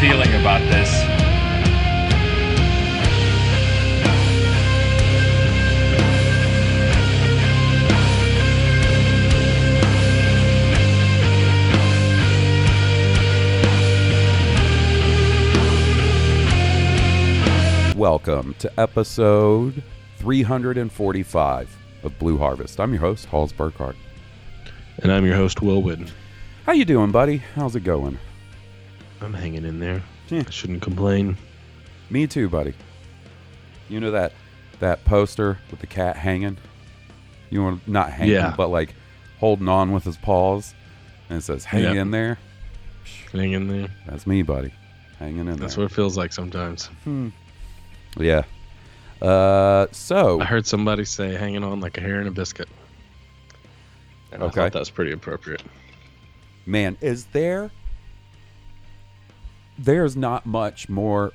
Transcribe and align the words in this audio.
Feeling 0.00 0.32
about 0.32 0.62
this. 0.70 0.90
Welcome 17.94 18.54
to 18.54 18.72
episode 18.80 19.82
345 20.16 21.76
of 22.04 22.18
Blue 22.18 22.38
Harvest. 22.38 22.80
I'm 22.80 22.94
your 22.94 23.02
host, 23.02 23.26
Halls 23.26 23.52
Burkhart. 23.52 23.96
And 25.02 25.12
I'm 25.12 25.26
your 25.26 25.36
host, 25.36 25.60
Will 25.60 25.82
Whitten. 25.82 26.10
How 26.64 26.72
you 26.72 26.86
doing, 26.86 27.10
buddy? 27.10 27.36
How's 27.54 27.76
it 27.76 27.84
going? 27.84 28.18
I'm 29.20 29.34
hanging 29.34 29.64
in 29.64 29.80
there. 29.80 30.02
Yeah. 30.28 30.44
I 30.46 30.50
shouldn't 30.50 30.82
complain. 30.82 31.36
Me 32.08 32.26
too, 32.26 32.48
buddy. 32.48 32.74
You 33.88 34.00
know 34.00 34.10
that 34.12 34.32
that 34.80 35.04
poster 35.04 35.58
with 35.70 35.80
the 35.80 35.86
cat 35.86 36.16
hanging? 36.16 36.56
You 37.50 37.62
want 37.64 37.86
not 37.88 38.10
hanging, 38.12 38.34
Yeah. 38.34 38.54
but 38.56 38.68
like 38.68 38.94
holding 39.38 39.68
on 39.68 39.92
with 39.92 40.04
his 40.04 40.16
paws, 40.16 40.74
and 41.28 41.38
it 41.38 41.42
says 41.42 41.64
"Hang 41.64 41.82
Yep. 41.84 41.96
in 41.96 42.10
there." 42.10 42.38
Hang 43.32 43.52
in 43.52 43.68
there. 43.68 43.88
That's 44.06 44.26
me, 44.26 44.42
buddy. 44.42 44.72
Hanging 45.18 45.40
in 45.40 45.46
That's 45.46 45.58
there. 45.58 45.66
That's 45.68 45.76
what 45.76 45.84
it 45.84 45.94
feels 45.94 46.16
like 46.16 46.32
sometimes. 46.32 46.86
Hmm. 47.04 47.28
yeah. 48.18 48.42
Uh, 49.20 49.86
so 49.92 50.40
I 50.40 50.44
heard 50.44 50.66
somebody 50.66 51.04
say 51.04 51.34
hanging 51.34 51.62
on 51.62 51.80
like 51.80 51.98
a 51.98 52.00
hair 52.00 52.20
in 52.20 52.26
a 52.26 52.30
biscuit. 52.30 52.68
And 54.32 54.42
I 54.42 54.48
thought 54.48 54.72
that 54.72 54.78
was 54.78 54.90
pretty 54.90 55.12
appropriate. 55.12 55.62
man, 56.66 56.96
is 57.00 57.26
there? 57.26 57.70
There's 59.80 60.14
not 60.14 60.44
much 60.44 60.90
more 60.90 61.32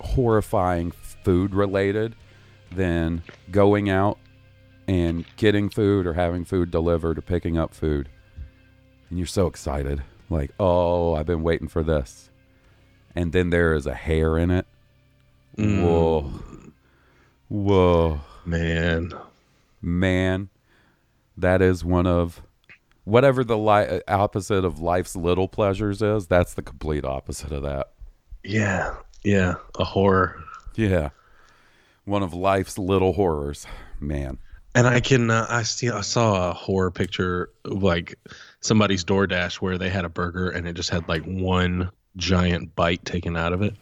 horrifying 0.00 0.90
food 0.90 1.54
related 1.54 2.16
than 2.70 3.22
going 3.50 3.90
out 3.90 4.18
and 4.88 5.26
getting 5.36 5.68
food 5.68 6.06
or 6.06 6.14
having 6.14 6.46
food 6.46 6.70
delivered 6.70 7.18
or 7.18 7.20
picking 7.20 7.58
up 7.58 7.74
food. 7.74 8.08
And 9.10 9.18
you're 9.18 9.26
so 9.26 9.46
excited. 9.46 10.02
Like, 10.30 10.50
oh, 10.58 11.14
I've 11.14 11.26
been 11.26 11.42
waiting 11.42 11.68
for 11.68 11.82
this. 11.82 12.30
And 13.14 13.32
then 13.32 13.50
there 13.50 13.74
is 13.74 13.86
a 13.86 13.94
hair 13.94 14.38
in 14.38 14.50
it. 14.50 14.66
Mm. 15.58 15.82
Whoa. 15.84 16.32
Whoa. 17.48 18.20
Man. 18.46 19.12
Man, 19.82 20.48
that 21.36 21.60
is 21.60 21.84
one 21.84 22.06
of 22.06 22.40
whatever 23.04 23.44
the 23.44 23.58
li- 23.58 24.00
opposite 24.08 24.64
of 24.64 24.80
life's 24.80 25.16
little 25.16 25.48
pleasures 25.48 26.02
is. 26.02 26.26
That's 26.26 26.54
the 26.54 26.62
complete 26.62 27.04
opposite 27.04 27.52
of 27.52 27.62
that. 27.62 27.88
Yeah. 28.44 28.94
Yeah. 29.24 29.54
A 29.78 29.84
horror. 29.84 30.42
Yeah. 30.74 31.10
One 32.04 32.22
of 32.22 32.34
life's 32.34 32.78
little 32.78 33.12
horrors. 33.12 33.66
Man. 34.00 34.38
And 34.74 34.86
I 34.86 35.00
can 35.00 35.30
uh, 35.30 35.46
I 35.48 35.62
see 35.64 35.90
I 35.90 36.00
saw 36.00 36.50
a 36.50 36.54
horror 36.54 36.90
picture 36.90 37.50
of 37.64 37.82
like 37.82 38.18
somebody's 38.60 39.04
DoorDash 39.04 39.56
where 39.56 39.76
they 39.76 39.90
had 39.90 40.04
a 40.04 40.08
burger 40.08 40.48
and 40.48 40.66
it 40.66 40.72
just 40.72 40.88
had 40.90 41.06
like 41.08 41.22
one 41.24 41.90
giant 42.16 42.74
bite 42.74 43.04
taken 43.04 43.36
out 43.36 43.52
of 43.52 43.60
it. 43.62 43.74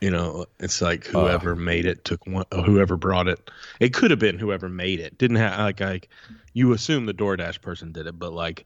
You 0.00 0.10
know, 0.10 0.44
it's 0.60 0.82
like 0.82 1.06
whoever 1.06 1.56
made 1.56 1.86
it 1.86 2.04
took 2.04 2.26
one. 2.26 2.44
uh, 2.52 2.62
Whoever 2.62 2.98
brought 2.98 3.28
it, 3.28 3.50
it 3.80 3.94
could 3.94 4.10
have 4.10 4.20
been 4.20 4.38
whoever 4.38 4.68
made 4.68 5.00
it. 5.00 5.16
Didn't 5.16 5.38
have 5.38 5.58
like 5.58 5.80
like 5.80 6.08
you 6.54 6.72
assume 6.72 7.04
the 7.04 7.12
DoorDash 7.12 7.60
person 7.60 7.92
did 7.92 8.06
it, 8.06 8.18
but 8.18 8.32
like 8.32 8.64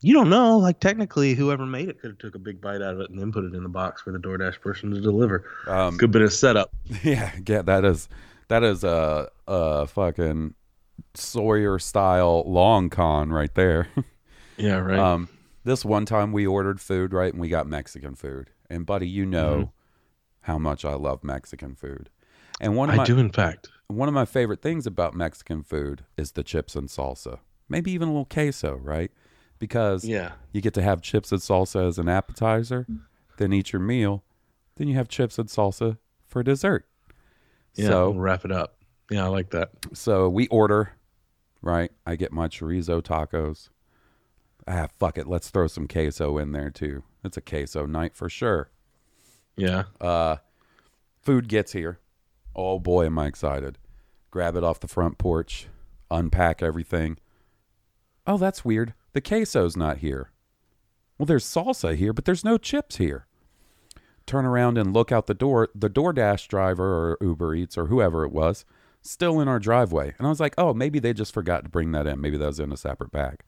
you 0.00 0.14
don't 0.14 0.30
know. 0.30 0.58
Like 0.58 0.80
technically, 0.80 1.34
whoever 1.34 1.66
made 1.66 1.88
it 1.88 2.00
could 2.00 2.10
have 2.10 2.18
took 2.18 2.34
a 2.34 2.38
big 2.38 2.60
bite 2.60 2.82
out 2.82 2.94
of 2.94 3.00
it 3.00 3.10
and 3.10 3.18
then 3.18 3.32
put 3.32 3.44
it 3.44 3.54
in 3.54 3.62
the 3.62 3.68
box 3.68 4.02
for 4.02 4.12
the 4.12 4.18
DoorDash 4.18 4.60
person 4.60 4.90
to 4.92 5.00
deliver. 5.00 5.44
Um, 5.66 5.96
Good 5.96 6.10
bit 6.12 6.22
of 6.22 6.32
setup. 6.32 6.74
yeah, 7.02 7.32
yeah, 7.46 7.62
that 7.62 7.84
is 7.84 8.08
that 8.48 8.62
is 8.62 8.84
a 8.84 9.28
a 9.46 9.86
fucking 9.86 10.54
Sawyer 11.14 11.78
style 11.78 12.44
long 12.46 12.88
con 12.88 13.30
right 13.30 13.54
there. 13.54 13.88
Yeah, 14.58 14.76
right. 14.76 14.98
Um, 14.98 15.28
this 15.64 15.84
one 15.84 16.06
time 16.06 16.32
we 16.32 16.46
ordered 16.46 16.80
food, 16.80 17.12
right, 17.12 17.30
and 17.30 17.38
we 17.38 17.50
got 17.50 17.66
Mexican 17.66 18.14
food. 18.14 18.48
And 18.70 18.86
buddy, 18.86 19.06
you 19.06 19.26
know 19.26 19.72
how 20.40 20.58
much 20.58 20.84
I 20.84 20.94
love 20.94 21.22
Mexican 21.22 21.74
food. 21.74 22.08
And 22.58 22.74
one 22.74 22.88
of 22.88 22.94
I 22.94 22.96
my 22.96 23.04
do, 23.04 23.18
in 23.18 23.30
fact. 23.30 23.68
One 23.88 24.08
of 24.08 24.14
my 24.14 24.24
favorite 24.24 24.62
things 24.62 24.86
about 24.86 25.14
Mexican 25.14 25.62
food 25.62 26.04
is 26.16 26.32
the 26.32 26.42
chips 26.42 26.74
and 26.76 26.88
salsa. 26.88 27.38
Maybe 27.68 27.90
even 27.92 28.08
a 28.08 28.12
little 28.12 28.24
queso, 28.24 28.76
right? 28.76 29.10
Because 29.58 30.04
Yeah. 30.04 30.32
you 30.52 30.60
get 30.60 30.74
to 30.74 30.82
have 30.82 31.00
chips 31.02 31.32
and 31.32 31.40
salsa 31.40 31.86
as 31.86 31.98
an 31.98 32.08
appetizer, 32.08 32.86
then 33.38 33.52
eat 33.52 33.72
your 33.72 33.80
meal, 33.80 34.24
then 34.76 34.88
you 34.88 34.94
have 34.94 35.08
chips 35.08 35.38
and 35.38 35.48
salsa 35.48 35.98
for 36.26 36.42
dessert. 36.42 36.86
Yeah. 37.74 37.88
So 37.88 38.10
we'll 38.10 38.20
wrap 38.20 38.44
it 38.44 38.52
up. 38.52 38.78
Yeah, 39.10 39.24
I 39.24 39.28
like 39.28 39.50
that. 39.50 39.70
so 39.94 40.28
we 40.28 40.48
order, 40.48 40.90
right? 41.62 41.92
I 42.06 42.16
get 42.16 42.32
my 42.32 42.48
chorizo 42.48 43.00
tacos. 43.02 43.68
Ah, 44.66 44.88
fuck 44.98 45.16
it. 45.16 45.28
Let's 45.28 45.48
throw 45.50 45.68
some 45.68 45.86
queso 45.86 46.38
in 46.38 46.50
there 46.52 46.70
too. 46.70 47.04
It's 47.22 47.36
a 47.36 47.40
queso 47.40 47.86
night 47.86 48.16
for 48.16 48.28
sure. 48.28 48.70
Yeah. 49.56 49.84
Uh, 50.00 50.36
food 51.22 51.48
gets 51.48 51.72
here. 51.72 52.00
Oh 52.58 52.80
boy, 52.80 53.04
am 53.04 53.18
I 53.18 53.26
excited. 53.26 53.76
Grab 54.30 54.56
it 54.56 54.64
off 54.64 54.80
the 54.80 54.88
front 54.88 55.18
porch, 55.18 55.68
unpack 56.10 56.62
everything. 56.62 57.18
Oh, 58.26 58.38
that's 58.38 58.64
weird. 58.64 58.94
The 59.12 59.20
queso's 59.20 59.76
not 59.76 59.98
here. 59.98 60.30
Well, 61.18 61.26
there's 61.26 61.44
salsa 61.44 61.94
here, 61.94 62.14
but 62.14 62.24
there's 62.24 62.44
no 62.44 62.56
chips 62.56 62.96
here. 62.96 63.26
Turn 64.24 64.46
around 64.46 64.78
and 64.78 64.94
look 64.94 65.12
out 65.12 65.26
the 65.26 65.34
door. 65.34 65.68
The 65.74 65.90
DoorDash 65.90 66.48
driver 66.48 67.12
or 67.12 67.18
Uber 67.20 67.54
Eats 67.54 67.76
or 67.76 67.86
whoever 67.86 68.24
it 68.24 68.32
was, 68.32 68.64
still 69.02 69.38
in 69.38 69.48
our 69.48 69.58
driveway. 69.58 70.14
And 70.16 70.26
I 70.26 70.30
was 70.30 70.40
like, 70.40 70.54
oh, 70.56 70.72
maybe 70.72 70.98
they 70.98 71.12
just 71.12 71.34
forgot 71.34 71.64
to 71.64 71.70
bring 71.70 71.92
that 71.92 72.06
in. 72.06 72.20
Maybe 72.20 72.38
that 72.38 72.46
was 72.46 72.58
in 72.58 72.72
a 72.72 72.76
separate 72.76 73.12
bag. 73.12 73.40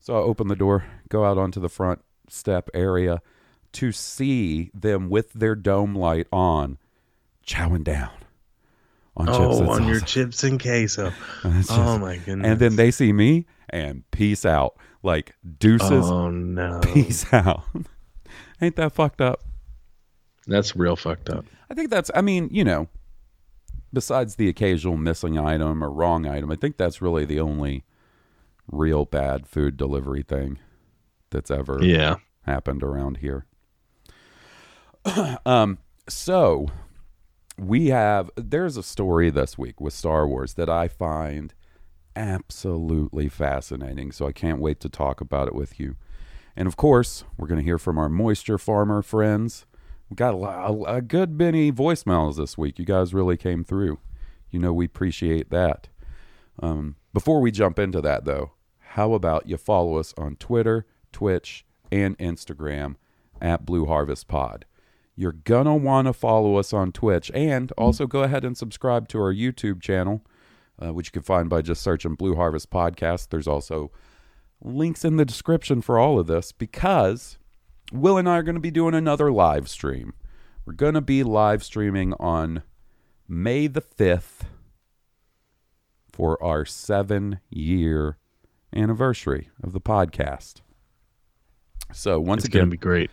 So 0.00 0.16
I 0.16 0.20
open 0.20 0.48
the 0.48 0.56
door, 0.56 0.86
go 1.10 1.24
out 1.24 1.38
onto 1.38 1.60
the 1.60 1.68
front 1.68 2.00
step 2.28 2.70
area 2.72 3.20
to 3.72 3.92
see 3.92 4.70
them 4.72 5.10
with 5.10 5.34
their 5.34 5.54
dome 5.54 5.94
light 5.94 6.26
on, 6.32 6.78
chowing 7.46 7.84
down 7.84 8.10
on 9.18 9.26
chips 9.26 9.38
Oh, 9.38 9.60
and 9.60 9.68
on 9.70 9.88
your 9.88 10.00
chips 10.00 10.44
and 10.44 10.60
queso. 10.60 11.12
And 11.42 11.58
it's 11.60 11.70
oh 11.70 11.98
my 11.98 12.16
goodness. 12.18 12.46
And 12.46 12.58
then 12.60 12.76
they 12.76 12.90
see 12.90 13.12
me 13.12 13.46
and 13.70 14.08
peace 14.10 14.44
out. 14.46 14.76
Like 15.02 15.34
deuces, 15.58 16.06
Oh 16.06 16.30
no. 16.30 16.80
peace 16.82 17.26
out. 17.32 17.62
Ain't 18.60 18.76
that 18.76 18.92
fucked 18.92 19.20
up? 19.20 19.40
That's 20.46 20.74
real 20.74 20.96
fucked 20.96 21.28
up. 21.30 21.44
I 21.70 21.74
think 21.74 21.90
that's, 21.90 22.10
I 22.14 22.20
mean, 22.22 22.48
you 22.50 22.64
know, 22.64 22.88
besides 23.92 24.36
the 24.36 24.48
occasional 24.48 24.96
missing 24.96 25.38
item 25.38 25.84
or 25.84 25.90
wrong 25.90 26.26
item, 26.26 26.50
I 26.50 26.56
think 26.56 26.76
that's 26.78 27.00
really 27.02 27.24
the 27.24 27.38
only 27.40 27.84
real 28.70 29.04
bad 29.04 29.46
food 29.46 29.76
delivery 29.76 30.22
thing 30.22 30.58
that's 31.30 31.50
ever 31.50 31.78
Yeah. 31.82 32.16
happened 32.42 32.82
around 32.82 33.18
here. 33.18 33.44
um, 35.46 35.78
So 36.08 36.68
we 37.58 37.88
have 37.88 38.30
there's 38.36 38.76
a 38.76 38.82
story 38.82 39.30
this 39.30 39.58
week 39.58 39.80
with 39.80 39.92
Star 39.92 40.26
Wars 40.26 40.54
that 40.54 40.68
I 40.68 40.88
find 40.88 41.54
absolutely 42.14 43.28
fascinating. 43.28 44.12
So 44.12 44.26
I 44.26 44.32
can't 44.32 44.60
wait 44.60 44.80
to 44.80 44.88
talk 44.88 45.20
about 45.20 45.48
it 45.48 45.54
with 45.54 45.78
you. 45.78 45.96
And 46.56 46.66
of 46.66 46.76
course, 46.76 47.24
we're 47.36 47.46
going 47.46 47.60
to 47.60 47.64
hear 47.64 47.78
from 47.78 47.98
our 47.98 48.08
moisture 48.08 48.58
farmer 48.58 49.02
friends. 49.02 49.66
We 50.10 50.16
got 50.16 50.34
a, 50.34 50.96
a 50.96 51.02
good 51.02 51.38
many 51.38 51.70
voicemails 51.70 52.36
this 52.36 52.58
week. 52.58 52.78
You 52.78 52.84
guys 52.84 53.14
really 53.14 53.36
came 53.36 53.62
through. 53.62 53.98
You 54.50 54.58
know, 54.58 54.72
we 54.72 54.86
appreciate 54.86 55.50
that. 55.50 55.88
Um, 56.60 56.96
before 57.12 57.40
we 57.40 57.50
jump 57.50 57.78
into 57.78 58.00
that, 58.00 58.24
though, 58.24 58.52
how 58.80 59.12
about 59.12 59.48
you 59.48 59.56
follow 59.56 59.96
us 59.96 60.14
on 60.18 60.36
Twitter, 60.36 60.86
Twitch, 61.12 61.64
and 61.92 62.18
Instagram 62.18 62.96
at 63.40 63.64
Blue 63.64 63.86
Harvest 63.86 64.26
Pod? 64.26 64.64
You're 65.18 65.32
gonna 65.32 65.74
want 65.74 66.06
to 66.06 66.12
follow 66.12 66.54
us 66.58 66.72
on 66.72 66.92
Twitch 66.92 67.28
and 67.34 67.72
also 67.72 68.06
go 68.06 68.22
ahead 68.22 68.44
and 68.44 68.56
subscribe 68.56 69.08
to 69.08 69.18
our 69.18 69.34
YouTube 69.34 69.82
channel, 69.82 70.24
uh, 70.80 70.92
which 70.92 71.08
you 71.08 71.10
can 71.10 71.22
find 71.22 71.50
by 71.50 71.60
just 71.60 71.82
searching 71.82 72.14
Blue 72.14 72.36
Harvest 72.36 72.70
Podcast. 72.70 73.30
There's 73.30 73.48
also 73.48 73.90
links 74.62 75.04
in 75.04 75.16
the 75.16 75.24
description 75.24 75.82
for 75.82 75.98
all 75.98 76.20
of 76.20 76.28
this 76.28 76.52
because 76.52 77.36
Will 77.92 78.16
and 78.16 78.28
I 78.28 78.36
are 78.36 78.44
going 78.44 78.54
to 78.54 78.60
be 78.60 78.70
doing 78.70 78.94
another 78.94 79.32
live 79.32 79.68
stream. 79.68 80.14
We're 80.64 80.74
going 80.74 80.94
to 80.94 81.00
be 81.00 81.24
live 81.24 81.64
streaming 81.64 82.14
on 82.20 82.62
May 83.26 83.66
the 83.66 83.82
5th 83.82 84.46
for 86.12 86.40
our 86.40 86.64
seven 86.64 87.40
year 87.50 88.18
anniversary 88.72 89.50
of 89.64 89.72
the 89.72 89.80
podcast. 89.80 90.60
So, 91.92 92.20
once 92.20 92.44
It's 92.44 92.54
again, 92.54 92.70
be 92.70 92.76
great. 92.76 93.10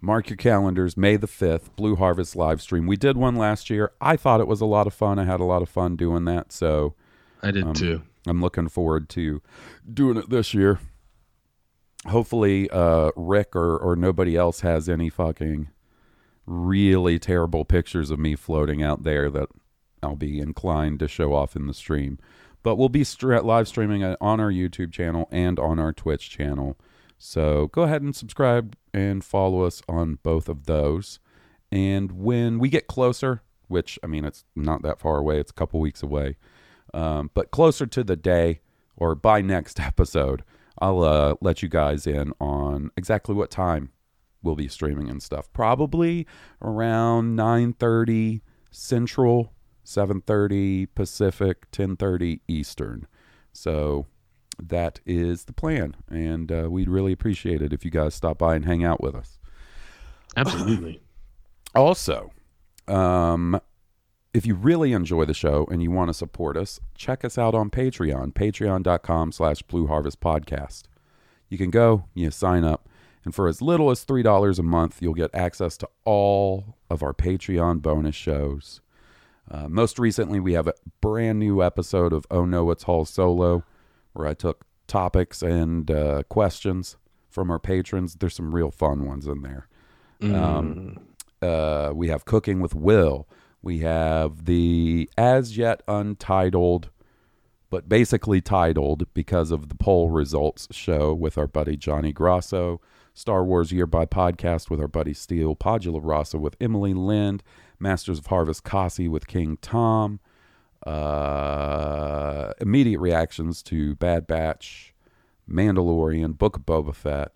Mark 0.00 0.30
your 0.30 0.36
calendars 0.36 0.96
may 0.96 1.16
the 1.16 1.26
5th 1.26 1.74
blue 1.76 1.96
harvest 1.96 2.34
live 2.36 2.60
stream. 2.62 2.86
We 2.86 2.96
did 2.96 3.16
one 3.16 3.36
last 3.36 3.68
year. 3.70 3.92
I 4.00 4.16
thought 4.16 4.40
it 4.40 4.46
was 4.48 4.60
a 4.60 4.66
lot 4.66 4.86
of 4.86 4.94
fun. 4.94 5.18
I 5.18 5.24
had 5.24 5.40
a 5.40 5.44
lot 5.44 5.62
of 5.62 5.68
fun 5.68 5.96
doing 5.96 6.24
that 6.26 6.52
so 6.52 6.94
I 7.42 7.50
did 7.50 7.64
Um, 7.64 7.74
too. 7.74 8.02
i'm 8.26 8.40
looking 8.40 8.68
forward 8.68 9.08
to 9.10 9.40
doing 9.92 10.16
it 10.16 10.28
this 10.30 10.52
year. 10.54 10.78
Hopefully 12.06 12.68
uh 12.70 13.10
rick 13.14 13.54
or 13.54 13.76
or 13.76 13.94
nobody 13.94 14.36
else 14.36 14.60
has 14.60 14.88
any 14.88 15.10
fucking 15.10 15.68
really 16.46 17.18
terrible 17.18 17.64
pictures 17.64 18.10
of 18.10 18.18
me 18.18 18.34
floating 18.34 18.82
out 18.82 19.02
there 19.02 19.30
that 19.30 19.48
i'll 20.02 20.16
be 20.16 20.40
inclined 20.40 20.98
to 20.98 21.06
show 21.08 21.34
off 21.34 21.54
in 21.56 21.66
the 21.66 21.74
stream. 21.74 22.18
But 22.62 22.76
we'll 22.76 22.88
be 22.90 23.04
live 23.22 23.68
streaming 23.68 24.02
on 24.04 24.40
our 24.40 24.50
youtube 24.50 24.92
channel 24.92 25.28
and 25.30 25.58
on 25.58 25.78
our 25.78 25.92
twitch 25.92 26.30
channel 26.30 26.78
so 27.20 27.68
go 27.68 27.82
ahead 27.82 28.02
and 28.02 28.16
subscribe 28.16 28.76
and 28.92 29.22
follow 29.22 29.62
us 29.62 29.82
on 29.88 30.18
both 30.24 30.48
of 30.48 30.66
those. 30.66 31.20
And 31.70 32.10
when 32.10 32.58
we 32.58 32.68
get 32.68 32.88
closer 32.88 33.42
which 33.68 34.00
i 34.02 34.06
mean 34.08 34.24
it's 34.24 34.44
not 34.56 34.82
that 34.82 34.98
far 34.98 35.18
away 35.18 35.38
it's 35.38 35.52
a 35.52 35.54
couple 35.54 35.78
weeks 35.78 36.02
away 36.02 36.36
um, 36.92 37.30
but 37.34 37.52
closer 37.52 37.86
to 37.86 38.02
the 38.02 38.16
day 38.16 38.60
or 38.96 39.14
by 39.14 39.40
next 39.40 39.78
episode 39.90 40.42
i'll 40.80 41.04
uh, 41.04 41.36
let 41.40 41.62
you 41.62 41.68
guys 41.68 42.04
in 42.04 42.32
on 42.40 42.90
exactly 42.96 43.32
what 43.32 43.48
time 43.48 43.92
we'll 44.42 44.56
be 44.56 44.68
streaming 44.68 45.08
and 45.08 45.22
stuff. 45.22 45.52
Probably 45.52 46.26
around 46.62 47.36
9.30 47.36 48.40
central 48.70 49.52
7.30 49.84 50.88
pacific 50.94 51.70
10.30 51.72 52.40
eastern. 52.46 53.06
So 53.52 54.06
that 54.62 55.00
is 55.06 55.44
the 55.44 55.52
plan 55.52 55.96
and 56.08 56.52
uh, 56.52 56.68
we'd 56.70 56.88
really 56.88 57.12
appreciate 57.12 57.62
it 57.62 57.72
if 57.72 57.84
you 57.84 57.90
guys 57.90 58.14
stop 58.14 58.38
by 58.38 58.54
and 58.54 58.64
hang 58.64 58.84
out 58.84 59.00
with 59.00 59.14
us 59.14 59.38
Absolutely. 60.36 61.00
also, 61.74 62.30
um, 62.88 63.60
if 64.32 64.46
you 64.46 64.54
really 64.54 64.92
enjoy 64.92 65.24
the 65.24 65.34
show 65.34 65.66
and 65.70 65.82
you 65.82 65.90
want 65.90 66.08
to 66.08 66.14
support 66.14 66.56
us, 66.56 66.80
check 66.94 67.24
us 67.24 67.36
out 67.36 67.54
on 67.54 67.70
Patreon, 67.70 68.32
patreon.com 68.32 69.32
slash 69.32 69.62
Blue 69.62 69.86
Harvest 69.86 70.20
Podcast. 70.20 70.84
You 71.48 71.58
can 71.58 71.70
go, 71.70 72.04
you 72.14 72.30
sign 72.30 72.64
up, 72.64 72.88
and 73.24 73.34
for 73.34 73.48
as 73.48 73.60
little 73.60 73.90
as 73.90 74.04
$3 74.04 74.58
a 74.58 74.62
month, 74.62 75.02
you'll 75.02 75.14
get 75.14 75.34
access 75.34 75.76
to 75.78 75.88
all 76.04 76.76
of 76.88 77.02
our 77.02 77.12
Patreon 77.12 77.82
bonus 77.82 78.14
shows. 78.14 78.80
Uh, 79.50 79.68
most 79.68 79.98
recently, 79.98 80.38
we 80.38 80.52
have 80.52 80.68
a 80.68 80.74
brand 81.00 81.40
new 81.40 81.60
episode 81.60 82.12
of 82.12 82.24
Oh 82.30 82.44
No, 82.44 82.70
It's 82.70 82.84
Hall 82.84 83.04
Solo, 83.04 83.64
where 84.12 84.26
I 84.26 84.34
took 84.34 84.64
topics 84.86 85.42
and 85.42 85.90
uh, 85.90 86.22
questions 86.28 86.96
from 87.28 87.50
our 87.50 87.58
patrons. 87.58 88.14
There's 88.14 88.34
some 88.34 88.54
real 88.54 88.70
fun 88.70 89.06
ones 89.06 89.26
in 89.26 89.42
there. 89.42 89.68
Um, 90.22 90.98
uh, 91.40 91.92
we 91.94 92.08
have 92.08 92.24
Cooking 92.24 92.60
with 92.60 92.74
Will. 92.74 93.26
We 93.62 93.78
have 93.78 94.44
the 94.44 95.08
as 95.16 95.56
yet 95.56 95.82
untitled, 95.88 96.90
but 97.70 97.88
basically 97.88 98.40
titled 98.40 99.06
because 99.14 99.50
of 99.50 99.68
the 99.68 99.74
poll 99.74 100.10
results 100.10 100.68
show 100.70 101.14
with 101.14 101.38
our 101.38 101.46
buddy 101.46 101.76
Johnny 101.76 102.12
Grosso. 102.12 102.80
Star 103.12 103.44
Wars 103.44 103.72
Year 103.72 103.86
by 103.86 104.06
Podcast 104.06 104.70
with 104.70 104.80
our 104.80 104.88
buddy 104.88 105.12
Steele. 105.12 105.56
Podula 105.56 106.00
Rasa 106.02 106.38
with 106.38 106.56
Emily 106.60 106.94
Lind. 106.94 107.42
Masters 107.78 108.18
of 108.18 108.26
Harvest 108.26 108.62
Kasi 108.62 109.08
with 109.08 109.26
King 109.26 109.58
Tom. 109.60 110.20
Uh, 110.86 112.52
immediate 112.60 113.00
reactions 113.00 113.62
to 113.64 113.94
Bad 113.96 114.26
Batch, 114.26 114.94
Mandalorian, 115.48 116.38
Book 116.38 116.56
of 116.56 116.66
Boba 116.66 116.94
Fett. 116.94 117.32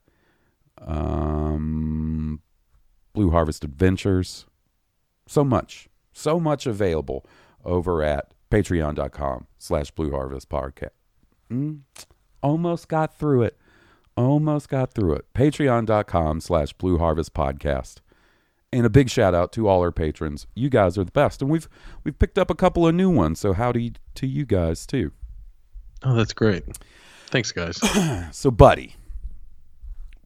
Um, 0.78 2.40
Blue 3.12 3.30
Harvest 3.30 3.64
Adventures. 3.64 4.46
So 5.26 5.44
much, 5.44 5.88
so 6.12 6.38
much 6.40 6.66
available 6.66 7.24
over 7.64 8.02
at 8.02 8.32
patreon.com 8.50 9.46
slash 9.58 9.90
Blue 9.92 10.10
Harvest 10.10 10.48
Podcast. 10.48 10.90
Mm, 11.50 11.80
almost 12.42 12.88
got 12.88 13.16
through 13.16 13.42
it. 13.42 13.58
Almost 14.16 14.68
got 14.68 14.94
through 14.94 15.14
it. 15.14 15.26
Patreon.com 15.34 16.40
slash 16.40 16.72
Blue 16.74 16.98
Harvest 16.98 17.34
Podcast. 17.34 17.96
And 18.74 18.84
a 18.84 18.90
big 18.90 19.08
shout 19.08 19.36
out 19.36 19.52
to 19.52 19.68
all 19.68 19.82
our 19.82 19.92
patrons. 19.92 20.48
You 20.56 20.68
guys 20.68 20.98
are 20.98 21.04
the 21.04 21.12
best. 21.12 21.40
And 21.40 21.48
we've 21.48 21.68
we've 22.02 22.18
picked 22.18 22.38
up 22.38 22.50
a 22.50 22.56
couple 22.56 22.88
of 22.88 22.92
new 22.92 23.08
ones. 23.08 23.38
So 23.38 23.52
howdy 23.52 23.92
to 24.16 24.26
you 24.26 24.44
guys 24.44 24.84
too. 24.84 25.12
Oh, 26.02 26.16
that's 26.16 26.32
great. 26.32 26.64
Thanks, 27.28 27.52
guys. 27.52 27.78
So, 28.32 28.50
buddy, 28.50 28.96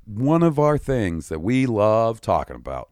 one 0.06 0.42
of 0.42 0.58
our 0.58 0.78
things 0.78 1.28
that 1.28 1.40
we 1.40 1.66
love 1.66 2.22
talking 2.22 2.56
about 2.56 2.88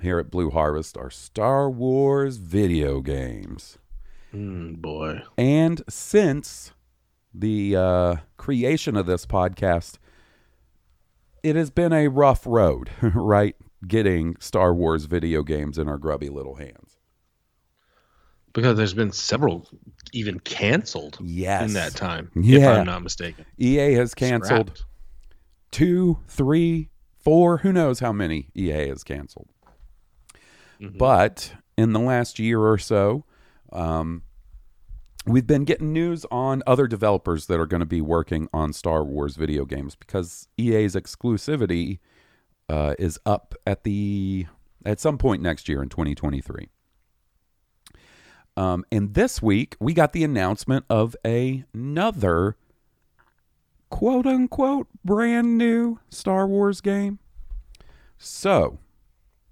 here 0.00 0.20
at 0.20 0.30
Blue 0.30 0.50
Harvest 0.50 0.96
are 0.96 1.10
Star 1.10 1.68
Wars 1.68 2.36
video 2.36 3.00
games. 3.00 3.78
Mm, 4.32 4.76
boy. 4.76 5.22
And 5.36 5.82
since 5.88 6.72
the 7.34 7.74
uh, 7.74 8.16
creation 8.36 8.96
of 8.96 9.06
this 9.06 9.26
podcast, 9.26 9.98
it 11.42 11.56
has 11.56 11.70
been 11.70 11.92
a 11.92 12.06
rough 12.06 12.46
road, 12.46 12.90
right? 13.02 13.56
Getting 13.86 14.36
Star 14.40 14.74
Wars 14.74 15.04
video 15.06 15.42
games 15.42 15.78
in 15.78 15.88
our 15.88 15.98
grubby 15.98 16.28
little 16.28 16.54
hands. 16.56 16.98
Because 18.52 18.76
there's 18.76 18.94
been 18.94 19.10
several 19.12 19.68
even 20.12 20.38
canceled 20.40 21.18
Yes. 21.20 21.68
in 21.68 21.74
that 21.74 21.94
time, 21.96 22.30
if 22.36 22.44
Yeah. 22.44 22.72
I'm 22.80 22.86
not 22.86 23.02
mistaken. 23.02 23.44
EA 23.58 23.94
has 23.94 24.14
canceled 24.14 24.68
Scrapped. 24.76 24.84
two, 25.72 26.18
three, 26.28 26.88
four, 27.18 27.58
who 27.58 27.72
knows 27.72 27.98
how 27.98 28.12
many 28.12 28.48
EA 28.54 28.88
has 28.88 29.02
canceled. 29.02 29.48
But 30.98 31.54
in 31.76 31.92
the 31.92 32.00
last 32.00 32.38
year 32.38 32.60
or 32.60 32.78
so, 32.78 33.24
um, 33.72 34.22
we've 35.26 35.46
been 35.46 35.64
getting 35.64 35.92
news 35.92 36.26
on 36.30 36.62
other 36.66 36.86
developers 36.86 37.46
that 37.46 37.58
are 37.58 37.66
going 37.66 37.80
to 37.80 37.86
be 37.86 38.00
working 38.02 38.48
on 38.52 38.72
Star 38.72 39.02
Wars 39.02 39.36
video 39.36 39.64
games 39.64 39.94
because 39.96 40.46
EA's 40.58 40.94
exclusivity 40.94 41.98
uh, 42.68 42.94
is 42.98 43.18
up 43.26 43.54
at 43.66 43.84
the 43.84 44.46
at 44.84 45.00
some 45.00 45.18
point 45.18 45.42
next 45.42 45.68
year 45.68 45.82
in 45.82 45.88
2023. 45.88 46.68
Um, 48.56 48.84
and 48.92 49.14
this 49.14 49.42
week 49.42 49.76
we 49.80 49.94
got 49.94 50.12
the 50.12 50.24
announcement 50.24 50.84
of 50.88 51.16
another 51.24 52.56
quote 53.90 54.26
unquote 54.26 54.88
brand 55.04 55.58
new 55.58 55.98
Star 56.10 56.46
Wars 56.46 56.80
game. 56.80 57.18
So, 58.18 58.78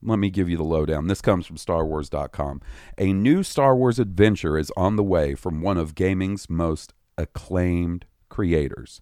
let 0.03 0.19
me 0.19 0.31
give 0.31 0.49
you 0.49 0.57
the 0.57 0.65
lowdown. 0.65 1.07
This 1.07 1.21
comes 1.21 1.47
from 1.47 1.57
StarWars.com. 1.57 2.61
A 2.99 3.13
new 3.13 3.43
Star 3.43 3.77
Wars 3.77 3.99
adventure 3.99 4.59
is 4.59 4.73
on 4.77 4.97
the 4.97 5.03
way 5.03 5.35
from 5.35 5.63
one 5.63 5.79
of 5.79 5.95
gaming's 5.95 6.51
most 6.51 6.93
acclaimed 7.17 8.07
creators. 8.29 9.01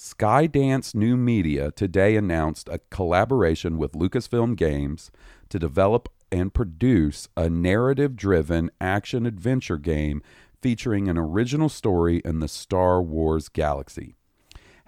Skydance 0.00 0.94
New 0.94 1.14
Media 1.14 1.70
today 1.70 2.16
announced 2.16 2.70
a 2.70 2.80
collaboration 2.88 3.76
with 3.76 3.92
Lucasfilm 3.92 4.56
Games 4.56 5.10
to 5.50 5.58
develop 5.58 6.08
and 6.32 6.54
produce 6.54 7.28
a 7.36 7.50
narrative 7.50 8.16
driven 8.16 8.70
action 8.80 9.26
adventure 9.26 9.76
game 9.76 10.22
featuring 10.62 11.06
an 11.06 11.18
original 11.18 11.68
story 11.68 12.22
in 12.24 12.40
the 12.40 12.48
Star 12.48 13.02
Wars 13.02 13.50
galaxy. 13.50 14.14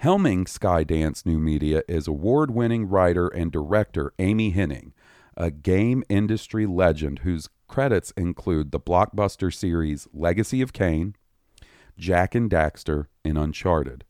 Helming 0.02 0.46
Skydance 0.46 1.26
New 1.26 1.38
Media 1.38 1.82
is 1.86 2.08
award 2.08 2.50
winning 2.50 2.88
writer 2.88 3.28
and 3.28 3.52
director 3.52 4.14
Amy 4.18 4.54
Hennig, 4.54 4.92
a 5.36 5.50
game 5.50 6.02
industry 6.08 6.64
legend 6.64 7.18
whose 7.18 7.50
credits 7.68 8.12
include 8.16 8.70
the 8.70 8.80
blockbuster 8.80 9.52
series 9.52 10.08
Legacy 10.14 10.62
of 10.62 10.72
Kain, 10.72 11.14
Jak 11.98 12.34
and 12.34 12.50
Daxter, 12.50 13.08
and 13.26 13.36
Uncharted. 13.36 14.04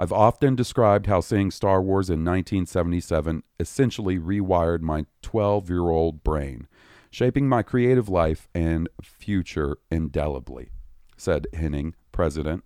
I've 0.00 0.12
often 0.12 0.56
described 0.56 1.08
how 1.08 1.20
seeing 1.20 1.50
Star 1.50 1.82
Wars 1.82 2.08
in 2.08 2.24
1977 2.24 3.42
essentially 3.58 4.18
rewired 4.18 4.80
my 4.80 5.04
12 5.20 5.68
year 5.68 5.90
old 5.90 6.24
brain, 6.24 6.66
shaping 7.10 7.46
my 7.46 7.62
creative 7.62 8.08
life 8.08 8.48
and 8.54 8.88
future 9.02 9.76
indelibly, 9.90 10.70
said 11.18 11.48
Hennig, 11.52 11.92
president. 12.12 12.64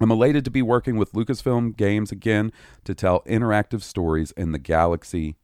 I'm 0.00 0.10
elated 0.10 0.44
to 0.46 0.50
be 0.50 0.60
working 0.60 0.96
with 0.96 1.12
Lucasfilm 1.12 1.76
Games 1.76 2.10
again 2.10 2.50
to 2.82 2.96
tell 2.96 3.20
interactive 3.20 3.82
stories 3.82 4.32
in 4.32 4.50
the 4.50 4.58
galaxy 4.58 5.36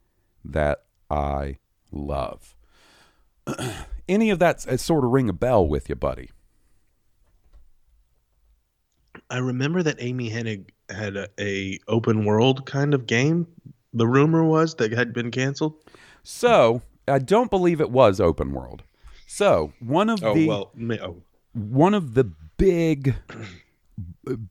that 0.45 0.87
I 1.09 1.59
love. 1.93 2.57
Any 4.09 4.29
of 4.29 4.41
that 4.41 4.67
uh, 4.67 4.77
sort 4.77 5.05
of 5.05 5.13
ring 5.13 5.29
a 5.29 5.33
bell 5.33 5.65
with 5.65 5.89
you, 5.89 5.95
buddy? 5.95 6.31
I 9.35 9.39
remember 9.39 9.83
that 9.83 9.97
Amy 9.99 10.31
Hennig 10.31 10.69
had 10.89 11.17
a, 11.17 11.29
a 11.41 11.81
open 11.89 12.25
world 12.25 12.67
kind 12.67 12.95
of 12.95 13.09
game. 13.09 13.49
The 13.93 14.07
rumor 14.07 14.45
was 14.45 14.77
that 14.77 14.93
had 14.93 15.13
been 15.13 15.33
canceled. 15.33 15.75
So 16.23 16.83
I 17.09 17.19
don't 17.19 17.51
believe 17.51 17.81
it 17.81 17.91
was 17.91 18.21
open 18.21 18.53
world. 18.53 18.85
So 19.27 19.73
one 19.81 20.09
of 20.09 20.23
Oh 20.23 20.35
the 20.35 20.47
well, 20.47 20.71
oh, 21.03 21.17
one 21.53 21.95
of 21.95 22.15
the 22.15 22.31
big 22.57 23.17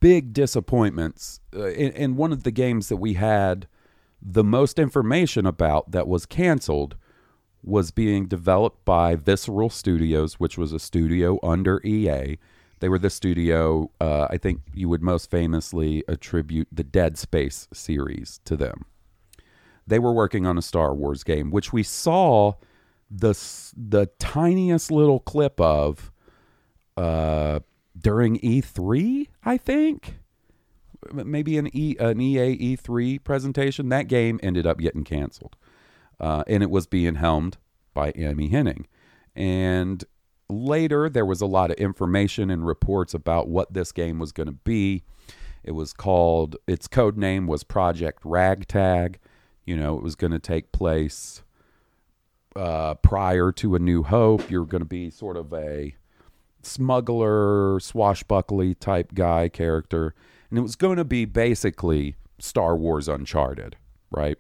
big 0.02 0.34
disappointments 0.34 1.40
uh, 1.56 1.68
in, 1.68 1.94
in 1.94 2.16
one 2.18 2.34
of 2.34 2.44
the 2.44 2.52
games 2.52 2.90
that 2.90 2.98
we 2.98 3.14
had 3.14 3.68
the 4.22 4.44
most 4.44 4.78
information 4.78 5.46
about 5.46 5.92
that 5.92 6.10
was 6.10 6.26
canceled 6.26 6.98
was 7.64 7.92
being 7.92 8.26
developed 8.26 8.84
by 8.84 9.16
Visceral 9.16 9.70
Studios, 9.70 10.42
which 10.42 10.58
was 10.58 10.74
a 10.74 10.80
studio 10.80 11.40
under 11.42 11.82
EA. 11.86 12.38
They 12.84 12.90
were 12.90 13.00
the 13.00 13.10
studio, 13.10 13.90
uh, 14.02 14.28
I 14.30 14.36
think 14.36 14.60
you 14.74 14.90
would 14.90 15.02
most 15.02 15.32
famously 15.32 16.04
attribute 16.10 16.68
the 16.70 16.84
Dead 16.84 17.18
Space 17.18 17.70
series 17.72 18.42
to 18.44 18.58
them. 18.58 18.84
They 19.88 20.00
were 20.00 20.12
working 20.12 20.46
on 20.46 20.58
a 20.58 20.62
Star 20.62 20.94
Wars 20.94 21.24
game, 21.24 21.50
which 21.50 21.72
we 21.72 21.82
saw 21.82 22.56
the 23.10 23.40
the 23.74 24.08
tiniest 24.20 24.92
little 24.92 25.22
clip 25.22 25.62
of 25.62 26.12
uh, 26.98 27.62
during 27.98 28.38
E3, 28.40 29.30
I 29.46 29.56
think. 29.56 30.20
Maybe 31.14 31.58
an 31.58 31.70
E 31.74 31.96
an 32.02 32.20
EA 32.20 32.76
E3 32.76 33.24
presentation. 33.24 33.88
That 33.88 34.10
game 34.10 34.42
ended 34.44 34.68
up 34.68 34.80
getting 34.80 35.06
canceled, 35.06 35.56
uh, 36.20 36.44
and 36.48 36.62
it 36.62 36.70
was 36.70 36.86
being 36.86 37.16
helmed 37.16 37.56
by 37.94 38.12
Amy 38.18 38.50
Hennig. 38.50 38.88
And 39.38 40.04
later, 40.50 41.10
there 41.10 41.26
was 41.26 41.42
a 41.42 41.46
lot 41.46 41.72
of 41.72 41.78
information 41.78 42.50
and 42.50 42.66
reports 42.66 43.14
about 43.14 43.48
what 43.48 43.74
this 43.74 43.92
game 43.92 44.20
was 44.20 44.32
going 44.32 44.48
to 44.48 44.54
be. 44.54 45.04
It 45.64 45.72
was 45.72 45.94
called 45.94 46.58
its 46.68 46.88
code 46.88 47.18
name 47.18 47.48
was 47.48 47.64
Project 47.64 48.20
Ragtag. 48.24 49.20
You 49.66 49.78
know, 49.78 49.96
it 49.98 50.04
was 50.04 50.16
going 50.16 50.32
to 50.32 50.40
take 50.40 50.72
place 50.72 51.44
uh, 52.56 52.96
prior 52.96 53.52
to 53.54 53.76
A 53.76 53.80
New 53.80 54.04
Hope. 54.04 54.52
You're 54.52 54.66
going 54.66 54.82
to 54.82 54.86
be 54.86 55.10
sort 55.10 55.38
of 55.38 55.54
a 55.54 55.96
smuggler, 56.62 57.80
swashbuckly 57.80 58.76
type 58.76 59.14
guy 59.14 59.48
character. 59.48 60.14
And 60.50 60.60
it 60.60 60.64
was 60.64 60.76
going 60.76 60.98
to 60.98 61.06
be 61.06 61.26
basically 61.26 62.16
Star 62.40 62.76
Wars 62.76 63.08
Uncharted, 63.08 63.78
right? 64.12 64.38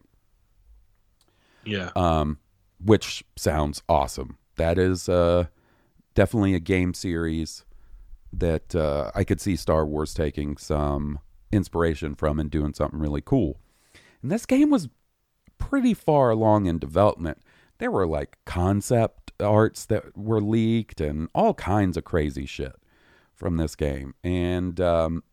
yeah. 1.65 1.91
um, 1.95 2.39
which 2.83 3.23
sounds 3.35 3.81
awesome. 3.87 4.37
That 4.55 4.77
is 4.77 5.09
uh, 5.09 5.45
definitely 6.13 6.53
a 6.53 6.59
game 6.59 6.93
series 6.93 7.65
that 8.31 8.75
uh, 8.75 9.11
I 9.13 9.23
could 9.23 9.39
see 9.39 9.55
Star 9.55 9.85
Wars 9.85 10.13
taking 10.13 10.57
some 10.57 11.19
inspiration 11.51 12.15
from 12.15 12.39
and 12.39 12.49
doing 12.49 12.73
something 12.73 12.99
really 12.99 13.21
cool. 13.21 13.59
And 14.21 14.31
this 14.31 14.45
game 14.45 14.69
was 14.69 14.89
pretty 15.57 15.93
far 15.93 16.31
along 16.31 16.65
in 16.65 16.79
development. 16.79 17.39
There 17.77 17.91
were 17.91 18.07
like 18.07 18.37
concept 18.45 19.31
arts 19.39 19.85
that 19.85 20.17
were 20.17 20.41
leaked 20.41 21.01
and 21.01 21.29
all 21.35 21.53
kinds 21.53 21.97
of 21.97 22.03
crazy 22.03 22.45
shit 22.45 22.75
from 23.33 23.57
this 23.57 23.75
game. 23.75 24.15
And, 24.23 24.79
um, 24.79 25.23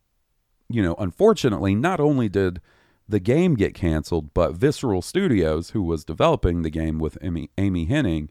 you 0.69 0.81
know, 0.81 0.95
unfortunately, 0.99 1.75
not 1.75 1.99
only 1.99 2.29
did 2.29 2.61
the 3.07 3.19
game 3.19 3.55
get 3.55 3.73
canceled, 3.73 4.33
but 4.33 4.53
Visceral 4.53 5.01
Studios, 5.01 5.71
who 5.71 5.81
was 5.81 6.05
developing 6.05 6.61
the 6.61 6.69
game 6.69 6.99
with 6.99 7.17
Amy, 7.21 7.49
Amy 7.57 7.87
Hennig, 7.87 8.29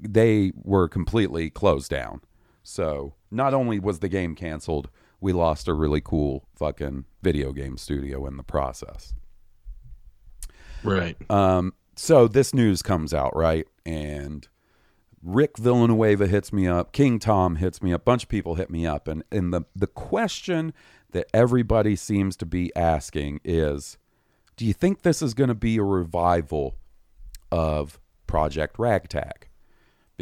they 0.00 0.52
were 0.54 0.88
completely 0.88 1.50
closed 1.50 1.90
down. 1.90 2.20
So 2.62 3.14
not 3.30 3.54
only 3.54 3.78
was 3.78 3.98
the 3.98 4.08
game 4.08 4.34
canceled, 4.34 4.88
we 5.20 5.32
lost 5.32 5.68
a 5.68 5.74
really 5.74 6.00
cool 6.00 6.46
fucking 6.54 7.04
video 7.22 7.52
game 7.52 7.76
studio 7.76 8.26
in 8.26 8.36
the 8.36 8.42
process. 8.42 9.14
right. 10.82 11.16
Um, 11.30 11.74
so 11.96 12.26
this 12.26 12.54
news 12.54 12.82
comes 12.82 13.12
out, 13.12 13.36
right? 13.36 13.66
And 13.84 14.48
Rick 15.22 15.58
Villanueva 15.58 16.26
hits 16.26 16.52
me 16.52 16.66
up, 16.66 16.92
King 16.92 17.18
Tom 17.18 17.56
hits 17.56 17.82
me 17.82 17.92
up, 17.92 18.02
a 18.02 18.04
bunch 18.04 18.24
of 18.24 18.28
people 18.28 18.56
hit 18.56 18.70
me 18.70 18.86
up, 18.86 19.06
and 19.06 19.22
and 19.30 19.52
the 19.52 19.62
the 19.76 19.86
question 19.86 20.72
that 21.12 21.28
everybody 21.32 21.94
seems 21.94 22.36
to 22.36 22.46
be 22.46 22.74
asking 22.74 23.40
is, 23.44 23.98
do 24.56 24.66
you 24.66 24.72
think 24.72 25.02
this 25.02 25.22
is 25.22 25.34
going 25.34 25.48
to 25.48 25.54
be 25.54 25.76
a 25.76 25.82
revival 25.82 26.76
of 27.52 28.00
Project 28.26 28.78
Ragtag? 28.78 29.48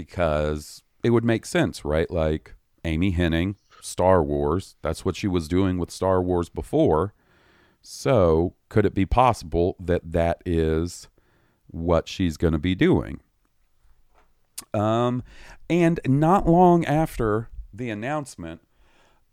Because 0.06 0.82
it 1.02 1.10
would 1.10 1.24
make 1.24 1.46
sense, 1.46 1.84
right? 1.84 2.10
Like 2.10 2.54
Amy 2.84 3.12
Hennig, 3.12 3.56
Star 3.80 4.22
Wars, 4.22 4.76
that's 4.82 5.04
what 5.04 5.16
she 5.16 5.28
was 5.28 5.48
doing 5.48 5.78
with 5.78 5.90
Star 5.90 6.22
Wars 6.22 6.48
before. 6.48 7.14
So, 7.82 8.54
could 8.68 8.84
it 8.84 8.94
be 8.94 9.06
possible 9.06 9.76
that 9.80 10.12
that 10.12 10.42
is 10.44 11.08
what 11.68 12.08
she's 12.08 12.36
going 12.36 12.52
to 12.52 12.58
be 12.58 12.74
doing? 12.74 13.20
Um, 14.74 15.22
and 15.68 15.98
not 16.06 16.46
long 16.46 16.84
after 16.84 17.48
the 17.72 17.88
announcement, 17.88 18.60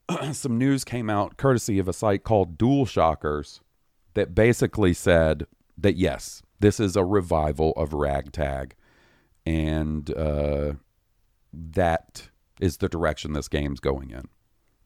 some 0.31 0.57
news 0.57 0.83
came 0.85 1.09
out 1.09 1.37
courtesy 1.37 1.79
of 1.79 1.87
a 1.87 1.93
site 1.93 2.23
called 2.23 2.57
DualShockers 2.57 3.59
that 4.13 4.33
basically 4.33 4.93
said 4.93 5.45
that 5.77 5.97
yes, 5.97 6.41
this 6.59 6.79
is 6.79 6.95
a 6.95 7.03
revival 7.03 7.73
of 7.75 7.93
Ragtag, 7.93 8.75
and 9.47 10.13
uh, 10.17 10.73
that 11.53 12.29
is 12.59 12.77
the 12.77 12.89
direction 12.89 13.31
this 13.33 13.47
game's 13.47 13.79
going 13.79 14.11
in. 14.11 14.27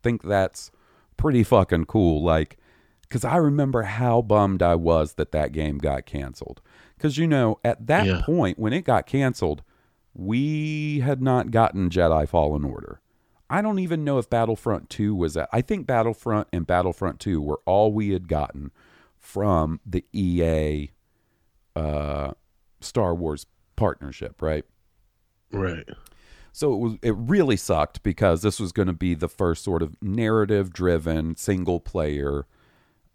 Think 0.03 0.21
that's 0.23 0.71
pretty 1.17 1.43
fucking 1.43 1.85
cool. 1.85 2.23
Like, 2.23 2.57
because 3.01 3.25
I 3.25 3.37
remember 3.37 3.83
how 3.83 4.21
bummed 4.21 4.61
I 4.61 4.75
was 4.75 5.13
that 5.13 5.31
that 5.31 5.51
game 5.51 5.77
got 5.79 6.05
canceled. 6.05 6.61
Because 6.97 7.17
you 7.17 7.25
know, 7.27 7.59
at 7.63 7.87
that 7.87 8.05
Yeah. 8.05 8.21
point 8.23 8.59
when 8.59 8.73
it 8.73 8.83
got 8.85 9.05
canceled, 9.07 9.63
we 10.13 10.99
had 10.99 11.21
not 11.21 11.49
gotten 11.51 11.89
Jedi 11.89 12.27
Fallen 12.27 12.63
Order. 12.63 13.01
I 13.49 13.61
don't 13.61 13.79
even 13.79 14.03
know 14.03 14.17
if 14.17 14.29
Battlefront 14.29 14.89
2 14.89 15.13
was 15.15 15.35
at. 15.35 15.49
I 15.51 15.61
think 15.61 15.87
Battlefront 15.87 16.47
and 16.53 16.67
Battlefront 16.67 17.19
2 17.19 17.41
were 17.41 17.59
all 17.65 17.91
we 17.91 18.11
had 18.11 18.27
gotten 18.27 18.71
from 19.17 19.79
the 19.85 20.05
EA 20.13 20.91
uh, 21.75 22.31
Star 22.79 23.13
Wars 23.15 23.45
partnership, 23.81 24.43
right? 24.43 24.63
Right. 25.51 25.89
So 26.51 26.71
it 26.71 26.77
was 26.77 26.93
it 27.01 27.15
really 27.17 27.57
sucked 27.57 28.03
because 28.03 28.43
this 28.43 28.59
was 28.59 28.71
going 28.71 28.87
to 28.87 28.93
be 28.93 29.15
the 29.15 29.27
first 29.27 29.63
sort 29.63 29.81
of 29.81 29.95
narrative 30.03 30.71
driven 30.71 31.35
single 31.35 31.79
player 31.79 32.45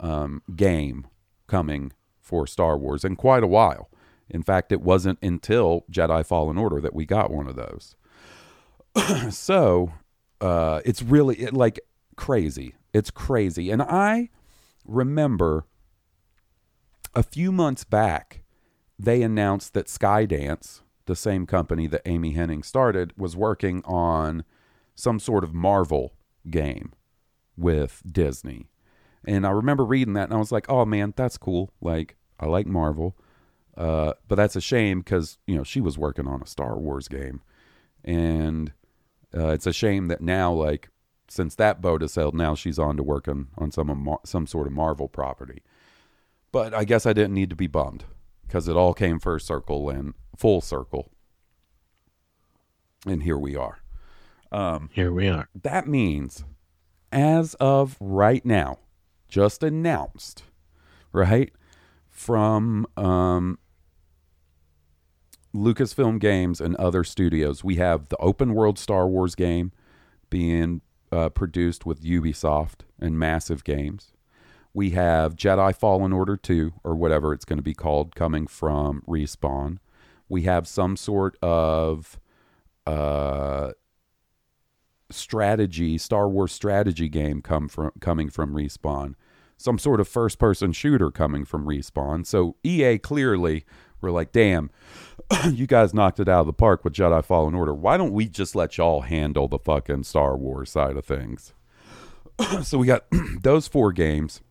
um, 0.01 0.41
game 0.57 1.07
coming 1.47 1.93
for 2.19 2.45
Star 2.45 2.77
Wars 2.77 3.05
in 3.05 3.15
quite 3.15 3.43
a 3.43 3.47
while. 3.47 3.89
In 4.29 4.43
fact, 4.43 4.73
it 4.73 4.81
wasn't 4.81 5.19
until 5.21 5.85
Jedi 5.89 6.25
Fallen 6.25 6.57
Order 6.57 6.81
that 6.81 6.93
we 6.93 7.05
got 7.05 7.31
one 7.31 7.47
of 7.47 7.55
those. 7.55 7.95
so 9.33 9.93
uh, 10.41 10.81
it's 10.83 11.01
really 11.01 11.37
it, 11.37 11.53
like 11.53 11.79
crazy. 12.17 12.75
It's 12.93 13.09
crazy. 13.09 13.71
And 13.71 13.81
I 13.81 14.31
remember 14.83 15.65
a 17.15 17.23
few 17.23 17.53
months 17.53 17.85
back, 17.85 18.43
they 18.99 19.21
announced 19.21 19.73
that 19.73 19.87
Skydance, 19.87 20.81
the 21.05 21.15
same 21.15 21.45
company 21.45 21.87
that 21.87 22.01
Amy 22.05 22.33
Hennig 22.33 22.65
started, 22.65 23.13
was 23.17 23.35
working 23.35 23.83
on 23.85 24.43
some 24.95 25.19
sort 25.19 25.43
of 25.43 25.53
Marvel 25.53 26.13
game 26.49 26.93
with 27.55 28.01
Disney. 28.09 28.69
And 29.25 29.45
I 29.45 29.51
remember 29.51 29.85
reading 29.85 30.13
that 30.13 30.25
and 30.25 30.33
I 30.33 30.37
was 30.37 30.51
like, 30.51 30.69
oh 30.69 30.85
man, 30.85 31.13
that's 31.15 31.37
cool. 31.37 31.71
Like, 31.81 32.15
I 32.39 32.45
like 32.45 32.65
Marvel. 32.67 33.15
Uh, 33.75 34.13
but 34.27 34.35
that's 34.35 34.55
a 34.55 34.61
shame 34.61 34.99
because, 34.99 35.37
you 35.45 35.55
know, 35.55 35.63
she 35.63 35.81
was 35.81 35.97
working 35.97 36.27
on 36.27 36.41
a 36.41 36.47
Star 36.47 36.77
Wars 36.77 37.07
game. 37.07 37.41
And 38.03 38.73
uh, 39.35 39.49
it's 39.49 39.67
a 39.67 39.73
shame 39.73 40.07
that 40.07 40.21
now, 40.21 40.51
like, 40.51 40.89
since 41.27 41.55
that 41.55 41.81
boat 41.81 42.01
has 42.01 42.13
sailed, 42.13 42.35
now 42.35 42.55
she's 42.55 42.79
on 42.79 42.97
to 42.97 43.03
working 43.03 43.47
on 43.57 43.71
some 43.71 44.17
some 44.23 44.47
sort 44.47 44.65
of 44.65 44.73
Marvel 44.73 45.09
property. 45.09 45.61
But 46.51 46.73
I 46.73 46.85
guess 46.85 47.05
I 47.05 47.13
didn't 47.13 47.33
need 47.33 47.49
to 47.49 47.55
be 47.55 47.67
bummed 47.67 48.05
because 48.47 48.67
it 48.67 48.75
all 48.77 48.93
came 48.93 49.19
first 49.19 49.45
circle 49.45 49.89
and 49.89 50.13
full 50.35 50.61
circle. 50.61 51.11
And 53.05 53.23
here 53.23 53.37
we 53.37 53.55
are. 53.55 53.79
Um, 54.51 54.89
Here 54.93 55.11
we 55.11 55.27
are. 55.27 55.49
That 55.61 55.87
means, 55.87 56.45
as 57.11 57.53
of 57.55 57.97
right 57.99 58.45
now, 58.45 58.79
just 59.27 59.61
announced, 59.61 60.43
right, 61.11 61.51
from 62.09 62.87
um, 62.95 63.59
Lucasfilm 65.53 66.19
Games 66.19 66.61
and 66.61 66.75
other 66.77 67.03
studios, 67.03 67.63
we 67.63 67.75
have 67.75 68.07
the 68.07 68.17
open 68.17 68.53
world 68.53 68.79
Star 68.79 69.07
Wars 69.07 69.35
game 69.35 69.73
being 70.29 70.81
uh, 71.11 71.29
produced 71.29 71.85
with 71.85 72.03
Ubisoft 72.03 72.81
and 72.99 73.19
Massive 73.19 73.63
Games. 73.63 74.13
We 74.77 74.91
have 74.91 75.35
Jedi 75.35 75.75
Fallen 75.75 76.13
Order 76.13 76.37
2, 76.37 76.73
or 76.83 76.93
whatever 76.93 77.33
it's 77.33 77.45
going 77.45 77.57
to 77.57 77.63
be 77.63 77.73
called, 77.73 78.13
coming 78.13 78.45
from 78.45 79.01
Respawn. 79.07 79.79
We 80.29 80.43
have 80.43 80.67
some 80.67 80.95
sort 80.95 81.35
of 81.41 82.19
uh, 82.85 83.71
strategy, 85.09 85.97
Star 85.97 86.29
Wars 86.29 86.51
strategy 86.51 87.09
game 87.09 87.41
come 87.41 87.67
from 87.67 87.89
coming 87.99 88.29
from 88.29 88.53
Respawn. 88.53 89.15
Some 89.57 89.79
sort 89.79 89.99
of 89.99 90.07
first 90.07 90.37
person 90.37 90.73
shooter 90.73 91.09
coming 91.09 91.43
from 91.43 91.65
Respawn. 91.65 92.23
So 92.23 92.55
EA 92.63 92.99
clearly 92.99 93.65
were 93.99 94.11
like, 94.11 94.31
damn, 94.31 94.69
you 95.49 95.65
guys 95.65 95.91
knocked 95.91 96.19
it 96.19 96.29
out 96.29 96.41
of 96.41 96.45
the 96.45 96.53
park 96.53 96.83
with 96.83 96.93
Jedi 96.93 97.25
Fallen 97.25 97.55
Order. 97.55 97.73
Why 97.73 97.97
don't 97.97 98.13
we 98.13 98.27
just 98.27 98.53
let 98.53 98.77
y'all 98.77 99.01
handle 99.01 99.47
the 99.47 99.57
fucking 99.57 100.03
Star 100.03 100.37
Wars 100.37 100.69
side 100.69 100.97
of 100.97 101.05
things? 101.05 101.55
so 102.61 102.77
we 102.77 102.85
got 102.85 103.05
those 103.41 103.67
four 103.67 103.91
games. 103.91 104.41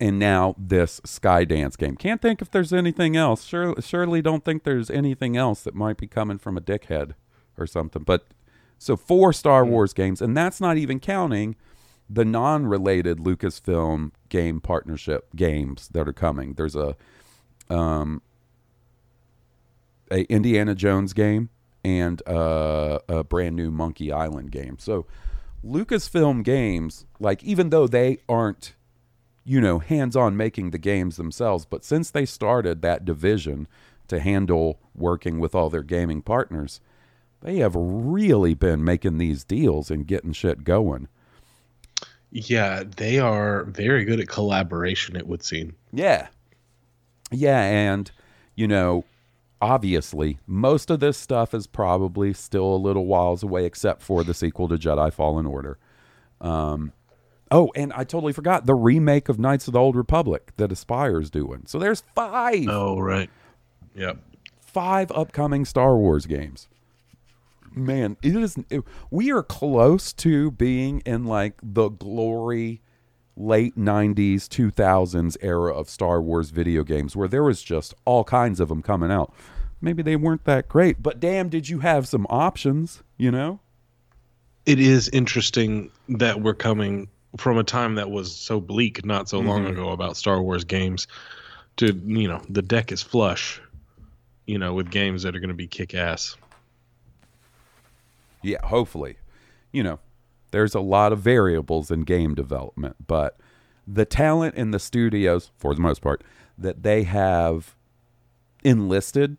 And 0.00 0.18
now 0.18 0.54
this 0.56 1.00
Skydance 1.00 1.76
game. 1.76 1.96
Can't 1.96 2.22
think 2.22 2.40
if 2.40 2.50
there's 2.50 2.72
anything 2.72 3.16
else. 3.16 3.44
Sure, 3.44 3.74
surely 3.80 4.22
don't 4.22 4.44
think 4.44 4.62
there's 4.62 4.90
anything 4.90 5.36
else 5.36 5.62
that 5.62 5.74
might 5.74 5.96
be 5.96 6.06
coming 6.06 6.38
from 6.38 6.56
a 6.56 6.60
dickhead 6.60 7.14
or 7.56 7.66
something. 7.66 8.04
But 8.04 8.28
so 8.78 8.96
four 8.96 9.32
Star 9.32 9.64
Wars 9.64 9.92
games, 9.92 10.22
and 10.22 10.36
that's 10.36 10.60
not 10.60 10.76
even 10.76 11.00
counting 11.00 11.56
the 12.08 12.24
non-related 12.24 13.18
Lucasfilm 13.18 14.12
game 14.28 14.60
partnership 14.60 15.28
games 15.34 15.88
that 15.88 16.08
are 16.08 16.12
coming. 16.12 16.54
There's 16.54 16.76
a 16.76 16.96
um 17.68 18.22
a 20.10 20.22
Indiana 20.32 20.74
Jones 20.74 21.12
game 21.12 21.50
and 21.84 22.26
uh, 22.26 22.98
a 23.08 23.24
brand 23.24 23.56
new 23.56 23.70
Monkey 23.70 24.12
Island 24.12 24.50
game. 24.52 24.76
So 24.78 25.06
Lucasfilm 25.64 26.44
games, 26.44 27.06
like 27.20 27.42
even 27.42 27.70
though 27.70 27.86
they 27.86 28.18
aren't 28.28 28.74
you 29.48 29.62
know 29.62 29.78
hands-on 29.78 30.36
making 30.36 30.70
the 30.70 30.78
games 30.78 31.16
themselves, 31.16 31.64
but 31.64 31.82
since 31.82 32.10
they 32.10 32.26
started 32.26 32.82
that 32.82 33.06
division 33.06 33.66
to 34.06 34.20
handle 34.20 34.78
working 34.94 35.40
with 35.40 35.54
all 35.54 35.70
their 35.70 35.82
gaming 35.82 36.20
partners, 36.20 36.80
they 37.40 37.56
have 37.56 37.74
really 37.74 38.52
been 38.52 38.84
making 38.84 39.16
these 39.16 39.44
deals 39.44 39.90
and 39.90 40.06
getting 40.06 40.32
shit 40.32 40.64
going. 40.64 41.08
Yeah, 42.30 42.84
they 42.96 43.18
are 43.18 43.64
very 43.64 44.04
good 44.04 44.20
at 44.20 44.28
collaboration, 44.28 45.16
it 45.16 45.26
would 45.26 45.42
seem. 45.42 45.74
Yeah. 45.92 46.28
Yeah, 47.30 47.62
and 47.62 48.10
you 48.54 48.68
know, 48.68 49.04
obviously, 49.62 50.38
most 50.46 50.90
of 50.90 51.00
this 51.00 51.16
stuff 51.16 51.54
is 51.54 51.66
probably 51.66 52.34
still 52.34 52.74
a 52.74 52.76
little 52.76 53.06
whiles 53.06 53.42
away, 53.42 53.64
except 53.64 54.02
for 54.02 54.24
the 54.24 54.34
sequel 54.34 54.68
to 54.68 54.76
Jedi 54.76 55.10
Fallen 55.10 55.46
Order. 55.46 55.78
Um, 56.40 56.92
oh, 57.50 57.70
and 57.74 57.92
I 57.92 58.04
totally 58.04 58.32
forgot 58.32 58.66
the 58.66 58.74
remake 58.74 59.28
of 59.28 59.38
Knights 59.38 59.66
of 59.68 59.72
the 59.72 59.78
Old 59.80 59.96
Republic 59.96 60.52
that 60.56 60.70
Aspyr's 60.70 61.30
doing. 61.30 61.64
So 61.66 61.78
there's 61.78 62.02
five, 62.14 62.66
Oh, 62.68 62.98
right. 62.98 63.30
Yep. 63.94 64.18
five 64.60 65.10
upcoming 65.12 65.64
Star 65.64 65.96
Wars 65.96 66.26
games. 66.26 66.68
Man, 67.74 68.16
it 68.22 68.34
is. 68.34 68.56
It, 68.70 68.82
we 69.10 69.30
are 69.30 69.42
close 69.42 70.12
to 70.14 70.50
being 70.52 71.00
in 71.06 71.24
like 71.24 71.54
the 71.62 71.88
glory 71.90 72.80
late 73.36 73.76
90s 73.76 74.48
2000s 74.48 75.36
era 75.40 75.72
of 75.72 75.88
Star 75.88 76.20
Wars 76.20 76.50
video 76.50 76.82
games 76.82 77.14
where 77.14 77.28
there 77.28 77.44
was 77.44 77.62
just 77.62 77.94
all 78.04 78.24
kinds 78.24 78.58
of 78.58 78.68
them 78.68 78.82
coming 78.82 79.12
out. 79.12 79.32
Maybe 79.80 80.02
they 80.02 80.16
weren't 80.16 80.44
that 80.44 80.68
great, 80.68 81.00
but 81.02 81.20
damn 81.20 81.48
did 81.48 81.68
you 81.68 81.78
have 81.80 82.08
some 82.08 82.26
options, 82.30 83.04
you 83.16 83.30
know? 83.30 83.60
It 84.66 84.80
is 84.80 85.08
interesting 85.10 85.90
that 86.08 86.40
we're 86.42 86.54
coming 86.54 87.08
from 87.38 87.58
a 87.58 87.64
time 87.64 87.94
that 87.94 88.10
was 88.10 88.34
so 88.34 88.60
bleak 88.60 89.04
not 89.04 89.28
so 89.28 89.38
long 89.38 89.66
ago 89.66 89.90
about 89.90 90.16
Star 90.16 90.42
Wars 90.42 90.64
games 90.64 91.06
to, 91.76 91.92
you 92.04 92.28
know, 92.28 92.42
the 92.48 92.62
deck 92.62 92.92
is 92.92 93.02
flush, 93.02 93.60
you 94.46 94.58
know, 94.58 94.74
with 94.74 94.90
games 94.90 95.22
that 95.22 95.34
are 95.36 95.40
going 95.40 95.48
to 95.48 95.54
be 95.54 95.66
kick 95.66 95.94
ass. 95.94 96.36
Yeah, 98.42 98.64
hopefully. 98.64 99.16
You 99.72 99.82
know, 99.82 100.00
there's 100.50 100.74
a 100.74 100.80
lot 100.80 101.12
of 101.12 101.20
variables 101.20 101.90
in 101.90 102.02
game 102.02 102.34
development, 102.34 102.96
but 103.06 103.38
the 103.86 104.04
talent 104.04 104.54
in 104.54 104.70
the 104.70 104.78
studios, 104.78 105.50
for 105.56 105.74
the 105.74 105.80
most 105.80 106.00
part, 106.02 106.22
that 106.56 106.82
they 106.82 107.04
have 107.04 107.74
enlisted, 108.64 109.36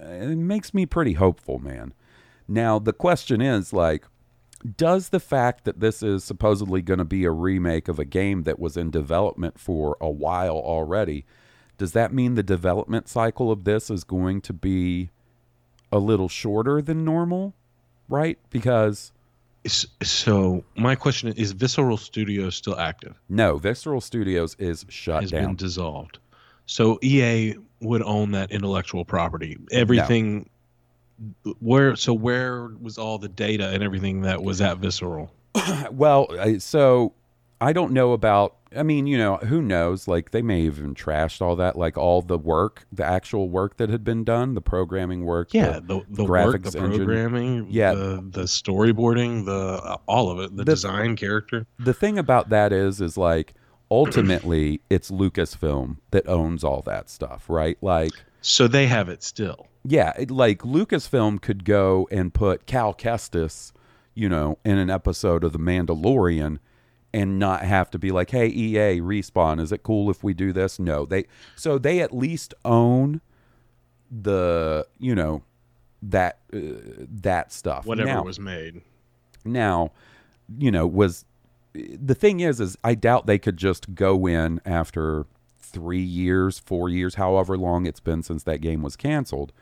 uh, 0.00 0.06
it 0.06 0.36
makes 0.36 0.72
me 0.72 0.86
pretty 0.86 1.14
hopeful, 1.14 1.58
man. 1.58 1.92
Now, 2.46 2.78
the 2.78 2.92
question 2.92 3.40
is 3.40 3.72
like, 3.72 4.04
does 4.76 5.08
the 5.08 5.20
fact 5.20 5.64
that 5.64 5.80
this 5.80 6.02
is 6.02 6.22
supposedly 6.24 6.82
going 6.82 6.98
to 6.98 7.04
be 7.04 7.24
a 7.24 7.30
remake 7.30 7.88
of 7.88 7.98
a 7.98 8.04
game 8.04 8.42
that 8.42 8.58
was 8.58 8.76
in 8.76 8.90
development 8.90 9.58
for 9.58 9.96
a 10.00 10.10
while 10.10 10.56
already, 10.56 11.24
does 11.78 11.92
that 11.92 12.12
mean 12.12 12.34
the 12.34 12.42
development 12.42 13.08
cycle 13.08 13.50
of 13.50 13.64
this 13.64 13.90
is 13.90 14.04
going 14.04 14.40
to 14.42 14.52
be 14.52 15.10
a 15.90 15.98
little 15.98 16.28
shorter 16.28 16.82
than 16.82 17.04
normal? 17.04 17.54
Right? 18.08 18.38
Because 18.50 19.12
So, 19.66 20.64
my 20.76 20.94
question 20.94 21.28
is, 21.30 21.34
is 21.36 21.52
Visceral 21.52 21.96
Studios 21.96 22.54
still 22.56 22.78
active? 22.78 23.14
no, 23.28 23.56
Visceral 23.58 24.00
Studios 24.00 24.56
is 24.58 24.84
shut 24.88 25.22
Has 25.22 25.30
down. 25.30 25.44
been 25.46 25.56
dissolved. 25.56 26.18
So 26.66 26.98
EA 27.02 27.56
would 27.80 28.02
own 28.02 28.32
that 28.32 28.52
intellectual 28.52 29.04
property. 29.04 29.56
Everything 29.72 30.48
where 31.60 31.96
so 31.96 32.12
where 32.14 32.68
was 32.80 32.98
all 32.98 33.18
the 33.18 33.28
data 33.28 33.68
and 33.70 33.82
everything 33.82 34.22
that 34.22 34.42
was 34.42 34.60
at 34.60 34.78
Visceral? 34.78 35.32
well, 35.90 36.28
so 36.58 37.12
I 37.60 37.72
don't 37.72 37.92
know 37.92 38.12
about. 38.12 38.56
I 38.76 38.84
mean, 38.84 39.08
you 39.08 39.18
know, 39.18 39.36
who 39.38 39.60
knows? 39.60 40.06
Like 40.06 40.30
they 40.30 40.42
may 40.42 40.64
have 40.66 40.78
even 40.78 40.94
trashed 40.94 41.42
all 41.42 41.56
that, 41.56 41.76
like 41.76 41.98
all 41.98 42.22
the 42.22 42.38
work, 42.38 42.86
the 42.92 43.04
actual 43.04 43.48
work 43.50 43.78
that 43.78 43.90
had 43.90 44.04
been 44.04 44.22
done, 44.22 44.54
the 44.54 44.60
programming 44.60 45.24
work. 45.24 45.52
Yeah, 45.52 45.80
the- 45.80 45.80
the 45.80 46.04
the 46.10 46.24
work, 46.24 46.62
graphics 46.62 46.72
the 46.72 46.78
engine. 46.78 47.04
programming, 47.04 47.66
Yeah. 47.68 47.94
the 47.94 48.24
the 48.30 48.42
storyboarding, 48.42 49.44
the 49.44 49.98
all 50.06 50.30
of 50.30 50.38
it, 50.38 50.50
the, 50.56 50.62
The- 50.62 50.72
design 50.72 51.16
character. 51.16 51.66
the 51.80 51.92
thing 51.92 52.16
about 52.16 52.50
that 52.50 52.72
is, 52.72 53.00
is 53.00 53.16
like 53.16 53.54
ultimately 53.90 54.80
it's 54.88 55.10
Lucasfilm 55.10 55.96
that 56.12 56.28
owns 56.28 56.62
all 56.64 56.82
that 56.82 57.10
stuff, 57.10 57.44
right? 57.48 57.76
Like. 57.82 58.12
So 58.42 58.66
they 58.68 58.86
have 58.86 59.08
it 59.08 59.22
still. 59.22 59.66
Yeah, 59.84 60.12
it, 60.18 60.30
like 60.30 60.58
Lucasfilm 60.60 61.40
could 61.40 61.64
go 61.64 62.08
and 62.10 62.32
put 62.34 62.66
Cal 62.66 62.92
Kestis, 62.94 63.72
you 64.14 64.28
know, 64.28 64.58
in 64.64 64.78
an 64.78 64.90
episode 64.90 65.44
of 65.44 65.52
The 65.52 65.58
Mandalorian 65.58 66.58
and 67.12 67.38
not 67.38 67.62
have 67.62 67.90
to 67.90 67.98
be 67.98 68.10
like, 68.10 68.30
"Hey 68.30 68.46
EA, 68.46 69.00
respawn, 69.00 69.60
is 69.60 69.72
it 69.72 69.82
cool 69.82 70.10
if 70.10 70.22
we 70.22 70.32
do 70.34 70.52
this?" 70.52 70.78
No. 70.78 71.06
They 71.06 71.24
so 71.56 71.78
they 71.78 72.00
at 72.00 72.14
least 72.14 72.54
own 72.64 73.20
the, 74.10 74.86
you 74.98 75.14
know, 75.14 75.42
that 76.02 76.38
uh, 76.52 76.58
that 77.22 77.52
stuff. 77.52 77.86
Whatever 77.86 78.08
Now- 78.08 78.24
was 78.24 78.38
made. 78.38 78.82
now, 79.44 79.92
you 80.58 80.70
know, 80.70 80.86
was 80.86 81.24
the 81.72 82.14
thing 82.14 82.40
is, 82.40 82.60
is 82.60 82.76
I 82.82 82.94
doubt 82.94 83.26
they 83.26 83.38
could 83.38 83.56
just 83.56 83.94
go 83.94 84.26
in 84.26 84.60
after 84.64 85.26
three 85.70 86.02
years, 86.02 86.58
four 86.58 86.88
years, 86.88 87.14
however 87.14 87.56
long 87.56 87.86
it's 87.86 88.00
been 88.00 88.22
since 88.22 88.42
that 88.44 88.60
game 88.60 88.82
was 88.82 88.96
canceled. 88.96 89.52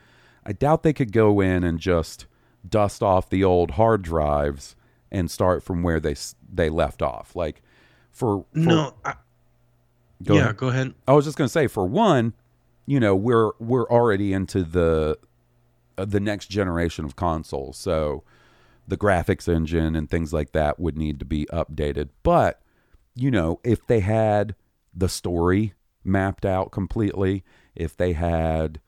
I 0.44 0.52
doubt 0.52 0.82
they 0.82 0.92
could 0.92 1.12
go 1.12 1.40
in 1.40 1.62
and 1.64 1.78
just 1.78 2.26
dust 2.68 3.02
off 3.02 3.30
the 3.30 3.44
old 3.44 3.72
hard 3.72 4.02
drives 4.02 4.74
and 5.10 5.30
start 5.30 5.62
from 5.62 5.82
where 5.82 6.00
they 6.00 6.16
they 6.52 6.68
left 6.68 7.02
off. 7.02 7.36
Like 7.36 7.62
for, 8.10 8.44
for 8.52 8.58
No, 8.58 8.94
I, 9.04 9.14
go 10.22 10.34
yeah, 10.34 10.40
ahead. 10.40 10.56
go 10.56 10.68
ahead. 10.68 10.94
I 11.06 11.12
was 11.12 11.24
just 11.24 11.38
going 11.38 11.46
to 11.46 11.52
say, 11.52 11.66
for 11.66 11.86
one, 11.86 12.34
you 12.86 12.98
know, 12.98 13.14
we're 13.14 13.52
we're 13.58 13.88
already 13.88 14.32
into 14.32 14.64
the 14.64 15.18
uh, 15.96 16.04
the 16.04 16.20
next 16.20 16.46
generation 16.48 17.04
of 17.04 17.16
consoles, 17.16 17.76
so 17.76 18.24
the 18.86 18.96
graphics 18.96 19.48
engine 19.48 19.94
and 19.94 20.08
things 20.10 20.32
like 20.32 20.52
that 20.52 20.80
would 20.80 20.96
need 20.96 21.18
to 21.18 21.24
be 21.26 21.46
updated. 21.52 22.08
But 22.22 22.60
you 23.14 23.30
know, 23.30 23.60
if 23.64 23.86
they 23.86 24.00
had 24.00 24.54
the 24.94 25.08
story 25.08 25.74
mapped 26.04 26.44
out 26.46 26.70
completely, 26.72 27.44
if 27.74 27.96
they 27.96 28.12
had 28.12 28.80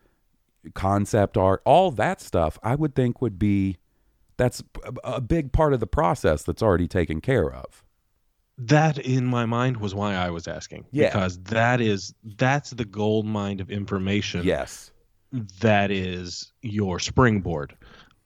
concept 0.74 1.36
art, 1.36 1.62
all 1.64 1.90
that 1.92 2.20
stuff, 2.20 2.58
I 2.62 2.74
would 2.74 2.94
think 2.94 3.20
would 3.22 3.38
be 3.38 3.76
that's 4.36 4.62
a- 5.04 5.20
big 5.20 5.52
part 5.52 5.72
of 5.74 5.80
the 5.80 5.86
process 5.86 6.42
that's 6.42 6.62
already 6.62 6.88
taken 6.88 7.20
care 7.20 7.52
of. 7.52 7.84
that 8.62 8.98
in 8.98 9.24
my 9.24 9.46
mind 9.46 9.78
was 9.78 9.94
why 9.94 10.14
I 10.14 10.28
was 10.28 10.46
asking. 10.46 10.84
Yeah. 10.92 11.08
Because 11.08 11.38
that 11.44 11.80
is 11.80 12.12
that's 12.36 12.70
the 12.70 12.84
gold 12.84 13.24
mine 13.24 13.58
of 13.60 13.70
information. 13.70 14.42
Yes. 14.44 14.90
That 15.60 15.90
is 15.90 16.52
your 16.60 16.98
springboard. 16.98 17.74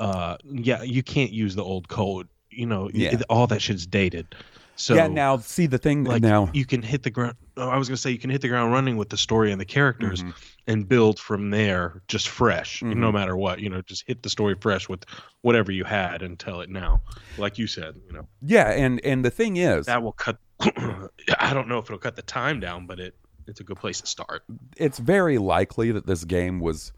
Uh, 0.01 0.37
yeah, 0.45 0.83
you 0.83 1.05
can't 1.05 1.31
use 1.31 1.55
the 1.55 1.63
old 1.63 1.87
code. 1.89 2.27
You 2.51 2.67
know, 2.67 2.91
Yeah. 2.93 3.11
it- 3.15 3.23
all 3.31 3.47
that 3.47 3.63
shit's 3.63 3.87
dated. 3.87 4.35
So 4.77 4.95
yeah. 4.95 5.07
Now, 5.07 5.37
see 5.39 5.67
the 5.67 5.79
thing 5.79 6.05
like 6.05 6.23
now. 6.23 6.51
you 6.53 6.65
can 6.67 6.83
hit 6.83 7.03
the 7.05 7.11
ground. 7.11 7.37
oh, 7.57 7.69
I 7.69 7.77
was 7.77 7.89
gonna 7.89 7.97
say 7.97 8.11
you 8.11 8.19
can 8.19 8.31
hit 8.31 8.41
the 8.43 8.49
ground 8.49 8.73
running 8.73 8.97
with 8.97 9.09
the 9.09 9.17
story 9.17 9.53
and 9.53 9.61
the 9.61 9.65
characters, 9.65 10.23
Mhm. 10.23 10.35
and 10.67 10.89
build 10.89 11.21
from 11.21 11.51
there, 11.51 12.03
just 12.09 12.29
fresh, 12.29 12.81
Mhm. 12.81 12.97
no 12.97 13.13
matter 13.13 13.37
what. 13.37 13.61
You 13.61 13.71
know, 13.71 13.83
just 13.83 14.05
hit 14.07 14.23
the 14.25 14.29
story 14.31 14.57
fresh 14.61 14.89
with 14.89 15.05
whatever 15.43 15.71
you 15.71 15.85
had 15.85 16.23
and 16.23 16.39
tell 16.39 16.61
it 16.61 16.71
now. 16.71 17.01
Like 17.39 17.57
you 17.59 17.67
said, 17.69 17.95
you 18.07 18.13
know, 18.13 18.27
Yeah, 18.43 18.71
and 18.71 19.01
and 19.05 19.25
the 19.25 19.31
thing 19.31 19.57
is, 19.59 19.87
that 19.87 20.03
will 20.03 20.13
cut. 20.13 20.39
I 20.61 21.53
don't 21.55 21.69
know 21.69 21.79
if 21.79 21.85
it'll 21.87 21.99
cut 21.99 22.17
the 22.17 22.23
time 22.23 22.59
down, 22.61 22.87
but 22.87 22.99
it 22.99 23.15
it's 23.47 23.61
a 23.61 23.65
good 23.65 23.77
place 23.77 24.01
to 24.01 24.07
start. 24.07 24.43
it's 24.77 24.99
very 24.99 25.39
likely 25.39 25.93
that 25.93 26.07
this 26.07 26.25
game 26.25 26.59
was 26.61 26.93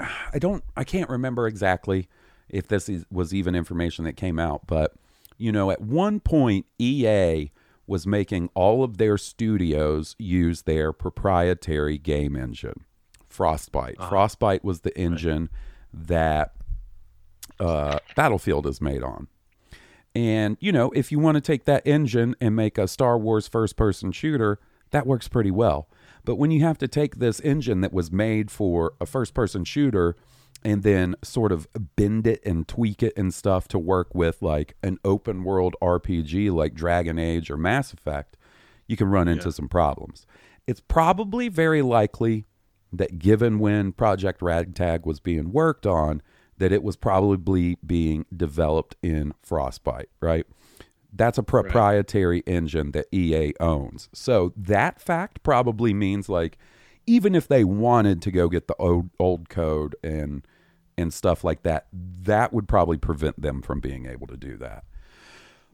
I 0.00 0.38
don't 0.38 0.64
I 0.76 0.82
can't 0.84 1.08
remember 1.08 1.46
exactly 1.46 2.08
if 2.48 2.66
this 2.68 2.88
is, 2.88 3.04
was 3.10 3.32
even 3.32 3.54
information 3.54 4.04
that 4.06 4.16
came 4.16 4.38
out, 4.38 4.66
but 4.66 4.92
you 5.36 5.52
know, 5.52 5.70
at 5.70 5.80
one 5.80 6.20
point 6.20 6.66
EA 6.78 7.50
was 7.86 8.06
making 8.06 8.48
all 8.54 8.82
of 8.82 8.96
their 8.96 9.18
studios 9.18 10.16
use 10.18 10.62
their 10.62 10.92
proprietary 10.92 11.98
game 11.98 12.34
engine, 12.36 12.84
Frostbite. 13.28 13.96
Frostbite 14.08 14.64
was 14.64 14.80
the 14.80 14.96
engine 14.98 15.50
that 15.92 16.54
uh, 17.60 17.98
Battlefield 18.16 18.66
is 18.66 18.80
made 18.80 19.02
on. 19.02 19.28
And, 20.14 20.56
you 20.60 20.72
know, 20.72 20.90
if 20.92 21.10
you 21.10 21.18
want 21.18 21.34
to 21.36 21.40
take 21.40 21.64
that 21.64 21.86
engine 21.86 22.36
and 22.40 22.54
make 22.54 22.78
a 22.78 22.86
Star 22.86 23.18
Wars 23.18 23.48
first 23.48 23.76
person 23.76 24.12
shooter, 24.12 24.60
that 24.90 25.06
works 25.06 25.28
pretty 25.28 25.50
well. 25.50 25.88
But 26.24 26.36
when 26.36 26.50
you 26.50 26.62
have 26.62 26.78
to 26.78 26.88
take 26.88 27.16
this 27.16 27.40
engine 27.40 27.80
that 27.80 27.92
was 27.92 28.12
made 28.12 28.50
for 28.50 28.94
a 29.00 29.06
first 29.06 29.34
person 29.34 29.64
shooter 29.64 30.16
and 30.64 30.82
then 30.82 31.14
sort 31.22 31.52
of 31.52 31.68
bend 31.96 32.26
it 32.26 32.40
and 32.44 32.66
tweak 32.66 33.02
it 33.02 33.12
and 33.16 33.34
stuff 33.34 33.68
to 33.68 33.78
work 33.78 34.14
with 34.14 34.40
like 34.40 34.76
an 34.82 34.98
open 35.04 35.44
world 35.44 35.76
RPG 35.82 36.52
like 36.52 36.74
Dragon 36.74 37.18
Age 37.18 37.50
or 37.50 37.56
Mass 37.56 37.92
Effect, 37.92 38.36
you 38.86 38.96
can 38.96 39.08
run 39.08 39.28
into 39.28 39.52
some 39.52 39.68
problems. 39.68 40.26
It's 40.66 40.80
probably 40.80 41.48
very 41.48 41.82
likely 41.82 42.46
that 42.92 43.18
given 43.18 43.58
when 43.58 43.92
Project 43.92 44.40
Ragtag 44.40 45.04
was 45.04 45.20
being 45.20 45.52
worked 45.52 45.86
on, 45.86 46.22
that 46.56 46.72
it 46.72 46.82
was 46.82 46.96
probably 46.96 47.76
being 47.84 48.24
developed 48.34 48.96
in 49.02 49.34
Frostbite, 49.42 50.08
right? 50.20 50.46
That's 51.12 51.38
a 51.38 51.42
proprietary 51.42 52.42
engine 52.46 52.92
that 52.92 53.06
EA 53.12 53.52
owns. 53.60 54.08
So 54.12 54.52
that 54.56 55.00
fact 55.00 55.42
probably 55.42 55.92
means 55.92 56.28
like 56.28 56.58
even 57.06 57.34
if 57.34 57.48
they 57.48 57.64
wanted 57.64 58.22
to 58.22 58.30
go 58.30 58.48
get 58.48 58.66
the 58.66 58.76
old, 58.76 59.10
old 59.18 59.48
code 59.48 59.94
and 60.02 60.46
and 60.96 61.12
stuff 61.12 61.44
like 61.44 61.62
that, 61.62 61.86
that 61.92 62.52
would 62.52 62.68
probably 62.68 62.96
prevent 62.96 63.40
them 63.40 63.62
from 63.62 63.80
being 63.80 64.06
able 64.06 64.26
to 64.26 64.36
do 64.36 64.56
that. 64.58 64.84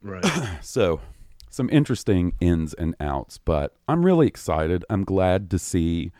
Right. 0.02 0.24
So, 0.62 1.00
some 1.48 1.68
interesting 1.70 2.34
ins 2.40 2.74
and 2.74 2.94
outs, 3.00 3.38
but 3.38 3.74
I'm 3.88 4.06
really 4.06 4.28
excited. 4.28 4.84
I'm 4.88 5.04
glad 5.04 5.50
to 5.50 5.58
see 5.58 6.12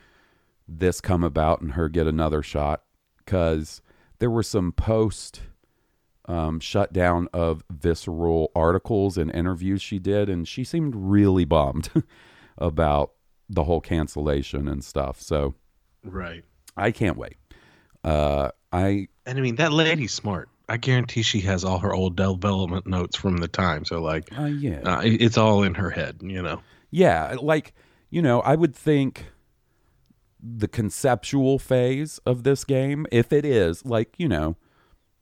this 0.67 0.99
come 0.99 1.23
about 1.23 1.61
and 1.61 1.73
her 1.73 1.87
get 1.89 2.05
another 2.05 2.43
shot 2.43 2.83
because 3.17 3.81
there 4.19 4.29
were 4.29 4.43
some 4.43 4.71
post 4.71 5.41
um, 6.25 6.59
shutdown 6.59 7.27
of 7.33 7.63
visceral 7.69 8.51
articles 8.55 9.17
and 9.17 9.33
interviews 9.33 9.81
she 9.81 9.99
did, 9.99 10.29
and 10.29 10.47
she 10.47 10.63
seemed 10.63 10.95
really 10.95 11.45
bummed 11.45 11.89
about 12.57 13.13
the 13.49 13.63
whole 13.63 13.81
cancellation 13.81 14.67
and 14.67 14.83
stuff. 14.83 15.21
So, 15.21 15.55
right. 16.03 16.43
I 16.77 16.91
can't 16.91 17.17
wait. 17.17 17.37
Uh, 18.03 18.49
I 18.71 19.07
And 19.25 19.37
I 19.37 19.41
mean 19.41 19.55
that 19.55 19.71
lady's 19.71 20.13
smart. 20.13 20.49
I 20.69 20.77
guarantee 20.77 21.21
she 21.21 21.41
has 21.41 21.63
all 21.63 21.79
her 21.79 21.93
old 21.93 22.15
development 22.15 22.87
notes 22.87 23.17
from 23.17 23.37
the 23.37 23.47
time. 23.47 23.83
So 23.83 24.01
like, 24.01 24.29
uh, 24.37 24.45
yeah. 24.45 24.79
uh, 24.85 25.01
it's 25.03 25.37
all 25.37 25.63
in 25.63 25.73
her 25.75 25.89
head. 25.89 26.21
You 26.21 26.41
know. 26.41 26.61
Yeah, 26.91 27.35
like, 27.41 27.73
you 28.09 28.21
know, 28.21 28.41
I 28.41 28.55
would 28.55 28.75
think 28.75 29.25
the 30.41 30.67
conceptual 30.67 31.59
phase 31.59 32.19
of 32.25 32.43
this 32.43 32.63
game, 32.63 33.05
if 33.11 33.31
it 33.31 33.45
is, 33.45 33.85
like, 33.85 34.15
you 34.17 34.27
know, 34.27 34.57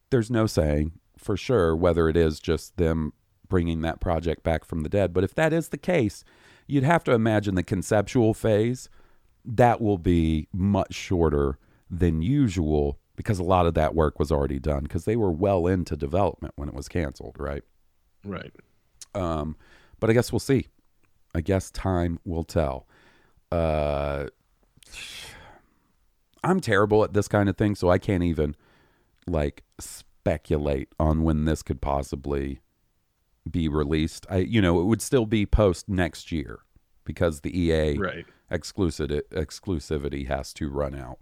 there's 0.09 0.31
no 0.31 0.47
saying 0.47 0.93
for 1.17 1.37
sure 1.37 1.75
whether 1.75 2.09
it 2.09 2.17
is 2.17 2.39
just 2.39 2.77
them 2.77 3.13
bringing 3.47 3.81
that 3.81 3.99
project 3.99 4.43
back 4.43 4.63
from 4.63 4.81
the 4.81 4.89
dead. 4.89 5.13
But 5.13 5.23
if 5.23 5.35
that 5.35 5.53
is 5.53 5.69
the 5.69 5.77
case, 5.77 6.23
you'd 6.67 6.83
have 6.83 7.03
to 7.03 7.11
imagine 7.11 7.55
the 7.55 7.63
conceptual 7.63 8.33
phase 8.33 8.89
that 9.45 9.81
will 9.81 9.97
be 9.97 10.47
much 10.53 10.93
shorter 10.93 11.57
than 11.89 12.21
usual 12.21 12.99
because 13.15 13.39
a 13.39 13.43
lot 13.43 13.65
of 13.65 13.73
that 13.73 13.93
work 13.95 14.17
was 14.19 14.32
already 14.32 14.60
done 14.60 14.84
because 14.84 15.06
they 15.06 15.15
were 15.15 15.32
well 15.32 15.67
into 15.67 15.95
development 15.97 16.54
when 16.56 16.69
it 16.69 16.75
was 16.75 16.88
canceled, 16.88 17.36
right? 17.39 17.63
Right. 18.23 18.54
Um, 19.13 19.56
but 19.99 20.10
I 20.10 20.13
guess 20.13 20.32
we'll 20.32 20.39
see. 20.39 20.67
I 21.36 21.41
guess 21.41 21.69
time 21.71 22.19
will 22.23 22.43
tell. 22.45 22.88
Uh, 23.52 24.28
I'm 26.43 26.60
terrible 26.62 27.04
at 27.04 27.13
this 27.13 27.28
kind 27.28 27.49
of 27.49 27.58
thing, 27.58 27.75
so 27.75 27.89
I 27.89 27.97
can't 27.97 28.23
even 28.23 28.56
like 29.28 29.63
speculate 29.80 30.89
on 30.99 31.23
when 31.23 31.45
this 31.45 31.62
could 31.62 31.82
possibly 31.82 32.62
be 33.49 33.67
released. 33.67 34.25
I, 34.30 34.38
you 34.38 34.62
know, 34.62 34.80
it 34.80 34.86
would 34.86 35.02
still 35.02 35.25
be 35.25 35.45
post 35.45 35.89
next 35.89 36.32
year 36.32 36.60
because 37.04 37.41
the 37.41 37.58
EA 37.60 37.97
Right. 37.97 38.25
exclusive 38.49 39.10
exclusivity 39.32 40.28
has 40.28 40.54
to 40.54 40.69
run 40.69 40.95
out. 40.95 41.19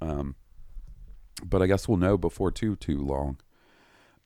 Um, 0.00 0.36
but 1.44 1.62
I 1.62 1.66
guess 1.66 1.88
we'll 1.88 1.98
know 1.98 2.16
before 2.16 2.50
too 2.50 2.76
too 2.76 3.00
long. 3.00 3.38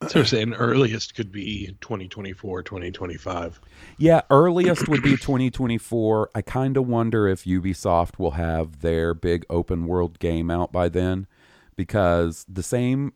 So 0.08 0.20
we're 0.20 0.24
saying 0.24 0.54
earliest 0.54 1.14
could 1.14 1.30
be 1.30 1.76
2024, 1.80 2.64
2025. 2.64 3.60
Yeah, 3.98 4.22
earliest 4.30 4.88
would 4.88 5.02
be 5.02 5.12
2024. 5.12 6.30
I 6.34 6.42
kind 6.42 6.76
of 6.76 6.88
wonder 6.88 7.28
if 7.28 7.44
Ubisoft 7.44 8.18
will 8.18 8.32
have 8.32 8.80
their 8.80 9.14
big 9.14 9.46
open 9.48 9.86
world 9.86 10.18
game 10.18 10.50
out 10.50 10.72
by 10.72 10.88
then 10.88 11.28
because 11.76 12.44
the 12.48 12.64
same 12.64 13.12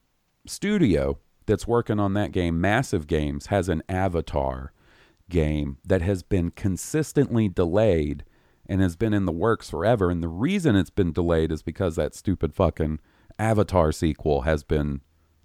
studio 0.46 1.18
that's 1.46 1.66
working 1.66 1.98
on 1.98 2.14
that 2.14 2.30
game, 2.30 2.60
Massive 2.60 3.08
Games, 3.08 3.46
has 3.46 3.68
an 3.68 3.82
Avatar 3.88 4.72
game 5.28 5.78
that 5.84 6.02
has 6.02 6.22
been 6.22 6.50
consistently 6.50 7.48
delayed 7.48 8.24
and 8.68 8.80
has 8.80 8.96
been 8.96 9.14
in 9.14 9.26
the 9.26 9.32
works 9.32 9.70
forever. 9.70 10.10
And 10.10 10.22
the 10.22 10.28
reason 10.28 10.76
it's 10.76 10.90
been 10.90 11.12
delayed 11.12 11.52
is 11.52 11.62
because 11.62 11.96
that 11.96 12.14
stupid 12.14 12.54
fucking 12.54 13.00
Avatar 13.38 13.92
sequel 13.92 14.42
has 14.42 14.62
been 14.64 15.00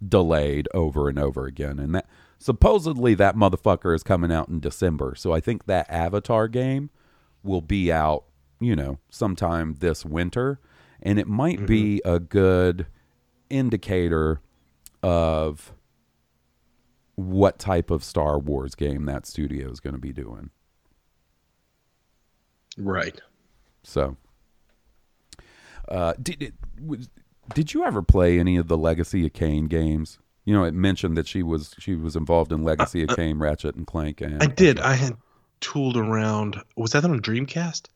delayed 0.05 0.67
over 0.73 1.09
and 1.09 1.19
over 1.19 1.45
again. 1.45 1.79
And 1.79 1.93
that 1.95 2.07
supposedly 2.39 3.13
that 3.15 3.35
motherfucker 3.35 3.95
is 3.95 4.03
coming 4.03 4.31
out 4.31 4.49
in 4.49 4.59
December. 4.59 5.13
So 5.15 5.31
I 5.31 5.39
think 5.39 5.65
that 5.65 5.89
Avatar 5.89 6.47
game 6.47 6.89
will 7.43 7.61
be 7.61 7.91
out, 7.91 8.25
you 8.59 8.75
know, 8.75 8.99
sometime 9.09 9.75
this 9.79 10.05
winter. 10.05 10.59
And 11.01 11.19
it 11.19 11.27
might 11.27 11.65
be 11.65 11.99
mm-hmm. 12.03 12.15
a 12.15 12.19
good 12.19 12.87
indicator 13.49 14.41
of 15.03 15.73
what 17.15 17.59
type 17.59 17.91
of 17.91 18.03
Star 18.03 18.39
Wars 18.39 18.75
game 18.75 19.05
that 19.05 19.25
studio 19.25 19.69
is 19.69 19.79
going 19.79 19.93
to 19.93 19.99
be 19.99 20.13
doing. 20.13 20.51
Right. 22.77 23.19
So, 23.83 24.17
uh, 25.89 26.13
did 26.21 26.41
it, 26.41 26.53
was, 26.83 27.09
did 27.53 27.73
you 27.73 27.83
ever 27.83 28.01
play 28.01 28.39
any 28.39 28.57
of 28.57 28.67
the 28.67 28.77
Legacy 28.77 29.25
of 29.25 29.33
Kain 29.33 29.65
games? 29.67 30.19
You 30.45 30.53
know, 30.53 30.63
it 30.63 30.73
mentioned 30.73 31.17
that 31.17 31.27
she 31.27 31.43
was 31.43 31.75
she 31.77 31.95
was 31.95 32.15
involved 32.15 32.51
in 32.51 32.63
Legacy 32.63 33.03
of 33.03 33.15
Kain, 33.15 33.37
Ratchet 33.37 33.75
and 33.75 33.85
Clank, 33.85 34.21
and 34.21 34.41
I 34.41 34.47
did. 34.47 34.79
I 34.79 34.93
had 34.93 35.15
tooled 35.59 35.97
around. 35.97 36.57
Was 36.75 36.91
that 36.91 37.03
on 37.03 37.19
Dreamcast? 37.21 37.87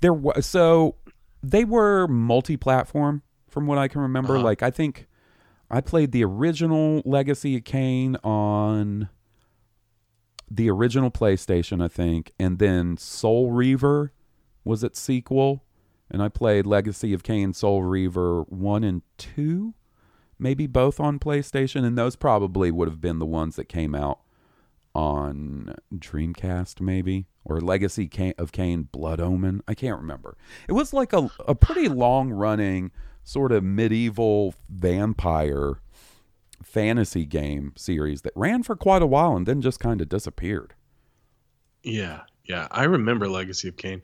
There 0.00 0.12
was 0.12 0.46
so 0.46 0.96
they 1.42 1.64
were 1.64 2.06
multi-platform 2.06 3.22
from 3.48 3.66
what 3.66 3.78
I 3.78 3.88
can 3.88 4.00
remember. 4.00 4.36
Uh-huh. 4.36 4.44
Like 4.44 4.62
I 4.62 4.70
think 4.70 5.08
I 5.70 5.80
played 5.80 6.12
the 6.12 6.24
original 6.24 7.02
Legacy 7.04 7.56
of 7.56 7.64
Kain 7.64 8.16
on 8.22 9.08
the 10.50 10.70
original 10.70 11.10
PlayStation, 11.10 11.82
I 11.82 11.88
think, 11.88 12.32
and 12.38 12.58
then 12.58 12.96
Soul 12.96 13.50
Reaver 13.50 14.12
was 14.64 14.84
its 14.84 15.00
sequel, 15.00 15.64
and 16.10 16.22
I 16.22 16.28
played 16.28 16.66
Legacy 16.66 17.12
of 17.12 17.22
Kain, 17.22 17.52
Soul 17.52 17.82
Reaver 17.82 18.42
one 18.42 18.84
and 18.84 19.02
two, 19.18 19.74
maybe 20.38 20.66
both 20.66 21.00
on 21.00 21.18
PlayStation, 21.18 21.84
and 21.84 21.96
those 21.96 22.16
probably 22.16 22.70
would 22.70 22.88
have 22.88 23.00
been 23.00 23.18
the 23.18 23.26
ones 23.26 23.56
that 23.56 23.68
came 23.68 23.94
out 23.94 24.20
on 24.94 25.74
Dreamcast, 25.92 26.80
maybe 26.80 27.26
or 27.44 27.60
Legacy 27.60 28.10
of 28.38 28.52
Kain, 28.52 28.88
Blood 28.90 29.20
Omen. 29.20 29.62
I 29.68 29.74
can't 29.74 30.00
remember. 30.00 30.36
It 30.68 30.72
was 30.72 30.92
like 30.92 31.12
a 31.12 31.30
a 31.46 31.54
pretty 31.54 31.88
long 31.88 32.30
running 32.30 32.90
sort 33.22 33.52
of 33.52 33.64
medieval 33.64 34.54
vampire 34.68 35.80
fantasy 36.64 37.24
game 37.24 37.72
series 37.76 38.22
that 38.22 38.32
ran 38.34 38.62
for 38.62 38.76
quite 38.76 39.02
a 39.02 39.06
while 39.06 39.36
and 39.36 39.46
then 39.46 39.60
just 39.60 39.80
kind 39.80 40.00
of 40.00 40.08
disappeared. 40.08 40.74
Yeah, 41.82 42.22
yeah. 42.44 42.68
I 42.70 42.84
remember 42.84 43.28
Legacy 43.28 43.68
of 43.68 43.76
Kain. 43.76 44.02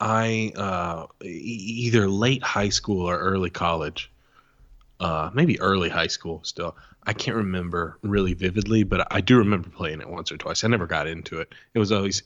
I 0.00 0.52
uh, 0.56 1.06
e- 1.22 1.28
either 1.28 2.08
late 2.08 2.42
high 2.42 2.70
school 2.70 3.08
or 3.08 3.18
early 3.18 3.50
college, 3.50 4.10
uh, 4.98 5.30
maybe 5.34 5.60
early 5.60 5.88
high 5.88 6.06
school 6.06 6.40
still. 6.42 6.76
I 7.06 7.12
can't 7.12 7.36
remember 7.36 7.98
really 8.02 8.34
vividly, 8.34 8.82
but 8.82 9.06
I 9.10 9.20
do 9.20 9.38
remember 9.38 9.68
playing 9.70 10.00
it 10.00 10.08
once 10.08 10.30
or 10.30 10.36
twice. 10.36 10.64
I 10.64 10.68
never 10.68 10.86
got 10.86 11.06
into 11.06 11.40
it. 11.40 11.54
It 11.74 11.78
was 11.78 11.92
always, 11.92 12.22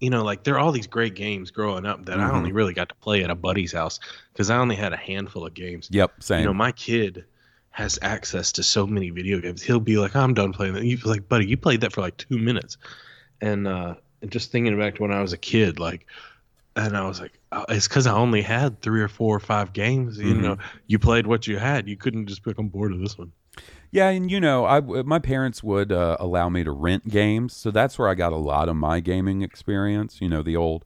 you 0.00 0.10
know, 0.10 0.24
like 0.24 0.44
there 0.44 0.54
are 0.54 0.58
all 0.58 0.72
these 0.72 0.86
great 0.86 1.14
games 1.14 1.50
growing 1.50 1.86
up 1.86 2.06
that 2.06 2.18
I 2.18 2.30
only 2.30 2.52
really 2.52 2.74
got 2.74 2.88
to 2.88 2.94
play 2.96 3.22
at 3.22 3.30
a 3.30 3.34
buddy's 3.34 3.72
house 3.72 4.00
because 4.32 4.50
I 4.50 4.58
only 4.58 4.76
had 4.76 4.92
a 4.92 4.96
handful 4.96 5.46
of 5.46 5.54
games. 5.54 5.88
Yep, 5.92 6.22
same. 6.22 6.40
You 6.40 6.46
know, 6.46 6.54
my 6.54 6.72
kid 6.72 7.24
has 7.76 7.98
access 8.00 8.52
to 8.52 8.62
so 8.62 8.86
many 8.86 9.10
video 9.10 9.38
games. 9.38 9.60
He'll 9.60 9.80
be 9.80 9.98
like, 9.98 10.16
"I'm 10.16 10.32
done 10.32 10.52
playing 10.54 10.72
that." 10.74 10.84
You 10.84 10.96
like, 11.04 11.28
buddy, 11.28 11.46
you 11.46 11.58
played 11.58 11.82
that 11.82 11.92
for 11.92 12.00
like 12.00 12.16
two 12.16 12.38
minutes, 12.38 12.78
and 13.42 13.68
uh, 13.68 13.96
and 14.22 14.30
just 14.30 14.50
thinking 14.50 14.78
back 14.78 14.94
to 14.94 15.02
when 15.02 15.12
I 15.12 15.20
was 15.20 15.34
a 15.34 15.36
kid, 15.38 15.78
like, 15.78 16.06
and 16.74 16.96
I 16.96 17.06
was 17.06 17.20
like, 17.20 17.38
oh, 17.52 17.66
it's 17.68 17.86
because 17.86 18.06
I 18.06 18.14
only 18.14 18.40
had 18.40 18.80
three 18.80 19.02
or 19.02 19.08
four 19.08 19.36
or 19.36 19.40
five 19.40 19.74
games. 19.74 20.16
You 20.18 20.34
Mhm. 20.34 20.40
know, 20.40 20.56
you 20.86 20.98
played 20.98 21.26
what 21.26 21.46
you 21.46 21.58
had. 21.58 21.86
You 21.86 21.98
couldn't 21.98 22.28
just 22.28 22.42
pick 22.42 22.58
on 22.58 22.68
board 22.68 22.92
of 22.92 22.98
this 23.00 23.18
one. 23.18 23.32
Yeah, 23.90 24.08
and 24.08 24.30
you 24.30 24.40
know, 24.40 24.64
I 24.64 24.80
my 24.80 25.18
parents 25.18 25.62
would 25.62 25.92
uh, 25.92 26.16
allow 26.18 26.48
me 26.48 26.64
to 26.64 26.70
rent 26.70 27.08
games, 27.08 27.54
so 27.54 27.70
that's 27.70 27.98
where 27.98 28.08
I 28.08 28.14
got 28.14 28.32
a 28.32 28.36
lot 28.36 28.70
of 28.70 28.76
my 28.76 29.00
gaming 29.00 29.42
experience. 29.42 30.22
You 30.22 30.30
know, 30.30 30.42
the 30.42 30.56
old 30.56 30.82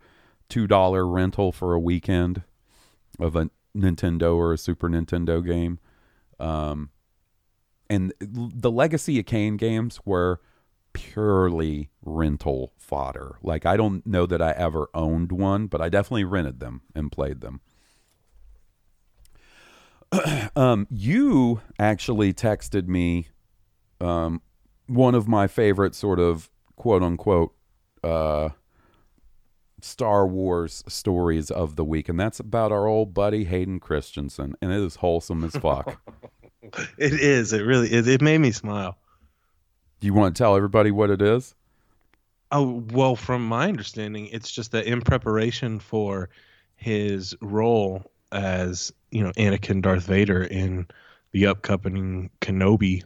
two 0.49 0.67
dollar 0.67 1.07
rental 1.07 1.53
for 1.53 1.73
a 1.73 1.79
weekend 1.79 2.43
of 3.21 3.37
a 3.37 3.49
Nintendo 3.77 4.35
or 4.35 4.53
a 4.53 4.59
Super 4.59 4.89
Nintendo 4.89 5.45
game, 5.47 5.79
um, 6.41 6.91
and 7.89 8.13
the 8.21 8.71
Legacy 8.71 9.19
of 9.19 9.27
Kain 9.27 9.57
games 9.57 10.01
were 10.05 10.41
purely 10.93 11.91
rental 12.03 12.73
fodder. 12.77 13.37
Like 13.43 13.67
I 13.67 13.77
don't 13.77 14.07
know 14.07 14.27
that 14.27 14.41
I 14.41 14.53
ever 14.53 14.89
owned 14.95 15.33
one, 15.33 15.67
but 15.67 15.81
I 15.81 15.89
definitely 15.89 16.25
rented 16.25 16.61
them 16.61 16.83
and 16.95 17.13
played 17.13 17.41
them. 17.41 17.61
um, 20.57 20.87
you 20.91 21.61
actually 21.79 22.33
texted 22.33 22.87
me 22.89 23.29
um, 24.01 24.41
one 24.87 25.15
of 25.15 25.29
my 25.29 25.47
favorite 25.47 25.95
sort 25.95 26.19
of 26.19 26.51
quote 26.77 27.03
unquote 27.03 27.55
uh, 28.03 28.51
Star 29.85 30.27
Wars 30.27 30.85
stories 30.89 31.51
of 31.51 31.77
the 31.77 31.85
week, 31.85 32.09
and 32.09 32.19
that's 32.19 32.41
about 32.41 32.73
our 32.73 32.87
old 32.87 33.15
buddy 33.15 33.45
Hayden 33.45 33.81
Christensen, 33.81 34.55
and 34.61 34.73
it 34.73 34.81
is 34.81 34.97
wholesome 34.97 35.45
as 35.45 35.57
fuck. 35.57 36.01
It 36.99 37.15
is. 37.15 37.53
It 37.53 37.63
really 37.63 37.93
is. 37.93 38.07
It 38.07 38.21
made 38.21 38.39
me 38.39 38.53
smile. 38.53 38.97
Do 39.99 40.07
you 40.07 40.15
want 40.15 40.37
to 40.37 40.39
tell 40.41 40.55
everybody 40.55 40.91
what 40.91 41.11
it 41.11 41.21
is? 41.21 41.55
Oh 42.53 42.85
well, 42.93 43.17
from 43.17 43.47
my 43.47 43.69
understanding, 43.69 44.27
it's 44.27 44.51
just 44.51 44.73
that 44.73 44.87
in 44.87 45.01
preparation 45.01 45.81
for 45.81 46.31
his 46.77 47.35
role 47.41 48.11
as 48.33 48.93
you 49.11 49.23
know 49.23 49.33
Anakin 49.33 49.83
Darth 49.83 50.05
Vader 50.05 50.43
in 50.43 50.87
the 51.33 51.47
upcoming 51.47 52.31
Kenobi 52.41 53.05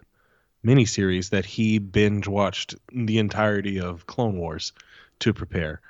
miniseries, 0.64 1.30
that 1.30 1.44
he 1.44 1.78
binge 1.78 2.26
watched 2.26 2.74
the 2.92 3.18
entirety 3.18 3.80
of 3.80 4.06
Clone 4.06 4.38
Wars 4.38 4.72
to 5.20 5.32
prepare, 5.32 5.80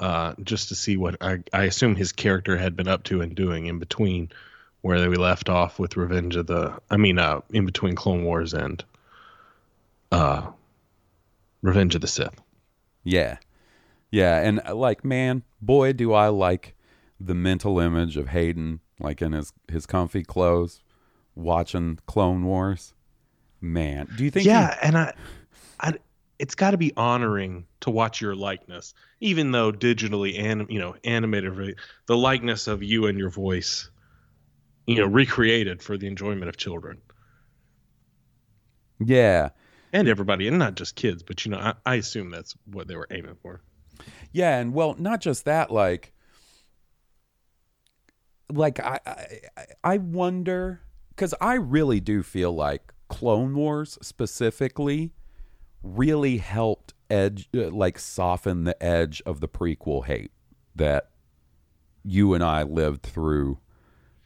uh, 0.00 0.34
just 0.42 0.68
to 0.68 0.74
see 0.74 0.96
what 0.96 1.16
I, 1.20 1.38
I 1.52 1.64
assume 1.64 1.96
his 1.96 2.12
character 2.12 2.56
had 2.56 2.76
been 2.76 2.88
up 2.88 3.04
to 3.04 3.20
and 3.20 3.34
doing 3.34 3.66
in 3.66 3.78
between 3.78 4.30
where 4.82 5.10
we 5.10 5.16
left 5.16 5.48
off 5.48 5.78
with 5.78 5.96
Revenge 5.96 6.36
of 6.36 6.46
the. 6.46 6.78
I 6.90 6.96
mean, 6.96 7.18
uh, 7.18 7.40
in 7.50 7.66
between 7.66 7.94
Clone 7.96 8.24
Wars 8.24 8.54
and 8.54 8.84
uh, 10.12 10.48
Revenge 11.62 11.94
of 11.94 12.00
the 12.00 12.06
Sith. 12.06 12.40
Yeah. 13.04 13.38
Yeah. 14.10 14.40
And 14.40 14.60
uh, 14.66 14.74
like, 14.74 15.04
man, 15.04 15.42
boy, 15.60 15.92
do 15.92 16.12
I 16.12 16.28
like 16.28 16.74
the 17.20 17.34
mental 17.34 17.80
image 17.80 18.16
of 18.16 18.28
Hayden, 18.28 18.80
like 19.00 19.20
in 19.20 19.32
his, 19.32 19.52
his 19.68 19.86
comfy 19.86 20.22
clothes, 20.22 20.82
watching 21.34 21.98
Clone 22.06 22.44
Wars. 22.44 22.94
Man, 23.60 24.08
do 24.16 24.22
you 24.22 24.30
think? 24.30 24.44
he- 24.44 24.50
yeah 24.50 24.78
and 24.80 24.96
i 24.96 25.02
i 25.02 25.14
it's 26.38 26.54
got 26.54 26.70
to 26.70 26.76
be 26.76 26.92
honoring 26.96 27.66
to 27.80 27.90
watch 27.90 28.20
your 28.20 28.34
likeness 28.34 28.94
even 29.20 29.50
though 29.50 29.72
digitally 29.72 30.38
and 30.38 30.66
you 30.70 30.78
know 30.78 30.94
animated 31.04 31.76
the 32.06 32.16
likeness 32.16 32.66
of 32.66 32.82
you 32.82 33.06
and 33.06 33.18
your 33.18 33.30
voice 33.30 33.90
you 34.86 34.96
know 34.96 35.06
recreated 35.06 35.82
for 35.82 35.96
the 35.96 36.06
enjoyment 36.06 36.48
of 36.48 36.56
children 36.56 36.98
yeah. 39.04 39.50
and 39.92 40.08
everybody 40.08 40.48
and 40.48 40.58
not 40.58 40.74
just 40.74 40.96
kids 40.96 41.22
but 41.22 41.44
you 41.44 41.50
know 41.50 41.58
i, 41.58 41.74
I 41.86 41.94
assume 41.96 42.30
that's 42.30 42.54
what 42.66 42.88
they 42.88 42.96
were 42.96 43.08
aiming 43.10 43.36
for 43.42 43.60
Yeah, 44.32 44.58
and 44.58 44.74
well, 44.74 44.94
not 44.98 45.20
just 45.20 45.44
that, 45.44 45.70
like, 45.70 46.12
like 48.52 48.80
I, 48.80 49.00
I, 49.06 49.64
I 49.84 49.98
wonder 49.98 50.80
because 51.10 51.34
I 51.40 51.54
really 51.54 52.00
do 52.00 52.22
feel 52.22 52.52
like 52.52 52.92
Clone 53.08 53.54
Wars 53.54 53.98
specifically 54.02 55.12
really 55.82 56.38
helped 56.38 56.94
edge, 57.10 57.48
uh, 57.54 57.70
like, 57.70 57.98
soften 57.98 58.64
the 58.64 58.80
edge 58.82 59.22
of 59.24 59.40
the 59.40 59.48
prequel 59.48 60.04
hate 60.04 60.32
that 60.74 61.10
you 62.04 62.34
and 62.34 62.42
I 62.44 62.62
lived 62.62 63.02
through 63.02 63.58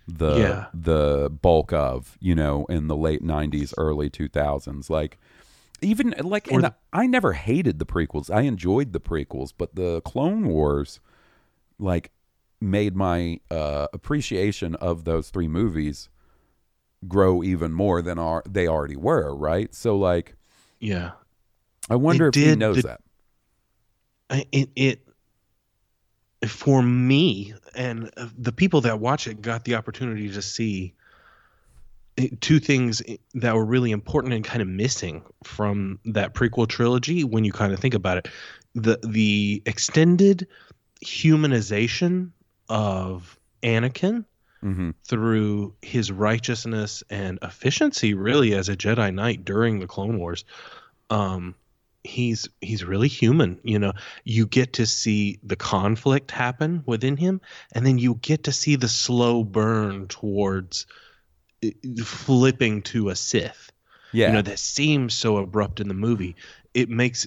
the 0.07 0.37
Yeah. 0.39 0.67
the 0.75 1.31
bulk 1.31 1.73
of, 1.73 2.19
you 2.21 2.35
know, 2.35 2.65
in 2.67 2.89
the 2.89 2.97
late 2.97 3.23
'90s, 3.23 3.73
early 3.79 4.11
2000s, 4.11 4.91
like 4.91 5.19
even 5.81 6.15
like 6.23 6.51
and 6.51 6.65
the- 6.65 6.75
I 6.93 7.07
never 7.07 7.33
hated 7.33 7.79
the 7.79 7.87
prequels. 7.87 8.29
I 8.33 8.43
enjoyed 8.43 8.93
the 8.93 9.01
prequels, 9.01 9.53
but 9.57 9.75
the 9.75 10.01
Clone 10.03 10.47
Wars 10.49 11.01
like 11.79 12.13
made 12.61 12.95
my 12.95 13.41
uh, 13.51 13.89
appreciation 13.93 14.75
of 14.77 15.05
those 15.05 15.31
three 15.31 15.49
movies 15.49 16.09
grow 17.09 17.43
even 17.43 17.73
more 17.73 18.03
than 18.03 18.19
are 18.19 18.43
they 18.49 18.69
already 18.69 18.97
were, 18.97 19.35
right? 19.35 19.75
So 19.75 19.97
like 19.97 20.37
yeah 20.81 21.13
I 21.91 21.97
wonder 21.97 22.29
if 22.29 22.35
he 22.35 22.55
knows 22.55 22.77
did- 22.77 22.85
that. 22.85 23.01
It 24.51 24.71
it 24.77 25.09
for 26.49 26.83
me 26.83 27.55
and 27.75 28.11
uh, 28.17 28.29
the 28.37 28.53
people 28.53 28.81
that 28.81 28.99
watch 28.99 29.27
it 29.27 29.43
got 29.43 29.65
the 29.65 29.75
opportunity 29.75 30.31
to 30.31 30.43
see 30.43 30.95
two 32.41 32.59
things 32.59 33.03
that 33.35 33.55
were 33.55 33.65
really 33.65 33.91
important 33.91 34.35
and 34.35 34.45
kind 34.45 34.61
of 34.63 34.69
missing 34.69 35.23
from 35.45 35.99
that 36.05 36.35
prequel 36.35 36.67
trilogy 36.67 37.25
when 37.25 37.45
you 37.45 37.53
kind 37.53 37.73
of 37.73 37.79
think 37.79 37.95
about 37.95 38.19
it 38.19 38.29
the 38.75 38.99
the 39.07 39.63
extended 39.67 40.47
humanization 41.05 42.31
of 42.69 43.39
Anakin 43.63 44.25
hmm 44.61 44.91
through 45.07 45.75
his 45.83 46.11
righteousness 46.11 47.03
and 47.11 47.39
efficiency 47.43 48.15
really 48.15 48.55
as 48.55 48.69
a 48.69 48.77
Jedi 48.77 49.13
Knight 49.13 49.45
during 49.45 49.79
the 49.79 49.87
Clone 49.87 50.19
Wars. 50.19 50.45
Um 51.11 51.55
he's 52.05 52.49
he's 52.61 52.85
really 52.85 53.09
human, 53.09 53.59
you 53.63 53.79
know. 53.79 53.93
You 54.25 54.47
get 54.47 54.75
to 54.75 54.87
see 54.87 55.39
the 55.43 55.57
conflict 55.57 56.31
happen 56.31 56.83
within 56.87 57.17
him 57.17 57.41
and 57.73 57.87
then 57.87 57.99
you 57.99 58.17
get 58.17 58.45
to 58.45 58.53
see 58.53 58.77
the 58.77 58.89
slow 58.89 59.45
burn 59.45 60.09
towards 60.09 60.87
flipping 62.05 62.83
to 62.83 63.09
a 63.11 63.17
Sith. 63.17 63.71
Yeah. 64.15 64.27
you 64.27 64.33
know 64.35 64.43
that 64.43 64.59
seems 64.59 65.15
so 65.15 65.39
abrupt 65.39 65.81
in 65.81 65.89
the 65.89 65.95
movie. 65.95 66.37
It 66.75 66.91
makes 66.91 67.27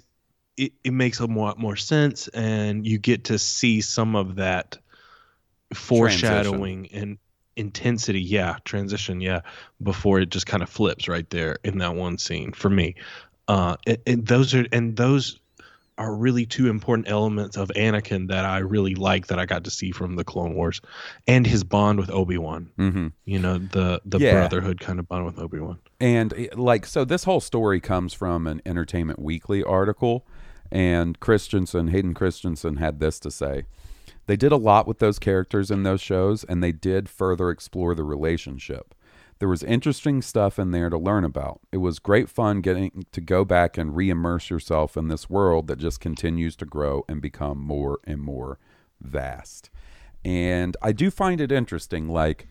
it, 0.58 0.74
it 0.84 0.94
makes 0.94 1.20
a 1.20 1.26
lot 1.26 1.58
more 1.58 1.76
sense 1.76 2.28
and 2.28 2.86
you 2.86 3.00
get 3.00 3.26
to 3.26 3.40
see 3.40 3.82
some 3.82 4.16
of 4.16 4.36
that 4.36 4.78
foreshadowing 5.74 6.90
and 6.94 7.18
intensity. 7.56 8.22
Yeah 8.22 8.58
transition 8.66 9.22
yeah 9.22 9.42
before 9.82 10.20
it 10.20 10.30
just 10.30 10.46
kind 10.46 10.62
of 10.62 10.70
flips 10.70 11.08
right 11.08 11.30
there 11.30 11.58
in 11.64 11.80
that 11.80 11.96
one 11.96 12.18
scene 12.18 12.52
for 12.52 12.70
me 12.70 12.96
uh 13.48 13.76
and, 13.86 13.98
and 14.08 14.28
those 14.28 14.54
are 14.54 14.66
and 14.72 14.96
those 14.98 15.40
are 15.98 16.14
really 16.14 16.46
two 16.46 16.68
important 16.68 17.08
elements 17.10 17.56
of 17.56 17.70
Anakin 17.70 18.28
that 18.28 18.44
I 18.44 18.58
really 18.58 18.96
like 18.96 19.28
that 19.28 19.40
I 19.40 19.46
got 19.46 19.64
to 19.64 19.72
see 19.72 19.92
from 19.92 20.18
the 20.18 20.26
Clone 20.26 20.54
Wars 20.54 20.82
and 21.26 21.48
his 21.48 21.64
bond 21.64 22.00
with 22.00 22.10
Obi-Wan 22.10 22.70
hmm 22.76 23.08
you 23.26 23.40
know 23.40 23.58
the 23.60 24.02
the 24.06 24.20
Yeah. 24.20 24.34
brotherhood 24.34 24.80
kind 24.82 25.00
of 25.00 25.08
bond 25.08 25.26
with 25.26 25.40
Obi-Wan 25.40 25.80
And 26.02 26.34
eh, 26.36 26.48
like, 26.56 26.86
so 26.86 27.06
this 27.06 27.24
whole 27.24 27.40
story 27.40 27.80
comes 27.80 28.14
from 28.14 28.46
an 28.48 28.62
Entertainment 28.66 29.20
Weekly 29.20 29.64
article, 29.64 30.26
and 30.72 31.18
Christensen, 31.22 31.88
Hayden 31.90 32.14
Christensen, 32.14 32.76
had 32.78 33.00
this 33.00 33.20
to 33.22 33.32
say. 33.32 33.64
They 34.28 34.36
did 34.36 34.52
a 34.52 34.58
lot 34.58 34.88
with 34.88 35.00
those 35.00 35.20
characters 35.20 35.72
in 35.72 35.84
those 35.84 36.02
shows, 36.02 36.44
and 36.44 36.62
they 36.62 36.72
did 36.74 37.08
further 37.08 37.50
explore 37.52 37.96
the 37.96 38.04
relationship. 38.04 38.94
There 39.40 39.50
was 39.50 39.64
interesting 39.64 40.22
stuff 40.22 40.58
in 40.58 40.72
there 40.72 40.90
to 40.90 40.98
learn 40.98 41.26
about. 41.26 41.60
It 41.72 41.78
was 41.78 42.00
great 42.00 42.30
fun 42.30 42.62
getting 42.62 43.06
to 43.12 43.20
go 43.20 43.44
back 43.44 43.78
and 43.78 43.96
re 43.96 44.10
immerse 44.10 44.50
yourself 44.50 44.96
in 44.96 45.10
this 45.10 45.30
world 45.30 45.68
that 45.68 45.78
just 45.78 46.00
continues 46.00 46.56
to 46.58 46.66
grow 46.66 47.04
and 47.10 47.22
become 47.22 47.60
more 47.60 48.00
and 48.06 48.22
more 48.22 48.60
vast. 49.02 49.70
And 50.24 50.78
I 50.82 50.92
do 50.92 51.12
find 51.12 51.42
it 51.42 51.52
interesting, 51.52 52.08
like, 52.08 52.48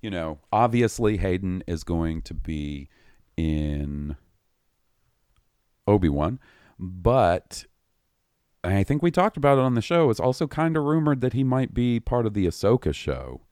you 0.00 0.10
know, 0.10 0.38
obviously 0.52 1.16
Hayden 1.16 1.64
is 1.66 1.82
going 1.82 2.22
to 2.22 2.34
be 2.34 2.88
in 3.36 4.16
Obi 5.88 6.08
Wan, 6.08 6.38
but 6.78 7.64
I 8.62 8.82
think 8.82 9.02
we 9.02 9.10
talked 9.10 9.36
about 9.36 9.58
it 9.58 9.62
on 9.62 9.74
the 9.74 9.82
show. 9.82 10.08
It's 10.10 10.20
also 10.20 10.46
kind 10.46 10.76
of 10.76 10.84
rumored 10.84 11.20
that 11.20 11.32
he 11.32 11.44
might 11.44 11.74
be 11.74 12.00
part 12.00 12.26
of 12.26 12.34
the 12.34 12.46
Ahsoka 12.46 12.94
show, 12.94 13.42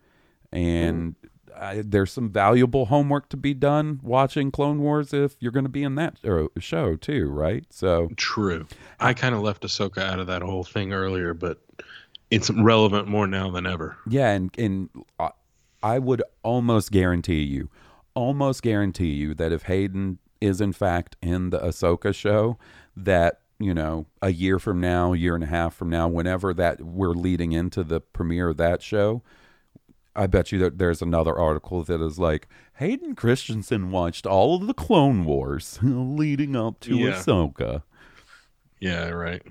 and 0.52 1.16
I, 1.58 1.82
there's 1.84 2.12
some 2.12 2.30
valuable 2.30 2.86
homework 2.86 3.28
to 3.30 3.36
be 3.36 3.54
done 3.54 4.00
watching 4.02 4.50
Clone 4.50 4.80
Wars 4.80 5.12
if 5.12 5.36
you're 5.40 5.52
going 5.52 5.64
to 5.64 5.70
be 5.70 5.82
in 5.82 5.94
that 5.96 6.18
uh, 6.24 6.46
show 6.58 6.96
too, 6.96 7.28
right? 7.28 7.64
So 7.70 8.08
True. 8.16 8.66
I 9.00 9.14
kind 9.14 9.34
of 9.34 9.40
left 9.42 9.62
Ahsoka 9.62 9.98
out 9.98 10.18
of 10.18 10.26
that 10.26 10.42
whole 10.42 10.64
thing 10.64 10.92
earlier, 10.92 11.34
but 11.34 11.58
it's 12.30 12.50
relevant 12.50 13.08
more 13.08 13.26
now 13.26 13.50
than 13.50 13.66
ever. 13.66 13.96
Yeah, 14.08 14.30
and 14.30 14.50
and 14.58 14.88
I- 15.18 15.30
I 15.82 15.98
would 15.98 16.22
almost 16.42 16.90
guarantee 16.90 17.42
you, 17.42 17.68
almost 18.14 18.62
guarantee 18.62 19.10
you 19.12 19.34
that 19.34 19.52
if 19.52 19.64
Hayden 19.64 20.18
is 20.40 20.60
in 20.60 20.72
fact 20.72 21.16
in 21.22 21.50
the 21.50 21.58
Ahsoka 21.58 22.14
show, 22.14 22.58
that 22.96 23.40
you 23.58 23.74
know 23.74 24.06
a 24.22 24.32
year 24.32 24.58
from 24.58 24.80
now, 24.80 25.12
year 25.12 25.34
and 25.34 25.44
a 25.44 25.48
half 25.48 25.74
from 25.74 25.90
now, 25.90 26.08
whenever 26.08 26.54
that 26.54 26.80
we're 26.80 27.12
leading 27.12 27.52
into 27.52 27.84
the 27.84 28.00
premiere 28.00 28.48
of 28.48 28.56
that 28.56 28.82
show, 28.82 29.22
I 30.16 30.26
bet 30.26 30.52
you 30.52 30.58
that 30.60 30.78
there's 30.78 31.02
another 31.02 31.36
article 31.36 31.82
that 31.84 32.00
is 32.00 32.18
like 32.18 32.48
Hayden 32.74 33.14
Christensen 33.16 33.90
watched 33.90 34.26
all 34.26 34.54
of 34.56 34.66
the 34.66 34.74
Clone 34.74 35.24
Wars 35.24 35.78
leading 35.82 36.54
up 36.56 36.80
to 36.80 36.96
Yeah. 36.96 37.12
Ahsoka. 37.12 37.82
Yeah, 38.80 39.08
right. 39.08 39.42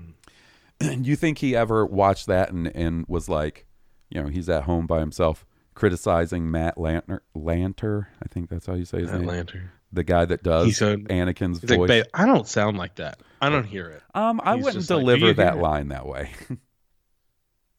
Do 0.80 0.94
you 1.02 1.16
think 1.16 1.38
he 1.38 1.54
ever 1.56 1.84
watched 1.84 2.26
that 2.26 2.50
and, 2.52 2.66
and 2.74 3.04
was 3.08 3.28
like, 3.28 3.66
you 4.10 4.22
know, 4.22 4.28
he's 4.28 4.48
at 4.48 4.62
home 4.64 4.86
by 4.86 5.00
himself 5.00 5.44
criticizing 5.74 6.50
Matt 6.50 6.76
Lanter, 6.76 7.20
Lanter, 7.36 8.06
I 8.22 8.28
think 8.28 8.48
that's 8.48 8.66
how 8.66 8.74
you 8.74 8.84
say 8.84 9.00
his 9.00 9.10
That 9.10 9.20
name, 9.22 9.28
Lanter. 9.28 9.62
the 9.92 10.04
guy 10.04 10.24
that 10.24 10.42
does 10.44 10.66
He 10.66 10.72
said- 10.72 11.00
Anakin's 11.08 11.60
He's 11.60 11.70
like, 11.70 11.78
voice. 11.80 11.88
babe, 11.88 12.04
I 12.14 12.26
don't 12.26 12.46
sound 12.46 12.78
like 12.78 12.94
that. 12.96 13.20
I 13.42 13.48
don't 13.48 13.64
hear 13.64 13.88
it. 13.90 14.02
um, 14.14 14.40
I 14.44 14.54
he's 14.54 14.64
wouldn't 14.64 14.80
just 14.82 14.90
like, 14.90 15.00
deliver 15.00 15.32
that 15.34 15.58
line 15.58 15.88
that 15.88 16.06
way. 16.06 16.30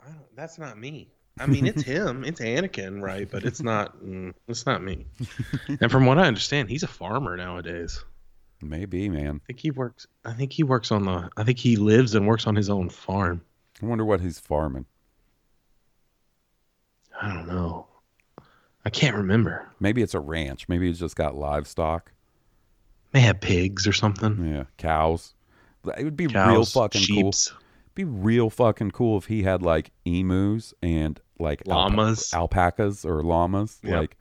I 0.01 0.05
don't, 0.07 0.35
that's 0.35 0.59
not 0.59 0.77
me. 0.77 1.14
I 1.39 1.47
mean, 1.47 1.67
it's 1.67 1.83
him. 1.83 2.23
It's 2.23 2.39
Anakin, 2.39 3.01
right? 3.01 3.29
But 3.29 3.43
it's 3.43 3.61
not. 3.61 3.97
Mm, 4.01 4.33
it's 4.47 4.65
not 4.65 4.81
me. 4.81 5.05
and 5.67 5.91
from 5.91 6.05
what 6.05 6.17
I 6.17 6.27
understand, 6.27 6.69
he's 6.69 6.83
a 6.83 6.87
farmer 6.87 7.35
nowadays. 7.35 8.03
Maybe, 8.61 9.09
man. 9.09 9.41
I 9.43 9.45
think 9.47 9.59
he 9.59 9.71
works. 9.71 10.07
I 10.23 10.33
think 10.33 10.53
he 10.53 10.63
works 10.63 10.91
on 10.91 11.05
the. 11.05 11.29
I 11.35 11.43
think 11.43 11.59
he 11.59 11.75
lives 11.75 12.15
and 12.15 12.25
works 12.25 12.47
on 12.47 12.55
his 12.55 12.69
own 12.69 12.89
farm. 12.89 13.41
I 13.81 13.85
wonder 13.85 14.05
what 14.05 14.21
he's 14.21 14.39
farming. 14.39 14.85
I 17.21 17.33
don't 17.33 17.47
know. 17.47 17.87
I 18.85 18.89
can't 18.89 19.15
remember. 19.15 19.67
Maybe 19.79 20.01
it's 20.01 20.13
a 20.13 20.19
ranch. 20.19 20.69
Maybe 20.69 20.87
he's 20.87 20.99
just 20.99 21.15
got 21.15 21.35
livestock. 21.35 22.11
May 23.13 23.21
have 23.21 23.41
pigs 23.41 23.87
or 23.87 23.93
something. 23.93 24.53
Yeah, 24.53 24.65
cows. 24.77 25.33
It 25.97 26.03
would 26.03 26.17
be 26.17 26.27
real 26.27 26.33
Cows, 26.33 26.73
fucking 26.73 27.05
cool. 27.07 27.31
Sheeps. 27.95 28.09
be 28.11 28.19
real 28.19 28.49
fucking 28.49 28.91
cool 28.91 29.17
if 29.17 29.25
he 29.25 29.43
had 29.43 29.61
like 29.61 29.91
emus 30.05 30.73
and 30.81 31.19
like 31.39 31.63
alpa- 31.63 31.67
Llamas. 31.67 32.33
alpacas 32.33 33.05
or 33.05 33.21
llamas, 33.23 33.79
Yep. 33.83 33.99
like 33.99 34.17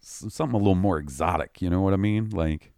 something 0.00 0.54
a 0.54 0.58
little 0.58 0.74
more 0.74 0.98
exotic. 0.98 1.60
You 1.62 1.70
know 1.70 1.80
what 1.80 1.92
I 1.94 1.96
mean? 1.96 2.30
Like 2.30 2.72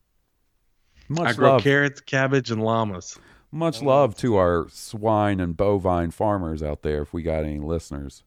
much 1.08 1.28
I 1.28 1.32
grow 1.34 1.52
love, 1.52 1.62
carrots, 1.62 2.00
cabbage, 2.00 2.50
and 2.50 2.62
llamas. 2.62 3.18
much 3.52 3.82
love 3.82 4.16
to 4.18 4.36
our 4.36 4.68
swine 4.70 5.40
and 5.40 5.56
bovine 5.56 6.10
farmers 6.12 6.62
out 6.62 6.82
there. 6.82 7.02
If 7.02 7.12
we 7.12 7.22
got 7.22 7.44
any 7.44 7.58
listeners, 7.58 8.22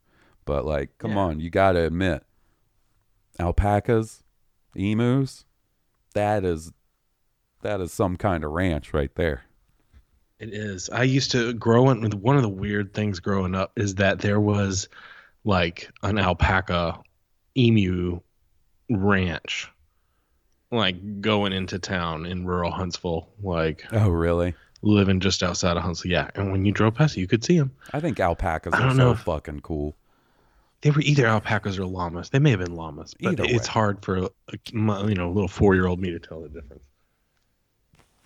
but 0.45 0.65
like, 0.65 0.97
come 0.97 1.11
Yeah. 1.11 1.19
on, 1.19 1.39
you 1.39 1.49
got 1.49 1.71
to 1.73 1.85
admit, 1.85 2.23
alpacas, 3.39 4.23
emus, 4.75 5.45
that 6.13 6.43
is 6.43 6.71
that 7.61 7.79
is 7.79 7.93
some 7.93 8.17
kind 8.17 8.43
of 8.43 8.51
ranch 8.51 8.93
right 8.93 9.13
there. 9.15 9.43
It 10.39 10.53
is. 10.53 10.89
I 10.89 11.03
used 11.03 11.31
to 11.31 11.53
growing 11.53 12.01
with 12.01 12.13
one 12.13 12.35
of 12.35 12.41
the 12.41 12.49
weird 12.49 12.93
things 12.93 13.19
growing 13.19 13.55
up 13.55 13.71
is 13.77 13.95
that 13.95 14.19
there 14.19 14.39
was 14.39 14.89
like 15.45 15.89
an 16.01 16.17
alpaca 16.19 16.99
emu 17.57 18.19
ranch 18.89 19.69
like 20.71 21.21
going 21.21 21.53
into 21.53 21.77
town 21.79 22.25
in 22.25 22.45
rural 22.45 22.71
Huntsville, 22.71 23.29
like 23.41 23.85
Oh, 23.91 24.09
really? 24.09 24.55
living 24.81 25.19
just 25.19 25.43
outside 25.43 25.77
of 25.77 25.83
Huntsville. 25.83 26.11
Yeah, 26.11 26.29
and 26.35 26.51
when 26.51 26.65
you 26.65 26.71
drove 26.71 26.95
past 26.95 27.15
it, 27.15 27.21
you 27.21 27.27
could 27.27 27.43
see 27.43 27.57
them. 27.59 27.71
I 27.93 27.99
think 27.99 28.19
alpacas 28.19 28.73
I 28.73 28.77
are 28.77 28.81
don't 28.87 28.91
so 28.97 28.97
know 28.97 29.11
if- 29.11 29.19
fucking 29.19 29.61
cool. 29.61 29.95
They 30.81 30.91
were 30.91 30.99
either 31.01 31.25
alpacas 31.25 31.79
or 31.79 31.85
llamas. 31.85 32.29
They 32.29 32.39
may 32.39 32.49
have 32.49 32.59
been 32.59 32.75
llamas, 32.75 33.13
but 33.21 33.33
Either 33.33 33.45
it's 33.45 33.69
way. 33.69 33.71
hard 33.71 34.03
for 34.03 34.17
a, 34.17 34.29
you 34.73 35.15
know 35.15 35.31
little 35.31 35.47
four 35.47 35.75
year 35.75 35.85
old 35.87 36.01
me 36.01 36.11
to 36.11 36.19
tell 36.19 36.41
the 36.41 36.49
difference. 36.49 36.83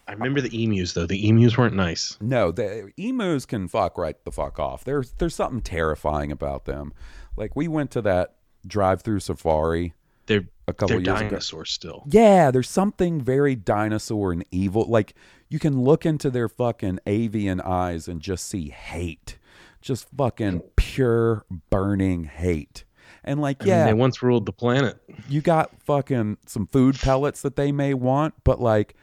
I 0.08 0.14
remember 0.14 0.42
the 0.42 0.64
emus 0.64 0.94
though. 0.94 1.06
The 1.06 1.28
emus 1.28 1.58
weren't 1.58 1.76
nice. 1.76 2.18
No, 2.22 2.52
the 2.52 2.92
emus 2.98 3.46
can 3.46 3.68
fuck 3.68 3.98
right 3.98 4.16
the 4.24 4.32
fuck 4.32 4.60
off. 4.60 4.84
There's 4.84 5.12
there's 5.18 5.36
something 5.36 5.62
terrifying 5.62 6.32
about 6.32 6.66
them. 6.66 6.94
Like 7.36 7.56
we 7.56 7.68
went 7.68 7.92
to 7.92 8.02
that 8.04 8.36
drive-through 8.66 9.20
safari 9.20 9.94
They're 10.26 10.48
a 10.68 10.74
couple 10.74 10.88
they're 10.88 10.98
years 11.00 11.20
ago. 11.22 11.30
dinosaurs 11.30 11.72
still. 11.72 12.04
Yeah, 12.10 12.52
there's 12.52 12.70
something 12.70 13.22
very 13.22 13.56
dinosaur 13.56 14.32
and 14.32 14.46
evil. 14.52 14.86
Like 14.86 15.14
you 15.50 15.60
can 15.60 15.82
look 15.84 16.06
into 16.06 16.30
their 16.30 16.50
fucking 16.50 17.00
avian 17.06 17.62
eyes 17.62 18.08
and 18.08 18.22
just 18.22 18.48
see 18.48 18.70
hate. 18.70 19.38
Just 19.82 20.08
fucking 20.18 20.62
pure 20.76 21.46
burning 21.70 22.26
hate. 22.26 22.84
And 23.24 23.42
like, 23.42 23.62
I 23.62 23.66
mean, 23.66 23.70
yeah, 23.70 23.86
they 23.86 23.94
once 23.94 24.24
ruled 24.24 24.46
the 24.46 24.52
planet. 24.54 24.98
you 25.30 25.42
got 25.42 25.82
fucking 25.82 26.38
some 26.46 26.68
food 26.68 26.98
pellets 26.98 27.42
that 27.42 27.56
they 27.56 27.72
may 27.72 27.94
want, 27.94 28.34
but 28.44 28.60
like 28.60 28.96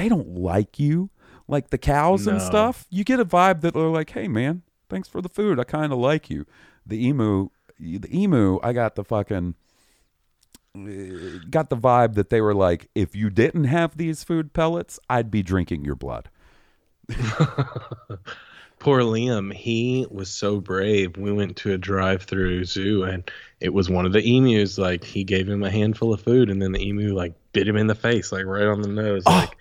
they 0.00 0.08
don't 0.08 0.34
like 0.34 0.78
you. 0.78 1.10
Like 1.46 1.70
the 1.70 1.78
cows 1.78 2.26
and 2.26 2.40
stuff, 2.40 2.86
you 2.90 3.04
get 3.04 3.20
a 3.20 3.24
vibe 3.24 3.60
that 3.62 3.74
they're 3.74 3.82
like, 3.88 4.10
"Hey 4.10 4.28
man, 4.28 4.62
thanks 4.88 5.08
for 5.08 5.20
the 5.20 5.28
food. 5.28 5.58
I 5.58 5.64
kind 5.64 5.92
of 5.92 5.98
like 5.98 6.30
you." 6.30 6.46
The 6.86 7.06
emu, 7.06 7.48
the 7.78 8.08
emu, 8.16 8.60
I 8.62 8.72
got 8.72 8.94
the 8.94 9.04
fucking 9.04 9.56
got 11.50 11.68
the 11.68 11.76
vibe 11.76 12.14
that 12.14 12.30
they 12.30 12.40
were 12.40 12.54
like, 12.54 12.88
"If 12.94 13.16
you 13.16 13.30
didn't 13.30 13.64
have 13.64 13.96
these 13.96 14.22
food 14.22 14.52
pellets, 14.52 15.00
I'd 15.10 15.30
be 15.30 15.42
drinking 15.42 15.84
your 15.84 15.96
blood." 15.96 16.30
Poor 18.78 19.02
Liam, 19.02 19.52
he 19.52 20.06
was 20.08 20.30
so 20.30 20.60
brave. 20.60 21.16
We 21.18 21.32
went 21.32 21.56
to 21.58 21.72
a 21.72 21.78
drive-through 21.78 22.64
zoo, 22.64 23.02
and 23.02 23.28
it 23.60 23.74
was 23.74 23.90
one 23.90 24.06
of 24.06 24.12
the 24.12 24.22
emus. 24.22 24.78
Like 24.78 25.04
he 25.04 25.24
gave 25.24 25.48
him 25.48 25.64
a 25.64 25.70
handful 25.70 26.14
of 26.14 26.22
food, 26.22 26.48
and 26.48 26.62
then 26.62 26.72
the 26.72 26.80
emu 26.80 27.12
like 27.12 27.34
bit 27.52 27.68
him 27.68 27.76
in 27.76 27.88
the 27.88 27.94
face, 27.94 28.30
like 28.30 28.46
right 28.46 28.68
on 28.68 28.82
the 28.82 28.88
nose. 28.88 29.24
Oh. 29.26 29.32
Like 29.32 29.56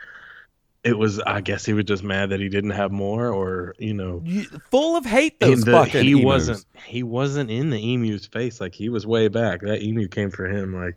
it 0.84 0.98
was. 0.98 1.20
I 1.20 1.42
guess 1.42 1.66
he 1.66 1.74
was 1.74 1.86
just 1.86 2.04
mad 2.04 2.30
that 2.30 2.40
he 2.40 2.50
didn't 2.50 2.70
have 2.72 2.92
more, 2.92 3.28
or 3.30 3.76
you 3.80 3.94
know, 3.94 4.24
full 4.72 4.96
of 4.96 5.06
hate, 5.06 5.40
those 5.40 5.64
the- 5.64 5.72
fucking 5.72 6.04
he 6.04 6.12
emus. 6.12 6.24
wasn't. 6.26 6.66
He 6.86 7.04
wasn't 7.04 7.52
in 7.52 7.70
the 7.70 7.94
emu's 7.94 8.26
face. 8.26 8.62
Like 8.62 8.74
he 8.74 8.90
was 8.90 9.06
way 9.06 9.28
back. 9.28 9.62
That 9.62 9.82
emu 9.82 10.08
came 10.08 10.32
for 10.32 10.46
him. 10.46 10.74
Like. 10.76 10.96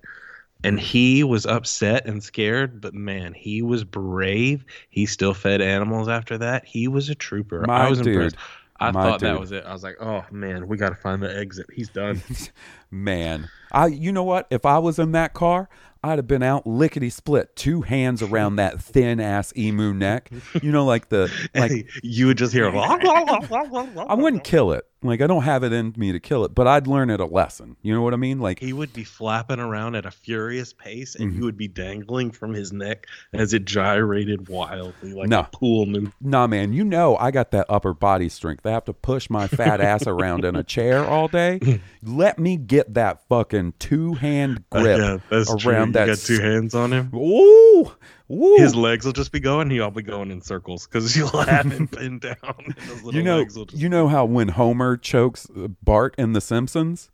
And 0.65 0.79
he 0.79 1.25
was 1.25 1.45
upset 1.45 2.07
and 2.07 2.23
scared, 2.23 2.81
but 2.81 2.95
man, 2.95 3.35
he 3.35 3.63
was 3.63 3.83
brave. 3.83 4.65
He 4.91 5.07
still 5.07 5.35
fed 5.35 5.61
animals 5.61 6.07
after 6.09 6.39
that. 6.39 6.65
He 6.65 6.87
was 6.87 7.09
a 7.09 7.17
trooper. 7.17 7.65
My 7.67 7.87
I 7.87 7.91
was 7.91 7.99
dude. 7.99 8.15
impressed. 8.15 8.37
I 8.79 8.93
My 8.93 9.03
thought 9.03 9.19
dude. 9.19 9.31
that 9.31 9.41
was 9.41 9.51
it. 9.51 9.65
I 9.67 9.73
was 9.73 9.83
like, 9.83 9.97
oh 10.01 10.25
man, 10.31 10.69
we 10.69 10.77
got 10.77 10.91
to 10.91 10.95
find 10.95 11.21
the 11.21 11.37
exit. 11.37 11.67
He's 11.73 11.89
done. 11.89 12.23
Man, 12.93 13.49
I 13.73 13.87
you 13.89 14.13
know 14.13 14.23
what? 14.23 14.47
If 14.51 14.65
I 14.65 14.79
was 14.79 14.99
in 15.01 15.13
that 15.13 15.35
car, 15.35 15.69
I'd 16.05 16.19
have 16.19 16.27
been 16.27 16.43
out 16.43 16.67
lickety 16.67 17.11
split, 17.11 17.55
two 17.55 17.83
hands 17.83 18.23
around 18.23 18.57
that 18.57 18.81
thin 18.81 19.21
ass 19.21 19.53
emu 19.57 19.95
neck. 19.95 20.31
You 20.61 20.73
know, 20.73 20.85
like 20.85 21.09
the 21.11 21.33
like 21.55 21.89
you 22.03 22.27
would 22.27 22.39
just 22.39 22.53
hear. 22.53 22.69
I 22.69 24.15
wouldn't 24.15 24.45
kill 24.45 24.73
it. 24.73 24.85
Like 25.03 25.21
I 25.21 25.27
don't 25.27 25.43
have 25.43 25.65
it 25.65 25.73
in 25.73 25.93
me 25.97 26.13
to 26.13 26.21
kill 26.21 26.45
it, 26.45 26.55
but 26.55 26.67
I'd 26.67 26.87
learn 26.87 27.11
it 27.11 27.21
a 27.21 27.25
lesson. 27.27 27.77
You 27.83 27.93
know 27.95 28.03
what 28.03 28.15
I 28.15 28.17
mean? 28.17 28.39
Like 28.39 28.59
He 28.61 28.73
would 28.73 28.93
be 28.93 29.05
flapping 29.05 29.59
around 29.59 29.95
at 29.97 30.07
a 30.07 30.11
furious 30.11 30.73
pace, 30.73 31.15
and 31.15 31.31
Mm-hmm. 31.31 31.39
you 31.39 31.45
would 31.45 31.57
be 31.57 31.69
dangling 31.69 32.31
from 32.31 32.53
his 32.55 32.73
neck 32.73 33.07
as 33.33 33.53
it 33.55 33.65
gyrated 33.65 34.49
wildly 34.49 35.13
like 35.13 35.29
No. 35.29 35.41
a 35.41 35.49
pool 35.53 35.87
noodle. 35.87 36.13
Nah, 36.21 36.47
man, 36.47 36.73
you 36.73 36.85
know 36.85 37.17
I 37.17 37.31
got 37.31 37.51
that 37.53 37.67
upper 37.69 37.95
body 37.95 38.29
strength. 38.29 38.65
I 38.67 38.71
have 38.71 38.85
to 38.87 38.93
push 38.93 39.29
my 39.31 39.49
fat 39.49 39.81
ass 39.83 40.07
around 40.07 40.45
in 40.45 40.57
a 40.57 40.63
chair 40.63 41.05
all 41.05 41.29
day. 41.29 41.81
Let 42.03 42.39
me 42.39 42.57
get 42.57 42.95
that 42.95 43.27
fucking 43.29 43.75
two 43.79 44.15
hand 44.15 44.65
grip 44.71 44.99
yeah, 44.99 45.19
that's 45.31 45.51
around 45.51 45.87
true. 45.87 45.93
that. 45.93 46.07
You 46.09 46.13
got 46.15 46.19
two 46.19 46.41
hands 46.41 46.75
on 46.75 46.93
him. 46.93 47.11
Ooh, 47.15 47.93
ooh. 48.33 48.57
His 48.59 48.75
legs 48.75 49.05
will 49.05 49.13
just 49.13 49.33
be 49.33 49.41
going. 49.41 49.71
He'll 49.71 49.91
be 49.91 50.03
going 50.03 50.31
in 50.31 50.41
circles 50.41 50.87
because 50.87 51.17
you'll 51.17 51.29
have 51.45 51.71
him 51.71 51.87
pinned 51.93 52.23
down. 52.23 52.37
And 52.43 52.75
his 52.79 53.03
little 53.03 53.15
you 53.15 53.23
know, 53.23 53.39
legs 53.39 53.57
will 53.57 53.67
just 53.67 53.81
you 53.81 53.89
know 53.89 54.09
how 54.09 54.25
when 54.25 54.49
Homer 54.49 54.97
chokes 54.97 55.47
Bart 55.83 56.15
in 56.19 56.33
The 56.33 56.41
Simpsons, 56.41 57.11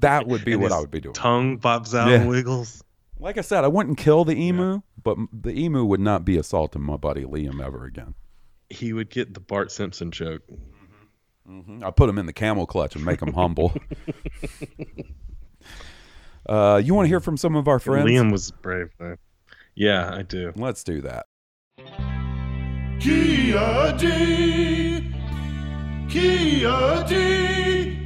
that 0.00 0.26
would 0.26 0.44
be 0.44 0.56
what 0.56 0.72
I 0.72 0.80
would 0.80 0.90
be 0.90 1.00
doing. 1.00 1.14
Tongue 1.14 1.58
pops 1.58 1.94
out 1.94 2.08
Yeah. 2.08 2.16
and 2.20 2.28
wiggles. 2.28 2.82
Like 3.18 3.38
I 3.38 3.42
said, 3.42 3.64
I 3.64 3.68
wouldn't 3.68 3.96
kill 3.96 4.24
the 4.24 4.34
emu, 4.36 4.82
but 5.02 5.16
the 5.32 5.50
emu 5.58 5.84
would 5.84 6.00
not 6.00 6.24
be 6.24 6.36
assaulting 6.36 6.82
my 6.82 6.96
buddy 6.96 7.24
Liam 7.24 7.64
ever 7.64 7.84
again. 7.84 8.14
He 8.70 8.92
would 8.92 9.08
get 9.08 9.32
the 9.34 9.40
Bart 9.40 9.70
Simpson 9.72 10.10
choke. 10.10 10.42
I 11.82 11.90
put 11.90 12.08
him 12.08 12.18
in 12.18 12.26
the 12.26 12.32
camel 12.32 12.66
clutch 12.66 12.96
and 12.96 13.04
make 13.04 13.20
him 13.20 13.32
humble. 13.34 13.74
Uh, 16.46 16.76
you 16.84 16.92
want 16.92 17.06
to 17.06 17.08
hear 17.08 17.20
from 17.20 17.38
some 17.38 17.56
of 17.56 17.68
our 17.68 17.78
friends? 17.78 18.06
Liam 18.06 18.30
was 18.30 18.50
brave 18.50 18.90
though. 18.98 19.16
Yeah, 19.74 20.14
I 20.14 20.22
do. 20.22 20.52
Let's 20.56 20.84
do 20.84 21.00
that. 21.02 21.26
Kia 23.00 23.96
D. 23.98 25.14
Kia-D. 26.14 27.98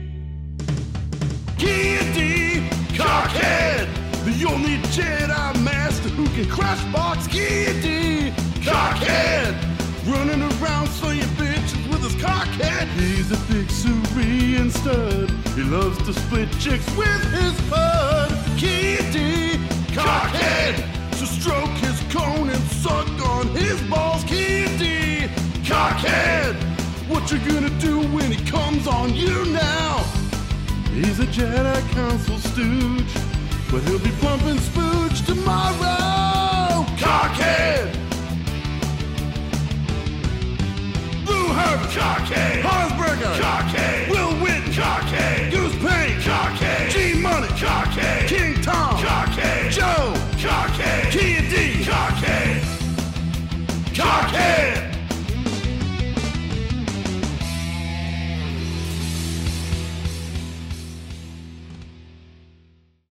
Kia-D, 1.59 2.71
cockhead. 2.97 3.87
The 4.25 4.47
only 4.49 4.79
Jedi 4.95 5.63
master 5.63 6.09
who 6.09 6.27
can 6.29 6.49
crush 6.49 6.83
box 6.91 7.27
Kia-D, 7.27 8.33
cockhead. 8.63 9.55
Running 10.07 10.41
around 10.41 10.89
slaying 10.89 11.21
bitches 11.37 11.91
with 11.91 12.03
his 12.03 12.15
cockhead. 12.15 12.87
He's 12.99 13.31
a 13.31 13.37
big 13.53 13.69
Syrian 13.69 14.71
stud. 14.71 15.31
He 15.55 15.65
loves 15.65 15.99
to 16.07 16.15
split 16.15 16.51
chicks 16.53 16.91
with 16.97 17.25
his 17.35 17.61
bud. 17.69 18.31
Kia-D, 18.57 19.59
cockhead. 19.93 20.98
Stroke 21.49 21.79
his 21.79 21.99
cone 22.13 22.51
and 22.51 22.63
suck 22.73 23.09
on 23.27 23.49
his 23.57 23.81
balls. 23.89 24.23
Kia-D, 24.25 25.29
cockhead. 25.65 26.55
What 27.09 27.33
you 27.33 27.39
gonna 27.39 27.71
do 27.81 28.01
when 28.09 28.31
he 28.31 28.45
comes 28.45 28.87
on 28.87 29.15
you 29.15 29.47
now? 29.47 29.97
He's 30.93 31.21
a 31.21 31.25
Jedi 31.25 31.81
Council 31.93 32.37
stooge, 32.37 33.15
but 33.71 33.81
he'll 33.85 33.99
be 33.99 34.11
pumping 34.21 34.59
spooge 34.59 35.25
tomorrow. 35.25 36.85
Cockhead! 36.99 37.95
Blue 41.25 41.49
Herbert! 41.49 41.89
Cockhead! 41.97 42.61
Harsberger! 42.61 43.41
Cockhead! 43.41 44.11
Will 44.11 44.35
Witten! 44.45 44.71
Cockhead! 44.75 45.51
Goose 45.51 45.77
Payne! 45.77 46.21
Cockhead! 46.21 46.91
G 46.91 47.23
Money! 47.23 47.49
Cockhead! 47.57 48.29
King 48.29 48.61
Tom! 48.61 48.99
Cockhead! 48.99 49.71
Joe! 49.71 50.13
Cockhead! 50.37 51.38
Cockhead! 53.99 54.95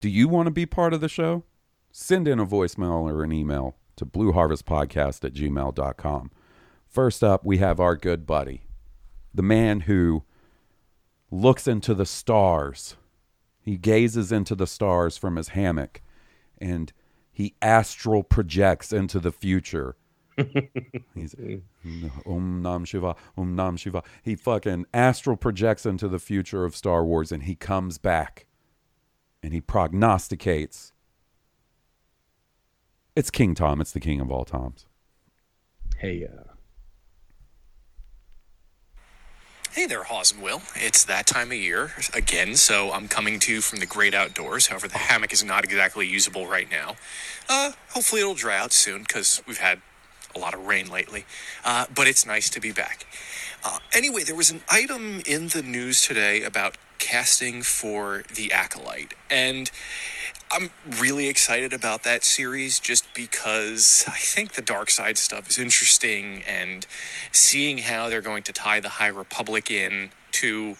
Do 0.00 0.08
you 0.08 0.28
want 0.28 0.46
to 0.46 0.52
be 0.52 0.64
part 0.64 0.92
of 0.94 1.00
the 1.00 1.08
show? 1.08 1.42
Send 1.90 2.28
in 2.28 2.38
a 2.38 2.46
voicemail 2.46 3.10
or 3.10 3.24
an 3.24 3.32
email 3.32 3.74
to 3.96 4.06
blueharvestpodcast 4.06 5.24
at 5.24 5.32
gmail.com. 5.32 6.30
First 6.86 7.24
up, 7.24 7.44
we 7.44 7.58
have 7.58 7.80
our 7.80 7.96
good 7.96 8.24
buddy, 8.24 8.62
the 9.34 9.42
man 9.42 9.80
who 9.80 10.22
looks 11.32 11.66
into 11.66 11.94
the 11.94 12.06
stars. 12.06 12.94
He 13.60 13.76
gazes 13.76 14.30
into 14.30 14.54
the 14.54 14.68
stars 14.68 15.16
from 15.16 15.34
his 15.34 15.48
hammock 15.48 16.00
and 16.58 16.92
he 17.32 17.56
astral 17.60 18.22
projects 18.22 18.92
into 18.92 19.18
the 19.18 19.32
future. 19.32 19.96
He's 21.14 21.34
Om 22.26 22.62
Nam 22.62 22.84
Shiva, 22.84 23.16
Om 23.36 23.54
Nam 23.54 23.76
Shiva. 23.76 24.02
He 24.22 24.36
fucking 24.36 24.86
astral 24.92 25.36
projects 25.36 25.86
into 25.86 26.08
the 26.08 26.18
future 26.18 26.64
of 26.64 26.76
Star 26.76 27.04
Wars 27.04 27.32
and 27.32 27.44
he 27.44 27.54
comes 27.54 27.98
back 27.98 28.46
and 29.42 29.52
he 29.52 29.60
prognosticates. 29.60 30.92
It's 33.14 33.30
King 33.30 33.54
Tom. 33.54 33.80
It's 33.80 33.92
the 33.92 34.00
king 34.00 34.20
of 34.20 34.30
all 34.30 34.44
Toms. 34.44 34.86
Hey, 35.98 36.26
uh, 36.26 36.56
Hey 39.76 39.84
there, 39.84 40.04
Hawes 40.04 40.32
and 40.32 40.42
Will. 40.42 40.62
It's 40.74 41.04
that 41.04 41.26
time 41.26 41.48
of 41.48 41.58
year 41.58 41.92
again, 42.14 42.56
so 42.56 42.92
I'm 42.92 43.08
coming 43.08 43.38
to 43.40 43.52
you 43.52 43.60
from 43.60 43.78
the 43.78 43.84
great 43.84 44.14
outdoors. 44.14 44.68
However, 44.68 44.88
the 44.88 44.96
hammock 44.96 45.34
is 45.34 45.44
not 45.44 45.64
exactly 45.64 46.08
usable 46.08 46.46
right 46.46 46.70
now. 46.70 46.96
Uh, 47.46 47.72
hopefully, 47.90 48.22
it'll 48.22 48.32
dry 48.32 48.56
out 48.56 48.72
soon 48.72 49.02
because 49.02 49.42
we've 49.46 49.58
had 49.58 49.82
a 50.36 50.38
lot 50.38 50.54
of 50.54 50.66
rain 50.66 50.88
lately. 50.88 51.24
Uh, 51.64 51.86
but 51.94 52.06
it's 52.06 52.26
nice 52.26 52.50
to 52.50 52.60
be 52.60 52.72
back. 52.72 53.06
Uh, 53.64 53.78
anyway, 53.92 54.22
there 54.22 54.36
was 54.36 54.50
an 54.50 54.60
item 54.68 55.22
in 55.26 55.48
the 55.48 55.62
news 55.62 56.02
today 56.02 56.42
about 56.42 56.76
casting 56.98 57.62
for 57.62 58.22
The 58.34 58.52
Acolyte, 58.52 59.14
and 59.30 59.70
I'm 60.50 60.70
really 61.00 61.28
excited 61.28 61.72
about 61.72 62.04
that 62.04 62.24
series 62.24 62.78
just 62.78 63.12
because 63.14 64.04
I 64.06 64.18
think 64.18 64.52
the 64.52 64.62
dark 64.62 64.90
side 64.90 65.18
stuff 65.18 65.48
is 65.50 65.58
interesting 65.58 66.42
and 66.46 66.86
seeing 67.32 67.78
how 67.78 68.08
they're 68.08 68.20
going 68.20 68.44
to 68.44 68.52
tie 68.52 68.78
the 68.78 68.90
High 68.90 69.08
Republic 69.08 69.70
in 69.70 70.10
to 70.32 70.76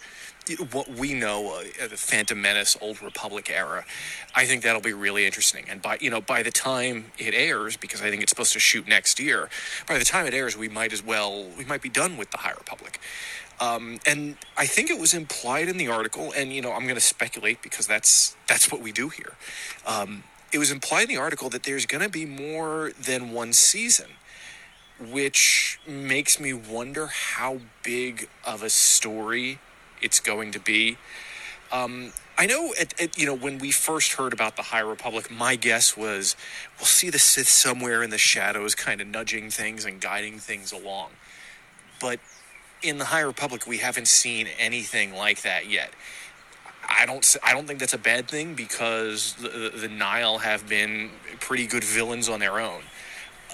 what 0.72 0.88
we 0.88 1.14
know 1.14 1.60
uh, 1.60 1.88
the 1.88 1.96
Phantom 1.96 2.40
Menace, 2.40 2.76
Old 2.80 3.02
Republic 3.02 3.50
era. 3.50 3.84
I 4.34 4.46
think 4.46 4.62
that'll 4.62 4.80
be 4.80 4.92
really 4.92 5.26
interesting. 5.26 5.64
And 5.68 5.82
by 5.82 5.98
you 6.00 6.10
know 6.10 6.20
by 6.20 6.42
the 6.42 6.50
time 6.50 7.06
it 7.18 7.34
airs, 7.34 7.76
because 7.76 8.02
I 8.02 8.10
think 8.10 8.22
it's 8.22 8.30
supposed 8.30 8.52
to 8.52 8.60
shoot 8.60 8.86
next 8.86 9.18
year, 9.18 9.48
by 9.88 9.98
the 9.98 10.04
time 10.04 10.26
it 10.26 10.34
airs, 10.34 10.56
we 10.56 10.68
might 10.68 10.92
as 10.92 11.04
well 11.04 11.46
we 11.56 11.64
might 11.64 11.82
be 11.82 11.88
done 11.88 12.16
with 12.16 12.30
the 12.30 12.38
High 12.38 12.52
Republic. 12.52 13.00
Um, 13.58 14.00
and 14.06 14.36
I 14.56 14.66
think 14.66 14.90
it 14.90 15.00
was 15.00 15.14
implied 15.14 15.68
in 15.68 15.78
the 15.78 15.88
article, 15.88 16.32
and 16.36 16.52
you 16.52 16.60
know 16.60 16.72
I'm 16.72 16.82
going 16.82 16.94
to 16.94 17.00
speculate 17.00 17.62
because 17.62 17.86
that's 17.86 18.36
that's 18.48 18.70
what 18.70 18.80
we 18.80 18.92
do 18.92 19.08
here. 19.08 19.34
Um, 19.86 20.24
it 20.52 20.58
was 20.58 20.70
implied 20.70 21.04
in 21.04 21.08
the 21.08 21.16
article 21.16 21.48
that 21.50 21.64
there's 21.64 21.86
going 21.86 22.02
to 22.02 22.08
be 22.08 22.24
more 22.24 22.92
than 23.00 23.32
one 23.32 23.52
season, 23.52 24.06
which 25.00 25.80
makes 25.86 26.38
me 26.38 26.52
wonder 26.52 27.08
how 27.08 27.60
big 27.82 28.28
of 28.44 28.62
a 28.62 28.70
story 28.70 29.58
it's 30.06 30.20
going 30.20 30.52
to 30.52 30.60
be. 30.60 30.96
Um, 31.72 32.12
I 32.38 32.46
know, 32.46 32.72
at, 32.80 32.98
at, 33.00 33.18
you 33.18 33.26
know, 33.26 33.34
when 33.34 33.58
we 33.58 33.72
first 33.72 34.12
heard 34.12 34.32
about 34.32 34.56
the 34.56 34.62
High 34.62 34.80
Republic, 34.80 35.30
my 35.30 35.56
guess 35.56 35.96
was 35.96 36.36
we'll 36.78 36.86
see 36.86 37.10
the 37.10 37.18
Sith 37.18 37.48
somewhere 37.48 38.02
in 38.02 38.10
the 38.10 38.18
shadows, 38.18 38.74
kind 38.74 39.00
of 39.00 39.08
nudging 39.08 39.50
things 39.50 39.84
and 39.84 40.00
guiding 40.00 40.38
things 40.38 40.70
along. 40.70 41.10
But 42.00 42.20
in 42.82 42.98
the 42.98 43.06
High 43.06 43.20
Republic, 43.20 43.66
we 43.66 43.78
haven't 43.78 44.06
seen 44.06 44.46
anything 44.58 45.12
like 45.12 45.42
that 45.42 45.68
yet. 45.68 45.90
I 46.88 47.04
don't. 47.04 47.36
I 47.42 47.52
don't 47.52 47.66
think 47.66 47.80
that's 47.80 47.94
a 47.94 47.98
bad 47.98 48.28
thing 48.28 48.54
because 48.54 49.34
the, 49.40 49.48
the, 49.48 49.78
the 49.80 49.88
Nihil 49.88 50.38
have 50.38 50.68
been 50.68 51.10
pretty 51.40 51.66
good 51.66 51.82
villains 51.82 52.28
on 52.28 52.38
their 52.38 52.60
own. 52.60 52.82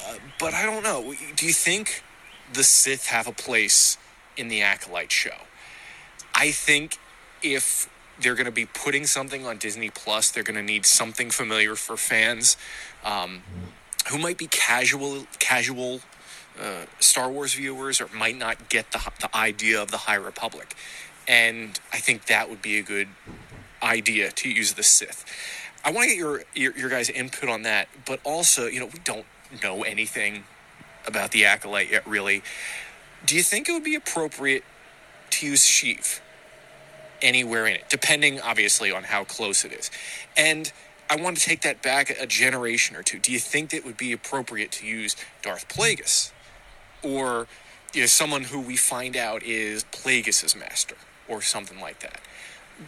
Uh, 0.07 0.17
but 0.39 0.53
I 0.53 0.67
don't 0.67 0.83
know. 0.83 1.15
Do 1.35 1.47
you 1.47 1.55
think 1.55 2.03
the 2.53 2.63
Sith 2.63 3.07
have 3.07 3.27
a 3.27 3.33
place 3.33 3.97
in 4.37 4.49
the 4.49 4.61
Acolyte 4.61 5.13
show? 5.13 5.47
I 6.35 6.51
think 6.51 6.99
if 7.43 7.89
they're 8.21 8.35
going 8.35 8.47
to 8.47 8.53
be 8.53 8.67
putting 8.67 9.07
something 9.07 9.47
on 9.47 9.59
Disney 9.59 9.91
Plus, 9.91 10.31
they're 10.31 10.43
going 10.43 10.57
to 10.57 10.63
need 10.63 10.87
something 10.87 11.31
familiar 11.31 11.75
for 11.75 11.97
fans 11.97 12.57
um, 13.05 13.43
who 14.11 14.19
might 14.19 14.39
be 14.39 14.47
casual, 14.47 15.27
casual 15.39 16.01
uh, 16.61 16.87
Star 17.01 17.31
Wars 17.31 17.55
viewers, 17.55 18.01
or 18.01 18.09
might 18.15 18.37
not 18.37 18.69
get 18.69 18.93
the 18.93 19.01
the 19.21 19.35
idea 19.37 19.81
of 19.81 19.91
the 19.91 19.99
High 19.99 20.17
Republic. 20.17 20.75
And 21.27 21.79
I 21.93 21.99
think 21.99 22.27
that 22.27 22.51
would 22.51 22.63
be 22.63 22.79
a 22.79 22.83
good 22.83 23.09
idea 23.83 24.31
to 24.31 24.51
use 24.51 24.75
the 24.75 24.83
Sith. 24.83 25.25
I 25.85 25.91
want 25.91 26.05
to 26.05 26.15
get 26.15 26.19
your, 26.19 26.43
your 26.55 26.77
your 26.77 26.91
guys' 26.91 27.11
input 27.11 27.49
on 27.49 27.63
that, 27.63 27.89
but 28.07 28.21
also, 28.25 28.67
you 28.67 28.81
know, 28.81 28.87
we 28.87 29.01
don't 29.05 29.27
know 29.63 29.83
anything 29.83 30.45
about 31.07 31.33
the 31.33 31.45
acolyte 31.45 31.91
yet, 31.91 32.07
really. 32.07 32.43
Do 33.25 33.37
you 33.37 33.43
think 33.43 33.69
it 33.69 33.73
would 33.73 33.85
be 33.85 33.95
appropriate 33.95 34.65
to 35.33 35.47
use 35.47 35.63
Sheev 35.63 36.21
anywhere 37.21 37.67
in 37.67 37.75
it, 37.75 37.85
depending 37.89 38.41
obviously 38.41 38.91
on 38.91 39.05
how 39.05 39.25
close 39.25 39.65
it 39.65 39.73
is? 39.73 39.91
And 40.37 40.73
I 41.11 41.17
want 41.17 41.37
to 41.37 41.43
take 41.43 41.63
that 41.63 41.83
back 41.83 42.11
a 42.11 42.27
generation 42.27 42.97
or 42.97 43.03
two. 43.03 43.19
Do 43.19 43.33
you 43.33 43.39
think 43.39 43.71
that 43.71 43.79
it 43.79 43.85
would 43.85 43.97
be 43.97 44.13
appropriate 44.13 44.73
to 44.73 44.87
use 44.87 45.17
Darth 45.43 45.69
Plagueis, 45.69 46.33
or 47.03 47.47
you 47.93 48.01
know 48.01 48.07
someone 48.07 48.45
who 48.45 48.61
we 48.61 48.77
find 48.77 49.17
out 49.17 49.43
is 49.43 49.85
Plagueis's 49.85 50.57
master, 50.57 50.97
or 51.29 51.43
something 51.43 51.81
like 51.81 52.01
that? 52.01 52.21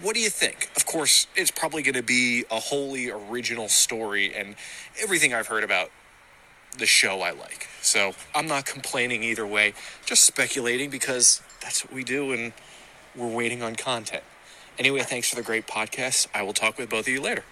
What 0.00 0.14
do 0.14 0.20
you 0.20 0.30
think? 0.30 0.70
Of 0.76 0.86
course, 0.86 1.26
it's 1.36 1.50
probably 1.50 1.82
going 1.82 1.94
to 1.94 2.02
be 2.02 2.44
a 2.50 2.58
wholly 2.58 3.10
original 3.10 3.68
story, 3.68 4.34
and 4.34 4.56
everything 5.02 5.34
I've 5.34 5.48
heard 5.48 5.64
about 5.64 5.90
the 6.78 6.86
show 6.86 7.20
I 7.20 7.30
like. 7.30 7.68
So 7.82 8.14
I'm 8.34 8.48
not 8.48 8.66
complaining 8.66 9.22
either 9.22 9.46
way, 9.46 9.74
just 10.04 10.24
speculating 10.24 10.90
because 10.90 11.42
that's 11.64 11.82
what 11.84 11.92
we 11.92 12.04
do 12.04 12.32
and 12.32 12.52
we're 13.16 13.26
waiting 13.26 13.62
on 13.62 13.74
content. 13.74 14.22
Anyway, 14.78 15.00
thanks 15.00 15.30
for 15.30 15.36
the 15.36 15.42
great 15.42 15.66
podcast. 15.66 16.28
I 16.34 16.42
will 16.42 16.52
talk 16.52 16.78
with 16.78 16.90
both 16.90 17.06
of 17.06 17.12
you 17.12 17.20
later. 17.20 17.42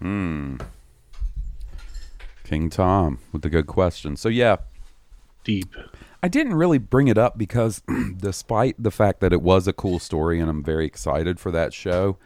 Hmm. 0.00 0.56
King 2.44 2.68
Tom 2.68 3.18
with 3.32 3.42
the 3.42 3.48
good 3.50 3.66
question. 3.66 4.16
So 4.16 4.28
yeah, 4.28 4.56
deep. 5.44 5.74
I 6.22 6.28
didn't 6.28 6.54
really 6.54 6.78
bring 6.78 7.08
it 7.08 7.18
up 7.18 7.38
because 7.38 7.82
despite 8.16 8.74
the 8.82 8.90
fact 8.90 9.20
that 9.20 9.32
it 9.32 9.42
was 9.42 9.68
a 9.68 9.72
cool 9.72 9.98
story 9.98 10.40
and 10.40 10.50
I'm 10.50 10.62
very 10.62 10.86
excited 10.86 11.38
for 11.38 11.50
that 11.52 11.72
show, 11.72 12.18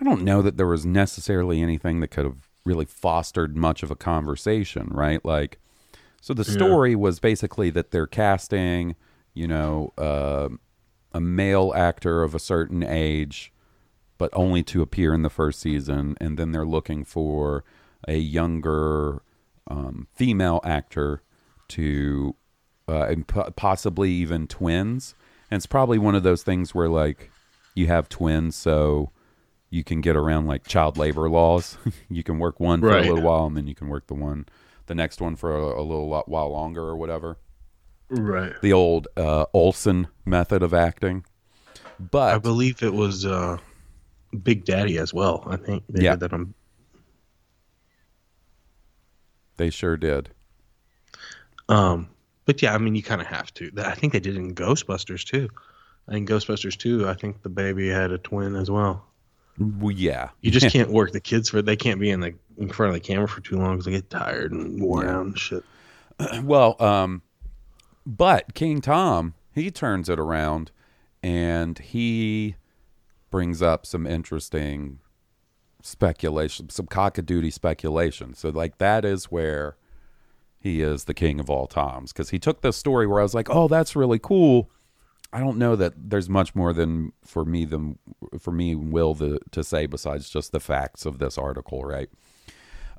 I 0.00 0.04
don't 0.04 0.22
know 0.22 0.42
that 0.42 0.56
there 0.56 0.66
was 0.66 0.84
necessarily 0.86 1.62
anything 1.62 2.00
that 2.00 2.08
could 2.08 2.24
have 2.24 2.48
really 2.64 2.84
fostered 2.84 3.56
much 3.56 3.82
of 3.82 3.90
a 3.90 3.96
conversation, 3.96 4.88
right? 4.90 5.24
Like 5.24 5.58
so 6.20 6.34
the 6.34 6.44
Yeah. 6.44 6.54
story 6.54 6.94
was 6.94 7.18
basically 7.20 7.70
that 7.70 7.90
they're 7.90 8.06
casting, 8.06 8.94
you 9.34 9.46
know, 9.48 9.92
uh, 9.98 10.48
a 11.12 11.20
male 11.20 11.72
actor 11.74 12.22
of 12.22 12.34
a 12.34 12.38
certain 12.38 12.82
age 12.82 13.52
but 14.18 14.28
only 14.34 14.62
to 14.62 14.82
appear 14.82 15.14
in 15.14 15.22
the 15.22 15.30
first 15.30 15.60
season, 15.60 16.14
and 16.20 16.38
then 16.38 16.52
they're 16.52 16.66
looking 16.66 17.04
for 17.06 17.64
a 18.06 18.18
younger 18.18 19.22
um, 19.66 20.06
female 20.12 20.60
actor 20.62 21.22
to, 21.68 22.36
uh, 22.86 23.04
and 23.06 23.26
po- 23.26 23.50
possibly 23.56 24.10
even 24.10 24.46
twins, 24.46 25.14
And 25.50 25.56
it's 25.56 25.64
probably 25.64 25.96
one 25.98 26.14
of 26.14 26.22
those 26.22 26.42
things 26.42 26.74
where 26.74 26.88
like 26.90 27.30
you 27.74 27.86
have 27.86 28.10
twins, 28.10 28.56
so 28.56 29.10
you 29.70 29.82
can 29.84 30.02
get 30.02 30.16
around 30.16 30.46
like 30.46 30.66
child 30.66 30.98
labor 30.98 31.30
laws. 31.30 31.78
you 32.10 32.22
can 32.22 32.38
work 32.38 32.60
one 32.60 32.82
for 32.82 32.88
Right. 32.88 33.02
a 33.02 33.06
little 33.08 33.22
while, 33.22 33.46
and 33.46 33.56
then 33.56 33.66
you 33.66 33.74
can 33.74 33.88
work 33.88 34.06
the 34.06 34.14
one, 34.14 34.44
the 34.84 34.94
next 34.94 35.22
one 35.22 35.34
for 35.34 35.56
a, 35.56 35.80
a 35.80 35.82
little 35.82 36.10
while 36.26 36.50
longer 36.50 36.82
or 36.82 36.94
whatever. 36.96 37.38
Right. 38.10 38.52
The 38.60 38.72
old 38.72 39.08
uh, 39.16 39.46
Olsen 39.54 40.08
method 40.24 40.62
of 40.62 40.74
acting. 40.74 41.24
But 41.98 42.34
I 42.34 42.38
believe 42.38 42.82
it 42.82 42.92
was 42.92 43.24
uh, 43.24 43.58
Big 44.42 44.64
Daddy 44.64 44.98
as 44.98 45.14
well. 45.14 45.44
I 45.46 45.56
think 45.56 45.84
they 45.88 46.02
Yeah. 46.04 46.12
did 46.12 46.20
that 46.20 46.32
on 46.32 46.54
they 49.56 49.68
sure 49.70 49.96
did. 49.98 50.30
Um, 51.68 52.08
but 52.46 52.62
yeah, 52.62 52.74
I 52.74 52.78
mean, 52.78 52.94
you 52.94 53.02
kind 53.02 53.20
of 53.20 53.26
have 53.26 53.52
to. 53.54 53.70
I 53.78 53.94
think 53.94 54.12
they 54.14 54.20
did 54.20 54.36
in 54.36 54.54
Ghostbusters 54.54 55.22
too. 55.24 55.50
In 56.08 56.26
Ghostbusters 56.26 56.76
too. 56.78 57.06
I 57.06 57.12
think 57.14 57.42
the 57.42 57.50
baby 57.50 57.88
had 57.88 58.10
a 58.10 58.18
twin 58.18 58.56
as 58.56 58.70
well. 58.70 59.04
Well, 59.58 59.90
yeah, 59.90 60.30
You 60.40 60.50
just 60.50 60.70
can't 60.72 60.90
work 60.90 61.12
the 61.12 61.20
kids 61.20 61.50
for. 61.50 61.60
They 61.60 61.76
can't 61.76 62.00
be 62.00 62.10
in 62.10 62.20
the 62.20 62.34
in 62.56 62.70
front 62.70 62.88
of 62.88 62.94
the 62.94 63.06
camera 63.06 63.28
for 63.28 63.42
too 63.42 63.56
long 63.58 63.72
because 63.72 63.84
they 63.84 63.92
get 63.92 64.08
tired 64.10 64.52
and 64.52 64.82
worn 64.82 65.06
out 65.08 65.26
and 65.26 65.38
shit. 65.38 65.62
well, 66.42 66.82
um, 66.82 67.20
but 68.16 68.54
King 68.54 68.80
Tom 68.80 69.34
he 69.52 69.70
turns 69.70 70.08
it 70.08 70.18
around, 70.18 70.70
and 71.22 71.78
he 71.78 72.56
brings 73.30 73.62
up 73.62 73.86
some 73.86 74.06
interesting 74.06 75.00
speculation, 75.82 76.68
some 76.70 76.86
cock-a-doodle 76.86 77.50
speculation. 77.50 78.34
So, 78.34 78.50
like 78.50 78.78
that 78.78 79.04
is 79.04 79.26
where 79.26 79.76
he 80.58 80.82
is 80.82 81.04
the 81.04 81.14
king 81.14 81.40
of 81.40 81.48
all 81.48 81.66
times 81.66 82.12
because 82.12 82.30
he 82.30 82.38
took 82.38 82.60
this 82.60 82.76
story 82.76 83.06
where 83.06 83.20
I 83.20 83.22
was 83.22 83.34
like, 83.34 83.48
oh, 83.50 83.66
that's 83.66 83.96
really 83.96 84.18
cool. 84.18 84.70
I 85.32 85.38
don't 85.38 85.58
know 85.58 85.76
that 85.76 85.94
there's 85.96 86.28
much 86.28 86.54
more 86.54 86.72
than 86.72 87.12
for 87.24 87.44
me 87.44 87.64
than 87.64 87.98
for 88.38 88.50
me 88.50 88.74
Will 88.74 89.14
the, 89.14 89.38
to 89.52 89.62
say 89.64 89.86
besides 89.86 90.28
just 90.28 90.52
the 90.52 90.60
facts 90.60 91.06
of 91.06 91.18
this 91.18 91.38
article, 91.38 91.84
right? 91.84 92.10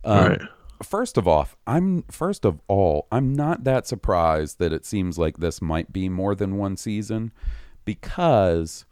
Um, 0.04 0.28
right. 0.28 0.42
First 0.84 1.18
of 1.18 1.28
all, 1.28 1.48
I'm 1.68 2.04
first 2.04 2.46
of 2.46 2.60
all, 2.68 3.08
I'm 3.12 3.34
not 3.34 3.64
that 3.66 3.88
surprised 3.88 4.60
that 4.60 4.74
it 4.74 4.86
seems 4.86 5.18
like 5.18 5.38
this 5.38 5.62
might 5.62 5.94
be 5.94 6.10
more 6.10 6.36
than 6.36 6.58
one 6.58 6.78
season 6.78 7.32
because 7.86 8.86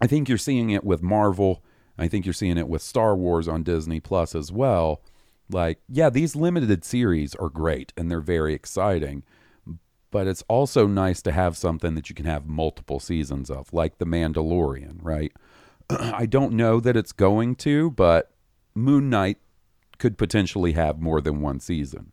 I 0.00 0.06
think 0.06 0.28
you're 0.28 0.38
seeing 0.38 0.70
it 0.70 0.84
with 0.84 1.02
Marvel. 1.02 1.62
I 1.98 2.08
think 2.08 2.26
you're 2.26 2.32
seeing 2.32 2.58
it 2.58 2.68
with 2.68 2.82
Star 2.82 3.14
Wars 3.14 3.48
on 3.48 3.62
Disney 3.62 4.00
Plus 4.00 4.34
as 4.34 4.50
well. 4.50 5.02
Like, 5.50 5.78
yeah, 5.88 6.10
these 6.10 6.34
limited 6.34 6.84
series 6.84 7.34
are 7.34 7.48
great 7.48 7.92
and 7.96 8.10
they're 8.10 8.20
very 8.20 8.54
exciting, 8.54 9.22
but 10.10 10.26
it's 10.26 10.42
also 10.48 10.86
nice 10.86 11.22
to 11.22 11.32
have 11.32 11.56
something 11.56 11.94
that 11.94 12.08
you 12.08 12.14
can 12.14 12.26
have 12.26 12.46
multiple 12.46 12.98
seasons 12.98 13.50
of, 13.50 13.72
like 13.72 13.98
The 13.98 14.06
Mandalorian, 14.06 14.98
right? 15.02 15.32
I 15.90 16.26
don't 16.26 16.54
know 16.54 16.80
that 16.80 16.96
it's 16.96 17.12
going 17.12 17.56
to, 17.56 17.90
but 17.90 18.32
Moon 18.74 19.10
Knight 19.10 19.38
could 20.02 20.18
potentially 20.18 20.72
have 20.72 21.00
more 21.00 21.20
than 21.20 21.40
one 21.40 21.60
season. 21.60 22.10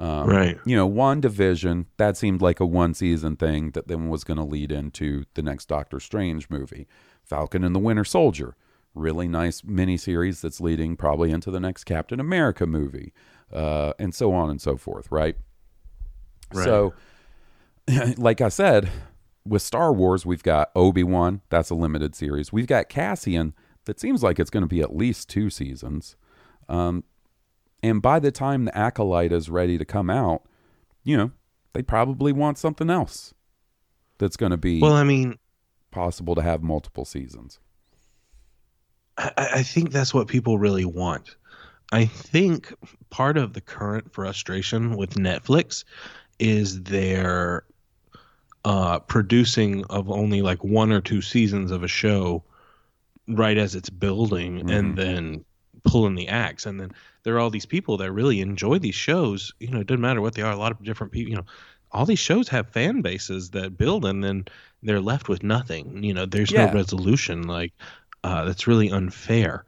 Um, 0.00 0.28
Right. 0.28 0.58
You 0.66 0.74
know, 0.74 0.86
one 0.88 1.20
division 1.20 1.86
that 1.96 2.16
seemed 2.16 2.42
like 2.42 2.58
a 2.58 2.66
one 2.66 2.92
season 2.92 3.36
thing 3.36 3.70
that 3.70 3.86
then 3.86 4.08
was 4.08 4.24
going 4.24 4.38
to 4.38 4.42
lead 4.42 4.72
into 4.72 5.26
the 5.34 5.42
next 5.42 5.66
Doctor 5.66 6.00
Strange 6.00 6.50
movie. 6.50 6.88
Falcon 7.22 7.62
and 7.62 7.72
the 7.72 7.78
Winter 7.78 8.04
Soldier, 8.04 8.56
really 8.96 9.28
nice 9.28 9.60
miniseries 9.60 10.40
that's 10.40 10.60
leading 10.60 10.96
probably 10.96 11.30
into 11.30 11.52
the 11.52 11.60
next 11.60 11.84
Captain 11.84 12.18
America 12.18 12.66
movie, 12.66 13.12
uh, 13.52 13.92
and 14.00 14.12
so 14.12 14.32
on 14.32 14.50
and 14.50 14.60
so 14.60 14.76
forth. 14.76 15.06
Right. 15.12 15.36
Right. 16.52 16.64
So, 16.64 16.94
like 18.16 18.40
I 18.40 18.48
said, 18.48 18.90
with 19.46 19.62
Star 19.62 19.92
Wars, 19.92 20.26
we've 20.26 20.42
got 20.42 20.72
Obi 20.74 21.04
Wan. 21.04 21.42
That's 21.48 21.70
a 21.70 21.76
limited 21.76 22.16
series. 22.16 22.52
We've 22.52 22.66
got 22.66 22.88
Cassian. 22.88 23.54
That 23.84 24.00
seems 24.00 24.24
like 24.24 24.40
it's 24.40 24.50
going 24.50 24.64
to 24.64 24.66
be 24.68 24.80
at 24.80 24.96
least 24.96 25.28
two 25.28 25.48
seasons. 25.48 26.16
Um, 26.68 27.04
and 27.82 28.02
by 28.02 28.18
the 28.18 28.30
time 28.30 28.64
the 28.64 28.76
Acolyte 28.76 29.32
is 29.32 29.50
ready 29.50 29.78
to 29.78 29.84
come 29.84 30.10
out, 30.10 30.42
you 31.02 31.16
know, 31.16 31.30
they 31.72 31.82
probably 31.82 32.32
want 32.32 32.58
something 32.58 32.90
else 32.90 33.34
that's 34.18 34.36
going 34.36 34.50
to 34.50 34.58
be 34.58 34.80
Well, 34.80 34.92
I 34.92 35.04
mean, 35.04 35.38
possible 35.90 36.34
to 36.34 36.42
have 36.42 36.62
multiple 36.62 37.04
seasons. 37.04 37.58
I, 39.16 39.32
I 39.36 39.62
think 39.62 39.90
that's 39.90 40.14
what 40.14 40.28
people 40.28 40.58
really 40.58 40.84
want. 40.84 41.36
I 41.92 42.04
think 42.04 42.72
part 43.10 43.36
of 43.36 43.52
the 43.54 43.60
current 43.60 44.12
frustration 44.12 44.96
with 44.96 45.14
Netflix 45.14 45.84
is 46.38 46.82
their 46.84 47.64
uh, 48.64 49.00
producing 49.00 49.84
of 49.86 50.10
only 50.10 50.42
like 50.42 50.62
one 50.62 50.92
or 50.92 51.00
two 51.00 51.20
seasons 51.20 51.70
of 51.70 51.82
a 51.82 51.88
show 51.88 52.44
right 53.26 53.58
as 53.58 53.74
it's 53.74 53.90
building 53.90 54.70
and 54.70 54.96
then 54.96 55.44
pulling 55.84 56.14
the 56.14 56.28
axe. 56.28 56.66
And 56.66 56.80
then 56.80 56.92
there 57.24 57.34
are 57.36 57.38
all 57.40 57.50
these 57.50 57.66
people 57.66 57.96
that 57.98 58.12
really 58.12 58.40
enjoy 58.40 58.78
these 58.78 58.94
shows. 58.94 59.52
You 59.60 59.70
know, 59.70 59.80
it 59.80 59.86
doesn't 59.86 60.00
matter 60.00 60.20
what 60.20 60.34
they 60.34 60.42
are. 60.42 60.52
A 60.52 60.56
lot 60.56 60.72
of 60.72 60.82
different 60.84 61.12
people, 61.12 61.30
you 61.30 61.36
know, 61.36 61.46
all 61.92 62.06
these 62.06 62.18
shows 62.18 62.48
have 62.48 62.70
fan 62.70 63.02
bases 63.02 63.50
that 63.50 63.76
build 63.76 64.04
and 64.04 64.22
then 64.22 64.44
they're 64.82 65.00
left 65.00 65.28
with 65.28 65.42
nothing. 65.42 66.02
You 66.02 66.14
know, 66.14 66.26
there's 66.26 66.52
Yeah. 66.52 66.66
no 66.66 66.72
resolution. 66.72 67.42
Like, 67.46 67.72
uh, 68.24 68.44
that's 68.44 68.66
really 68.66 68.90
unfair. 68.90 69.64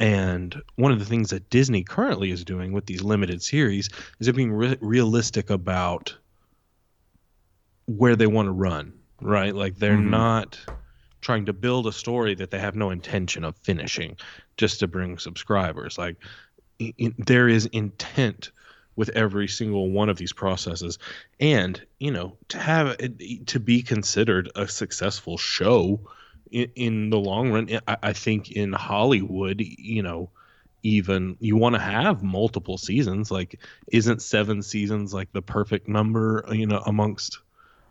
And 0.00 0.60
one 0.76 0.92
of 0.92 0.98
the 1.00 1.04
things 1.04 1.30
that 1.30 1.50
Disney 1.50 1.82
currently 1.84 2.30
is 2.30 2.44
doing 2.44 2.72
with 2.72 2.86
these 2.86 3.02
limited 3.02 3.42
series 3.42 3.88
is 4.20 4.26
they're 4.26 4.32
being 4.32 4.52
re- 4.52 4.78
realistic 4.80 5.50
about 5.50 6.16
where 7.86 8.16
they 8.16 8.26
want 8.26 8.46
to 8.46 8.52
run, 8.52 8.92
right? 9.20 9.54
Like 9.54 9.76
they're 9.76 9.96
Mhm. 9.96 10.10
not 10.10 10.58
trying 11.20 11.46
to 11.46 11.52
build 11.52 11.86
a 11.86 11.92
story 11.92 12.34
that 12.36 12.50
they 12.50 12.58
have 12.58 12.76
no 12.76 12.90
intention 12.90 13.44
of 13.44 13.56
finishing 13.56 14.16
just 14.56 14.78
to 14.80 14.86
bring 14.86 15.18
subscribers. 15.18 15.98
Like 15.98 16.16
i- 16.80 16.94
i- 17.00 17.14
there 17.18 17.48
is 17.48 17.66
intent 17.66 18.50
with 18.96 19.10
every 19.10 19.46
single 19.46 19.90
one 19.90 20.08
of 20.08 20.16
these 20.16 20.32
processes. 20.32 20.98
And 21.40 21.80
you 21.98 22.10
know 22.10 22.36
to 22.48 22.58
have 22.58 22.96
it 22.98 23.46
to 23.48 23.60
be 23.60 23.82
considered 23.82 24.50
a 24.56 24.66
successful 24.68 25.38
show 25.38 26.00
in, 26.50 26.70
in 26.74 27.10
the 27.10 27.18
long 27.18 27.50
run 27.52 27.68
eh, 27.70 27.80
I, 27.86 27.96
I 28.02 28.12
think 28.12 28.50
in 28.50 28.72
hollywood 28.72 29.60
you 29.60 30.02
know 30.02 30.30
even 30.82 31.36
you 31.40 31.56
want 31.56 31.74
to 31.74 31.80
have 31.80 32.22
multiple 32.22 32.78
seasons. 32.78 33.30
Like 33.30 33.60
isn't 33.92 34.22
seven 34.22 34.62
seasons 34.62 35.12
like 35.12 35.32
the 35.32 35.42
perfect 35.42 35.88
number 35.88 36.44
you 36.52 36.66
know 36.66 36.82
amongst 36.86 37.38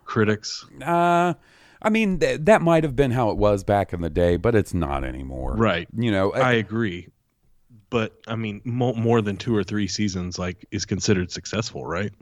critics? 0.04 0.64
Uh, 0.84 1.34
I 1.80 1.90
mean, 1.90 2.18
th- 2.18 2.40
that 2.44 2.60
might 2.62 2.82
have 2.84 2.96
been 2.96 3.12
how 3.12 3.30
it 3.30 3.36
was 3.36 3.62
back 3.62 3.92
in 3.92 4.00
the 4.00 4.10
day, 4.10 4.36
but 4.36 4.54
it's 4.54 4.74
not 4.74 5.04
anymore. 5.04 5.54
right. 5.56 5.86
You 5.96 6.10
know, 6.10 6.30
eh, 6.30 6.40
i 6.40 6.52
agree 6.54 7.08
but 7.90 8.12
i 8.26 8.34
mean 8.36 8.60
mo- 8.64 8.94
more 8.94 9.20
than 9.22 9.36
two 9.36 9.54
or 9.56 9.64
three 9.64 9.86
seasons 9.88 10.38
like 10.38 10.66
is 10.70 10.84
considered 10.84 11.30
successful 11.30 11.84
right 11.86 12.12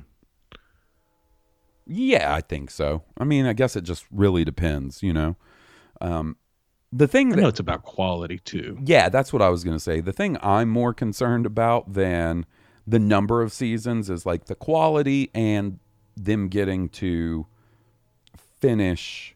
Yeah, 1.87 2.35
I 2.35 2.41
think 2.41 2.71
so. 2.71 3.05
I 3.17 3.25
mean, 3.25 3.47
I 3.47 3.53
guess 3.53 3.77
it 3.77 3.83
just 3.85 4.05
really 4.11 4.45
depends, 4.45 5.03
you 5.03 5.12
know. 5.12 5.37
Um, 6.01 6.37
the 6.93 7.09
thing 7.09 7.33
i 7.33 7.37
know 7.37 7.49
it's 7.49 7.61
about 7.61 7.83
quality 7.83 8.39
too 8.39 8.79
Yeah, 8.85 9.09
that's 9.09 9.33
what 9.33 9.43
I 9.43 9.49
was 9.49 9.64
going 9.64 9.77
to 9.77 9.83
say. 9.83 10.01
The 10.01 10.12
thing 10.12 10.37
I'm 10.41 10.69
more 10.69 10.95
concerned 10.95 11.45
about 11.47 11.93
than 11.95 12.47
the 12.87 12.99
number 12.99 13.43
of 13.43 13.53
seasons 13.53 14.09
is 14.09 14.25
like 14.25 14.45
the 14.47 14.55
quality 14.55 15.31
and 15.35 15.79
them 16.17 16.49
getting 16.49 16.89
to 16.91 17.47
finish 18.61 19.35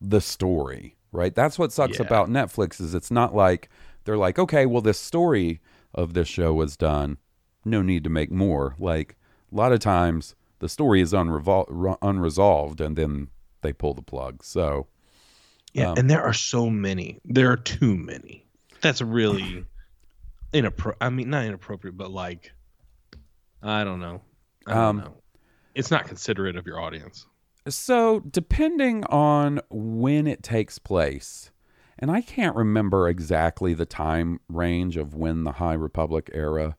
the 0.00 0.20
story, 0.20 0.96
right? 1.12 1.34
That's 1.34 1.58
what 1.58 1.72
sucks 1.72 1.98
Yeah. 1.98 2.06
about 2.06 2.28
Netflix 2.28 2.80
is 2.80 2.94
it's 2.94 3.10
not 3.10 3.34
like 3.34 3.68
they're 4.04 4.16
like, 4.18 4.38
"Okay, 4.38 4.66
well 4.66 4.82
this 4.82 4.98
story 4.98 5.60
of 5.94 6.14
this 6.14 6.28
show 6.28 6.52
was 6.54 6.76
done. 6.76 7.18
No 7.64 7.82
need 7.82 8.04
to 8.04 8.10
make 8.10 8.30
more." 8.30 8.74
Like 8.78 9.16
a 9.52 9.54
lot 9.56 9.72
of 9.72 9.80
times 9.80 10.34
the 10.60 10.68
story 10.68 11.00
is 11.00 11.12
unrevol- 11.12 11.96
unresolved 12.02 12.80
and 12.80 12.96
then 12.96 13.28
they 13.62 13.72
pull 13.72 13.94
the 13.94 14.02
plug. 14.02 14.42
So, 14.44 14.86
Yeah, 15.74 15.92
Um, 15.92 15.98
and 15.98 16.10
there 16.10 16.22
are 16.22 16.32
so 16.34 16.68
many. 16.68 17.20
There 17.24 17.50
are 17.50 17.56
too 17.56 17.96
many. 17.96 18.44
That's 18.82 19.00
really 19.00 19.64
inappro. 20.52 20.94
I 21.00 21.08
mean, 21.10 21.30
not 21.30 21.46
inappropriate, 21.46 21.96
but 21.96 22.10
like, 22.10 22.52
I 23.62 23.84
don't 23.84 24.00
know. 24.00 24.20
I 24.66 24.74
don't 24.74 24.82
Um, 24.84 24.96
know. 24.98 25.14
It's 25.74 25.90
not 25.90 26.06
considerate 26.06 26.56
of 26.56 26.66
your 26.66 26.78
audience. 26.80 27.26
So, 27.68 28.20
depending 28.20 29.04
on 29.04 29.60
when 29.70 30.26
it 30.26 30.42
takes 30.42 30.78
place, 30.80 31.51
and 32.02 32.10
I 32.10 32.20
can't 32.20 32.56
remember 32.56 33.08
exactly 33.08 33.74
the 33.74 33.86
time 33.86 34.40
range 34.48 34.96
of 34.96 35.14
when 35.14 35.44
the 35.44 35.52
High 35.52 35.74
Republic 35.74 36.28
era 36.34 36.76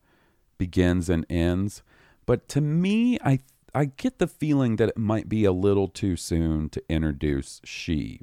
begins 0.58 1.10
and 1.10 1.26
ends, 1.30 1.82
but 2.26 2.50
to 2.50 2.62
me, 2.62 3.18
I 3.24 3.40
I 3.74 3.86
get 3.86 4.20
the 4.20 4.28
feeling 4.28 4.76
that 4.76 4.90
it 4.90 4.98
might 4.98 5.30
be 5.30 5.46
a 5.46 5.54
little 5.54 5.88
too 5.88 6.18
soon 6.18 6.70
to 6.70 6.84
introduce 6.90 7.60
Sheev. 7.62 8.22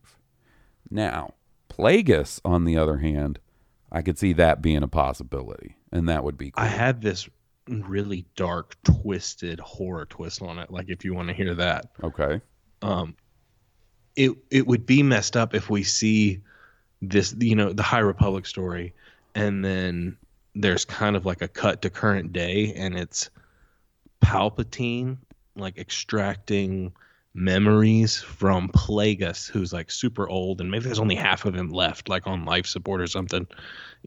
Now, 0.90 1.34
Plagueis, 1.68 2.40
on 2.44 2.66
the 2.66 2.76
other 2.76 2.98
hand, 2.98 3.40
I 3.90 4.02
could 4.02 4.18
see 4.18 4.34
that 4.34 4.62
being 4.62 4.82
a 4.82 4.88
possibility, 4.88 5.76
and 5.90 6.06
that 6.08 6.22
would 6.22 6.36
be 6.36 6.50
cool. 6.50 6.62
I 6.62 6.68
had 6.68 7.00
this 7.00 7.28
really 7.66 8.26
dark, 8.36 8.76
twisted 8.84 9.58
horror 9.58 10.04
twist 10.04 10.42
on 10.42 10.58
it. 10.58 10.70
Like, 10.70 10.90
if 10.90 11.04
you 11.04 11.14
want 11.14 11.28
to 11.28 11.34
hear 11.34 11.54
that, 11.54 11.86
okay. 12.04 12.42
um, 12.82 13.16
it 14.16 14.32
it 14.50 14.66
would 14.66 14.84
be 14.84 15.02
messed 15.02 15.36
up 15.36 15.54
if 15.54 15.70
we 15.70 15.82
see 15.82 16.42
this 17.02 17.34
you 17.38 17.54
know 17.54 17.72
the 17.72 17.82
High 17.82 18.00
Republic 18.00 18.46
story 18.46 18.94
and 19.34 19.64
then 19.64 20.16
there's 20.54 20.84
kind 20.84 21.16
of 21.16 21.24
like 21.24 21.42
a 21.42 21.48
cut 21.48 21.82
to 21.82 21.90
current 21.90 22.32
day 22.32 22.74
and 22.74 22.96
it's 22.96 23.30
Palpatine 24.22 25.18
like 25.56 25.78
extracting 25.78 26.92
memories 27.32 28.20
from 28.20 28.68
Plagueis 28.68 29.48
who's 29.48 29.72
like 29.72 29.90
super 29.90 30.28
old 30.28 30.60
and 30.60 30.70
maybe 30.70 30.84
there's 30.84 30.98
only 30.98 31.14
half 31.14 31.44
of 31.44 31.54
him 31.54 31.70
left 31.70 32.08
like 32.08 32.26
on 32.26 32.44
life 32.44 32.66
support 32.66 33.00
or 33.00 33.06
something 33.06 33.46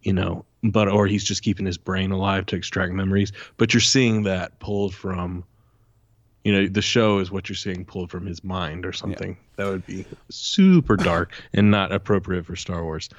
you 0.02 0.14
know 0.14 0.46
but 0.64 0.88
or 0.88 1.08
he's 1.08 1.24
just 1.24 1.44
keeping 1.44 1.66
his 1.66 1.78
brain 1.78 2.12
alive 2.12 2.46
to 2.48 2.56
extract 2.56 2.94
memories. 2.94 3.32
But 3.58 3.74
you're 3.74 3.82
seeing 3.82 4.24
that 4.24 4.60
pulled 4.60 4.96
from 4.96 5.44
you 6.44 6.52
know 6.54 6.68
the 6.68 6.82
show 6.82 7.20
is 7.20 7.32
what 7.32 7.50
you're 7.50 7.56
seeing 7.56 7.86
pulled 7.86 8.12
from 8.12 8.26
his 8.26 8.44
mind 8.44 8.86
or 8.86 8.94
something. 8.94 9.38
That 9.56 9.68
would 9.68 9.86
be 9.86 10.06
super 10.30 10.96
dark 10.98 11.34
and 11.54 11.72
not 11.72 11.92
appropriate 11.92 12.46
for 12.46 12.56
star 12.56 12.84
wars. 12.84 13.10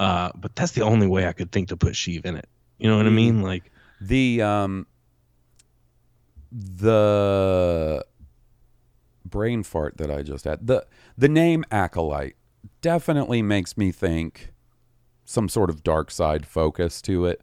Uh, 0.00 0.30
but 0.34 0.54
that's 0.56 0.72
the 0.72 0.82
only 0.82 1.06
way 1.06 1.26
i 1.26 1.32
could 1.32 1.52
think 1.52 1.68
to 1.68 1.76
put 1.76 1.92
sheev 1.92 2.24
in 2.24 2.36
it. 2.36 2.48
You 2.78 2.90
know 2.90 2.96
what 2.96 3.06
i 3.06 3.10
mean? 3.10 3.42
Like 3.42 3.70
The 4.00 4.42
um 4.42 4.86
the 6.50 8.04
brain 9.24 9.62
fart 9.62 9.96
that 9.98 10.10
I 10.10 10.22
just 10.22 10.44
had. 10.44 10.66
The 10.66 10.86
the 11.16 11.28
name 11.28 11.64
acolyte 11.70 12.36
definitely 12.80 13.42
makes 13.42 13.76
me 13.76 13.92
think 13.92 14.52
some 15.24 15.48
sort 15.48 15.70
of 15.70 15.82
dark 15.82 16.10
side 16.10 16.46
focus 16.46 17.00
to 17.02 17.26
it. 17.26 17.40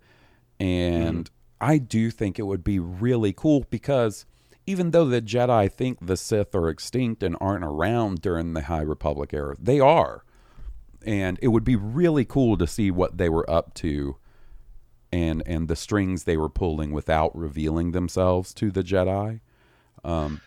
And 0.60 1.30
I 1.62 1.78
do 1.78 2.12
think 2.12 2.38
it 2.38 2.44
would 2.44 2.64
be 2.64 2.78
really 2.80 3.34
cool 3.34 3.66
because 3.70 4.26
even 4.70 4.92
though 4.92 5.06
the 5.06 5.20
Jedi 5.20 5.72
think 5.72 5.98
the 6.00 6.16
Sith 6.16 6.54
are 6.54 6.70
extinct 6.70 7.24
and 7.24 7.36
aren't 7.42 7.66
around 7.66 8.22
during 8.22 8.54
the 8.54 8.62
High 8.62 8.84
Republic 8.84 9.34
era, 9.34 9.56
they 9.60 9.80
are. 9.80 10.24
And 11.04 11.40
it 11.42 11.48
would 11.48 11.64
be 11.64 11.76
really 11.76 12.24
cool 12.24 12.56
to 12.56 12.68
see 12.68 12.92
what 12.92 13.18
they 13.18 13.30
were 13.30 13.50
up 13.50 13.74
to 13.76 14.18
and 15.12 15.42
and 15.48 15.68
the 15.68 15.76
strings 15.76 16.26
they 16.26 16.38
were 16.38 16.50
pulling 16.50 16.92
without 16.92 17.36
revealing 17.36 17.94
themselves 17.94 18.54
to 18.54 18.70
the 18.70 18.84
Jedi. 18.84 19.40
Um, 20.04 20.40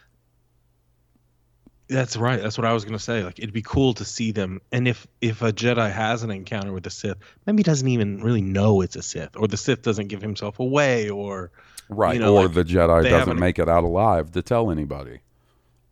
That's 1.88 2.16
right. 2.16 2.40
That's 2.40 2.56
what 2.56 2.64
I 2.64 2.72
was 2.72 2.84
gonna 2.84 3.00
say. 3.00 3.24
Like 3.24 3.40
it'd 3.40 3.52
be 3.52 3.62
cool 3.62 3.92
to 3.94 4.04
see 4.04 4.30
them. 4.30 4.60
And 4.70 4.86
if 4.86 5.04
if 5.20 5.42
a 5.42 5.52
Jedi 5.52 5.90
has 5.90 6.22
an 6.22 6.30
encounter 6.30 6.72
with 6.72 6.86
a 6.86 6.90
Sith, 6.90 7.18
maybe 7.44 7.58
he 7.58 7.64
doesn't 7.64 7.88
even 7.88 8.22
really 8.22 8.42
know 8.42 8.82
it's 8.82 8.94
a 8.94 9.02
Sith, 9.02 9.36
or 9.36 9.48
the 9.48 9.56
Sith 9.56 9.82
doesn't 9.82 10.06
give 10.06 10.22
himself 10.22 10.60
away, 10.60 11.10
or 11.10 11.50
right, 11.92 12.14
you 12.14 12.20
know, 12.20 12.36
or 12.36 12.42
like, 12.44 12.54
the 12.54 12.64
Jedi 12.64 13.08
doesn't 13.08 13.38
make 13.38 13.58
it 13.58 13.68
out 13.68 13.84
alive 13.84 14.32
to 14.32 14.42
tell 14.42 14.70
anybody. 14.70 15.18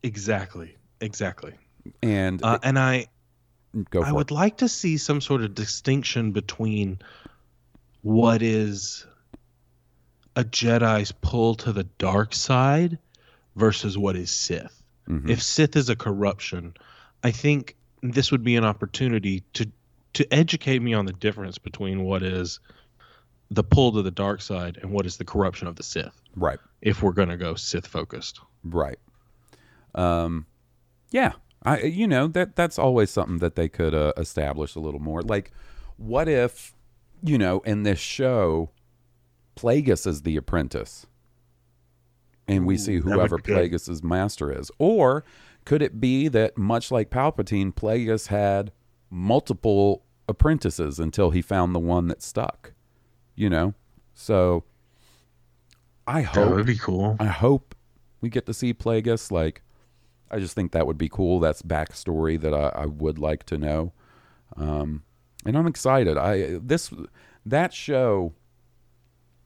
exactly, 0.03 0.77
exactly. 1.01 1.53
And 2.03 2.43
Uh, 2.45 2.59
and 2.63 2.79
I 2.79 3.07
go 3.91 4.03
I 4.03 4.13
would 4.13 4.31
it. 4.31 4.35
like 4.35 4.59
to 4.59 4.69
see 4.69 4.97
some 4.97 5.21
sort 5.21 5.43
of 5.43 5.55
distinction 5.55 6.33
between 6.33 6.99
what 8.03 8.43
is 8.43 9.07
a 10.37 10.45
Jedi's 10.45 11.13
pull 11.13 11.55
to 11.57 11.73
the 11.73 11.85
dark 11.85 12.35
side 12.35 12.99
versus 13.57 13.99
what 13.99 14.17
is 14.17 14.31
Sith. 14.31 14.83
Mhm. 15.09 15.29
If 15.29 15.43
Sith 15.43 15.77
is 15.77 15.89
a 15.89 15.97
corruption, 15.97 16.75
I 17.25 17.31
think 17.31 17.77
this 18.03 18.31
would 18.31 18.43
be 18.45 18.57
an 18.57 18.65
opportunity 18.65 19.43
to 19.55 19.71
to 20.13 20.35
educate 20.35 20.83
me 20.83 20.93
on 20.93 21.07
the 21.07 21.13
difference 21.13 21.59
between 21.59 22.03
what 22.03 22.23
is 22.23 22.59
the 23.51 23.65
pull 23.65 23.93
to 23.93 24.03
the 24.03 24.11
dark 24.11 24.41
side 24.41 24.79
and 24.81 24.91
what 24.91 25.07
is 25.07 25.17
the 25.17 25.25
corruption 25.25 25.67
of 25.67 25.77
the 25.77 25.83
Sith. 25.83 26.21
Right. 26.37 26.59
If 26.83 27.03
we're 27.03 27.13
going 27.13 27.29
to 27.29 27.37
go 27.37 27.55
Sith 27.55 27.87
focused. 27.87 28.41
Right. 28.65 28.99
Um, 29.95 30.47
yeah. 31.11 31.33
I 31.63 31.83
you 31.83 32.07
know 32.07 32.27
that 32.29 32.57
that's 32.57 32.79
always 32.79 33.11
something 33.11 33.39
that 33.39 33.55
they 33.55 33.69
could 33.69 33.95
uh, 33.95 34.13
establish 34.17 34.77
a 34.77 34.81
little 34.81 35.01
more. 35.01 35.21
Like, 35.21 35.53
what 35.99 36.29
if 36.29 36.75
you 37.23 37.37
know 37.37 37.61
in 37.61 37.83
this 37.83 37.99
show, 37.99 38.71
Plagueis 39.57 40.07
is 40.07 40.23
the 40.23 40.37
apprentice, 40.37 41.07
and 42.49 42.67
we 42.67 42.79
see 42.79 42.95
Ooh, 42.95 43.01
that 43.01 43.09
would 43.09 43.15
whoever 43.15 43.37
be. 43.39 43.53
Plagueis's 43.53 44.03
master 44.03 44.51
is, 44.51 44.71
or 44.79 45.23
could 45.67 45.83
it 45.83 46.01
be 46.01 46.29
that 46.29 46.57
much 46.57 46.91
like 46.91 47.11
Palpatine, 47.11 47.75
Plagueis 47.75 48.29
had 48.29 48.73
multiple 49.11 50.05
apprentices 50.29 50.99
until 50.99 51.31
he 51.31 51.43
found 51.43 51.75
the 51.75 51.79
one 51.79 52.09
that 52.09 52.23
stuck? 52.23 52.73
You 53.41 53.49
know, 53.49 53.73
so 54.13 54.65
I 56.07 56.21
hope 56.21 56.35
That 56.35 56.55
would 56.57 56.67
be 56.67 56.77
cool. 56.77 57.17
I 57.19 57.25
hope 57.25 57.75
we 58.21 58.29
get 58.29 58.45
to 58.45 58.53
see 58.53 58.75
Plagueis. 58.75 59.31
Like, 59.31 59.63
I 60.31 60.39
just 60.39 60.55
think 60.55 60.73
that 60.73 60.87
would 60.87 60.99
be 60.99 61.09
cool. 61.09 61.41
That's 61.41 61.63
backstory 61.63 62.39
that 62.39 62.53
I, 62.53 62.83
I 62.83 62.85
would 62.85 63.19
like 63.19 63.45
to 63.45 63.57
know. 63.57 63.95
Um, 64.59 65.05
and 65.47 65.57
I'm 65.57 65.67
excited. 65.67 66.19
I 66.19 66.59
this 66.61 66.93
that 67.47 67.73
show 67.73 68.35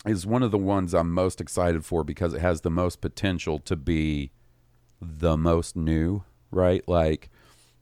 is 0.05 0.27
one 0.27 0.43
of 0.43 0.51
the 0.51 0.59
ones 0.59 0.93
I'm 0.93 1.13
most 1.13 1.41
excited 1.41 1.85
for 1.85 2.03
because 2.03 2.35
it 2.35 2.41
has 2.41 2.63
the 2.63 2.71
most 2.71 3.01
potential 3.01 3.61
to 3.61 3.77
be 3.77 4.33
the 5.01 5.37
most 5.37 5.77
new. 5.77 6.25
Right? 6.51 6.83
Like, 6.89 7.31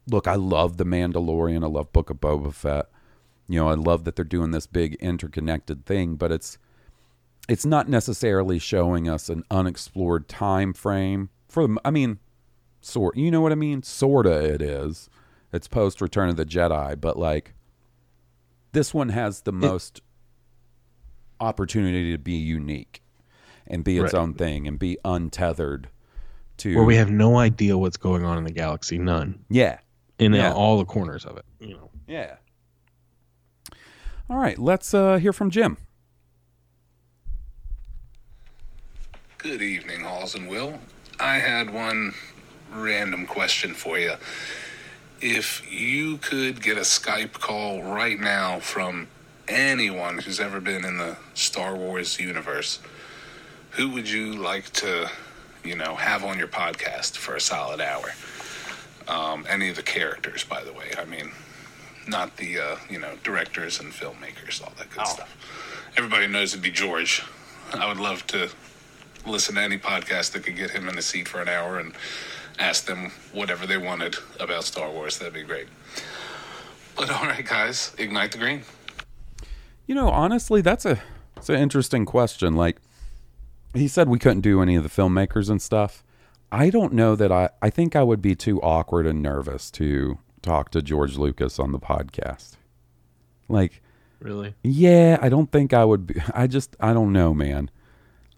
look, 0.06 0.28
I 0.28 0.34
love 0.34 0.76
the 0.76 0.84
Mandalorian. 0.84 1.64
I 1.64 1.68
love 1.68 1.90
Book 1.90 2.10
of 2.10 2.20
Boba 2.20 2.52
Fett. 2.52 2.90
You 3.52 3.58
know, 3.60 3.68
I 3.68 3.74
love 3.74 4.04
that 4.04 4.16
they're 4.16 4.24
doing 4.24 4.50
this 4.50 4.66
big 4.66 4.94
interconnected 4.94 5.84
thing, 5.84 6.14
but 6.16 6.32
it's 6.32 6.56
it's 7.50 7.66
not 7.66 7.86
necessarily 7.86 8.58
showing 8.58 9.10
us 9.10 9.28
an 9.28 9.42
unexplored 9.50 10.26
time 10.26 10.72
frame 10.72 11.28
for 11.50 11.66
the- 11.66 11.76
I 11.84 11.90
mean 11.90 12.18
sort 12.80 13.14
you 13.16 13.30
know 13.30 13.42
what 13.42 13.52
I 13.52 13.56
mean 13.56 13.82
sorta 13.82 14.42
it 14.54 14.62
is 14.62 15.10
it's 15.52 15.68
post 15.68 16.00
return 16.00 16.30
of 16.30 16.36
the 16.36 16.46
Jedi 16.46 16.98
but 16.98 17.18
like 17.18 17.52
this 18.72 18.94
one 18.94 19.10
has 19.10 19.42
the 19.42 19.52
most 19.52 20.00
opportunity 21.40 22.10
to 22.12 22.18
be 22.18 22.32
unique 22.36 23.02
and 23.66 23.84
be 23.84 23.98
its 23.98 24.14
Right. 24.14 24.20
own 24.20 24.34
thing 24.34 24.66
and 24.66 24.78
be 24.78 24.96
untethered 25.04 25.90
to 26.58 26.74
Where 26.74 26.84
we 26.84 26.96
have 26.96 27.10
no 27.10 27.36
idea 27.38 27.76
what's 27.76 27.96
going 27.98 28.24
on 28.24 28.38
in 28.38 28.44
the 28.44 28.52
galaxy, 28.52 28.98
none. 28.98 29.44
yeah 29.50 29.78
In 30.18 30.32
Yeah. 30.32 30.52
all 30.54 30.78
the 30.78 30.84
corners 30.86 31.24
of 31.26 31.36
it, 31.36 31.44
you 31.60 31.74
know. 31.74 31.90
yeah 32.06 32.36
all 34.30 34.38
right 34.38 34.58
let's 34.58 34.94
uh 34.94 35.16
hear 35.16 35.32
from 35.32 35.50
Jim 35.50 35.76
Good 39.38 39.60
evening, 39.60 40.02
Hawes 40.02 40.36
and 40.36 40.48
Will. 40.48 40.78
I 41.18 41.38
had 41.38 41.74
one 41.74 42.14
random 42.72 43.26
question 43.26 43.74
for 43.74 43.98
you. 43.98 44.12
If 45.20 45.68
you 45.68 46.18
could 46.18 46.62
get 46.62 46.76
a 46.76 46.82
Skype 46.82 47.32
call 47.32 47.82
right 47.82 48.20
now 48.20 48.60
from 48.60 49.08
anyone 49.48 50.18
who's 50.18 50.38
ever 50.38 50.60
been 50.60 50.84
in 50.84 50.96
the 50.96 51.16
Star 51.34 51.74
Wars 51.74 52.20
universe, 52.20 52.78
who 53.70 53.90
would 53.90 54.08
you 54.08 54.34
like 54.34 54.70
to, 54.74 55.10
you 55.64 55.74
know, 55.74 55.96
have 55.96 56.24
on 56.24 56.38
your 56.38 56.46
podcast 56.46 57.16
for 57.16 57.34
a 57.34 57.40
solid 57.40 57.80
hour? 57.80 58.12
Um, 59.08 59.44
any 59.48 59.68
of 59.70 59.74
the 59.74 59.82
characters, 59.82 60.44
by 60.44 60.62
the 60.62 60.72
way. 60.72 60.92
I 60.96 61.04
mean, 61.04 61.32
not 62.06 62.36
the, 62.36 62.58
uh, 62.58 62.76
you 62.90 62.98
know, 62.98 63.16
directors 63.22 63.80
and 63.80 63.92
filmmakers, 63.92 64.62
all 64.62 64.72
that 64.78 64.90
good 64.90 65.06
stuff. 65.06 65.36
Everybody 65.96 66.26
knows 66.26 66.52
it'd 66.52 66.62
be 66.62 66.70
George. 66.70 67.22
I 67.74 67.88
would 67.88 67.98
love 68.00 68.26
to 68.28 68.50
listen 69.26 69.54
to 69.54 69.60
any 69.62 69.78
podcast 69.78 70.32
that 70.32 70.44
could 70.44 70.56
get 70.56 70.70
him 70.70 70.88
in 70.88 70.96
the 70.96 71.02
seat 71.02 71.28
for 71.28 71.40
an 71.40 71.48
hour 71.48 71.78
and 71.78 71.92
ask 72.58 72.86
them 72.86 73.12
whatever 73.32 73.66
they 73.66 73.76
wanted 73.76 74.16
about 74.40 74.64
Star 74.64 74.90
Wars. 74.90 75.18
That'd 75.18 75.34
be 75.34 75.42
great. 75.42 75.68
But 76.96 77.10
all 77.10 77.24
right, 77.24 77.44
guys, 77.44 77.94
ignite 77.98 78.32
the 78.32 78.38
green. 78.38 78.62
You 79.86 79.94
know, 79.94 80.08
honestly, 80.08 80.60
that's 80.60 80.84
a 80.84 81.00
it's 81.36 81.48
an 81.48 81.56
interesting 81.56 82.04
question. 82.04 82.54
Like 82.54 82.78
he 83.74 83.88
said 83.88 84.08
we 84.08 84.18
couldn't 84.18 84.42
do 84.42 84.62
any 84.62 84.76
of 84.76 84.82
the 84.82 84.88
filmmakers 84.88 85.50
and 85.50 85.60
stuff. 85.60 86.04
I 86.50 86.70
don't 86.70 86.92
know 86.92 87.16
that 87.16 87.32
I 87.32 87.50
I 87.60 87.70
think 87.70 87.96
I 87.96 88.02
would 88.02 88.22
be 88.22 88.34
too 88.34 88.60
awkward 88.62 89.06
and 89.06 89.22
nervous 89.22 89.70
to 89.72 90.18
talk 90.42 90.70
to 90.72 90.82
George 90.82 91.16
Lucas 91.16 91.58
on 91.58 91.72
the 91.72 91.78
podcast. 91.78 92.56
Like 93.48 93.82
Really? 94.20 94.54
yeah, 94.62 95.18
I 95.20 95.28
don't 95.28 95.50
think 95.50 95.72
I 95.72 95.84
would 95.84 96.06
be 96.06 96.14
I 96.34 96.46
just 96.46 96.76
I 96.80 96.92
don't 96.92 97.12
know, 97.12 97.32
man. 97.34 97.70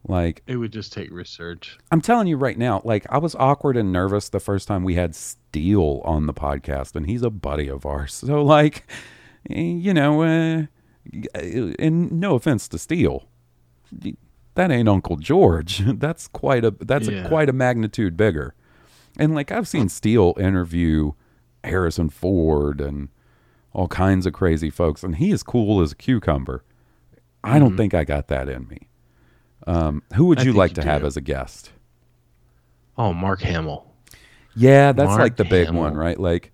Like 0.07 0.43
It 0.47 0.57
would 0.57 0.73
just 0.73 0.93
take 0.93 1.11
research. 1.11 1.79
I'm 1.91 2.01
telling 2.01 2.27
you 2.27 2.37
right 2.37 2.59
now, 2.59 2.83
like 2.85 3.07
I 3.11 3.19
was 3.19 3.35
awkward 3.35 3.77
and 3.77 3.91
nervous 3.93 4.29
the 4.29 4.41
first 4.41 4.69
time 4.69 4.85
we 4.85 4.95
had 4.95 5.15
Steele 5.15 6.03
on 6.05 6.27
the 6.27 6.35
podcast, 6.35 6.95
and 6.95 7.07
he's 7.07 7.23
a 7.23 7.31
buddy 7.31 7.69
of 7.69 7.87
ours. 7.87 8.13
So 8.15 8.43
like, 8.43 8.87
you 9.49 9.95
know, 9.95 10.23
uh, 10.23 10.67
and 11.79 12.13
no 12.13 12.35
offense 12.35 12.67
to 12.69 12.79
Steele, 12.79 13.29
that 14.55 14.71
ain't 14.71 14.89
Uncle 14.89 15.17
George. 15.17 15.79
That's 15.99 16.29
quite 16.29 16.65
a 16.65 16.71
that's 16.81 17.09
Yeah. 17.09 17.25
a 17.25 17.29
quite 17.29 17.49
a 17.49 17.53
magnitude 17.53 18.17
bigger. 18.17 18.55
And 19.19 19.35
like 19.35 19.53
I've 19.53 19.69
seen 19.69 19.89
Steele 19.89 20.35
interview 20.39 21.13
Harrison 21.65 22.09
Ford 22.09 22.81
and 22.81 23.09
all 23.73 23.89
kinds 23.89 24.27
of 24.27 24.33
crazy 24.33 24.71
folks, 24.71 25.03
and 25.03 25.17
he 25.17 25.31
is 25.31 25.43
cool 25.43 25.81
as 25.81 25.93
a 25.93 25.97
cucumber. 25.97 26.63
I 27.43 27.59
don't 27.59 27.73
Mhm. 27.75 27.77
think 27.77 27.95
I 27.95 28.05
got 28.05 28.29
that 28.29 28.49
in 28.49 28.69
me. 28.69 28.89
Um, 29.67 30.03
who 30.15 30.27
would 30.27 30.43
you 30.45 30.53
like 30.53 30.71
you 30.73 30.75
to 30.77 30.85
have 30.85 31.05
as 31.05 31.17
a 31.17 31.21
guest? 31.21 31.73
Oh, 32.97 33.13
Mark 33.13 33.43
Hamill. 33.43 33.87
Yeah, 34.55 34.93
that's 34.93 35.09
Mark 35.09 35.21
like 35.21 35.37
the 35.37 35.45
big 35.45 35.71
one, 35.71 35.95
right? 35.97 36.19
Like 36.19 36.53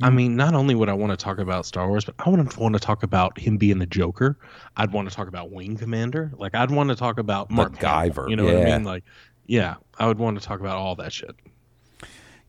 I 0.00 0.10
mean, 0.10 0.36
not 0.36 0.54
only 0.54 0.76
would 0.76 0.88
I 0.88 0.92
want 0.92 1.10
to 1.10 1.16
talk 1.16 1.38
about 1.38 1.66
Star 1.66 1.88
Wars, 1.88 2.04
but 2.04 2.14
I 2.20 2.28
would 2.30 2.56
want 2.56 2.74
to 2.74 2.78
talk 2.78 3.02
about 3.02 3.36
him 3.36 3.56
being 3.56 3.78
the 3.80 3.86
Joker. 3.86 4.38
I'd 4.76 4.92
want 4.92 5.08
to 5.10 5.14
talk 5.14 5.26
about 5.26 5.50
Wing 5.50 5.76
Commander. 5.76 6.30
Like, 6.36 6.54
I'd 6.54 6.70
want 6.70 6.90
to 6.90 6.94
talk 6.94 7.18
about 7.18 7.50
Mark 7.50 7.76
Hamill, 7.78 8.12
MacGyver, 8.12 8.30
You 8.30 8.36
know 8.36 8.44
what 8.44 8.56
I 8.58 8.64
mean? 8.64 8.84
Like, 8.84 9.02
yeah, 9.46 9.74
I 9.98 10.06
would 10.06 10.18
want 10.20 10.38
to 10.40 10.46
talk 10.46 10.60
about 10.60 10.76
all 10.76 10.94
that 10.96 11.12
shit. 11.12 11.34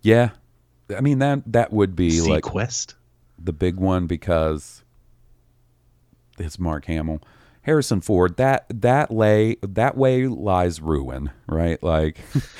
Yeah, 0.01 0.29
I 0.95 1.01
mean 1.01 1.19
that 1.19 1.41
that 1.51 1.71
would 1.73 1.95
be 1.95 2.21
like 2.21 2.43
seaQuest. 2.43 2.93
the 3.37 3.53
big 3.53 3.75
one 3.77 4.07
because 4.07 4.83
it's 6.37 6.59
Mark 6.59 6.85
Hamill. 6.85 7.21
Harrison 7.63 8.01
Ford, 8.01 8.37
that 8.37 8.65
that 8.69 9.11
lay 9.11 9.57
that 9.61 9.95
way 9.97 10.27
lies 10.27 10.81
ruin, 10.81 11.29
right? 11.47 11.81
Like 11.83 12.17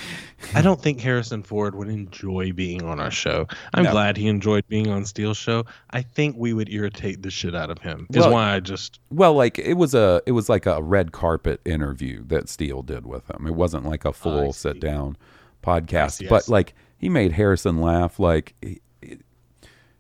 I 0.54 0.62
don't 0.62 0.80
think 0.80 1.00
Harrison 1.00 1.42
Ford 1.42 1.74
would 1.74 1.88
enjoy 1.88 2.52
being 2.52 2.84
on 2.84 3.00
our 3.00 3.10
show. 3.10 3.48
I'm 3.74 3.86
No. 3.86 3.92
glad 3.92 4.18
he 4.18 4.28
enjoyed 4.28 4.66
being 4.68 4.90
on 4.90 5.06
Steele's 5.06 5.38
show. 5.38 5.66
I 5.90 6.02
think 6.02 6.36
we 6.38 6.54
would 6.54 6.70
irritate 6.70 7.24
the 7.24 7.32
shit 7.32 7.56
out 7.56 7.72
of 7.72 7.80
him. 7.80 8.08
Is 8.12 8.18
Well- 8.18 8.34
why 8.34 8.54
I 8.56 8.60
just 8.60 9.00
well, 9.10 9.34
like 9.34 9.58
it 9.58 9.76
was 9.76 9.96
a 9.96 10.22
it 10.28 10.34
was 10.34 10.50
like 10.50 10.66
a 10.66 10.84
red 10.84 11.12
carpet 11.14 11.62
interview 11.66 12.24
that 12.28 12.50
Steele 12.50 12.84
did 12.84 13.08
with 13.08 13.32
him. 13.32 13.48
It 13.48 13.56
wasn't 13.56 13.86
like 13.86 14.06
a 14.06 14.14
full 14.14 14.52
sit 14.54 14.80
down 14.82 15.18
podcast, 15.64 16.18
see, 16.18 16.28
I 16.28 16.30
but 16.30 16.50
like 16.50 16.76
he 17.00 17.10
made 17.10 17.32
Harrison 17.32 17.82
laugh. 17.82 18.20
Like 18.20 18.54
he, 18.62 18.82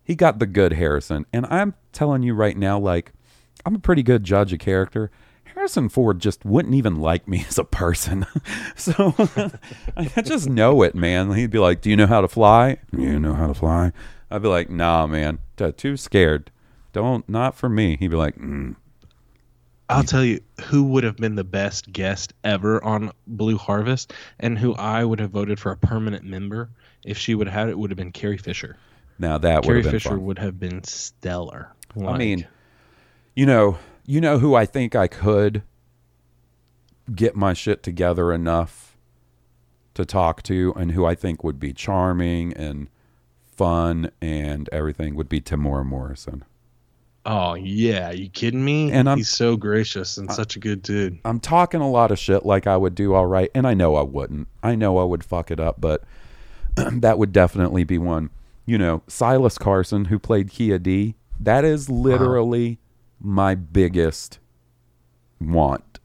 he 0.03 0.15
got 0.15 0.39
the 0.39 0.45
good 0.45 0.73
Harrison, 0.73 1.25
and 1.33 1.45
I'm 1.47 1.73
telling 1.91 2.21
you 2.21 2.33
right 2.33 2.57
now, 2.57 2.77
like 2.77 3.13
I'm 3.65 3.75
a 3.75 3.79
pretty 3.79 4.03
good 4.03 4.23
judge 4.23 4.53
of 4.53 4.59
character. 4.59 5.09
Harrison 5.55 5.89
Ford 5.89 6.19
just 6.19 6.45
wouldn't 6.45 6.75
even 6.75 6.97
like 6.97 7.27
me 7.27 7.43
as 7.49 7.57
a 7.57 7.63
person. 7.63 8.25
so 8.75 9.15
I 9.97 10.21
just 10.21 10.47
know 10.47 10.83
it, 10.83 10.95
man. 10.95 11.33
He'd 11.33 11.51
be 11.51 11.59
like, 11.59 11.81
Do 11.81 11.89
you 11.89 11.95
know 11.95 12.07
how 12.07 12.21
to 12.21 12.27
fly? 12.27 12.77
You 12.91 13.19
know 13.19 13.33
how 13.33 13.47
to 13.47 13.53
fly? 13.53 13.91
I'd 14.29 14.41
be 14.41 14.47
like, 14.47 14.69
Nah, 14.69 15.07
man. 15.07 15.39
Too 15.77 15.97
scared. 15.97 16.51
Don't, 16.93 17.27
not 17.27 17.55
for 17.55 17.69
me. 17.69 17.97
He'd 17.97 18.07
be 18.07 18.15
like, 18.15 18.35
mm. 18.37 18.75
I'll 19.89 20.03
tell 20.03 20.23
you 20.23 20.39
who 20.65 20.83
would 20.83 21.03
have 21.03 21.17
been 21.17 21.35
the 21.35 21.43
best 21.43 21.91
guest 21.91 22.33
ever 22.43 22.83
on 22.83 23.11
Blue 23.25 23.57
Harvest 23.57 24.13
and 24.39 24.57
who 24.57 24.75
I 24.75 25.03
would 25.03 25.19
have 25.19 25.31
voted 25.31 25.59
for 25.59 25.71
a 25.71 25.77
permanent 25.77 26.23
member 26.23 26.69
if 27.05 27.17
she 27.17 27.35
would 27.35 27.47
have 27.47 27.53
had 27.53 27.69
it 27.69 27.77
would 27.77 27.89
have 27.91 27.97
been 27.97 28.11
Carrie 28.11 28.37
Fisher. 28.37 28.77
Now 29.17 29.37
that 29.37 29.55
would 29.57 29.65
Carrie 29.65 29.77
have 29.77 29.83
been 29.85 29.91
Fisher 29.91 30.09
fun. 30.09 30.25
would 30.25 30.39
have 30.39 30.59
been 30.59 30.83
stellar. 30.83 31.73
I 32.05 32.17
mean, 32.17 32.47
you 33.35 33.45
know, 33.45 33.77
you 34.05 34.21
know 34.21 34.37
who 34.39 34.55
I 34.55 34.65
think 34.65 34.95
I 34.95 35.07
could 35.07 35.63
get 37.13 37.35
my 37.35 37.53
shit 37.53 37.81
together 37.83 38.31
enough 38.31 38.97
to 39.95 40.05
talk 40.05 40.43
to, 40.43 40.73
and 40.77 40.91
who 40.91 41.05
I 41.05 41.15
think 41.15 41.43
would 41.43 41.59
be 41.59 41.73
charming 41.73 42.53
and 42.53 42.87
fun 43.55 44.11
and 44.21 44.69
everything 44.71 45.15
would 45.15 45.27
be 45.27 45.41
Temuera 45.41 45.85
Morrison. 45.85 46.45
oh 47.25 47.55
yeah, 47.55 48.09
you 48.11 48.29
kidding 48.29 48.63
me? 48.63 48.91
And 48.91 49.09
I'm- 49.09 49.17
he's 49.17 49.29
so 49.29 49.57
gracious 49.57 50.17
and 50.17 50.31
such 50.31 50.55
a 50.55 50.59
good 50.59 50.81
dude. 50.81 51.19
I'm 51.25 51.39
talking 51.41 51.81
a 51.81 51.89
lot 51.89 52.11
of 52.11 52.17
shit 52.19 52.45
like 52.45 52.65
I 52.67 52.77
would 52.77 52.95
do 52.95 53.13
all 53.13 53.25
right, 53.25 53.51
and 53.53 53.67
I 53.67 53.73
know 53.73 53.95
I 53.95 54.03
wouldn't. 54.03 54.47
I 54.63 54.75
know 54.75 54.97
I 54.99 55.03
would 55.03 55.23
fuck 55.23 55.51
it 55.51 55.59
up, 55.59 55.81
but 55.81 56.03
that 56.93 57.17
would 57.17 57.31
definitely 57.31 57.83
be 57.83 57.97
one. 57.97 58.29
You 58.65 58.77
know, 58.77 59.01
Silas 59.07 59.57
Carson, 59.57 60.05
who 60.05 60.19
played 60.19 60.49
Kia 60.49 60.77
D, 60.77 61.15
that 61.39 61.65
is 61.65 61.89
literally 61.89 62.79
my 63.19 63.55
biggest 63.55 64.39
want. 65.39 65.99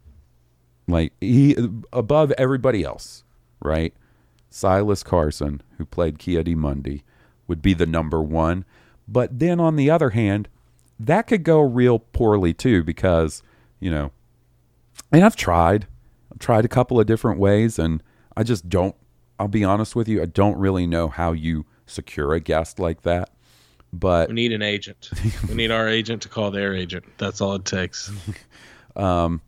Like 0.86 1.12
he 1.20 1.56
above 1.92 2.32
everybody 2.32 2.82
else, 2.82 3.24
right? 3.60 3.94
Silas 4.50 5.02
Carson, 5.02 5.62
who 5.78 5.84
played 5.84 6.18
Ki-Adi-Mundi, 6.18 7.02
would 7.48 7.60
be 7.60 7.74
the 7.74 7.86
number 7.86 8.22
one. 8.22 8.64
But 9.08 9.38
then 9.40 9.58
on 9.58 9.76
the 9.76 9.90
other 9.90 10.10
hand, 10.10 10.48
that 10.98 11.26
could 11.26 11.42
go 11.42 11.60
real 11.60 11.98
poorly 11.98 12.54
too, 12.54 12.84
because, 12.84 13.42
you 13.80 13.90
know, 13.90 14.12
and 15.10 15.24
I've 15.24 15.36
tried. 15.36 15.86
I've 16.30 16.38
tried 16.38 16.64
a 16.64 16.68
couple 16.68 17.00
of 17.00 17.06
different 17.06 17.40
ways 17.40 17.78
and 17.78 18.02
I 18.36 18.42
just 18.42 18.68
don't 18.68 18.94
I'll 19.38 19.48
be 19.48 19.64
honest 19.64 19.96
with 19.96 20.08
you, 20.08 20.22
I 20.22 20.26
don't 20.26 20.56
really 20.58 20.86
know 20.86 21.08
how 21.08 21.32
you 21.32 21.66
secure 21.86 22.32
a 22.34 22.40
guest 22.40 22.78
like 22.78 23.02
that. 23.02 23.30
But 23.92 24.28
We 24.28 24.34
need 24.34 24.52
an 24.52 24.62
agent. 24.62 25.10
we 25.48 25.54
need 25.54 25.70
our 25.70 25.88
agent 25.88 26.22
to 26.22 26.28
call 26.28 26.50
their 26.50 26.74
agent. 26.74 27.04
That's 27.18 27.40
all 27.40 27.54
it 27.54 27.64
takes. 27.64 28.10
um, 28.96 29.40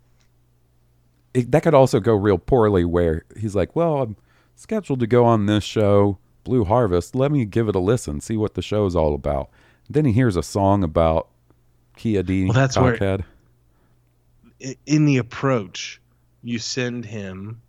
it, 1.35 1.51
that 1.51 1.63
could 1.63 1.75
also 1.75 1.99
go 2.01 2.15
real 2.15 2.39
poorly 2.39 2.85
where 2.85 3.25
he's 3.39 3.55
like, 3.57 3.75
"Well, 3.75 4.03
I'm 4.03 4.17
scheduled 4.55 5.01
to 5.01 5.07
go 5.07 5.25
on 5.25 5.47
this 5.47 5.65
show, 5.65 6.19
Blue 6.45 6.65
Harvest. 6.65 7.15
Let 7.17 7.33
me 7.33 7.45
give 7.45 7.69
it 7.69 7.75
a 7.75 7.81
listen, 7.81 8.21
see 8.21 8.37
what 8.37 8.55
the 8.55 8.63
show's 8.63 8.95
all 8.95 9.15
about." 9.15 9.51
Then 9.91 10.05
he 10.05 10.13
hears 10.13 10.37
a 10.37 10.43
song 10.43 10.83
about 10.85 11.29
Kia 11.97 12.23
D. 12.23 12.45
Well, 12.45 12.53
that's 12.55 12.77
where- 12.79 12.97
cockhead. 12.97 13.25
I- 14.65 14.77
In 14.87 15.05
the 15.07 15.17
approach, 15.19 16.01
you 16.43 16.59
send 16.59 17.05
him 17.05 17.61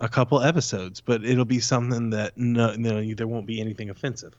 a 0.00 0.08
couple 0.08 0.40
episodes, 0.42 1.00
but 1.00 1.24
it'll 1.24 1.44
be 1.44 1.60
something 1.60 2.10
that 2.10 2.36
no, 2.36 2.74
no, 2.74 3.02
there 3.14 3.26
won't 3.26 3.46
be 3.46 3.60
anything 3.60 3.90
offensive. 3.90 4.34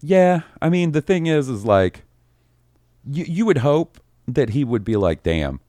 Yeah, 0.00 0.42
I 0.62 0.68
mean 0.68 0.92
the 0.92 1.00
thing 1.00 1.26
is, 1.26 1.48
is 1.48 1.64
like, 1.64 2.04
you 3.10 3.24
you 3.24 3.46
would 3.46 3.58
hope 3.58 4.00
that 4.26 4.50
he 4.50 4.64
would 4.64 4.84
be 4.84 4.96
like, 4.96 5.22
"Damn, 5.22 5.60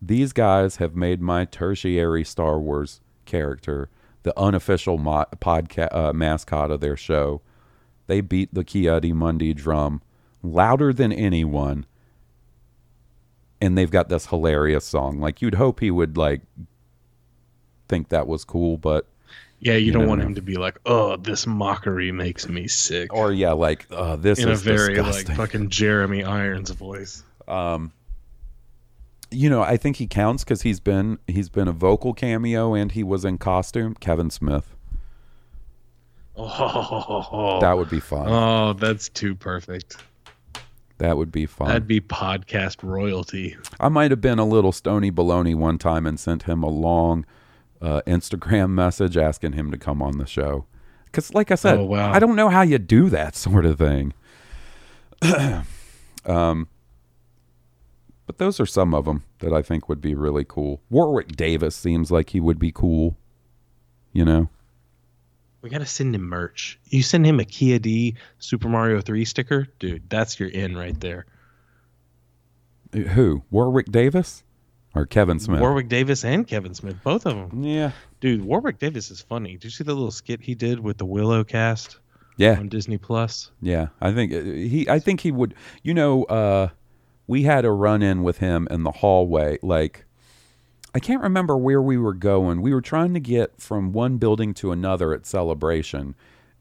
these 0.00 0.32
guys 0.32 0.76
have 0.76 0.96
made 0.96 1.20
my 1.20 1.44
tertiary 1.44 2.24
Star 2.24 2.58
Wars 2.58 3.00
character 3.26 3.90
the 4.22 4.38
unofficial 4.38 4.98
mo- 4.98 5.26
podcast 5.36 5.94
uh, 5.94 6.12
mascot 6.12 6.70
of 6.70 6.80
their 6.80 6.96
show. 6.96 7.40
They 8.06 8.20
beat 8.20 8.52
the 8.52 8.64
Ki-Adi-Mundi 8.64 9.54
drum 9.54 10.02
louder 10.42 10.92
than 10.92 11.12
anyone, 11.12 11.86
and 13.60 13.76
they've 13.76 13.90
got 13.90 14.08
this 14.08 14.26
hilarious 14.26 14.84
song. 14.84 15.20
Like 15.20 15.40
you'd 15.40 15.54
hope 15.54 15.80
he 15.80 15.90
would 15.90 16.16
like 16.16 16.42
think 17.90 18.08
that 18.08 18.26
was 18.26 18.44
cool, 18.44 18.78
but 18.78 19.06
Yeah, 19.58 19.74
you, 19.74 19.92
don't 19.92 20.02
never 20.02 20.08
want 20.10 20.22
him 20.22 20.34
to 20.36 20.42
be 20.42 20.54
like, 20.54 20.78
"Oh, 20.86 21.16
this 21.16 21.46
mockery 21.46 22.12
makes 22.12 22.48
me 22.48 22.68
sick," 22.68 23.12
or 23.12 23.32
yeah, 23.32 23.52
like 23.52 23.86
uh, 23.90 24.16
this 24.16 24.38
in 24.38 24.48
a 24.48 24.52
is 24.52 24.62
very 24.62 24.94
disgusting. 24.94 25.28
like 25.28 25.36
fucking 25.36 25.68
Jeremy 25.68 26.24
Irons 26.24 26.70
voice. 26.70 27.22
Um, 27.46 27.92
you 29.30 29.50
know, 29.50 29.62
I 29.62 29.76
think 29.76 29.96
he 29.96 30.06
counts 30.06 30.44
because 30.44 30.62
he's 30.62 30.80
been 30.80 31.18
he's 31.26 31.48
been 31.48 31.68
a 31.68 31.72
vocal 31.72 32.14
cameo 32.14 32.74
and 32.74 32.92
he 32.92 33.02
was 33.02 33.24
in 33.24 33.36
costume. 33.38 33.94
Kevin 33.94 34.30
Smith. 34.30 34.74
Oh, 36.36 37.58
That 37.60 37.76
would 37.76 37.90
be 37.90 38.00
fun. 38.00 38.28
Oh, 38.28 38.72
that's 38.72 39.08
too 39.08 39.34
perfect. 39.34 39.96
That 40.98 41.16
would 41.16 41.32
be 41.32 41.46
fun. 41.46 41.68
That'd 41.68 41.86
be 41.86 42.00
podcast 42.00 42.82
royalty. 42.82 43.56
I 43.78 43.88
might 43.88 44.10
have 44.10 44.20
been 44.20 44.38
a 44.38 44.44
little 44.44 44.72
stony 44.72 45.10
baloney 45.10 45.54
one 45.54 45.78
time 45.78 46.06
and 46.06 46.20
sent 46.20 46.42
him 46.44 46.62
a 46.62 46.68
long 46.68 47.24
uh, 47.80 48.02
Instagram 48.06 48.70
message 48.74 49.16
asking 49.16 49.52
him 49.52 49.70
to 49.70 49.78
come 49.78 50.02
on 50.02 50.18
the 50.18 50.26
show. 50.26 50.66
Because, 51.06 51.34
like 51.34 51.50
I 51.50 51.56
said, 51.56 51.78
Oh, 51.78 51.84
wow. 51.84 52.12
I 52.12 52.18
don't 52.20 52.36
know 52.36 52.48
how 52.48 52.62
you 52.62 52.78
do 52.78 53.08
that 53.10 53.34
sort 53.36 53.64
of 53.66 53.78
thing. 53.78 54.12
um, 56.24 56.68
but 58.26 58.38
those 58.38 58.60
are 58.60 58.66
some 58.66 58.94
of 58.94 59.04
them 59.06 59.24
that 59.40 59.52
I 59.52 59.60
think 59.62 59.88
would 59.88 60.00
be 60.00 60.14
really 60.14 60.44
cool. 60.48 60.80
Warwick 60.88 61.36
Davis 61.36 61.74
seems 61.74 62.10
like 62.10 62.30
he 62.30 62.40
would 62.40 62.58
be 62.58 62.70
cool. 62.72 63.16
You 64.12 64.24
know, 64.24 64.48
We 65.62 65.70
gotta 65.70 65.86
send 65.86 66.14
him 66.14 66.22
merch. 66.22 66.78
You 66.86 67.02
send 67.02 67.24
him 67.26 67.38
a 67.40 67.44
Kia 67.44 67.78
D 67.78 68.16
Super 68.38 68.68
Mario 68.68 69.00
Three 69.00 69.24
sticker, 69.24 69.66
dude. 69.78 70.08
That's 70.10 70.38
your 70.40 70.48
in 70.48 70.76
right 70.76 70.98
there. 71.00 71.26
who 72.92 73.42
Warwick 73.50 73.90
Davis 73.92 74.42
or 74.94 75.06
Kevin 75.06 75.38
Smith? 75.38 75.60
Warwick 75.60 75.88
Davis 75.88 76.24
and 76.24 76.46
Kevin 76.46 76.74
Smith, 76.74 76.96
both 77.02 77.26
of 77.26 77.50
them. 77.50 77.62
Yeah, 77.62 77.92
dude. 78.20 78.44
Warwick 78.44 78.78
Davis 78.78 79.10
is 79.10 79.20
funny. 79.20 79.52
Did 79.52 79.64
you 79.64 79.70
see 79.70 79.84
the 79.84 79.94
little 79.94 80.10
skit 80.10 80.40
he 80.40 80.54
did 80.54 80.80
with 80.80 80.98
the 80.98 81.06
Willow 81.06 81.44
cast? 81.44 81.98
Yeah. 82.36 82.58
on 82.58 82.68
Disney 82.68 82.96
Plus. 82.96 83.50
Yeah, 83.60 83.88
I 84.00 84.12
think 84.12 84.32
uh, 84.32 84.40
he. 84.40 84.88
I 84.88 84.98
think 84.98 85.20
he 85.20 85.30
would. 85.30 85.54
You 85.82 85.92
know, 85.92 86.24
uh, 86.24 86.68
we 87.26 87.42
had 87.42 87.66
a 87.66 87.70
run 87.70 88.02
in 88.02 88.22
with 88.22 88.38
him 88.38 88.66
in 88.70 88.82
the 88.82 88.90
hallway. 88.90 89.58
Like, 89.62 90.06
I 90.94 91.00
can't 91.00 91.22
remember 91.22 91.58
where 91.58 91.82
we 91.82 91.98
were 91.98 92.14
going. 92.14 92.62
We 92.62 92.72
were 92.72 92.80
trying 92.80 93.12
to 93.12 93.20
get 93.20 93.60
from 93.60 93.92
one 93.92 94.16
building 94.16 94.54
to 94.54 94.72
another 94.72 95.12
at 95.12 95.26
Celebration, 95.26 96.14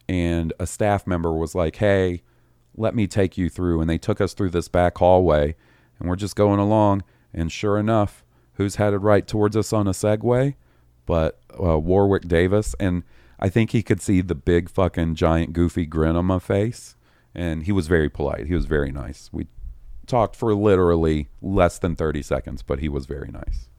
and 0.10 0.52
a 0.60 0.68
staff 0.68 1.08
member 1.08 1.32
was 1.34 1.56
like, 1.56 1.78
"Hey, 1.78 2.24
let 2.76 2.94
me 2.94 3.08
take 3.08 3.38
you 3.38 3.48
through." 3.48 3.80
And 3.80 3.90
they 3.90 3.98
took 3.98 4.20
us 4.20 4.34
through 4.34 4.50
this 4.50 4.68
back 4.68 4.98
hallway, 4.98 5.56
and 5.98 6.10
we're 6.10 6.18
just 6.18 6.36
going 6.36 6.60
along. 6.60 7.04
And 7.34 7.52
sure 7.52 7.78
enough, 7.78 8.24
who's 8.54 8.76
headed 8.76 9.04
right 9.04 9.26
towards 9.28 9.56
us 9.56 9.72
on 9.74 9.88
a 9.88 9.92
Segway? 9.92 10.56
But 11.06 11.40
uh, 11.60 11.80
Warwick 11.80 12.28
Davis, 12.28 12.76
and 12.80 13.04
I 13.40 13.50
think 13.50 13.72
he 13.72 13.82
could 13.82 14.02
see 14.02 14.22
the 14.22 14.36
big 14.36 14.70
fucking 14.70 15.16
giant 15.16 15.54
goofy 15.54 15.86
grin 15.86 16.16
on 16.16 16.26
my 16.26 16.40
face, 16.40 16.96
and 17.34 17.64
he 17.64 17.72
was 17.72 17.88
very 17.88 18.10
polite. 18.10 18.48
He 18.48 18.54
was 18.54 18.66
very 18.66 18.92
nice. 18.92 19.30
We 19.32 19.48
talked 20.06 20.36
for 20.36 20.54
literally 20.54 21.30
less 21.42 21.80
than 21.80 21.96
thirty 21.96 22.22
seconds, 22.22 22.62
but 22.62 22.80
he 22.80 22.90
was 22.90 23.06
very 23.06 23.30
nice. 23.30 23.70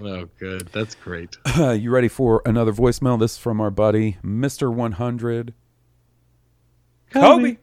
Oh, 0.00 0.28
good. 0.38 0.68
That's 0.68 0.94
great. 0.94 1.36
you 1.56 1.90
ready 1.90 2.08
for 2.08 2.40
another 2.46 2.72
voicemail? 2.72 3.18
This 3.18 3.32
is 3.32 3.38
from 3.38 3.60
our 3.60 3.70
buddy 3.70 4.16
Mister 4.22 4.70
One 4.70 4.92
Hundred. 4.92 5.54
Kobe. 7.10 7.56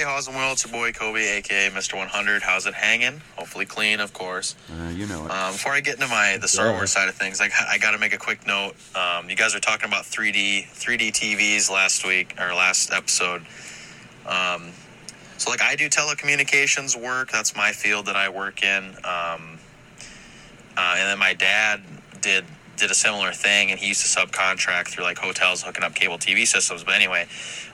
Hey, 0.00 0.06
how's 0.06 0.28
it 0.28 0.30
Will? 0.34 0.52
It's 0.52 0.64
your 0.64 0.72
boy 0.72 0.92
Kobe, 0.92 1.20
aka 1.20 1.68
Mr. 1.68 1.94
100. 1.94 2.40
How's 2.40 2.64
it 2.64 2.72
hanging? 2.72 3.20
Hopefully 3.36 3.66
clean, 3.66 4.00
of 4.00 4.14
course. 4.14 4.56
Uh, 4.72 4.88
you 4.88 5.04
know 5.06 5.26
it. 5.26 5.30
Um, 5.30 5.52
before 5.52 5.72
I 5.72 5.80
get 5.80 5.96
into 5.96 6.08
my 6.08 6.38
the 6.40 6.48
Star 6.48 6.68
Yeah. 6.68 6.72
Wars 6.72 6.90
side 6.90 7.10
of 7.10 7.14
things, 7.16 7.38
I, 7.38 7.50
I 7.68 7.76
got 7.76 7.90
to 7.90 7.98
make 7.98 8.14
a 8.14 8.16
quick 8.16 8.46
note. 8.46 8.76
Um, 8.96 9.28
you 9.28 9.36
guys 9.36 9.52
were 9.52 9.60
talking 9.60 9.88
about 9.90 10.04
3D 10.04 10.68
3D 10.70 11.12
TVs 11.12 11.70
last 11.70 12.06
week 12.06 12.34
or 12.40 12.54
last 12.54 12.94
episode. 12.94 13.42
Um, 14.26 14.72
so 15.36 15.50
like 15.50 15.60
I 15.60 15.76
do 15.76 15.90
telecommunications 15.90 16.96
work. 16.96 17.30
That's 17.30 17.54
my 17.54 17.72
field 17.72 18.06
that 18.06 18.16
I 18.16 18.30
work 18.30 18.62
in. 18.62 18.82
Um, 19.04 19.58
uh, 20.78 20.94
and 20.96 21.08
then 21.10 21.18
my 21.18 21.34
dad 21.34 21.82
did 22.22 22.46
did 22.80 22.90
a 22.90 22.94
similar 22.94 23.32
thing, 23.32 23.70
and 23.70 23.78
he 23.78 23.88
used 23.88 24.00
to 24.02 24.20
subcontract 24.20 24.88
through 24.88 25.04
like 25.04 25.18
hotels 25.18 25.62
hooking 25.62 25.84
up 25.84 25.94
cable 25.94 26.18
TV 26.18 26.46
systems. 26.46 26.82
But 26.82 26.94
anyway, 26.94 27.26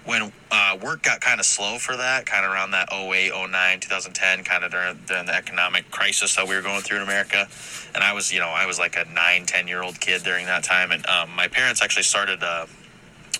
when 0.04 0.32
uh, 0.50 0.76
work 0.82 1.02
got 1.02 1.20
kind 1.20 1.40
of 1.40 1.46
slow 1.46 1.78
for 1.78 1.96
that, 1.96 2.26
kind 2.26 2.44
of 2.44 2.52
around 2.52 2.72
that 2.72 2.88
08, 2.92 3.32
09, 3.32 3.80
2010, 3.80 4.44
kind 4.44 4.64
of 4.64 4.70
during, 4.70 4.98
during 5.06 5.26
the 5.26 5.34
economic 5.34 5.90
crisis 5.90 6.36
that 6.36 6.46
we 6.46 6.54
were 6.54 6.62
going 6.62 6.82
through 6.82 6.98
in 6.98 7.02
America, 7.02 7.48
and 7.94 8.04
I 8.04 8.12
was, 8.12 8.32
you 8.32 8.40
know, 8.40 8.48
I 8.48 8.66
was 8.66 8.78
like 8.78 8.96
a 8.96 9.04
nine, 9.12 9.46
10 9.46 9.68
year 9.68 9.82
old 9.82 10.00
kid 10.00 10.22
during 10.22 10.46
that 10.46 10.64
time, 10.64 10.90
and 10.90 11.06
um, 11.06 11.30
my 11.34 11.48
parents 11.48 11.82
actually 11.82 12.02
started 12.02 12.42
a, 12.42 12.66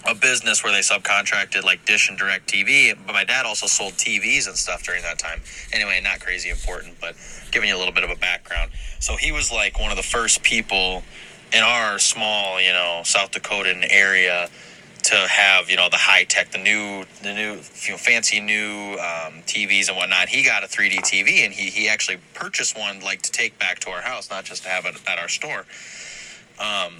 a 0.08 0.14
business 0.14 0.62
where 0.62 0.72
they 0.72 0.80
subcontracted 0.80 1.64
like 1.64 1.84
Dish 1.84 2.08
and 2.08 2.18
DirecTV, 2.18 2.96
but 3.06 3.12
my 3.12 3.24
dad 3.24 3.44
also 3.44 3.66
sold 3.66 3.94
TVs 3.94 4.46
and 4.46 4.56
stuff 4.56 4.82
during 4.84 5.02
that 5.02 5.18
time. 5.18 5.40
Anyway, 5.72 6.00
not 6.02 6.20
crazy 6.20 6.50
important, 6.50 6.94
but 7.00 7.16
giving 7.50 7.68
you 7.68 7.76
a 7.76 7.78
little 7.78 7.94
bit 7.94 8.04
of 8.04 8.10
a 8.10 8.16
background. 8.16 8.70
So 8.98 9.16
he 9.16 9.32
was 9.32 9.52
like 9.52 9.78
one 9.78 9.90
of 9.90 9.96
the 9.96 10.02
first 10.02 10.42
people 10.42 11.02
in 11.52 11.62
our 11.62 11.98
small, 11.98 12.60
you 12.60 12.72
know, 12.72 13.02
South 13.04 13.32
Dakotan 13.32 13.86
area 13.88 14.48
to 15.04 15.14
have, 15.14 15.70
you 15.70 15.76
know, 15.76 15.88
the 15.88 15.96
high 15.96 16.24
tech, 16.24 16.50
the 16.50 16.58
new, 16.58 17.04
the 17.22 17.32
new, 17.32 17.52
you 17.52 17.90
know, 17.92 17.96
fancy 17.96 18.40
new 18.40 18.94
um, 18.94 19.40
TVs 19.46 19.88
and 19.88 19.96
whatnot. 19.96 20.28
He 20.28 20.42
got 20.42 20.64
a 20.64 20.66
3D 20.66 20.96
TV 20.96 21.44
and 21.44 21.54
he, 21.54 21.70
he 21.70 21.88
actually 21.88 22.18
purchased 22.34 22.76
one 22.76 23.00
like 23.00 23.22
to 23.22 23.30
take 23.30 23.56
back 23.58 23.78
to 23.80 23.90
our 23.90 24.00
house, 24.00 24.30
not 24.30 24.44
just 24.44 24.64
to 24.64 24.68
have 24.68 24.84
it 24.84 24.96
at 25.06 25.18
our 25.18 25.28
store. 25.28 25.60
Um, 26.58 26.96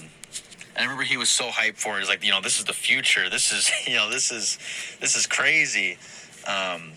I 0.78 0.82
remember 0.82 1.02
he 1.02 1.16
was 1.16 1.30
so 1.30 1.48
hyped 1.48 1.78
for 1.78 1.96
it. 1.96 2.00
He's 2.00 2.08
like, 2.08 2.22
you 2.22 2.30
know, 2.30 2.40
this 2.40 2.58
is 2.58 2.64
the 2.64 2.72
future. 2.72 3.28
This 3.28 3.50
is, 3.50 3.70
you 3.88 3.94
know, 3.94 4.08
this 4.08 4.30
is, 4.30 4.58
this 5.00 5.16
is 5.16 5.26
crazy. 5.26 5.98
Um, 6.46 6.92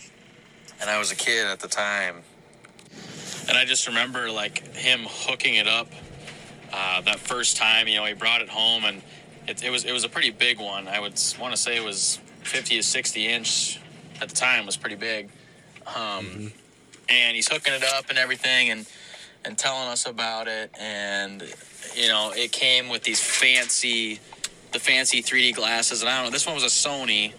and 0.80 0.88
I 0.88 0.98
was 0.98 1.10
a 1.10 1.16
kid 1.16 1.46
at 1.46 1.58
the 1.58 1.68
time. 1.68 2.22
And 3.48 3.58
I 3.58 3.64
just 3.64 3.88
remember 3.88 4.30
like 4.30 4.76
him 4.76 5.00
hooking 5.08 5.56
it 5.56 5.66
up 5.66 5.88
uh, 6.72 7.00
that 7.02 7.18
first 7.18 7.56
time. 7.56 7.88
You 7.88 7.96
know, 7.96 8.04
he 8.04 8.14
brought 8.14 8.40
it 8.40 8.48
home 8.48 8.84
and 8.84 9.02
it, 9.46 9.62
it 9.64 9.70
was 9.70 9.84
it 9.84 9.92
was 9.92 10.04
a 10.04 10.08
pretty 10.08 10.30
big 10.30 10.58
one. 10.58 10.88
I 10.88 11.00
would 11.00 11.20
want 11.40 11.54
to 11.54 11.56
say 11.56 11.76
it 11.76 11.84
was 11.84 12.18
50 12.42 12.76
to 12.76 12.82
60 12.82 13.26
inch 13.26 13.80
at 14.20 14.28
the 14.28 14.34
time. 14.34 14.66
was 14.66 14.76
pretty 14.76 14.96
big. 14.96 15.30
Um, 15.86 16.52
And 17.08 17.34
he's 17.34 17.48
hooking 17.48 17.72
it 17.72 17.82
up 17.82 18.08
and 18.08 18.18
everything 18.18 18.70
and 18.70 18.86
and 19.44 19.56
telling 19.58 19.88
us 19.88 20.06
about 20.06 20.48
it. 20.48 20.70
And 20.78 21.42
you 21.96 22.08
know, 22.08 22.32
it 22.34 22.52
came 22.52 22.88
with 22.88 23.02
these 23.02 23.20
fancy 23.20 24.20
the 24.72 24.78
fancy 24.78 25.22
3D 25.22 25.54
glasses. 25.56 26.02
And 26.02 26.10
I 26.10 26.16
don't 26.16 26.26
know. 26.26 26.30
This 26.30 26.46
one 26.46 26.54
was 26.54 26.64
a 26.64 26.66
Sony. 26.66 27.32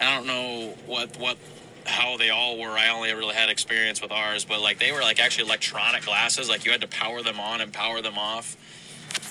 I 0.00 0.14
don't 0.14 0.26
know 0.26 0.74
what 0.86 1.16
what 1.18 1.38
how 1.86 2.16
they 2.16 2.30
all 2.30 2.58
were. 2.58 2.70
I 2.70 2.88
only 2.90 3.12
really 3.12 3.34
had 3.34 3.48
experience 3.50 4.00
with 4.02 4.10
ours, 4.10 4.44
but 4.44 4.60
like 4.60 4.78
they 4.78 4.92
were 4.92 5.02
like 5.02 5.20
actually 5.20 5.46
electronic 5.46 6.04
glasses. 6.04 6.48
Like 6.48 6.64
you 6.64 6.72
had 6.72 6.80
to 6.80 6.88
power 6.88 7.22
them 7.22 7.38
on 7.38 7.60
and 7.60 7.72
power 7.72 8.00
them 8.02 8.18
off, 8.18 8.56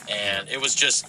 and 0.10 0.50
it 0.50 0.62
was 0.62 0.76
just. 0.76 1.06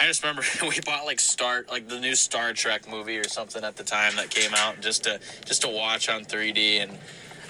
I 0.00 0.06
just 0.06 0.22
remember 0.22 0.42
we 0.62 0.78
bought 0.86 1.06
like 1.06 1.18
Star 1.18 1.64
like 1.70 1.88
the 1.88 1.98
new 1.98 2.14
Star 2.14 2.52
Trek 2.52 2.88
movie 2.88 3.18
or 3.18 3.28
something 3.28 3.64
at 3.64 3.76
the 3.76 3.82
time 3.82 4.14
that 4.16 4.30
came 4.30 4.54
out 4.54 4.80
just 4.80 5.04
to 5.04 5.20
just 5.44 5.62
to 5.62 5.68
watch 5.68 6.08
on 6.08 6.24
3D 6.24 6.82
and. 6.82 6.98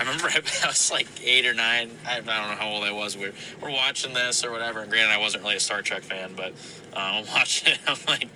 I 0.00 0.04
remember 0.04 0.28
I 0.62 0.68
was 0.68 0.92
like 0.92 1.08
eight 1.24 1.44
or 1.44 1.54
nine. 1.54 1.90
I, 2.06 2.20
don't 2.20 2.26
know 2.26 2.32
how 2.32 2.68
old 2.68 2.84
I 2.84 2.92
was. 2.92 3.16
We're 3.16 3.32
we're 3.60 3.72
watching 3.72 4.14
this 4.14 4.44
or 4.44 4.52
whatever. 4.52 4.78
And 4.78 4.88
granted, 4.88 5.12
I 5.12 5.18
wasn't 5.18 5.42
really 5.42 5.56
a 5.56 5.60
Star 5.60 5.82
Trek 5.82 6.02
fan, 6.02 6.34
but 6.36 6.50
um, 6.92 7.02
I'm 7.02 7.26
watching 7.34 7.72
it. 7.72 7.80
I'm 7.84 7.98
like, 8.06 8.28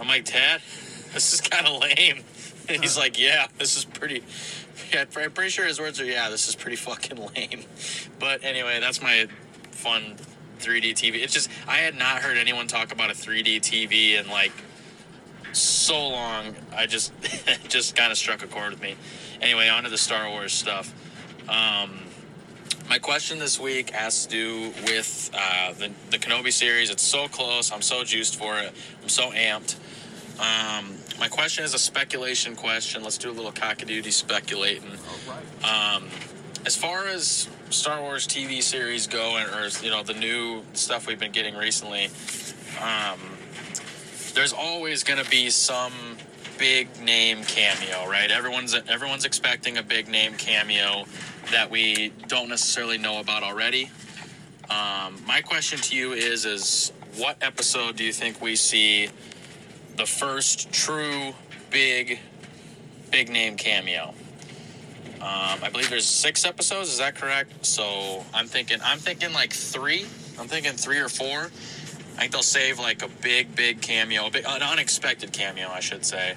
I'm 0.00 0.08
like, 0.08 0.24
Dad, 0.24 0.62
this 1.14 1.32
is 1.32 1.40
kind 1.40 1.66
of 1.66 1.80
lame. 1.80 2.24
And 2.68 2.82
he's 2.82 2.96
like, 2.96 3.18
Yeah, 3.18 3.46
this 3.58 3.76
is 3.76 3.84
pretty. 3.84 4.22
Yeah, 4.92 5.04
I'm 5.16 5.30
pretty 5.32 5.50
sure 5.50 5.64
his 5.64 5.80
words 5.80 6.00
are, 6.00 6.04
Yeah, 6.04 6.28
this 6.30 6.48
is 6.48 6.54
pretty 6.54 6.76
fucking 6.76 7.18
lame. 7.34 7.64
But 8.18 8.44
anyway, 8.44 8.80
that's 8.80 9.00
my 9.00 9.28
fun 9.70 10.16
3D 10.56 10.92
TV. 10.92 11.22
It's 11.22 11.32
just 11.32 11.48
I 11.66 11.78
had 11.78 11.96
not 11.96 12.22
heard 12.22 12.36
anyone 12.36 12.66
talk 12.66 12.92
about 12.92 13.10
a 13.10 13.14
3D 13.14 13.60
TV 13.60 14.18
in 14.18 14.28
like 14.28 14.52
so 15.52 16.08
long. 16.08 16.54
I 16.74 16.86
just 16.86 17.12
just 17.68 17.96
kind 17.96 18.12
of 18.12 18.18
struck 18.18 18.42
a 18.42 18.46
chord 18.46 18.70
with 18.70 18.82
me. 18.82 18.96
Anyway, 19.40 19.68
on 19.68 19.84
to 19.84 19.90
the 19.90 19.98
Star 19.98 20.28
Wars 20.30 20.52
stuff. 20.52 20.92
Um, 21.48 22.00
my 22.88 22.98
question 22.98 23.38
this 23.38 23.58
week 23.58 23.90
has 23.90 24.26
to 24.26 24.30
do 24.30 24.72
with 24.84 25.30
uh, 25.34 25.72
the, 25.72 25.90
the 26.10 26.18
Kenobi 26.18 26.52
series. 26.52 26.90
It's 26.90 27.02
so 27.02 27.28
close. 27.28 27.72
I'm 27.72 27.82
so 27.82 28.04
juiced 28.04 28.36
for 28.36 28.58
it. 28.58 28.72
I'm 29.02 29.08
so 29.08 29.30
amped. 29.30 29.76
Um, 30.38 30.94
my 31.18 31.28
question 31.28 31.64
is 31.64 31.74
a 31.74 31.78
speculation 31.78 32.54
question. 32.54 33.02
Let's 33.02 33.18
do 33.18 33.30
a 33.30 33.32
little 33.32 33.52
cockadoodie 33.52 34.12
speculating. 34.12 34.92
Um, 35.64 36.08
as 36.64 36.76
far 36.76 37.06
as 37.06 37.48
Star 37.70 38.00
Wars 38.00 38.26
TV 38.26 38.62
series 38.62 39.06
go, 39.06 39.36
and 39.36 39.50
or 39.50 39.68
you 39.84 39.90
know 39.90 40.02
the 40.02 40.14
new 40.14 40.62
stuff 40.72 41.06
we've 41.06 41.18
been 41.18 41.32
getting 41.32 41.56
recently, 41.56 42.06
um, 42.80 43.18
there's 44.34 44.52
always 44.52 45.02
going 45.02 45.22
to 45.22 45.28
be 45.30 45.50
some 45.50 45.92
big 46.58 46.88
name 47.00 47.42
cameo, 47.44 48.08
right? 48.08 48.30
Everyone's 48.30 48.74
everyone's 48.74 49.24
expecting 49.24 49.78
a 49.78 49.82
big 49.82 50.08
name 50.08 50.34
cameo 50.34 51.04
that 51.50 51.70
we 51.70 52.12
don't 52.28 52.48
necessarily 52.48 52.98
know 52.98 53.20
about 53.20 53.42
already. 53.42 53.90
Um, 54.70 55.22
my 55.26 55.40
question 55.44 55.78
to 55.78 55.96
you 55.96 56.12
is: 56.12 56.44
is 56.44 56.92
what 57.16 57.36
episode 57.40 57.96
do 57.96 58.04
you 58.04 58.12
think 58.12 58.40
we 58.40 58.56
see 58.56 59.08
the 59.96 60.06
first 60.06 60.72
true 60.72 61.32
big 61.70 62.20
big 63.10 63.28
name 63.28 63.56
cameo? 63.56 64.14
Um, 65.16 65.58
I 65.62 65.70
believe 65.70 65.90
there's 65.90 66.06
six 66.06 66.44
episodes. 66.44 66.90
Is 66.90 66.98
that 66.98 67.14
correct? 67.14 67.64
So 67.64 68.24
I'm 68.34 68.46
thinking 68.46 68.78
I'm 68.84 68.98
thinking 68.98 69.32
like 69.32 69.52
three. 69.52 70.02
I'm 70.38 70.48
thinking 70.48 70.72
three 70.72 70.98
or 70.98 71.08
four. 71.08 71.50
I 72.16 72.20
think 72.20 72.32
they'll 72.32 72.42
save 72.42 72.78
like 72.78 73.02
a 73.02 73.08
big, 73.08 73.54
big 73.54 73.82
cameo, 73.82 74.30
big, 74.30 74.44
an 74.46 74.62
unexpected 74.62 75.32
cameo, 75.32 75.68
I 75.68 75.80
should 75.80 76.04
say. 76.04 76.34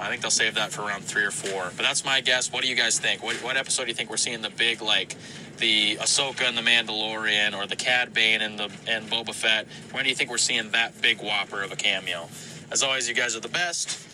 I 0.00 0.08
think 0.08 0.22
they'll 0.22 0.30
save 0.30 0.54
that 0.54 0.70
for 0.70 0.82
around 0.82 1.04
three 1.04 1.24
or 1.24 1.30
four. 1.30 1.72
But 1.76 1.82
that's 1.82 2.04
my 2.04 2.20
guess. 2.20 2.52
What 2.52 2.62
do 2.62 2.68
you 2.68 2.76
guys 2.76 2.98
think? 2.98 3.22
What, 3.22 3.36
what 3.36 3.56
episode 3.56 3.84
do 3.84 3.88
you 3.88 3.94
think 3.94 4.10
we're 4.10 4.16
seeing 4.16 4.42
the 4.42 4.50
big, 4.50 4.80
like 4.80 5.16
the 5.58 5.96
Ahsoka 5.96 6.42
and 6.42 6.56
the 6.56 6.62
Mandalorian, 6.62 7.54
or 7.54 7.66
the 7.66 7.76
Cad 7.76 8.14
Bane 8.14 8.40
and 8.40 8.58
the 8.58 8.70
and 8.86 9.10
Boba 9.10 9.34
Fett? 9.34 9.66
When 9.90 10.04
do 10.04 10.10
you 10.10 10.16
think 10.16 10.30
we're 10.30 10.38
seeing 10.38 10.70
that 10.70 11.00
big 11.02 11.20
whopper 11.20 11.62
of 11.62 11.72
a 11.72 11.76
cameo? 11.76 12.28
As 12.70 12.82
always, 12.82 13.08
you 13.08 13.14
guys 13.14 13.34
are 13.34 13.40
the 13.40 13.48
best. 13.48 14.06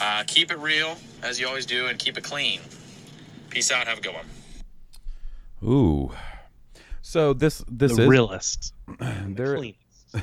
Uh, 0.00 0.24
keep 0.26 0.50
it 0.50 0.58
real 0.58 0.96
as 1.22 1.40
you 1.40 1.46
always 1.46 1.66
do, 1.66 1.86
and 1.86 1.98
keep 1.98 2.18
it 2.18 2.24
clean. 2.24 2.60
Peace 3.50 3.70
out. 3.70 3.86
Have 3.86 3.98
a 3.98 4.00
good 4.00 4.14
one. 4.14 4.26
Ooh. 5.64 6.12
So 7.02 7.32
this 7.32 7.64
this 7.68 7.96
The 7.96 8.02
is 8.02 8.08
realist. 8.08 8.74
They're- 9.00 9.56
cleanest. 9.56 9.78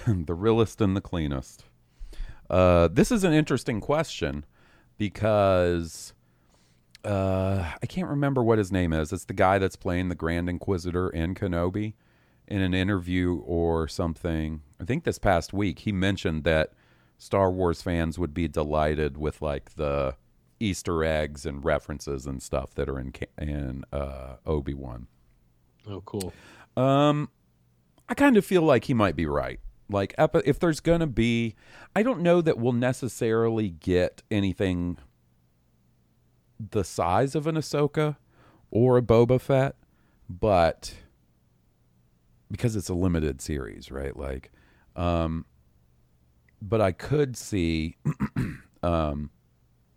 the 0.26 0.34
realest 0.34 0.82
and 0.82 0.96
the 0.96 1.02
cleanest. 1.02 1.64
Uh, 2.50 2.88
this 2.92 3.12
is 3.12 3.24
an 3.24 3.34
interesting 3.34 3.80
question 3.82 4.46
because 4.98 6.14
uh, 7.04 7.72
I 7.82 7.86
can't 7.88 8.08
remember 8.10 8.44
what 8.44 8.58
his 8.58 8.72
name 8.72 8.94
is. 8.94 9.12
It's 9.14 9.26
the 9.26 9.34
guy 9.34 9.58
that's 9.60 9.76
playing 9.76 10.10
the 10.10 10.16
Grand 10.16 10.50
Inquisitor 10.50 11.10
in 11.10 11.36
Kenobi. 11.36 11.94
In 12.48 12.62
an 12.62 12.76
interview 12.76 13.38
or 13.44 13.88
something, 13.88 14.62
I 14.80 14.84
think 14.86 15.04
this 15.04 15.18
past 15.18 15.52
week, 15.52 15.80
he 15.80 15.92
mentioned 15.92 16.44
that 16.44 16.74
Star 17.18 17.50
Wars 17.50 17.82
fans 17.82 18.20
would 18.20 18.36
be 18.36 18.48
delighted 18.48 19.18
with 19.18 19.42
like 19.42 19.74
the 19.78 20.16
Easter 20.60 21.04
eggs 21.04 21.46
and 21.46 21.64
references 21.64 22.26
and 22.26 22.42
stuff 22.42 22.74
that 22.76 22.90
are 22.90 23.00
in 23.00 23.14
in 23.38 23.84
uh, 23.92 24.36
Obi 24.46 24.74
Wan. 24.74 25.08
Oh, 25.88 26.02
cool. 26.02 26.34
Um, 26.78 27.30
I 28.10 28.14
kind 28.14 28.38
of 28.38 28.46
feel 28.46 28.62
like 28.62 28.86
he 28.86 28.94
might 28.94 29.16
be 29.16 29.26
right. 29.26 29.60
Like, 29.90 30.16
if 30.18 30.60
there's 30.60 30.80
gonna 30.80 31.08
be, 31.08 31.56
I 31.96 32.02
don't 32.02 32.22
know 32.22 32.42
that 32.42 32.58
we'll 32.58 32.74
necessarily 32.74 33.70
get 33.70 34.24
anything 34.32 34.98
the 36.60 36.84
size 36.84 37.36
of 37.36 37.48
an 37.48 37.56
Ahsoka 37.56 38.16
or 38.72 38.98
a 38.98 39.02
Boba 39.02 39.40
Fett, 39.40 39.76
but 40.30 40.96
because 42.50 42.76
it's 42.76 42.90
a 42.90 42.94
limited 42.94 43.42
series, 43.42 43.92
right? 43.92 44.16
Like, 44.16 44.52
um, 44.96 45.46
but 46.62 46.82
I 46.82 46.92
could 46.92 47.38
see, 47.38 47.98
um, 48.84 49.30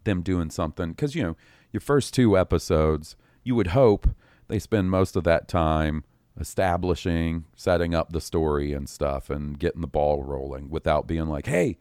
them 0.08 0.22
doing 0.22 0.50
something 0.50 0.90
because 0.90 1.14
you 1.14 1.22
know 1.22 1.36
your 1.72 1.80
first 1.80 2.14
two 2.14 2.36
episodes, 2.36 3.16
you 3.44 3.54
would 3.54 3.68
hope 3.68 4.08
they 4.48 4.58
spend 4.58 4.90
most 4.90 5.16
of 5.16 5.24
that 5.24 5.48
time 5.48 6.04
establishing, 6.40 7.44
setting 7.54 7.94
up 7.94 8.12
the 8.12 8.20
story 8.20 8.72
and 8.72 8.88
stuff, 8.88 9.28
and 9.28 9.58
getting 9.58 9.80
the 9.80 9.86
ball 9.86 10.22
rolling 10.22 10.70
without 10.70 11.06
being 11.06 11.26
like, 11.26 11.46
"Hey, 11.46 11.78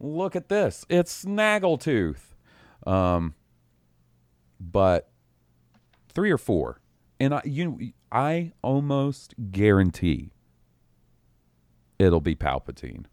look 0.00 0.34
at 0.34 0.48
this! 0.48 0.84
It's 0.88 1.24
Snaggletooth." 1.24 2.34
Um, 2.86 3.34
but 4.58 5.10
three 6.08 6.30
or 6.30 6.38
four, 6.38 6.80
and 7.20 7.34
I 7.34 7.42
you 7.44 7.92
I 8.10 8.52
almost 8.62 9.34
guarantee 9.50 10.32
it'll 11.98 12.20
be 12.20 12.34
Palpatine. 12.34 13.04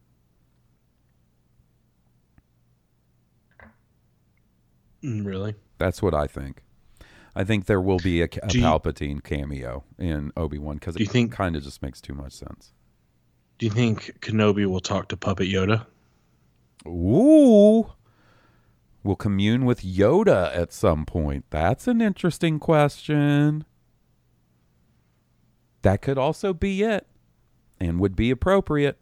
Mm, 5.03 5.25
really? 5.25 5.55
That's 5.77 6.01
what 6.01 6.13
I 6.13 6.27
think. 6.27 6.63
I 7.35 7.43
think 7.43 7.65
there 7.65 7.81
will 7.81 7.97
be 7.97 8.21
a, 8.21 8.25
a 8.25 8.51
you- 8.53 8.61
Palpatine 8.61 9.23
cameo 9.23 9.83
in 9.97 10.31
Obi 10.37 10.57
Wan 10.59 10.75
because 10.75 10.95
it 10.95 11.09
think- 11.09 11.31
kind 11.31 11.55
of 11.55 11.63
just 11.63 11.81
makes 11.81 11.99
too 11.99 12.13
much 12.13 12.33
sense. 12.33 12.73
Do 13.59 13.65
you 13.65 13.71
think 13.71 14.19
Kenobi 14.21 14.65
will 14.65 14.79
talk 14.79 15.09
to 15.09 15.17
Puppet 15.17 15.47
Yoda? 15.47 15.85
Ooh. 16.87 17.91
Will 19.03 19.15
commune 19.15 19.65
with 19.65 19.81
Yoda 19.81 20.55
at 20.55 20.71
some 20.73 21.05
point. 21.05 21.45
That's 21.49 21.87
an 21.87 22.01
interesting 22.01 22.59
question. 22.59 23.65
That 25.81 26.01
could 26.01 26.17
also 26.17 26.53
be 26.53 26.83
it 26.83 27.05
and 27.79 27.99
would 27.99 28.15
be 28.15 28.31
appropriate. 28.31 28.97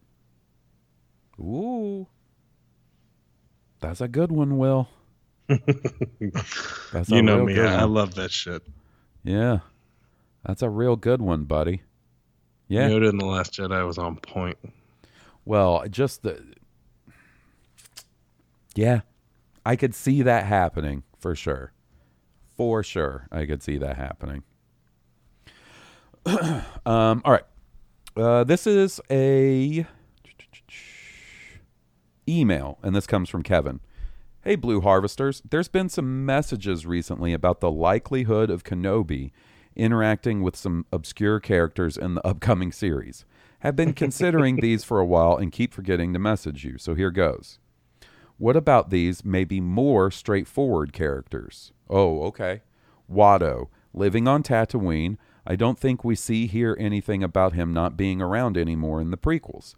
Ooh. 1.39 2.07
That's 3.79 4.01
a 4.01 4.07
good 4.07 4.31
one, 4.31 4.57
Will. 4.57 4.89
That's 6.93 7.09
you 7.09 7.21
know 7.21 7.43
me. 7.43 7.59
I, 7.59 7.81
I 7.81 7.83
love 7.83 8.15
that 8.15 8.31
shit. 8.31 8.63
Yeah. 9.23 9.59
That's 10.45 10.61
a 10.61 10.69
real 10.69 10.95
good 10.95 11.21
one, 11.21 11.43
buddy. 11.43 11.83
Yeah. 12.67 12.89
Yoda 12.89 13.09
in 13.09 13.17
the 13.17 13.25
Last 13.25 13.53
Jedi 13.53 13.85
was 13.85 13.97
on 13.97 14.15
point. 14.17 14.57
Well, 15.45 15.83
just 15.89 16.23
the 16.23 16.43
Yeah. 18.75 19.01
I 19.65 19.75
could 19.75 19.93
see 19.93 20.21
that 20.23 20.45
happening 20.45 21.03
for 21.19 21.35
sure. 21.35 21.73
For 22.57 22.81
sure. 22.83 23.27
I 23.31 23.45
could 23.45 23.61
see 23.61 23.77
that 23.77 23.97
happening. 23.97 24.43
um 26.25 27.21
all 27.25 27.31
right. 27.31 27.43
Uh 28.15 28.43
this 28.43 28.65
is 28.65 28.99
a 29.09 29.85
email 32.27 32.79
and 32.83 32.95
this 32.95 33.05
comes 33.05 33.29
from 33.29 33.43
Kevin. 33.43 33.79
Hey 34.43 34.55
Blue 34.55 34.81
Harvesters, 34.81 35.43
there's 35.47 35.67
been 35.67 35.87
some 35.87 36.25
messages 36.25 36.83
recently 36.83 37.31
about 37.31 37.59
the 37.59 37.69
likelihood 37.69 38.49
of 38.49 38.63
Kenobi 38.63 39.29
interacting 39.75 40.41
with 40.41 40.55
some 40.55 40.87
obscure 40.91 41.39
characters 41.39 41.95
in 41.95 42.15
the 42.15 42.25
upcoming 42.25 42.71
series. 42.71 43.23
Have 43.59 43.75
been 43.75 43.93
considering 43.93 44.55
these 44.61 44.83
for 44.83 44.99
a 44.99 45.05
while 45.05 45.37
and 45.37 45.51
keep 45.51 45.75
forgetting 45.75 46.11
to 46.13 46.19
message 46.19 46.63
you, 46.63 46.79
so 46.79 46.95
here 46.95 47.11
goes. 47.11 47.59
What 48.39 48.55
about 48.55 48.89
these 48.89 49.23
maybe 49.23 49.61
more 49.61 50.09
straightforward 50.09 50.91
characters? 50.91 51.71
Oh, 51.87 52.23
okay. 52.23 52.61
Watto, 53.07 53.67
living 53.93 54.27
on 54.27 54.41
Tatooine. 54.41 55.17
I 55.45 55.55
don't 55.55 55.77
think 55.77 56.03
we 56.03 56.15
see 56.15 56.47
here 56.47 56.75
anything 56.79 57.21
about 57.21 57.53
him 57.53 57.73
not 57.73 57.95
being 57.95 58.23
around 58.23 58.57
anymore 58.57 59.01
in 59.01 59.11
the 59.11 59.17
prequels. 59.17 59.75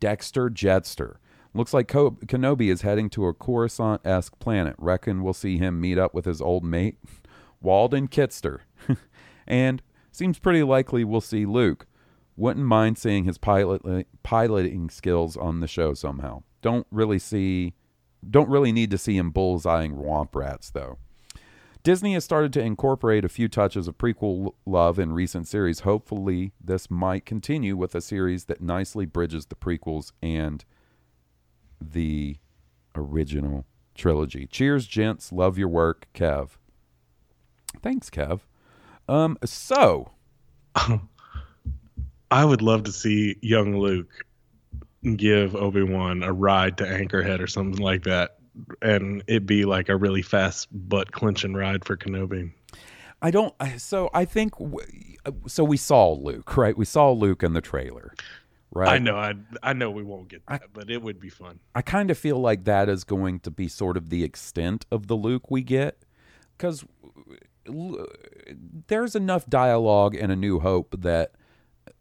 Dexter 0.00 0.48
Jetster. 0.48 1.16
Looks 1.56 1.72
like 1.72 1.88
Kenobi 1.88 2.70
is 2.70 2.82
heading 2.82 3.08
to 3.10 3.26
a 3.26 3.32
Coruscant 3.32 4.02
esque 4.04 4.38
planet. 4.38 4.74
Reckon 4.76 5.22
we'll 5.22 5.32
see 5.32 5.56
him 5.56 5.80
meet 5.80 5.96
up 5.96 6.12
with 6.12 6.26
his 6.26 6.42
old 6.42 6.62
mate, 6.62 6.98
Walden 7.62 8.08
Kitster. 8.08 8.60
and 9.46 9.80
seems 10.12 10.38
pretty 10.38 10.62
likely 10.62 11.02
we'll 11.02 11.22
see 11.22 11.46
Luke. 11.46 11.86
Wouldn't 12.36 12.66
mind 12.66 12.98
seeing 12.98 13.24
his 13.24 13.38
pilot 13.38 13.80
uh, 13.86 14.02
piloting 14.22 14.90
skills 14.90 15.34
on 15.34 15.60
the 15.60 15.66
show 15.66 15.94
somehow. 15.94 16.42
Don't 16.60 16.86
really 16.90 17.18
see 17.18 17.72
don't 18.28 18.50
really 18.50 18.72
need 18.72 18.90
to 18.90 18.98
see 18.98 19.16
him 19.16 19.32
bullseyeing 19.32 19.96
womp 19.96 20.34
rats 20.34 20.68
though. 20.68 20.98
Disney 21.82 22.14
has 22.14 22.24
started 22.24 22.52
to 22.54 22.60
incorporate 22.60 23.24
a 23.24 23.30
few 23.30 23.48
touches 23.48 23.88
of 23.88 23.96
prequel 23.96 24.52
love 24.66 24.98
in 24.98 25.12
recent 25.12 25.48
series. 25.48 25.80
Hopefully, 25.80 26.52
this 26.62 26.90
might 26.90 27.24
continue 27.24 27.76
with 27.76 27.94
a 27.94 28.00
series 28.02 28.44
that 28.46 28.60
nicely 28.60 29.06
bridges 29.06 29.46
the 29.46 29.54
prequels 29.54 30.12
and 30.20 30.64
the 31.80 32.36
original 32.94 33.66
trilogy. 33.94 34.46
Cheers, 34.46 34.86
gents. 34.86 35.32
Love 35.32 35.58
your 35.58 35.68
work, 35.68 36.06
Kev. 36.14 36.50
Thanks, 37.82 38.10
Kev. 38.10 38.40
Um, 39.08 39.38
so 39.44 40.10
I 42.30 42.44
would 42.44 42.62
love 42.62 42.84
to 42.84 42.92
see 42.92 43.36
young 43.40 43.78
Luke 43.78 44.10
give 45.16 45.54
Obi 45.54 45.82
Wan 45.82 46.22
a 46.22 46.32
ride 46.32 46.78
to 46.78 46.84
Anchorhead 46.84 47.40
or 47.40 47.46
something 47.46 47.82
like 47.82 48.02
that, 48.04 48.36
and 48.82 49.22
it 49.28 49.46
be 49.46 49.64
like 49.64 49.88
a 49.88 49.96
really 49.96 50.22
fast 50.22 50.68
butt 50.72 51.12
clenching 51.12 51.54
ride 51.54 51.84
for 51.84 51.96
Kenobi. 51.96 52.52
I 53.22 53.30
don't. 53.30 53.54
So 53.78 54.10
I 54.12 54.24
think. 54.24 54.58
w- 54.58 55.16
So 55.46 55.64
we 55.64 55.76
saw 55.76 56.12
Luke, 56.12 56.56
right? 56.56 56.76
We 56.76 56.84
saw 56.84 57.10
Luke 57.12 57.42
in 57.42 57.52
the 57.52 57.60
trailer, 57.60 58.12
right? 58.76 58.88
I 58.90 58.98
know, 58.98 59.16
I 59.16 59.34
I 59.62 59.72
know 59.72 59.90
we 59.90 60.02
won't 60.02 60.28
get 60.28 60.42
that, 60.48 60.64
but 60.72 60.90
it 60.90 61.02
would 61.02 61.18
be 61.18 61.28
fun. 61.30 61.58
I 61.74 61.82
kind 61.82 62.10
of 62.10 62.18
feel 62.18 62.38
like 62.38 62.64
that 62.64 62.88
is 62.88 63.02
going 63.04 63.40
to 63.40 63.50
be 63.50 63.68
sort 63.68 63.96
of 63.96 64.10
the 64.10 64.22
extent 64.22 64.86
of 64.90 65.06
the 65.06 65.16
Luke 65.16 65.50
we 65.50 65.62
get, 65.62 66.04
because 66.56 66.84
there's 68.88 69.16
enough 69.16 69.46
dialogue 69.46 70.14
in 70.14 70.30
A 70.30 70.36
New 70.36 70.60
Hope 70.60 70.94
that 71.00 71.32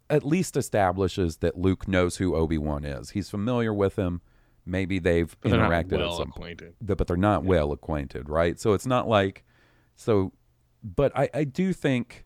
at 0.09 0.23
least 0.23 0.55
establishes 0.55 1.37
that 1.37 1.57
Luke 1.57 1.87
knows 1.87 2.17
who 2.17 2.35
Obi 2.35 2.57
Wan 2.57 2.85
is. 2.85 3.11
He's 3.11 3.29
familiar 3.29 3.73
with 3.73 3.95
him. 3.95 4.21
Maybe 4.65 4.99
they've 4.99 5.35
But 5.41 5.51
interacted 5.53 5.97
well 5.99 6.11
at 6.11 6.17
some 6.17 6.29
acquainted. 6.29 6.77
point, 6.79 6.97
but 6.97 7.07
they're 7.07 7.17
not 7.17 7.43
well 7.43 7.71
acquainted, 7.71 8.29
right? 8.29 8.59
So 8.59 8.73
it's 8.73 8.85
not 8.85 9.07
like 9.07 9.43
so. 9.95 10.33
But 10.83 11.11
I, 11.17 11.29
I 11.33 11.43
do 11.45 11.73
think. 11.73 12.24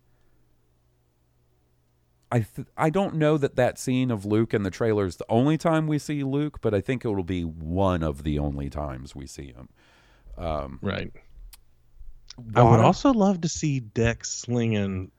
I 2.31 2.39
th- 2.41 2.67
I 2.77 2.89
don't 2.91 3.15
know 3.15 3.37
that 3.37 3.55
that 3.55 3.79
scene 3.79 4.11
of 4.11 4.23
Luke 4.25 4.53
in 4.53 4.63
the 4.63 4.69
trailer 4.69 5.05
is 5.05 5.15
the 5.15 5.25
only 5.29 5.57
time 5.57 5.87
we 5.87 5.97
see 5.97 6.23
Luke, 6.23 6.59
but 6.61 6.73
I 6.75 6.81
think 6.81 7.03
it 7.03 7.07
will 7.09 7.23
be 7.23 7.43
one 7.43 8.03
of 8.03 8.23
the 8.23 8.37
only 8.37 8.69
times 8.69 9.15
we 9.15 9.25
see 9.25 9.47
him. 9.51 9.69
Um, 10.37 10.79
Right. 10.81 11.11
I 12.55 12.63
would 12.63 12.79
also 12.79 13.11
love 13.11 13.41
to 13.41 13.49
see 13.49 13.79
Dex 13.81 14.29
slinging 14.29 15.11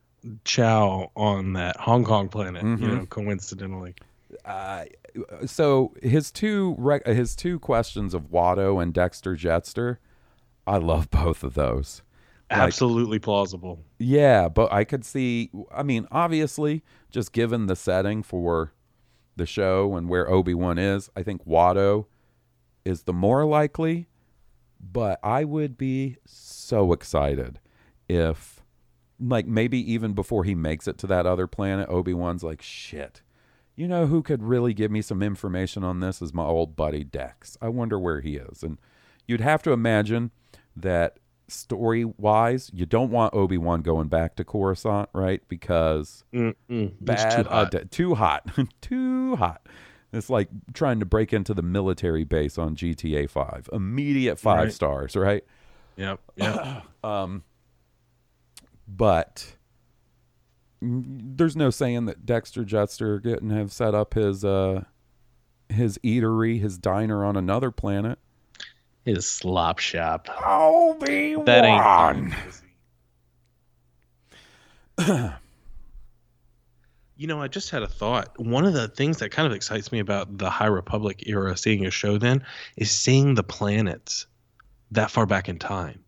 Chow 0.45 1.11
on 1.15 1.53
that 1.53 1.77
Hong 1.77 2.03
Kong 2.03 2.29
planet. 2.29 2.63
Mhm. 2.63 2.81
You 2.81 2.87
know, 2.95 3.05
coincidentally. 3.07 3.95
uh, 4.45 4.85
so 5.45 5.93
his 6.01 6.31
two 6.31 6.75
rec- 6.77 7.05
his 7.05 7.35
two 7.35 7.59
questions 7.59 8.13
of 8.13 8.31
Watto 8.31 8.81
and 8.81 8.93
Dexter 8.93 9.35
Jetster, 9.35 9.97
I 10.65 10.77
love 10.77 11.09
both 11.11 11.43
of 11.43 11.53
those. 11.55 12.01
Like, 12.51 12.59
Absolutely 12.59 13.17
plausible. 13.17 13.79
yeah, 13.97 14.49
but 14.49 14.71
I 14.73 14.83
could 14.83 15.05
see. 15.05 15.49
I 15.73 15.83
mean, 15.83 16.05
obviously, 16.11 16.83
just 17.09 17.31
given 17.31 17.67
the 17.67 17.77
setting 17.77 18.23
for 18.23 18.73
the 19.37 19.45
show 19.45 19.95
and 19.95 20.09
where 20.09 20.29
Obi 20.29 20.53
Wan 20.53 20.77
is, 20.77 21.09
I 21.15 21.23
think 21.23 21.45
Watto 21.45 22.07
is 22.83 23.03
the 23.03 23.13
more 23.13 23.45
likely. 23.45 24.07
But 24.83 25.19
I 25.23 25.43
would 25.45 25.77
be 25.77 26.17
so 26.25 26.91
excited 26.91 27.59
if, 28.09 28.61
like, 29.19 29.45
maybe 29.45 29.79
even 29.93 30.13
before 30.13 30.43
he 30.43 30.55
makes 30.55 30.87
it 30.87 30.97
to 30.99 31.07
that 31.07 31.25
other 31.25 31.47
planet, 31.47 31.87
Obi 31.87 32.13
Wan's 32.13 32.43
like, 32.43 32.61
shit. 32.61 33.21
You 33.75 33.87
know 33.87 34.07
who 34.07 34.21
could 34.21 34.43
really 34.43 34.73
give 34.73 34.91
me 34.91 35.01
some 35.01 35.21
information 35.23 35.83
on 35.83 35.99
this 36.01 36.21
is 36.21 36.33
my 36.33 36.43
old 36.43 36.75
buddy 36.75 37.03
Dex. 37.03 37.57
I 37.61 37.69
wonder 37.69 37.97
where 37.97 38.19
he 38.21 38.35
is. 38.35 38.63
And 38.63 38.77
you'd 39.27 39.39
have 39.41 39.61
to 39.63 39.71
imagine 39.71 40.31
that 40.75 41.17
story 41.51 42.05
wise, 42.05 42.71
you 42.73 42.85
don't 42.85 43.11
want 43.11 43.33
Obi 43.33 43.57
Wan 43.57 43.81
going 43.81 44.07
back 44.07 44.35
to 44.37 44.43
Coruscant, 44.43 45.09
right? 45.13 45.41
Because 45.47 46.23
Mm-mm. 46.33 46.93
Bad, 47.01 47.45
too 47.45 47.49
hot. 47.49 47.91
too 47.91 48.15
hot, 48.15 48.49
too 48.81 49.35
hot. 49.35 49.67
It's 50.13 50.29
like 50.29 50.49
trying 50.73 50.99
to 50.99 51.05
break 51.05 51.31
into 51.31 51.53
the 51.53 51.61
military 51.61 52.23
base 52.25 52.57
on 52.57 52.75
GTA 52.75 53.29
Five. 53.29 53.69
Immediate 53.71 54.37
five 54.39 54.57
Right. 54.65 54.73
stars, 54.73 55.15
right? 55.15 55.43
Yep. 55.97 56.19
Yep. 56.35 56.83
Um, 57.03 57.43
but 58.87 59.55
there's 60.81 61.55
no 61.55 61.69
saying 61.69 62.05
that 62.05 62.25
Dexter 62.25 62.63
Jetster 62.63 63.21
couldn't 63.21 63.49
have 63.51 63.71
set 63.71 63.93
up 63.95 64.13
his 64.13 64.43
uh 64.45 64.83
his 65.69 65.97
eatery, 65.99 66.59
his 66.59 66.77
diner 66.77 67.23
on 67.23 67.37
another 67.37 67.71
planet. 67.71 68.19
His 69.05 69.27
slop 69.27 69.79
shop. 69.79 70.27
Obi 70.45 71.35
That 71.45 71.65
ain't 71.65 72.33
You 77.17 77.27
know, 77.27 77.41
I 77.41 77.47
just 77.47 77.69
had 77.69 77.83
a 77.83 77.87
thought. 77.87 78.39
One 78.39 78.65
of 78.65 78.73
the 78.73 78.87
things 78.87 79.17
that 79.17 79.29
kind 79.29 79.45
of 79.45 79.53
excites 79.53 79.91
me 79.91 79.99
about 79.99 80.39
the 80.39 80.49
High 80.49 80.65
Republic 80.65 81.23
era, 81.27 81.55
seeing 81.55 81.85
a 81.85 81.91
show 81.91 82.17
then, 82.17 82.43
is 82.77 82.89
seeing 82.89 83.35
the 83.35 83.43
planets 83.43 84.25
that 84.89 85.11
far 85.11 85.27
back 85.27 85.47
in 85.47 85.59
time. 85.59 86.03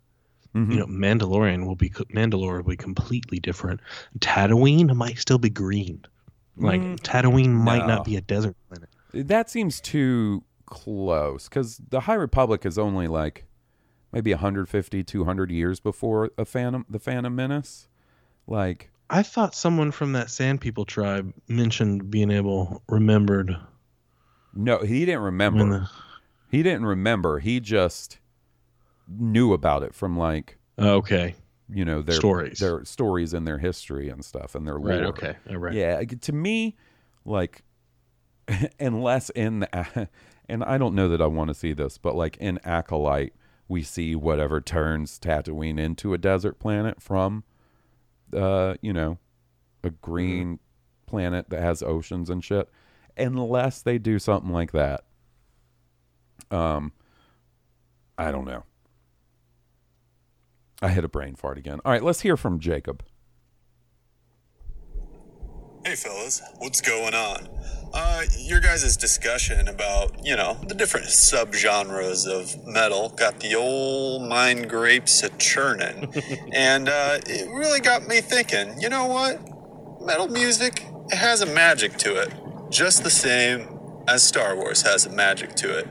Mm-hmm. 0.55 0.71
You 0.71 0.79
know, 0.79 0.85
Mandalorian 0.87 1.65
will 1.65 1.75
be 1.75 1.89
Mandalore 1.89 2.57
will 2.57 2.69
be 2.71 2.77
completely 2.77 3.39
different. 3.39 3.79
Tatooine 4.19 4.95
might 4.95 5.17
still 5.17 5.37
be 5.37 5.49
green. 5.49 6.03
Like 6.57 6.81
Mm, 6.81 6.99
Tatooine 6.99 7.49
might 7.49 7.87
no. 7.87 7.95
not 7.95 8.05
be 8.05 8.15
a 8.15 8.21
desert 8.21 8.55
planet. 8.67 8.89
That 9.13 9.49
seems 9.49 9.81
too 9.81 10.43
close 10.73 11.47
because 11.47 11.77
the 11.89 12.01
High 12.01 12.15
Republic 12.15 12.65
is 12.65 12.77
only 12.77 13.07
like 13.07 13.45
maybe 14.11 14.31
150, 14.31 15.03
200 15.03 15.51
years 15.51 15.79
before 15.79 16.31
a 16.37 16.45
Phantom, 16.45 16.85
the 16.89 16.99
Phantom 16.99 17.35
Menace. 17.35 17.87
Like, 18.47 18.89
I 19.09 19.21
thought 19.23 19.53
someone 19.55 19.91
from 19.91 20.13
that 20.13 20.29
Sand 20.29 20.61
People 20.61 20.85
tribe 20.85 21.33
mentioned 21.47 22.09
being 22.11 22.31
able 22.31 22.81
remembered. 22.89 23.55
no, 24.53 24.79
he 24.79 25.05
didn't 25.05 25.21
remember. 25.21 25.65
the- 25.69 25.75
uh, 25.83 25.87
He 26.49 26.61
didn't 26.63 26.85
remember. 26.85 27.39
He 27.39 27.59
just 27.59 28.19
knew 29.07 29.53
about 29.53 29.83
it 29.83 29.93
from 29.93 30.17
like 30.17 30.57
Oh, 30.77 30.95
okay. 30.95 31.35
you 31.69 31.85
know 31.85 32.01
their 32.01 32.15
Stories. 32.15 32.59
their 32.59 32.83
stories 32.85 33.33
and 33.33 33.47
their 33.47 33.57
history 33.59 34.09
and 34.09 34.23
stuff 34.25 34.55
and 34.55 34.65
their 34.67 34.75
lore. 34.79 34.89
Right, 34.89 35.03
okay, 35.05 35.35
all 35.49 35.57
right. 35.57 35.73
Yeah, 35.73 36.01
to 36.03 36.31
me, 36.33 36.75
like 37.25 37.63
unless 38.79 39.29
in 39.31 39.59
the, 39.61 40.09
and 40.49 40.63
I 40.63 40.77
don't 40.77 40.95
know 40.95 41.07
that 41.09 41.21
I 41.21 41.27
want 41.27 41.49
to 41.49 41.53
see 41.53 41.73
this, 41.73 41.97
but 41.97 42.15
like 42.15 42.37
in 42.37 42.59
Acolyte, 42.63 43.33
we 43.67 43.81
see 43.83 44.15
whatever 44.15 44.61
turns 44.61 45.19
Tatooine 45.19 45.79
into 45.79 46.13
a 46.13 46.17
desert 46.17 46.59
planet 46.59 47.01
from, 47.01 47.43
uh, 48.35 48.75
you 48.81 48.93
know, 48.93 49.17
a 49.83 49.89
green 49.89 50.59
planet 51.05 51.49
that 51.49 51.61
has 51.61 51.81
oceans 51.81 52.29
and 52.29 52.43
shit. 52.43 52.69
Unless 53.17 53.81
they 53.81 53.97
do 53.97 54.19
something 54.19 54.51
like 54.51 54.71
that, 54.71 55.03
um, 56.51 56.91
I 58.17 58.31
don't 58.31 58.45
know. 58.45 58.63
I 60.81 60.89
hit 60.89 61.05
a 61.05 61.09
brain 61.09 61.35
fart 61.35 61.57
again. 61.57 61.79
All 61.85 61.91
right, 61.91 62.03
let's 62.03 62.21
hear 62.21 62.35
from 62.35 62.59
Jacob. 62.59 63.03
Hey 65.85 65.95
fellas, 65.95 66.41
what's 66.59 66.79
going 66.79 67.13
on? 67.13 67.49
Uh, 67.93 68.23
your 68.37 68.61
guys' 68.61 68.95
discussion 68.95 69.67
about, 69.67 70.25
you 70.25 70.33
know, 70.33 70.57
the 70.65 70.73
different 70.73 71.07
subgenres 71.07 72.25
of 72.25 72.65
metal 72.65 73.09
got 73.09 73.41
the 73.41 73.55
old 73.55 74.29
mind 74.29 74.69
grapes 74.69 75.23
a 75.23 75.29
churning. 75.31 76.13
and 76.53 76.87
uh, 76.87 77.19
it 77.27 77.49
really 77.49 77.81
got 77.81 78.07
me 78.07 78.21
thinking, 78.21 78.79
you 78.79 78.87
know 78.87 79.07
what? 79.07 79.41
Metal 80.01 80.29
music, 80.29 80.85
it 81.11 81.17
has 81.17 81.41
a 81.41 81.45
magic 81.47 81.97
to 81.97 82.15
it. 82.15 82.33
Just 82.69 83.03
the 83.03 83.09
same 83.09 83.67
as 84.07 84.23
Star 84.23 84.55
Wars 84.55 84.83
has 84.83 85.05
a 85.05 85.09
magic 85.09 85.53
to 85.55 85.79
it. 85.79 85.89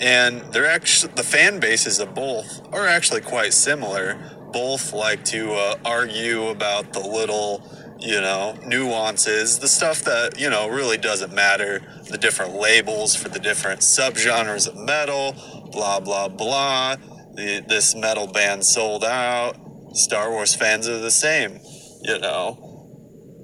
And 0.00 0.40
they're 0.54 0.64
actually, 0.64 1.12
the 1.14 1.22
fan 1.22 1.60
bases 1.60 2.00
of 2.00 2.14
both 2.14 2.66
are 2.72 2.86
actually 2.86 3.20
quite 3.20 3.52
similar. 3.52 4.18
Both 4.50 4.94
like 4.94 5.26
to 5.26 5.52
uh, 5.52 5.76
argue 5.84 6.46
about 6.46 6.94
the 6.94 7.00
little 7.00 7.60
you 7.98 8.20
know, 8.20 8.56
nuances, 8.66 9.58
the 9.58 9.68
stuff 9.68 10.02
that, 10.02 10.38
you 10.38 10.50
know, 10.50 10.68
really 10.68 10.98
doesn't 10.98 11.32
matter, 11.32 11.80
the 12.10 12.18
different 12.18 12.54
labels 12.54 13.16
for 13.16 13.28
the 13.28 13.38
different 13.38 13.80
subgenres 13.80 14.68
of 14.68 14.76
metal, 14.76 15.34
blah, 15.72 16.00
blah, 16.00 16.28
blah. 16.28 16.96
The, 17.34 17.64
this 17.66 17.94
metal 17.94 18.26
band 18.26 18.64
sold 18.64 19.04
out. 19.04 19.56
Star 19.92 20.30
Wars 20.30 20.54
fans 20.54 20.88
are 20.88 20.98
the 20.98 21.10
same, 21.10 21.60
you 22.02 22.18
know. 22.18 22.62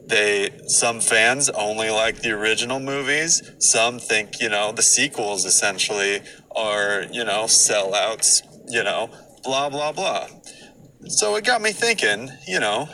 They, 0.07 0.51
some 0.67 1.01
fans 1.01 1.49
only 1.51 1.89
like 1.89 2.21
the 2.21 2.33
original 2.33 2.81
movies. 2.81 3.43
Some 3.59 3.99
think, 3.99 4.41
you 4.41 4.51
know, 4.51 4.73
the 4.73 4.83
sequels 4.83 5.47
essentially 5.47 6.21
are, 6.55 7.05
you 7.11 7.25
know, 7.25 7.45
sellouts, 7.45 8.43
you 8.69 8.83
know, 8.83 9.09
blah, 9.45 9.71
blah, 9.71 9.93
blah. 9.93 10.27
So 11.07 11.35
it 11.37 11.45
got 11.45 11.63
me 11.63 11.73
thinking, 11.73 12.31
you 12.47 12.61
know, 12.61 12.89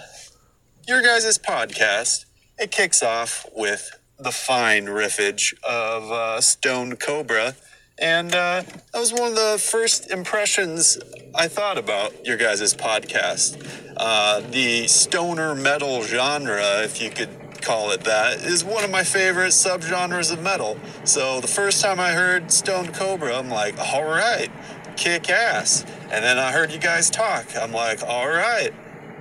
your 0.89 1.03
guys' 1.03 1.37
podcast, 1.37 2.25
it 2.59 2.71
kicks 2.71 3.03
off 3.03 3.45
with 3.55 4.01
the 4.19 4.33
fine 4.33 4.87
riffage 4.87 5.53
of 5.63 6.11
uh, 6.11 6.41
Stoned 6.41 6.99
Cobra. 6.99 7.55
And 7.99 8.35
uh, 8.35 8.63
that 8.63 8.99
was 8.99 9.13
one 9.13 9.29
of 9.29 9.35
the 9.35 9.63
first 9.63 10.11
impressions 10.11 10.97
I 11.35 11.47
thought 11.47 11.77
about 11.77 12.25
your 12.25 12.39
guys' 12.39 12.73
podcast. 12.73 13.63
Uh, 13.99 14.41
the 14.51 14.87
stoner 14.87 15.55
metal 15.55 16.03
genre, 16.05 16.83
if 16.83 17.03
you 17.03 17.11
could 17.11 17.29
call 17.61 17.91
it 17.91 18.05
that, 18.05 18.39
is 18.41 18.65
one 18.65 18.83
of 18.83 18.91
my 18.91 19.05
favorite 19.05 19.49
subgenres 19.51 20.33
of 20.33 20.43
metal. 20.43 20.79
So 21.05 21.43
the 21.43 21.49
first 21.49 21.83
time 21.85 22.01
I 22.01 22.13
heard 22.13 22.51
Stoned 22.51 22.95
Cobra, 22.95 23.37
I'm 23.37 23.51
like, 23.51 23.79
all 23.79 24.05
right, 24.05 24.51
kick 24.97 25.29
ass. 25.29 25.85
And 26.11 26.25
then 26.25 26.39
I 26.39 26.51
heard 26.51 26.73
you 26.73 26.79
guys 26.79 27.11
talk. 27.11 27.45
I'm 27.55 27.73
like, 27.73 28.03
all 28.03 28.29
right, 28.29 28.73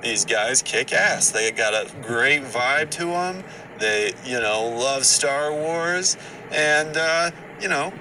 these 0.01 0.25
guys 0.25 0.61
kick 0.61 0.93
ass. 0.93 1.31
They 1.31 1.51
got 1.51 1.73
a 1.73 1.89
great 2.01 2.43
vibe 2.43 2.89
to 2.91 3.05
them. 3.05 3.43
They, 3.79 4.13
you 4.25 4.39
know, 4.39 4.67
love 4.67 5.05
Star 5.05 5.51
Wars, 5.51 6.17
and 6.51 6.97
uh, 6.97 7.31
you 7.61 7.67
know, 7.67 7.93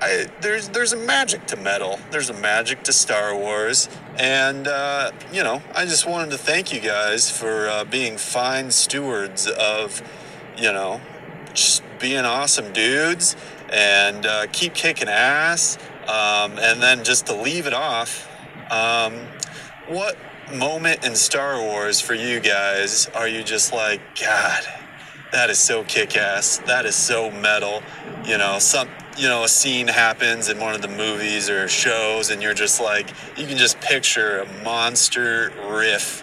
I, 0.00 0.26
there's 0.40 0.68
there's 0.70 0.92
a 0.92 0.96
magic 0.96 1.46
to 1.46 1.56
metal. 1.56 2.00
There's 2.10 2.30
a 2.30 2.34
magic 2.34 2.82
to 2.84 2.92
Star 2.92 3.36
Wars, 3.36 3.88
and 4.18 4.66
uh, 4.66 5.12
you 5.32 5.42
know, 5.42 5.62
I 5.74 5.84
just 5.84 6.06
wanted 6.06 6.30
to 6.32 6.38
thank 6.38 6.72
you 6.72 6.80
guys 6.80 7.30
for 7.30 7.68
uh, 7.68 7.84
being 7.84 8.16
fine 8.16 8.70
stewards 8.70 9.46
of, 9.46 10.02
you 10.56 10.72
know, 10.72 11.00
just 11.52 11.82
being 12.00 12.24
awesome 12.24 12.72
dudes, 12.72 13.36
and 13.72 14.26
uh, 14.26 14.46
keep 14.52 14.74
kicking 14.74 15.08
ass. 15.08 15.78
Um, 16.02 16.58
and 16.58 16.82
then 16.82 17.02
just 17.02 17.26
to 17.26 17.34
leave 17.34 17.66
it 17.66 17.72
off, 17.72 18.28
um, 18.70 19.14
what 19.88 20.18
moment 20.52 21.04
in 21.04 21.14
Star 21.14 21.60
Wars 21.60 22.00
for 22.00 22.14
you 22.14 22.40
guys 22.40 23.08
are 23.14 23.28
you 23.28 23.42
just 23.42 23.72
like, 23.72 24.00
God, 24.20 24.64
that 25.32 25.50
is 25.50 25.58
so 25.58 25.84
kick 25.84 26.16
ass. 26.16 26.58
That 26.66 26.86
is 26.86 26.94
so 26.94 27.30
metal. 27.30 27.82
You 28.24 28.38
know, 28.38 28.58
some 28.58 28.88
you 29.16 29.28
know, 29.28 29.44
a 29.44 29.48
scene 29.48 29.86
happens 29.86 30.48
in 30.48 30.58
one 30.58 30.74
of 30.74 30.82
the 30.82 30.88
movies 30.88 31.48
or 31.48 31.68
shows 31.68 32.30
and 32.30 32.42
you're 32.42 32.54
just 32.54 32.80
like 32.80 33.08
you 33.36 33.46
can 33.46 33.56
just 33.56 33.80
picture 33.80 34.40
a 34.40 34.64
monster 34.64 35.52
riff, 35.68 36.22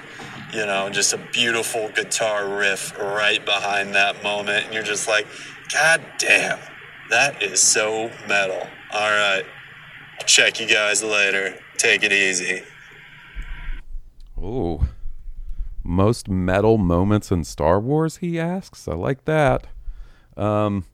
you 0.54 0.66
know, 0.66 0.90
just 0.90 1.14
a 1.14 1.18
beautiful 1.32 1.90
guitar 1.90 2.48
riff 2.48 2.98
right 2.98 3.44
behind 3.46 3.96
that 3.96 4.22
moment 4.24 4.66
and 4.66 4.74
you're 4.74 4.84
just 4.84 5.08
like, 5.08 5.28
God 5.74 6.02
damn, 6.18 6.60
that 7.10 7.42
is 7.42 7.62
so 7.62 8.12
metal. 8.28 8.68
All 8.94 9.10
right. 9.10 9.44
Check 10.26 10.60
you 10.60 10.68
guys 10.68 11.04
later. 11.04 11.58
Take 11.78 12.04
it 12.04 12.12
easy. 12.12 12.64
Oh, 14.42 14.88
most 15.84 16.28
metal 16.30 16.78
moments 16.78 17.32
in 17.32 17.44
Star 17.44 17.80
Wars? 17.80 18.18
He 18.18 18.40
asks. 18.40 18.88
I 18.88 18.94
like 18.94 19.26
that. 19.26 19.68
Um, 20.38 20.86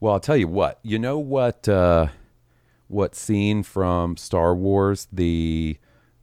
well, 0.00 0.14
I'll 0.14 0.20
tell 0.20 0.36
you 0.36 0.48
what. 0.48 0.78
You 0.82 0.98
know 0.98 1.18
what? 1.18 1.68
Uh, 1.68 2.08
what 2.88 3.14
scene 3.14 3.62
from 3.62 4.16
Star 4.16 4.54
Wars 4.54 5.08
the 5.12 5.78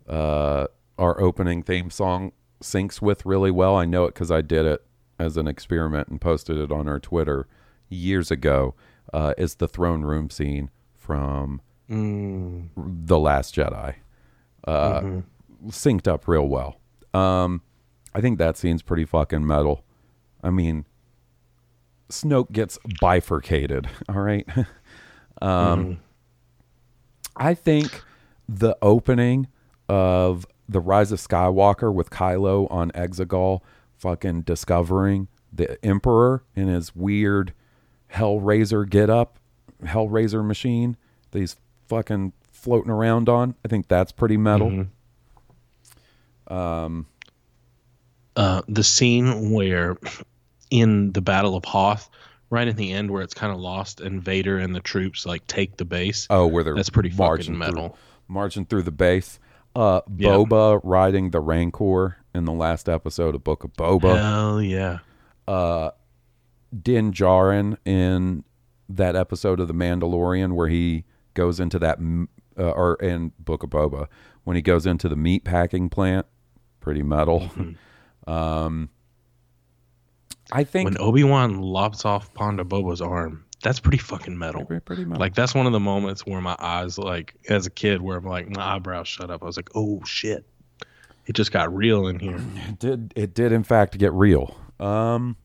uh, 0.08 0.68
our 0.98 1.20
opening 1.22 1.64
theme 1.64 1.90
song 1.90 2.32
syncs 2.62 3.02
with 3.02 3.26
really 3.26 3.52
well? 3.52 3.76
I 3.76 3.86
know 3.86 4.06
it 4.06 4.14
because 4.14 4.32
I 4.32 4.42
did 4.42 4.66
it 4.66 4.84
as 5.20 5.38
an 5.38 5.48
experiment 5.48 6.08
and 6.08 6.20
posted 6.22 6.58
it 6.58 6.72
on 6.72 6.88
our 6.88 7.00
Twitter 7.00 7.48
years 7.90 8.32
ago. 8.32 8.76
Uh, 9.14 9.34
is 9.38 9.56
the 9.56 9.68
throne 9.68 10.02
room 10.04 10.30
scene 10.30 10.70
from 10.96 11.62
Mm. 11.90 12.68
the 12.76 13.18
Last 13.18 13.56
Jedi? 13.56 13.96
Uh, 14.68 15.02
Mhm. 15.02 15.24
Synced 15.68 16.08
up 16.08 16.28
real 16.28 16.48
well. 16.48 16.80
Um, 17.14 17.62
I 18.14 18.22
think 18.22 18.38
that 18.40 18.58
scene's 18.58 18.82
pretty 18.82 19.06
fucking 19.06 19.46
metal. 19.46 19.84
I 20.44 20.50
mean, 20.50 20.86
Snoke 22.10 22.52
gets 22.52 22.80
bifurcated. 23.02 23.88
All 24.10 24.22
right. 24.22 24.48
um, 25.42 25.86
Mhm. 25.86 25.98
I 27.36 27.54
think 27.54 28.02
the 28.48 28.76
opening 28.82 29.48
of 29.88 30.46
the 30.68 30.80
Rise 30.80 31.12
of 31.12 31.20
Skywalker 31.20 31.94
with 31.94 32.10
Kylo 32.10 32.70
on 32.70 32.92
Exegol, 32.92 33.62
fucking 33.98 34.42
discovering 34.42 35.28
the 35.54 35.84
Emperor 35.86 36.44
in 36.56 36.68
his 36.68 36.96
weird 36.96 37.54
Hellraiser 38.14 38.88
get 38.90 39.10
up, 39.10 39.40
Hellraiser 39.84 40.46
machine 40.46 40.98
that 41.32 41.40
he's 41.40 41.56
fucking 41.88 42.34
floating 42.52 42.92
around 42.92 43.30
on. 43.30 43.56
I 43.64 43.68
think 43.68 43.88
that's 43.88 44.12
pretty 44.12 44.38
metal. 44.38 44.88
Um, 46.50 47.06
uh, 48.36 48.62
the 48.68 48.84
scene 48.84 49.52
where 49.52 49.98
in 50.72 51.12
the 51.14 51.22
Battle 51.22 51.56
of 51.56 51.66
Hoth, 51.66 52.10
right 52.50 52.68
at 52.68 52.78
the 52.78 52.92
end 52.92 53.12
where 53.12 53.22
it's 53.22 53.34
kind 53.34 53.54
of 53.54 53.60
lost 53.60 54.02
and 54.02 54.22
Vader 54.24 54.58
and 54.58 54.74
the 54.76 54.80
troops 54.80 55.26
like 55.26 55.46
take 55.48 55.78
the 55.78 55.86
base. 55.86 56.28
Oh, 56.30 56.48
where 56.48 56.64
they're 56.64 56.76
that's 56.76 56.90
pretty 56.90 57.10
fucking 57.10 57.46
through- 57.46 57.58
metal. 57.58 57.98
marching 58.28 58.66
through 58.66 58.84
the 58.84 58.92
base. 58.92 59.40
Uh. 59.76 60.02
Boba 60.10 60.80
riding 60.84 61.32
the 61.32 61.40
Rancor 61.40 62.18
in 62.34 62.46
the 62.46 62.52
last 62.54 62.90
episode 62.90 63.36
of 63.36 63.44
Book 63.44 63.64
of 63.64 63.74
Boba. 63.74 64.16
Hell 64.22 64.62
yeah. 64.62 65.00
Uh, 65.48 65.92
Din 66.82 67.12
Djarin 67.12 67.78
in 67.86 68.44
that 68.88 69.16
episode 69.16 69.60
of 69.60 69.68
The 69.68 69.74
Mandalorian 69.74 70.54
where 70.54 70.68
he 70.68 71.06
goes 71.34 71.60
into 71.60 71.80
that, 71.80 72.00
uh, 72.58 72.72
or 72.72 72.96
in 72.96 73.32
Book 73.40 73.64
of 73.64 73.70
Boba 73.70 74.08
when 74.44 74.56
he 74.56 74.62
goes 74.62 74.86
into 74.86 75.08
the 75.10 75.16
meat 75.16 75.44
packing 75.44 75.90
plant. 75.90 76.26
Pretty 76.80 77.04
metal. 77.04 77.42
Mm-hmm. 77.42 78.32
um, 78.32 78.90
I 80.52 80.64
think 80.64 80.86
when 80.86 81.00
Obi 81.00 81.24
Wan 81.24 81.62
lops 81.62 82.06
off 82.06 82.34
Ponda 82.34 82.68
Baba's 82.68 83.02
arm, 83.02 83.46
that's 83.62 83.80
pretty 83.80 83.98
fucking 83.98 84.38
metal. 84.38 84.66
Pretty, 84.66 84.82
pretty 84.82 85.06
metal. 85.06 85.20
Like 85.20 85.36
that's 85.36 85.54
one 85.54 85.66
of 85.66 85.74
the 85.74 85.80
moments 85.80 86.26
where 86.26 86.42
my 86.42 86.56
eyes, 86.60 86.98
like 86.98 87.36
as 87.50 87.66
a 87.66 87.70
kid, 87.70 88.02
where 88.02 88.18
I'm 88.18 88.26
like 88.26 88.50
my 88.50 88.76
eyebrows 88.76 89.08
shut 89.08 89.30
up. 89.30 89.44
I 89.44 89.46
was 89.46 89.58
like, 89.58 89.70
oh 89.76 90.02
shit, 90.06 90.46
it 91.26 91.34
just 91.34 91.52
got 91.52 91.74
real 91.74 92.08
in 92.08 92.20
here. 92.20 92.40
It 92.70 92.80
did 92.80 93.14
it 93.16 93.34
did 93.34 93.52
in 93.52 93.64
fact 93.64 93.98
get 93.98 94.14
real. 94.14 94.56
Um, 94.80 95.36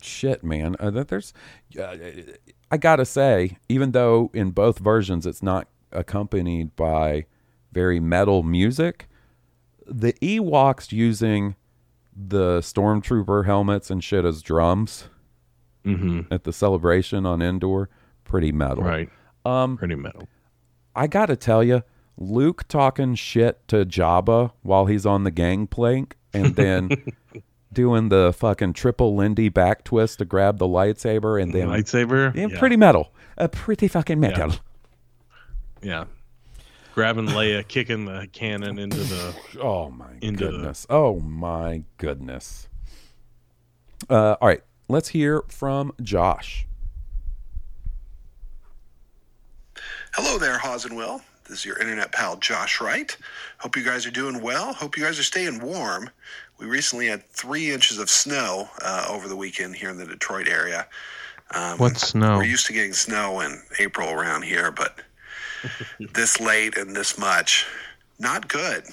shit, 0.00 0.42
man. 0.42 0.76
Uh, 0.80 0.90
that 0.90 1.08
there's, 1.08 1.32
uh, 1.78 1.96
I 2.70 2.76
gotta 2.78 3.04
say, 3.04 3.58
even 3.68 3.92
though 3.92 4.30
in 4.32 4.50
both 4.50 4.78
versions 4.78 5.26
it's 5.26 5.42
not 5.42 5.68
accompanied 5.92 6.74
by 6.74 7.26
very 7.72 8.00
metal 8.00 8.42
music, 8.42 9.08
the 9.86 10.12
Ewoks 10.14 10.92
using 10.92 11.56
the 12.16 12.60
stormtrooper 12.60 13.44
helmets 13.46 13.90
and 13.90 14.02
shit 14.02 14.24
as 14.24 14.42
drums 14.42 15.08
Mm-hmm. 15.84 16.32
at 16.32 16.44
the 16.44 16.52
celebration 16.52 17.26
on 17.26 17.42
Endor, 17.42 17.90
pretty 18.24 18.52
metal. 18.52 18.84
Right. 18.84 19.10
Um, 19.44 19.76
Pretty 19.76 19.96
metal. 19.96 20.26
I 20.96 21.06
gotta 21.06 21.36
tell 21.36 21.62
you, 21.62 21.82
Luke 22.16 22.66
talking 22.68 23.14
shit 23.16 23.68
to 23.68 23.84
Jabba 23.84 24.52
while 24.62 24.86
he's 24.86 25.04
on 25.04 25.24
the 25.24 25.30
gangplank, 25.30 26.16
and 26.32 26.56
then 26.56 26.88
doing 27.74 28.08
the 28.08 28.32
fucking 28.34 28.72
triple 28.72 29.14
Lindy 29.14 29.50
back 29.50 29.84
twist 29.84 30.20
to 30.20 30.24
grab 30.24 30.56
the 30.56 30.66
lightsaber, 30.66 31.42
and 31.42 31.52
then 31.52 31.68
Lightsaber. 31.68 32.34
Yeah, 32.34 32.46
Yeah. 32.46 32.58
pretty 32.58 32.76
metal. 32.78 33.12
A 33.36 33.46
pretty 33.50 33.86
fucking 33.86 34.18
metal. 34.18 34.54
Yeah. 35.82 36.04
Grabbing 36.94 37.26
Leia, 37.26 37.66
kicking 37.66 38.04
the 38.04 38.28
cannon 38.32 38.78
into 38.78 38.98
the. 38.98 39.34
Oh 39.60 39.90
my 39.90 40.12
into 40.20 40.44
goodness. 40.50 40.86
Oh 40.88 41.18
my 41.18 41.82
goodness. 41.98 42.68
Uh, 44.08 44.36
all 44.40 44.46
right, 44.46 44.62
let's 44.88 45.08
hear 45.08 45.42
from 45.48 45.92
Josh. 46.02 46.66
Hello 50.12 50.38
there, 50.38 50.58
Hawes 50.58 50.84
and 50.84 50.96
Will. 50.96 51.20
This 51.48 51.60
is 51.60 51.64
your 51.64 51.78
internet 51.78 52.12
pal, 52.12 52.36
Josh 52.36 52.80
Wright. 52.80 53.16
Hope 53.58 53.76
you 53.76 53.84
guys 53.84 54.06
are 54.06 54.10
doing 54.12 54.40
well. 54.40 54.72
Hope 54.72 54.96
you 54.96 55.02
guys 55.02 55.18
are 55.18 55.24
staying 55.24 55.60
warm. 55.60 56.10
We 56.58 56.66
recently 56.66 57.08
had 57.08 57.28
three 57.28 57.72
inches 57.72 57.98
of 57.98 58.08
snow 58.08 58.68
uh, 58.82 59.06
over 59.10 59.26
the 59.28 59.36
weekend 59.36 59.74
here 59.76 59.90
in 59.90 59.96
the 59.98 60.06
Detroit 60.06 60.46
area. 60.48 60.86
Um, 61.54 61.78
What 61.78 61.96
snow? 61.98 62.36
We're 62.36 62.44
used 62.44 62.66
to 62.66 62.72
getting 62.72 62.92
snow 62.92 63.40
in 63.40 63.60
April 63.80 64.10
around 64.10 64.42
here, 64.42 64.70
but 64.70 65.00
this 66.12 66.40
late 66.40 66.76
and 66.76 66.94
this 66.94 67.18
much, 67.18 67.66
not 68.18 68.48
good. 68.48 68.84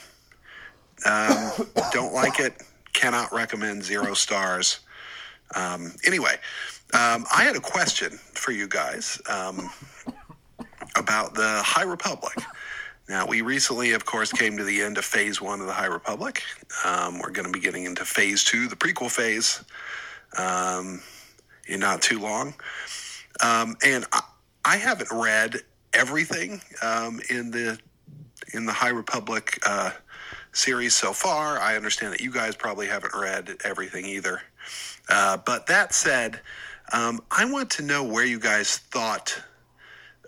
Um, 1.06 1.52
don't 1.92 2.14
like 2.14 2.40
it. 2.40 2.62
Cannot 2.94 3.32
recommend 3.34 3.84
zero 3.84 4.14
stars. 4.14 4.80
Um, 5.56 5.94
anyway, 6.06 6.36
um, 6.94 7.26
I 7.34 7.44
had 7.44 7.56
a 7.56 7.62
question 7.62 8.12
for 8.34 8.52
you 8.52 8.68
guys. 8.68 9.20
Um, 9.30 9.70
about 10.96 11.34
the 11.34 11.62
High 11.64 11.84
Republic. 11.84 12.38
Now, 13.10 13.26
we 13.26 13.42
recently, 13.42 13.94
of 13.94 14.06
course, 14.06 14.32
came 14.32 14.58
to 14.58 14.64
the 14.64 14.82
end 14.82 14.98
of 14.98 15.06
phase 15.06 15.42
one 15.42 15.60
of 15.60 15.68
the 15.68 15.74
High 15.74 15.88
Republic. 15.88 16.44
Um, 16.86 17.20
we're 17.20 17.32
going 17.32 17.46
to 17.46 17.52
be 17.52 17.60
getting 17.60 17.86
into 17.86 18.06
phase 18.06 18.44
two, 18.44 18.68
the 18.68 18.76
prequel 18.76 19.12
phase, 19.12 19.64
um, 20.38 21.02
in 21.68 21.80
not 21.80 22.02
too 22.02 22.20
long. 22.20 22.54
And 23.42 24.06
I, 24.12 24.22
I 24.64 24.78
haven't 24.78 25.10
read 25.12 25.62
everything 25.94 26.62
um, 26.82 27.20
in 27.30 27.52
the 27.52 27.80
in 28.54 28.66
the 28.66 28.74
High 28.74 28.90
Republic 28.90 29.60
uh, 29.66 29.92
series 30.52 30.96
so 30.96 31.14
far. 31.14 31.60
I 31.60 31.76
understand 31.76 32.14
that 32.14 32.22
you 32.22 32.32
guys 32.32 32.56
probably 32.56 32.88
haven't 32.88 33.14
read 33.14 33.56
everything 33.64 34.06
either. 34.06 34.42
Uh, 35.10 35.38
but 35.38 35.68
that 35.68 35.94
said, 35.94 36.40
um, 36.92 37.22
I 37.32 37.46
want 37.46 37.70
to 37.72 37.84
know 37.84 38.04
where 38.04 38.26
you 38.26 38.40
guys 38.40 38.78
thought 38.78 39.42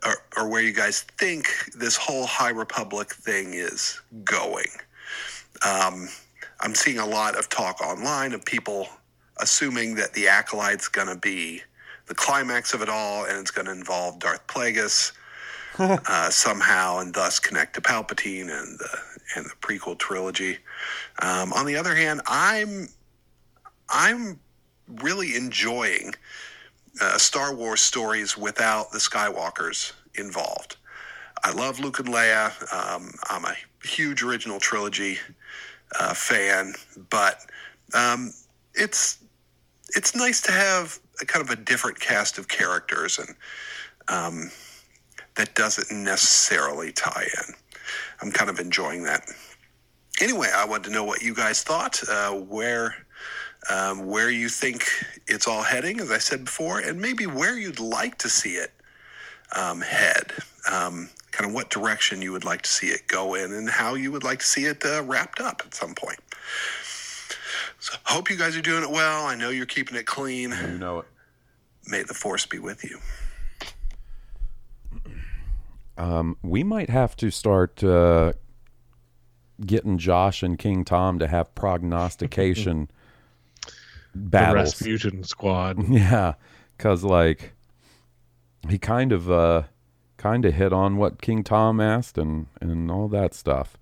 or, 0.06 0.16
or 0.38 0.50
where 0.50 0.62
you 0.62 0.74
guys 0.74 1.02
think 1.18 1.48
this 1.76 1.96
whole 1.96 2.26
High 2.26 2.50
Republic 2.50 3.14
thing 3.14 3.54
is 3.54 4.00
going. 4.24 4.68
Um, 5.66 6.10
I'm 6.60 6.76
seeing 6.76 7.00
a 7.00 7.06
lot 7.06 7.38
of 7.38 7.50
talk 7.50 7.82
online 7.82 8.34
of 8.34 8.46
people 8.46 8.88
assuming 9.38 9.96
that 9.96 10.14
the 10.14 10.28
Acolyte's 10.28 10.88
going 10.88 11.08
to 11.08 11.18
be 11.18 11.62
the 12.06 12.16
climax 12.16 12.74
of 12.74 12.82
it 12.82 12.90
all 12.90 13.26
and 13.26 13.38
it's 13.38 13.52
going 13.52 13.66
to 13.66 13.72
involve 13.72 14.20
Darth 14.20 14.46
Plagueis 14.48 15.14
uh, 15.80 16.30
somehow 16.30 17.00
and 17.00 17.14
thus 17.14 17.40
connect 17.40 17.76
to 17.76 17.82
Palpatine 17.82 18.50
and 18.50 18.80
the, 18.80 18.98
and 19.36 19.46
the 19.46 19.56
prequel 19.62 19.98
trilogy. 19.98 20.58
Um, 21.22 21.54
on 21.54 21.66
the 21.66 21.76
other 21.76 21.96
hand, 21.96 22.22
I'm 22.28 22.88
I'm 23.90 24.40
really 25.02 25.36
enjoying 25.36 26.14
uh, 27.02 27.18
Star 27.18 27.54
Wars 27.56 27.82
stories 27.82 28.38
without 28.38 28.92
the 28.92 29.00
Skywalkers 29.00 29.94
involved. 30.16 30.78
I 31.44 31.52
love 31.52 31.80
Luke 31.80 32.00
and 32.00 32.08
Leia. 32.08 32.52
Um, 32.74 33.14
I'm 33.30 33.46
a 33.46 33.56
huge 33.84 34.24
original 34.24 34.60
trilogy 34.60 35.18
uh, 36.00 36.14
fan, 36.14 36.74
but 37.10 37.40
um, 37.94 38.34
it's 38.74 39.20
it's 39.96 40.16
nice 40.16 40.42
to 40.42 40.52
have 40.52 41.00
a 41.22 41.26
kind 41.26 41.44
of 41.44 41.52
a 41.52 41.56
different 41.56 42.00
cast 42.00 42.38
of 42.38 42.48
characters 42.48 43.20
and 43.20 43.36
um, 44.08 44.52
that 45.36 45.56
doesn't 45.56 45.92
necessarily 45.92 46.92
tie 46.92 47.28
in. 47.38 47.56
I'm 48.22 48.32
kind 48.32 48.50
of 48.50 48.60
enjoying 48.60 49.04
that. 49.04 49.30
Anyway, 50.22 50.50
I 50.54 50.66
wanted 50.66 50.86
to 50.86 50.92
know 50.92 51.04
what 51.04 51.22
you 51.22 51.34
guys 51.34 51.64
thought, 51.64 52.02
uh, 52.08 52.32
where 52.32 52.96
um, 53.70 54.08
where 54.08 54.30
you 54.30 54.50
think 54.50 54.86
it's 55.28 55.48
all 55.48 55.64
heading, 55.64 56.00
as 56.00 56.12
I 56.12 56.18
said 56.18 56.46
before, 56.46 56.80
and 56.80 57.00
maybe 57.00 57.26
where 57.26 57.58
you'd 57.58 57.80
like 57.80 58.18
to 58.20 58.30
see 58.30 58.56
it 58.56 58.72
um, 59.56 59.82
head. 59.82 60.32
Um, 60.70 61.10
kind 61.32 61.50
of 61.50 61.54
what 61.56 61.70
direction 61.70 62.22
you 62.22 62.32
would 62.32 62.46
like 62.46 62.62
to 62.62 62.70
see 62.70 62.88
it 62.88 63.08
go 63.08 63.36
in, 63.36 63.54
and 63.54 63.70
how 63.70 63.96
you 63.96 64.12
would 64.12 64.24
like 64.24 64.40
to 64.40 64.46
see 64.46 64.66
it 64.66 64.84
uh, 64.86 65.02
wrapped 65.04 65.40
up 65.40 65.62
at 65.66 65.74
some 65.74 65.96
point. 65.96 66.20
So, 67.80 67.94
hope 68.06 68.30
you 68.30 68.38
guys 68.38 68.56
are 68.56 68.62
doing 68.62 68.84
it 68.84 68.90
well. 68.90 69.26
I 69.26 69.36
know 69.36 69.50
you're 69.50 69.66
keeping 69.66 69.98
it 69.98 70.06
clean. 70.06 70.52
You 70.52 70.78
know 70.78 71.00
it. 71.00 71.06
May 71.88 72.04
the 72.04 72.14
force 72.14 72.46
be 72.46 72.60
with 72.60 72.84
you. 72.84 73.00
Um, 75.98 76.38
we 76.42 76.64
might 76.64 76.90
have 76.90 77.16
to 77.18 77.30
start 77.30 77.84
uh, 77.84 78.34
getting 79.66 79.98
Josh 79.98 80.42
and 80.44 80.58
King 80.58 80.84
Tom 80.84 81.20
to 81.20 81.28
have 81.28 81.54
prognostication 81.56 82.90
The 84.16 84.20
battles. 84.20 84.80
Rasputin 84.82 85.24
squad. 85.24 85.88
Yeah, 85.90 86.34
because 86.78 87.04
like 87.04 87.54
he 88.70 88.78
kind 88.78 89.12
of 89.12 89.32
uh, 89.32 89.64
kind 90.18 90.46
of 90.46 90.54
hit 90.54 90.72
on 90.72 90.98
what 90.98 91.22
King 91.22 91.44
Tom 91.44 91.80
asked 91.82 92.18
and 92.18 92.46
and 92.62 92.92
all 92.92 93.08
that 93.08 93.34
stuff. 93.34 93.76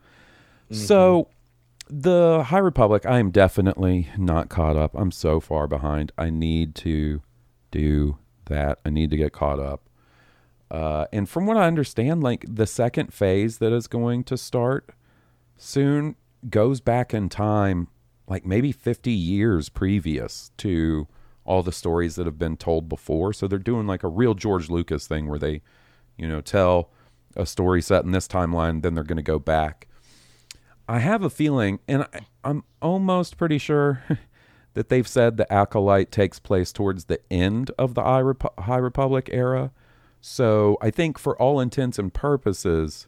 So 0.72 1.28
the 1.90 2.44
High 2.44 2.60
Republic, 2.60 3.06
I 3.06 3.20
am 3.20 3.30
definitely 3.30 4.08
not 4.18 4.48
caught 4.48 4.78
up. 4.78 4.92
I'm 4.96 5.12
so 5.12 5.42
far 5.42 5.68
behind. 5.68 6.14
I 6.18 6.30
need 6.30 6.76
to 6.76 7.22
do 7.72 8.18
that. 8.46 8.80
I 8.86 8.90
need 8.90 9.10
to 9.10 9.18
get 9.18 9.34
caught 9.34 9.60
up. 9.60 9.82
Uh, 10.72 11.06
and 11.11 11.27
from 11.27 11.45
what 11.45 11.57
I 11.57 11.68
understand, 11.68 12.23
like 12.23 12.45
the 12.48 12.65
second 12.65 13.14
phase 13.14 13.57
that 13.57 13.73
is 13.73 13.88
going 13.88 14.23
to 14.23 14.38
start 14.38 14.91
soon 15.57 16.15
goes 16.49 16.80
back 16.80 17.14
in 17.14 17.27
time, 17.27 17.89
like 18.26 18.45
maybe 18.45 18.72
50 18.72 19.11
years 19.11 19.68
previous 19.68 20.52
to 20.57 21.10
all 21.43 21.61
the 21.61 21.73
stories 21.73 22.15
that 22.15 22.26
have 22.26 22.39
been 22.39 22.56
told 22.56 22.88
before. 22.88 23.34
So 23.34 23.48
they're 23.48 23.60
doing 23.60 23.85
like 23.85 24.03
a 24.03 24.07
real 24.07 24.34
George 24.34 24.69
Lucas 24.69 25.07
thing 25.07 25.27
where 25.27 25.39
they, 25.39 25.61
you 26.18 26.26
know, 26.26 26.39
tell 26.39 26.89
a 27.35 27.45
story 27.45 27.81
set 27.81 28.06
in 28.06 28.11
this 28.11 28.27
timeline, 28.27 28.81
then 28.81 28.95
they're 28.95 29.03
going 29.03 29.18
to 29.18 29.22
go 29.22 29.39
back. 29.39 29.89
I 30.88 30.99
have 30.99 31.22
a 31.22 31.30
feeling, 31.30 31.80
and 31.85 32.03
I, 32.14 32.22
I'm 32.45 32.64
almost 32.81 33.38
pretty 33.38 33.57
sure 33.57 34.03
that 34.73 34.88
they've 34.88 35.07
said 35.07 35.35
the 35.35 35.52
Acolyte 35.52 36.11
takes 36.11 36.39
place 36.39 36.72
towards 36.72 37.06
the 37.06 37.19
end 37.30 37.72
of 37.77 37.93
the 37.93 38.03
High 38.03 38.77
Republic 38.77 39.30
era. 39.34 39.72
So 40.22 40.77
I 40.81 40.91
think 40.91 41.18
for 41.18 41.35
all 41.41 41.60
intents 41.60 41.98
and 41.98 42.14
purposes, 42.14 43.07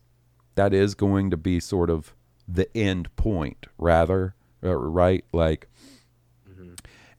that 0.55 0.73
is 0.73 0.95
going 0.95 1.29
to 1.29 1.37
be 1.37 1.59
sort 1.59 1.89
of 1.89 2.15
the 2.47 2.67
end 2.75 3.15
point, 3.15 3.67
rather, 3.77 4.35
uh, 4.63 4.75
right? 4.75 5.23
Like, 5.31 5.67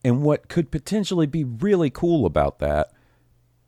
and 0.04 0.22
what 0.22 0.48
could 0.48 0.70
potentially 0.70 1.26
be 1.26 1.44
really 1.44 1.90
cool 1.90 2.26
about 2.26 2.58
that, 2.58 2.92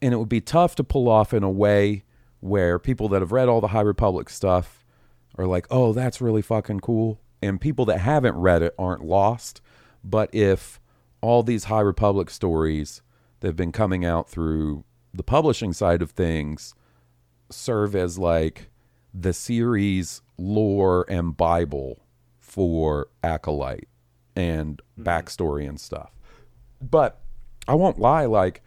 and 0.02 0.12
it 0.12 0.18
would 0.18 0.28
be 0.28 0.40
tough 0.40 0.74
to 0.74 0.84
pull 0.84 1.08
off 1.08 1.32
in 1.32 1.42
a 1.42 1.50
way 1.50 2.04
where 2.40 2.78
people 2.78 3.08
that 3.08 3.22
have 3.22 3.32
read 3.32 3.48
all 3.48 3.60
the 3.60 3.68
High 3.68 3.80
Republic 3.80 4.28
stuff 4.28 4.84
are 5.38 5.46
like, 5.46 5.66
oh, 5.70 5.92
that's 5.92 6.20
really 6.20 6.42
fucking 6.42 6.80
cool. 6.80 7.20
And 7.40 7.60
people 7.60 7.84
that 7.86 8.00
haven't 8.00 8.36
read 8.36 8.62
it 8.62 8.74
aren't 8.78 9.04
lost. 9.04 9.60
But 10.04 10.34
if 10.34 10.80
all 11.20 11.42
these 11.42 11.64
High 11.64 11.80
Republic 11.80 12.30
stories 12.30 13.00
that 13.40 13.48
have 13.48 13.56
been 13.56 13.72
coming 13.72 14.04
out 14.04 14.28
through 14.28 14.84
the 15.12 15.22
publishing 15.22 15.72
side 15.72 16.02
of 16.02 16.10
things 16.10 16.74
serve 17.50 17.94
as 17.94 18.18
like 18.18 18.70
the 19.14 19.32
series 19.32 20.22
lore 20.36 21.04
and 21.08 21.36
Bible 21.36 22.00
for 22.38 23.08
Acolyte 23.22 23.88
and 24.34 24.80
backstory 24.98 25.68
and 25.68 25.80
stuff. 25.80 26.10
But 26.80 27.20
I 27.66 27.74
won't 27.74 27.98
lie, 27.98 28.26
like 28.26 28.62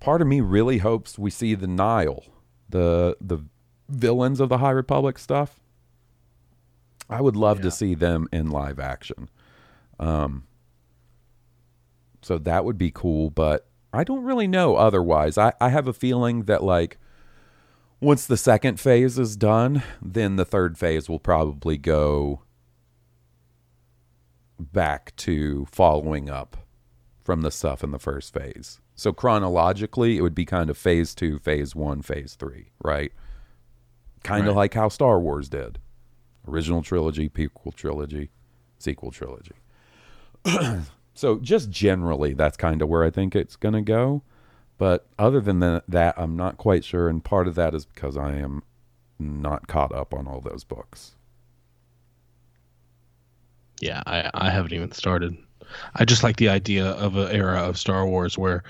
part 0.00 0.20
of 0.20 0.26
me 0.26 0.40
really 0.40 0.78
hopes 0.78 1.18
we 1.18 1.30
see 1.30 1.54
the 1.54 1.66
Nihil, 1.66 2.24
the 2.68 3.16
the 3.20 3.38
villains 3.88 4.40
of 4.40 4.48
the 4.48 4.58
High 4.58 4.70
Republic 4.70 5.18
stuff. 5.18 5.60
I 7.08 7.20
would 7.20 7.36
love 7.36 7.60
to 7.60 7.70
see 7.70 7.94
them 7.94 8.28
in 8.32 8.50
live 8.50 8.78
action. 8.78 9.28
Um, 10.00 10.44
so 12.22 12.38
that 12.38 12.64
would 12.64 12.78
be 12.78 12.90
cool, 12.90 13.30
but 13.30 13.68
I 13.94 14.04
don't 14.04 14.24
really 14.24 14.46
know 14.46 14.76
otherwise. 14.76 15.38
I, 15.38 15.52
I 15.60 15.68
have 15.70 15.86
a 15.88 15.92
feeling 15.92 16.44
that 16.44 16.62
like 16.62 16.98
once 18.00 18.26
the 18.26 18.36
second 18.36 18.78
phase 18.80 19.18
is 19.18 19.36
done, 19.36 19.82
then 20.02 20.36
the 20.36 20.44
third 20.44 20.76
phase 20.76 21.08
will 21.08 21.18
probably 21.20 21.78
go 21.78 22.42
back 24.58 25.14
to 25.16 25.66
following 25.70 26.28
up 26.30 26.56
from 27.22 27.42
the 27.42 27.50
stuff 27.50 27.82
in 27.82 27.90
the 27.90 27.98
first 27.98 28.32
phase. 28.32 28.80
So 28.94 29.12
chronologically, 29.12 30.16
it 30.18 30.20
would 30.22 30.34
be 30.34 30.44
kind 30.44 30.70
of 30.70 30.76
phase 30.78 31.14
two, 31.14 31.38
phase 31.38 31.74
one, 31.74 32.02
phase 32.02 32.36
three, 32.38 32.70
right? 32.82 33.12
Kind 34.22 34.42
of 34.46 34.54
Right. 34.54 34.62
like 34.62 34.74
how 34.74 34.88
Star 34.88 35.18
Wars 35.18 35.48
did 35.48 35.78
original 36.46 36.82
trilogy, 36.82 37.28
prequel 37.28 37.74
trilogy, 37.74 38.30
sequel 38.78 39.10
trilogy. 39.10 39.54
so 41.14 41.38
just 41.38 41.70
generally, 41.70 42.34
that's 42.34 42.56
kind 42.56 42.82
of 42.82 42.88
where 42.88 43.04
I 43.04 43.10
think 43.10 43.34
it's 43.34 43.56
going 43.56 43.74
to 43.74 43.82
go. 43.82 44.22
But 44.76 45.06
other 45.18 45.40
than 45.40 45.60
that, 45.60 45.84
that, 45.88 46.14
I'm 46.18 46.36
not 46.36 46.56
quite 46.56 46.84
sure. 46.84 47.08
And 47.08 47.22
part 47.22 47.46
of 47.46 47.54
that 47.54 47.74
is 47.74 47.86
because 47.86 48.16
I 48.16 48.34
am 48.34 48.64
not 49.18 49.68
caught 49.68 49.94
up 49.94 50.12
on 50.12 50.26
all 50.26 50.40
those 50.40 50.64
books. 50.64 51.14
Yeah, 53.80 54.02
I, 54.06 54.30
I 54.34 54.50
haven't 54.50 54.72
even 54.72 54.90
started. 54.92 55.36
I 55.94 56.04
just 56.04 56.24
like 56.24 56.36
the 56.36 56.48
idea 56.48 56.86
of 56.86 57.16
an 57.16 57.30
era 57.30 57.60
of 57.60 57.78
Star 57.78 58.06
Wars 58.06 58.36
where 58.36 58.64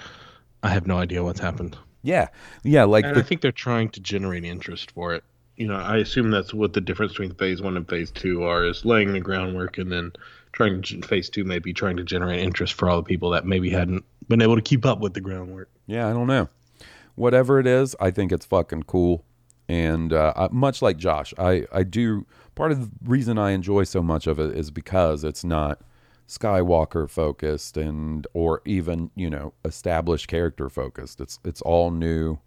I 0.62 0.68
have 0.68 0.86
no 0.86 0.98
idea 0.98 1.24
what's 1.24 1.40
happened. 1.40 1.76
Yeah. 2.02 2.28
Yeah. 2.62 2.84
Like, 2.84 3.06
and 3.06 3.16
the, 3.16 3.20
I 3.20 3.22
think 3.22 3.40
they're 3.40 3.52
trying 3.52 3.88
to 3.90 4.00
generate 4.00 4.44
interest 4.44 4.90
for 4.90 5.14
it. 5.14 5.24
You 5.56 5.68
know, 5.68 5.76
I 5.76 5.98
assume 5.98 6.30
that's 6.30 6.52
what 6.52 6.74
the 6.74 6.80
difference 6.80 7.12
between 7.12 7.34
phase 7.34 7.62
one 7.62 7.76
and 7.76 7.88
phase 7.88 8.10
two 8.10 8.42
are 8.42 8.66
is 8.66 8.84
laying 8.84 9.12
the 9.12 9.20
groundwork 9.20 9.78
and 9.78 9.90
then 9.90 10.12
trying 10.54 10.80
to 10.80 11.02
phase 11.02 11.28
two 11.28 11.44
maybe 11.44 11.72
trying 11.72 11.96
to 11.96 12.04
generate 12.04 12.40
interest 12.40 12.74
for 12.74 12.88
all 12.88 12.96
the 12.96 13.02
people 13.02 13.30
that 13.30 13.44
maybe 13.44 13.68
hadn't 13.70 14.04
been 14.28 14.40
able 14.40 14.56
to 14.56 14.62
keep 14.62 14.86
up 14.86 15.00
with 15.00 15.12
the 15.12 15.20
groundwork. 15.20 15.68
Yeah, 15.86 16.08
I 16.08 16.12
don't 16.12 16.28
know. 16.28 16.48
Whatever 17.16 17.60
it 17.60 17.66
is, 17.66 17.94
I 18.00 18.10
think 18.10 18.32
it's 18.32 18.46
fucking 18.46 18.84
cool. 18.84 19.24
And 19.68 20.12
uh, 20.12 20.32
I, 20.36 20.48
much 20.50 20.80
like 20.80 20.96
Josh, 20.96 21.34
I, 21.38 21.66
I 21.72 21.82
do. 21.82 22.26
Part 22.54 22.70
of 22.70 22.80
the 22.80 22.90
reason 23.10 23.38
I 23.38 23.50
enjoy 23.50 23.84
so 23.84 24.02
much 24.02 24.26
of 24.26 24.38
it 24.38 24.56
is 24.56 24.70
because 24.70 25.24
it's 25.24 25.44
not 25.44 25.80
Skywalker 26.28 27.08
focused 27.10 27.76
and 27.76 28.26
or 28.32 28.62
even 28.64 29.10
you 29.14 29.28
know 29.28 29.52
established 29.64 30.28
character 30.28 30.68
focused. 30.68 31.20
It's 31.20 31.38
it's 31.44 31.60
all 31.62 31.90
new 31.90 32.38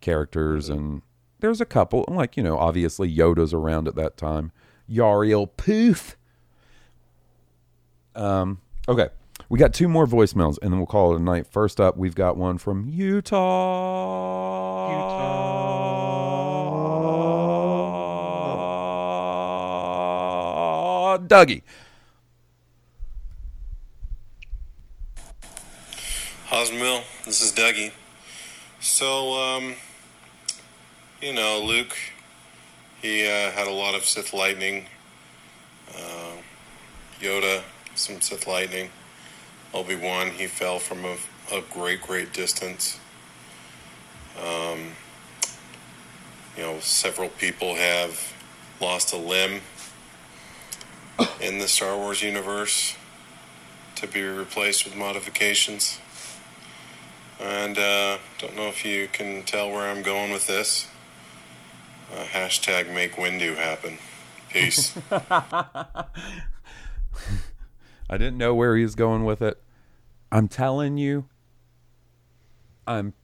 characters 0.00 0.70
and 0.70 1.02
there's 1.40 1.60
a 1.60 1.66
couple 1.66 2.04
like 2.08 2.36
you 2.36 2.42
know 2.42 2.56
obviously 2.58 3.14
Yoda's 3.14 3.52
around 3.52 3.88
at 3.88 3.96
that 3.96 4.16
time. 4.16 4.52
Yarael 4.90 5.48
Poof. 5.56 6.16
Um. 8.14 8.60
Okay. 8.88 9.08
We 9.48 9.58
got 9.58 9.74
two 9.74 9.88
more 9.88 10.06
voicemails 10.06 10.58
and 10.62 10.70
then 10.70 10.78
we'll 10.78 10.86
call 10.86 11.14
it 11.14 11.20
a 11.20 11.22
night. 11.22 11.46
First 11.46 11.80
up, 11.80 11.96
we've 11.96 12.14
got 12.14 12.36
one 12.36 12.58
from 12.58 12.88
Utah. 12.88 13.40
Utah. 21.16 21.26
Dougie. 21.26 21.62
Osmill, 26.50 27.02
this 27.24 27.42
is 27.42 27.52
Dougie. 27.52 27.92
So, 28.80 29.34
um, 29.34 29.74
you 31.20 31.32
know, 31.32 31.62
Luke, 31.64 31.96
he 33.02 33.26
uh, 33.26 33.50
had 33.50 33.66
a 33.66 33.72
lot 33.72 33.94
of 33.94 34.04
Sith 34.04 34.32
lightning. 34.32 34.86
Uh, 35.92 36.36
Yoda, 37.20 37.62
some 38.00 38.20
Sith 38.20 38.46
lightning. 38.46 38.90
Obi 39.72 39.94
Wan, 39.94 40.30
he 40.30 40.46
fell 40.46 40.78
from 40.78 41.04
a, 41.04 41.16
a 41.52 41.62
great, 41.70 42.02
great 42.02 42.32
distance. 42.32 42.98
Um, 44.38 44.92
you 46.56 46.62
know, 46.62 46.80
several 46.80 47.28
people 47.28 47.76
have 47.76 48.34
lost 48.80 49.12
a 49.12 49.16
limb 49.16 49.60
in 51.40 51.58
the 51.58 51.68
Star 51.68 51.96
Wars 51.96 52.22
universe 52.22 52.96
to 53.96 54.06
be 54.06 54.22
replaced 54.22 54.84
with 54.84 54.96
modifications. 54.96 55.98
And 57.38 57.78
uh, 57.78 58.18
don't 58.38 58.56
know 58.56 58.68
if 58.68 58.84
you 58.84 59.08
can 59.08 59.44
tell 59.44 59.70
where 59.70 59.90
I'm 59.90 60.02
going 60.02 60.32
with 60.32 60.46
this. 60.46 60.88
Uh, 62.12 62.24
hashtag 62.24 62.92
make 62.92 63.12
Windu 63.12 63.56
happen. 63.56 63.98
Peace. 64.50 64.98
I 68.10 68.18
didn't 68.18 68.38
know 68.38 68.56
where 68.56 68.76
he 68.76 68.82
was 68.82 68.96
going 68.96 69.24
with 69.24 69.40
it. 69.40 69.62
I'm 70.32 70.48
telling 70.48 70.98
you, 70.98 71.26
I'm 72.84 73.14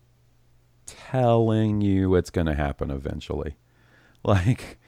telling 0.87 1.81
you 1.81 2.15
it's 2.15 2.31
going 2.31 2.47
to 2.47 2.55
happen 2.55 2.91
eventually. 2.91 3.57
Like, 4.25 4.81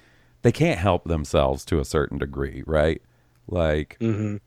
they 0.42 0.50
can't 0.50 0.80
help 0.80 1.04
themselves 1.04 1.64
to 1.66 1.78
a 1.78 1.84
certain 1.84 2.18
degree, 2.18 2.64
right? 2.66 3.00
Like, 3.46 3.96
mm-hmm. 4.00 4.38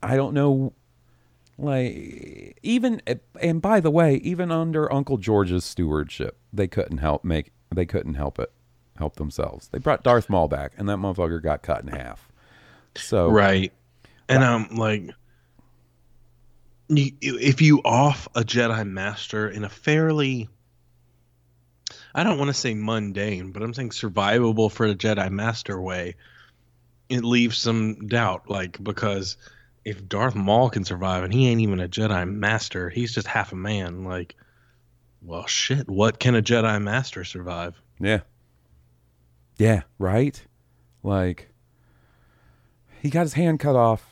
I 0.00 0.14
don't 0.14 0.34
know. 0.34 0.72
Like, 1.58 2.56
even, 2.62 3.02
and 3.40 3.60
by 3.60 3.80
the 3.80 3.90
way, 3.90 4.18
even 4.18 4.52
under 4.52 4.92
Uncle 4.92 5.16
George's 5.16 5.64
stewardship, 5.64 6.38
they 6.52 6.68
couldn't 6.68 6.98
help 6.98 7.24
make, 7.24 7.50
they 7.74 7.86
couldn't 7.86 8.14
help 8.14 8.38
it, 8.38 8.52
help 8.98 9.16
themselves. 9.16 9.66
They 9.66 9.78
brought 9.78 10.04
Darth 10.04 10.30
Maul 10.30 10.46
back, 10.46 10.74
and 10.78 10.88
that 10.88 10.98
motherfucker 10.98 11.42
got 11.42 11.62
cut 11.62 11.82
in 11.82 11.88
half. 11.88 12.30
So, 12.94 13.30
Right. 13.30 13.72
And 14.30 14.44
I'm 14.44 14.76
like 14.76 15.10
you, 16.88 17.12
if 17.20 17.62
you 17.62 17.80
off 17.84 18.28
a 18.34 18.40
Jedi 18.40 18.86
master 18.86 19.48
in 19.48 19.64
a 19.64 19.68
fairly 19.68 20.48
I 22.14 22.24
don't 22.24 22.38
want 22.38 22.48
to 22.48 22.54
say 22.54 22.74
mundane, 22.74 23.52
but 23.52 23.62
I'm 23.62 23.74
saying 23.74 23.90
survivable 23.90 24.70
for 24.70 24.86
a 24.86 24.94
Jedi 24.94 25.30
master 25.30 25.80
way, 25.80 26.16
it 27.08 27.24
leaves 27.24 27.58
some 27.58 28.06
doubt 28.08 28.48
like 28.50 28.82
because 28.82 29.36
if 29.84 30.06
Darth 30.08 30.34
Maul 30.34 30.70
can 30.70 30.84
survive 30.84 31.24
and 31.24 31.32
he 31.32 31.48
ain't 31.48 31.60
even 31.60 31.80
a 31.80 31.88
Jedi 31.88 32.28
master, 32.28 32.90
he's 32.90 33.14
just 33.14 33.26
half 33.26 33.52
a 33.52 33.56
man 33.56 34.04
like 34.04 34.34
well 35.22 35.46
shit, 35.46 35.88
what 35.88 36.18
can 36.18 36.34
a 36.34 36.42
Jedi 36.42 36.80
master 36.82 37.24
survive? 37.24 37.80
Yeah. 37.98 38.20
Yeah, 39.58 39.82
right? 39.98 40.42
Like 41.02 41.50
he 43.00 43.10
got 43.10 43.22
his 43.22 43.34
hand 43.34 43.60
cut 43.60 43.76
off. 43.76 44.09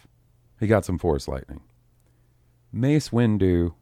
He 0.60 0.66
got 0.66 0.85
some 0.85 0.98
force 0.98 1.28
lightning. 1.28 1.60
Mace 2.72 3.10
Windu, 3.10 3.74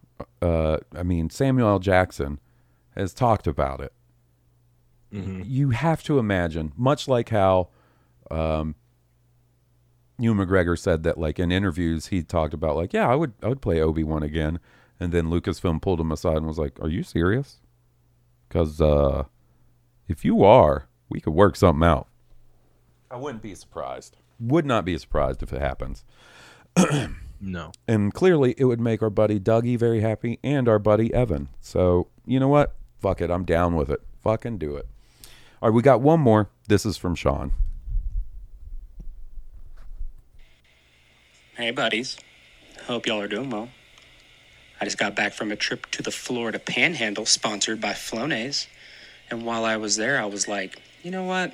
uh 0.42 0.78
I 0.94 1.02
mean 1.02 1.30
Samuel 1.30 1.68
L. 1.68 1.78
Jackson 1.78 2.38
has 2.94 3.12
talked 3.12 3.46
about 3.46 3.80
it. 3.80 3.92
You 5.46 5.70
have 5.70 6.02
to 6.04 6.18
imagine, 6.18 6.72
much 6.76 7.08
like 7.08 7.30
how 7.30 7.68
um 8.30 8.74
Ewan 10.18 10.38
McGregor 10.38 10.78
said 10.78 11.02
that 11.04 11.18
like 11.18 11.38
in 11.38 11.52
interviews 11.52 12.06
he 12.06 12.22
talked 12.22 12.54
about 12.54 12.76
like, 12.76 12.92
yeah, 12.92 13.08
I 13.08 13.14
would 13.14 13.32
I 13.42 13.48
would 13.48 13.60
play 13.62 13.80
Obi-Wan 13.80 14.22
again. 14.22 14.58
And 14.98 15.12
then 15.12 15.26
Lucasfilm 15.26 15.82
pulled 15.82 16.00
him 16.00 16.10
aside 16.10 16.38
and 16.38 16.46
was 16.46 16.58
like, 16.58 16.80
Are 16.80 16.88
you 16.88 17.02
serious? 17.02 17.60
Cause 18.48 18.80
uh 18.80 19.24
if 20.08 20.24
you 20.24 20.44
are, 20.44 20.88
we 21.08 21.20
could 21.20 21.34
work 21.34 21.56
something 21.56 21.86
out. 21.86 22.08
I 23.10 23.16
wouldn't 23.16 23.42
be 23.42 23.54
surprised. 23.54 24.16
Would 24.38 24.66
not 24.66 24.84
be 24.84 24.96
surprised 24.98 25.42
if 25.42 25.52
it 25.52 25.60
happens. 25.60 26.04
No. 27.40 27.72
And 27.86 28.12
clearly 28.12 28.54
it 28.58 28.64
would 28.64 28.80
make 28.80 29.02
our 29.02 29.10
buddy 29.10 29.38
Dougie 29.38 29.78
very 29.78 30.00
happy 30.00 30.38
and 30.42 30.68
our 30.68 30.78
buddy 30.78 31.12
Evan. 31.12 31.48
So, 31.60 32.08
you 32.24 32.40
know 32.40 32.48
what? 32.48 32.74
Fuck 32.98 33.20
it. 33.20 33.30
I'm 33.30 33.44
down 33.44 33.76
with 33.76 33.90
it. 33.90 34.00
Fucking 34.22 34.58
do 34.58 34.76
it. 34.76 34.88
All 35.60 35.68
right, 35.68 35.74
we 35.74 35.82
got 35.82 36.00
one 36.00 36.20
more. 36.20 36.48
This 36.68 36.86
is 36.86 36.96
from 36.96 37.14
Sean. 37.14 37.52
Hey, 41.56 41.70
buddies. 41.70 42.18
Hope 42.86 43.06
y'all 43.06 43.20
are 43.20 43.28
doing 43.28 43.50
well. 43.50 43.68
I 44.80 44.84
just 44.84 44.98
got 44.98 45.14
back 45.14 45.32
from 45.32 45.50
a 45.50 45.56
trip 45.56 45.86
to 45.92 46.02
the 46.02 46.10
Florida 46.10 46.58
Panhandle 46.58 47.26
sponsored 47.26 47.80
by 47.80 47.92
Flonase. 47.92 48.66
And 49.30 49.44
while 49.44 49.64
I 49.64 49.76
was 49.76 49.96
there, 49.96 50.20
I 50.20 50.26
was 50.26 50.48
like, 50.48 50.80
you 51.02 51.10
know 51.10 51.24
what? 51.24 51.52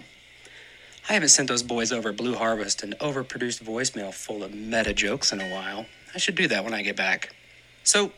I 1.09 1.15
haven't 1.15 1.31
sent 1.31 1.49
those 1.49 1.65
boys 1.65 1.91
over 1.91 2.13
Blue 2.13 2.37
Harvest 2.37 2.83
an 2.83 2.95
overproduced 3.01 3.63
voicemail 3.63 4.15
full 4.15 4.45
of 4.45 4.55
meta 4.55 4.95
jokes 4.95 5.33
in 5.33 5.41
a 5.41 5.51
while. 5.51 5.87
I 6.15 6.19
should 6.19 6.37
do 6.37 6.47
that 6.49 6.63
when 6.63 6.75
I 6.75 6.83
get 6.83 6.97
back. 6.97 7.35
So 7.83 8.13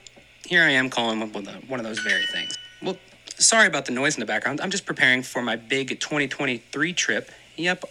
here 0.44 0.62
I 0.62 0.70
am 0.70 0.90
calling 0.90 1.22
up 1.22 1.34
with 1.34 1.48
one 1.66 1.80
of 1.80 1.86
those 1.86 1.98
very 2.00 2.26
things. 2.26 2.58
Well, 2.82 2.98
sorry 3.38 3.66
about 3.66 3.86
the 3.86 3.92
noise 3.92 4.16
in 4.16 4.20
the 4.20 4.26
background. 4.26 4.60
I'm 4.60 4.70
just 4.70 4.84
preparing 4.84 5.22
for 5.22 5.40
my 5.40 5.56
big 5.56 5.98
2023 5.98 6.92
trip. 6.92 7.30
Yep, 7.56 7.84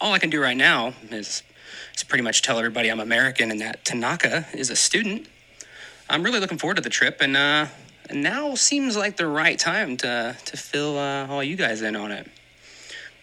all 0.00 0.12
I 0.12 0.18
can 0.18 0.30
do 0.30 0.42
right 0.42 0.56
now 0.56 0.94
is, 1.10 1.44
is 1.94 2.02
pretty 2.02 2.24
much 2.24 2.42
tell 2.42 2.58
everybody 2.58 2.90
I'm 2.90 3.00
American 3.00 3.52
and 3.52 3.60
that 3.60 3.84
Tanaka 3.84 4.46
is 4.52 4.70
a 4.70 4.76
student. 4.76 5.28
I'm 6.10 6.24
really 6.24 6.40
looking 6.40 6.58
forward 6.58 6.74
to 6.74 6.82
the 6.82 6.90
trip, 6.90 7.18
and 7.20 7.36
uh, 7.36 7.66
now 8.12 8.56
seems 8.56 8.96
like 8.96 9.16
the 9.16 9.26
right 9.26 9.58
time 9.58 9.96
to 9.98 10.36
to 10.44 10.56
fill 10.56 10.98
uh, 10.98 11.28
all 11.28 11.42
you 11.42 11.56
guys 11.56 11.80
in 11.80 11.94
on 11.94 12.10
it. 12.10 12.26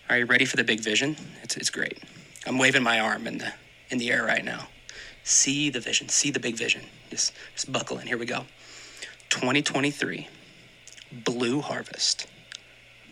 Are 0.10 0.18
you 0.18 0.26
ready 0.26 0.46
for 0.46 0.58
the 0.58 0.64
big 0.64 0.80
vision? 0.80 1.16
It's 1.44 1.56
it's 1.56 1.70
great. 1.70 2.00
I'm 2.48 2.58
waving 2.58 2.82
my 2.82 3.00
arm 3.00 3.28
in 3.28 3.38
the 3.38 3.54
in 3.92 4.00
the 4.00 4.12
air 4.12 4.26
right 4.26 4.44
now. 4.44 4.68
See 5.24 5.70
the 5.70 5.80
vision. 5.80 6.10
See 6.10 6.32
the 6.32 6.40
big 6.40 6.56
vision. 6.56 6.82
Just 7.12 7.34
just 7.54 7.72
buckle 7.72 8.00
in. 8.00 8.08
Here 8.08 8.18
we 8.18 8.26
go. 8.26 8.46
2023. 9.30 10.28
Blue 11.12 11.62
Harvest. 11.62 12.26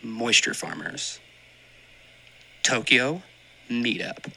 Moisture 0.02 0.56
Farmers. 0.56 1.20
Tokyo 2.64 3.22
Meetup. 3.70 4.32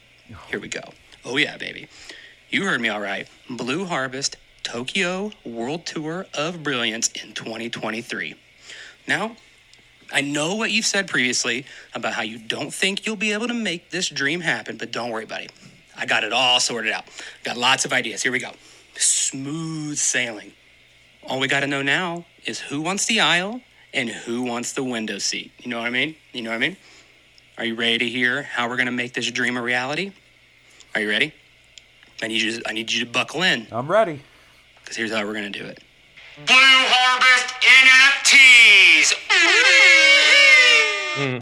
Here 0.51 0.59
we 0.59 0.67
go. 0.67 0.83
Oh 1.25 1.37
yeah, 1.37 1.57
baby. 1.57 1.87
You 2.51 2.65
heard 2.65 2.79
me 2.79 2.89
all 2.89 3.01
right. 3.01 3.27
Blue 3.49 3.85
Harvest 3.85 4.37
Tokyo 4.61 5.31
World 5.43 5.87
Tour 5.87 6.27
of 6.35 6.61
Brilliance 6.61 7.09
in 7.09 7.33
2023. 7.33 8.35
Now, 9.07 9.35
I 10.11 10.21
know 10.21 10.55
what 10.55 10.71
you've 10.71 10.85
said 10.85 11.07
previously 11.07 11.65
about 11.93 12.13
how 12.13 12.21
you 12.21 12.37
don't 12.37 12.73
think 12.73 13.05
you'll 13.05 13.15
be 13.15 13.33
able 13.33 13.47
to 13.47 13.53
make 13.53 13.89
this 13.89 14.09
dream 14.09 14.41
happen, 14.41 14.77
but 14.77 14.91
don't 14.91 15.09
worry, 15.09 15.25
buddy. 15.25 15.49
I 15.97 16.05
got 16.05 16.23
it 16.23 16.33
all 16.33 16.59
sorted 16.59 16.91
out. 16.91 17.05
Got 17.43 17.57
lots 17.57 17.85
of 17.85 17.93
ideas. 17.93 18.23
Here 18.23 18.31
we 18.31 18.39
go. 18.39 18.51
Smooth 18.95 19.97
sailing. 19.97 20.51
All 21.27 21.39
we 21.39 21.47
got 21.47 21.61
to 21.61 21.67
know 21.67 21.81
now 21.81 22.25
is 22.45 22.59
who 22.59 22.81
wants 22.81 23.05
the 23.05 23.19
aisle 23.19 23.61
and 23.93 24.09
who 24.09 24.43
wants 24.43 24.73
the 24.73 24.83
window 24.83 25.17
seat. 25.17 25.51
You 25.59 25.69
know 25.69 25.79
what 25.79 25.87
I 25.87 25.91
mean? 25.91 26.15
You 26.33 26.41
know 26.41 26.49
what 26.49 26.55
I 26.55 26.59
mean? 26.59 26.77
Are 27.57 27.65
you 27.65 27.75
ready 27.75 27.99
to 27.99 28.09
hear 28.09 28.43
how 28.43 28.67
we're 28.67 28.77
going 28.77 28.87
to 28.87 28.91
make 28.91 29.13
this 29.13 29.29
dream 29.29 29.57
a 29.57 29.61
reality? 29.61 30.13
Are 30.95 31.01
you 31.01 31.09
ready? 31.09 31.33
I 32.21 32.27
need 32.27 32.41
you 32.41 32.59
to, 32.59 32.69
I 32.69 32.73
need 32.73 32.91
you 32.91 33.05
to 33.05 33.11
buckle 33.11 33.43
in. 33.43 33.67
I'm 33.71 33.87
ready. 33.87 34.21
Because 34.81 34.97
here's 34.97 35.11
how 35.11 35.25
we're 35.25 35.33
going 35.33 35.51
to 35.51 35.59
do 35.59 35.65
it. 35.65 35.79
Blue 36.45 36.55
Harvest 36.55 37.50
NFTs. 37.61 39.13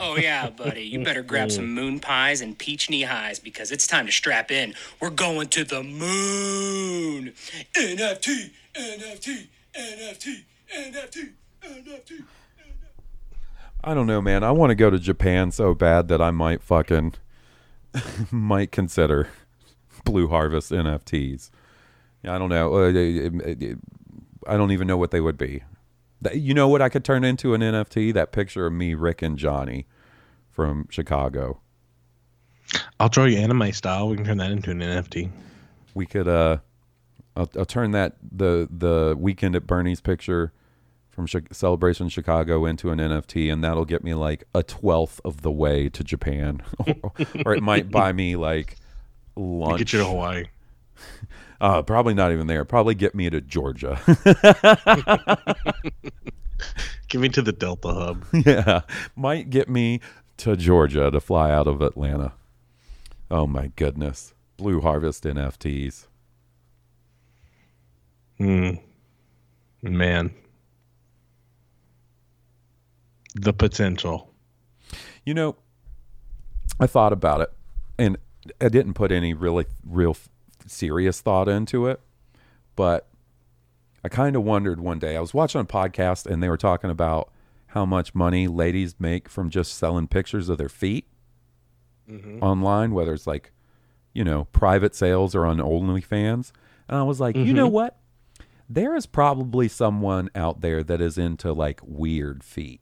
Oh 0.01 0.17
yeah, 0.17 0.49
buddy. 0.49 0.81
You 0.81 1.03
better 1.03 1.21
grab 1.21 1.51
some 1.51 1.73
moon 1.73 1.99
pies 1.99 2.41
and 2.41 2.57
peach 2.57 2.89
knee 2.89 3.03
highs 3.03 3.39
because 3.39 3.71
it's 3.71 3.85
time 3.85 4.07
to 4.07 4.11
strap 4.11 4.49
in. 4.51 4.73
We're 4.99 5.11
going 5.11 5.47
to 5.49 5.63
the 5.63 5.83
moon. 5.83 7.33
NFT, 7.77 8.49
NFT, 8.73 9.47
NFT, 9.77 10.43
NFT, 10.75 11.33
NFT. 11.63 12.23
I 13.83 13.93
don't 13.93 14.07
know, 14.07 14.21
man. 14.21 14.43
I 14.43 14.51
want 14.51 14.71
to 14.71 14.75
go 14.75 14.89
to 14.89 14.99
Japan 14.99 15.51
so 15.51 15.73
bad 15.73 16.07
that 16.09 16.21
I 16.21 16.31
might 16.31 16.63
fucking 16.63 17.13
might 18.31 18.71
consider 18.71 19.29
Blue 20.03 20.27
Harvest 20.27 20.71
NFTs. 20.71 21.51
I 22.25 22.37
don't 22.37 22.49
know. 22.49 22.73
Uh, 22.73 22.89
I 24.47 24.57
don't 24.57 24.71
even 24.71 24.87
know 24.87 24.97
what 24.97 25.11
they 25.11 25.21
would 25.21 25.37
be. 25.37 25.63
You 26.33 26.53
know 26.53 26.67
what 26.67 26.81
I 26.81 26.89
could 26.89 27.05
turn 27.05 27.23
into 27.23 27.53
an 27.53 27.61
NFT? 27.61 28.13
That 28.13 28.31
picture 28.31 28.65
of 28.65 28.73
me, 28.73 28.93
Rick, 28.93 29.21
and 29.21 29.37
Johnny 29.37 29.85
from 30.49 30.87
Chicago. 30.89 31.61
I'll 32.99 33.09
draw 33.09 33.25
you 33.25 33.37
anime 33.37 33.71
style. 33.71 34.09
We 34.09 34.17
can 34.17 34.25
turn 34.25 34.37
that 34.37 34.51
into 34.51 34.71
an 34.71 34.79
NFT. 34.79 35.29
We 35.93 36.05
could. 36.05 36.27
uh 36.27 36.57
I'll, 37.35 37.49
I'll 37.57 37.65
turn 37.65 37.91
that 37.91 38.17
the 38.21 38.67
the 38.69 39.15
weekend 39.17 39.55
at 39.55 39.65
Bernie's 39.65 40.01
picture 40.01 40.51
from 41.09 41.25
Chi- 41.27 41.41
Celebration 41.51 42.09
Chicago 42.09 42.65
into 42.65 42.91
an 42.91 42.99
NFT, 42.99 43.51
and 43.51 43.63
that'll 43.63 43.85
get 43.85 44.03
me 44.03 44.13
like 44.13 44.43
a 44.53 44.61
twelfth 44.61 45.21
of 45.23 45.41
the 45.41 45.51
way 45.51 45.87
to 45.89 46.03
Japan, 46.03 46.61
or 47.45 47.53
it 47.53 47.63
might 47.63 47.89
buy 47.89 48.11
me 48.11 48.35
like 48.35 48.75
lunch. 49.37 49.79
Get 49.79 49.93
you 49.93 49.99
to 49.99 50.05
Hawaii. 50.05 50.45
Uh, 51.61 51.81
probably 51.81 52.14
not 52.14 52.31
even 52.31 52.48
there. 52.48 52.64
Probably 52.64 52.95
get 52.95 53.14
me 53.14 53.30
to 53.30 53.41
Georgia. 53.41 53.99
Give 57.10 57.22
me 57.22 57.30
to 57.30 57.41
the 57.41 57.52
Delta 57.52 57.88
Hub. 57.88 58.26
yeah, 58.45 58.81
might 59.15 59.49
get 59.49 59.68
me 59.68 59.99
to 60.38 60.56
Georgia 60.56 61.10
to 61.10 61.19
fly 61.19 61.52
out 61.52 61.68
of 61.68 61.81
Atlanta. 61.81 62.34
Oh 63.31 63.48
my 63.48 63.72
goodness, 63.76 64.34
Blue 64.57 64.80
Harvest 64.81 65.23
NFTs. 65.23 66.06
Hmm. 68.38 68.72
Man. 69.81 70.34
The 73.36 73.53
potential. 73.53 74.31
You 75.26 75.34
know, 75.34 75.56
I 76.80 76.88
thought 76.88 77.14
about 77.14 77.41
it, 77.41 77.52
and 77.98 78.18
I 78.61 78.69
didn't 78.69 78.94
put 78.94 79.11
any 79.11 79.34
really 79.34 79.65
real 79.84 80.15
serious 80.69 81.21
thought 81.21 81.47
into 81.47 81.87
it, 81.87 81.99
but 82.75 83.07
I 84.03 84.09
kind 84.09 84.35
of 84.35 84.43
wondered 84.43 84.79
one 84.79 84.99
day. 84.99 85.17
I 85.17 85.21
was 85.21 85.33
watching 85.33 85.61
a 85.61 85.65
podcast, 85.65 86.25
and 86.25 86.41
they 86.41 86.49
were 86.49 86.57
talking 86.57 86.89
about 86.89 87.31
how 87.67 87.85
much 87.85 88.15
money 88.15 88.47
ladies 88.47 88.95
make 88.99 89.27
from 89.29 89.49
just 89.49 89.73
selling 89.75 90.07
pictures 90.07 90.49
of 90.49 90.57
their 90.57 90.69
feet 90.69 91.07
Mhm. 92.09 92.41
online, 92.41 92.91
whether 92.93 93.13
it's 93.13 93.27
like, 93.27 93.51
you 94.13 94.23
know, 94.23 94.45
private 94.45 94.95
sales 94.95 95.35
or 95.35 95.45
on 95.45 95.57
OnlyFans. 95.57 96.51
And 96.87 96.97
I 96.97 97.03
was 97.03 97.19
like, 97.19 97.35
you 97.35 97.53
know 97.53 97.67
Mhm. 97.69 97.73
what? 97.73 97.99
There 98.67 98.95
is 98.95 99.05
probably 99.05 99.67
someone 99.67 100.29
out 100.33 100.61
there 100.61 100.83
that 100.83 101.01
is 101.01 101.17
into 101.17 101.53
like 101.53 101.81
weird 101.83 102.43
feet. 102.43 102.81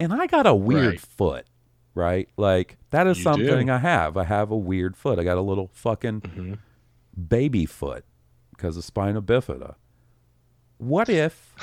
And 0.00 0.12
I 0.12 0.26
got 0.26 0.46
a 0.46 0.54
weird 0.54 0.86
Right. 0.86 1.00
foot, 1.00 1.46
right? 1.94 2.28
Like 2.36 2.76
that 2.90 3.06
is 3.06 3.18
You 3.18 3.22
something 3.24 3.66
do. 3.66 3.72
I 3.72 3.78
have. 3.78 4.16
I 4.18 4.24
have 4.24 4.50
a 4.50 4.56
weird 4.56 4.96
foot. 4.96 5.18
I 5.18 5.24
got 5.24 5.38
a 5.38 5.42
little 5.42 5.70
fucking 5.72 6.20
Mm-hmm. 6.22 6.54
Baby 7.14 7.66
foot 7.66 8.04
because 8.50 8.76
of 8.76 8.84
spina 8.84 9.22
bifida. 9.22 9.76
What 10.78 11.08
if 11.08 11.54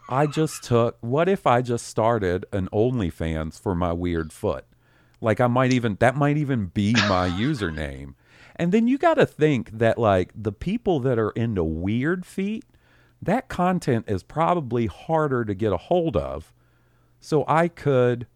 I 0.08 0.26
just 0.26 0.62
took 0.64 0.96
what 1.00 1.28
if 1.28 1.46
I 1.46 1.62
just 1.62 1.86
started 1.86 2.46
an 2.52 2.68
OnlyFans 2.72 3.60
for 3.60 3.74
my 3.74 3.92
weird 3.92 4.32
foot? 4.32 4.64
Like 5.20 5.40
I 5.40 5.46
might 5.46 5.72
even 5.72 5.96
that 6.00 6.16
might 6.16 6.36
even 6.36 6.66
be 6.66 6.92
my 6.92 7.28
username. 7.28 8.14
And 8.56 8.70
then 8.72 8.86
you 8.86 8.98
got 8.98 9.14
to 9.14 9.26
think 9.26 9.70
that 9.78 9.98
like 9.98 10.30
the 10.34 10.52
people 10.52 11.00
that 11.00 11.18
are 11.18 11.30
into 11.30 11.64
weird 11.64 12.24
feet, 12.24 12.64
that 13.20 13.48
content 13.48 14.04
is 14.08 14.22
probably 14.22 14.86
harder 14.86 15.44
to 15.44 15.54
get 15.54 15.72
a 15.72 15.76
hold 15.76 16.16
of. 16.16 16.52
So 17.20 17.44
I 17.48 17.68
could 17.68 18.26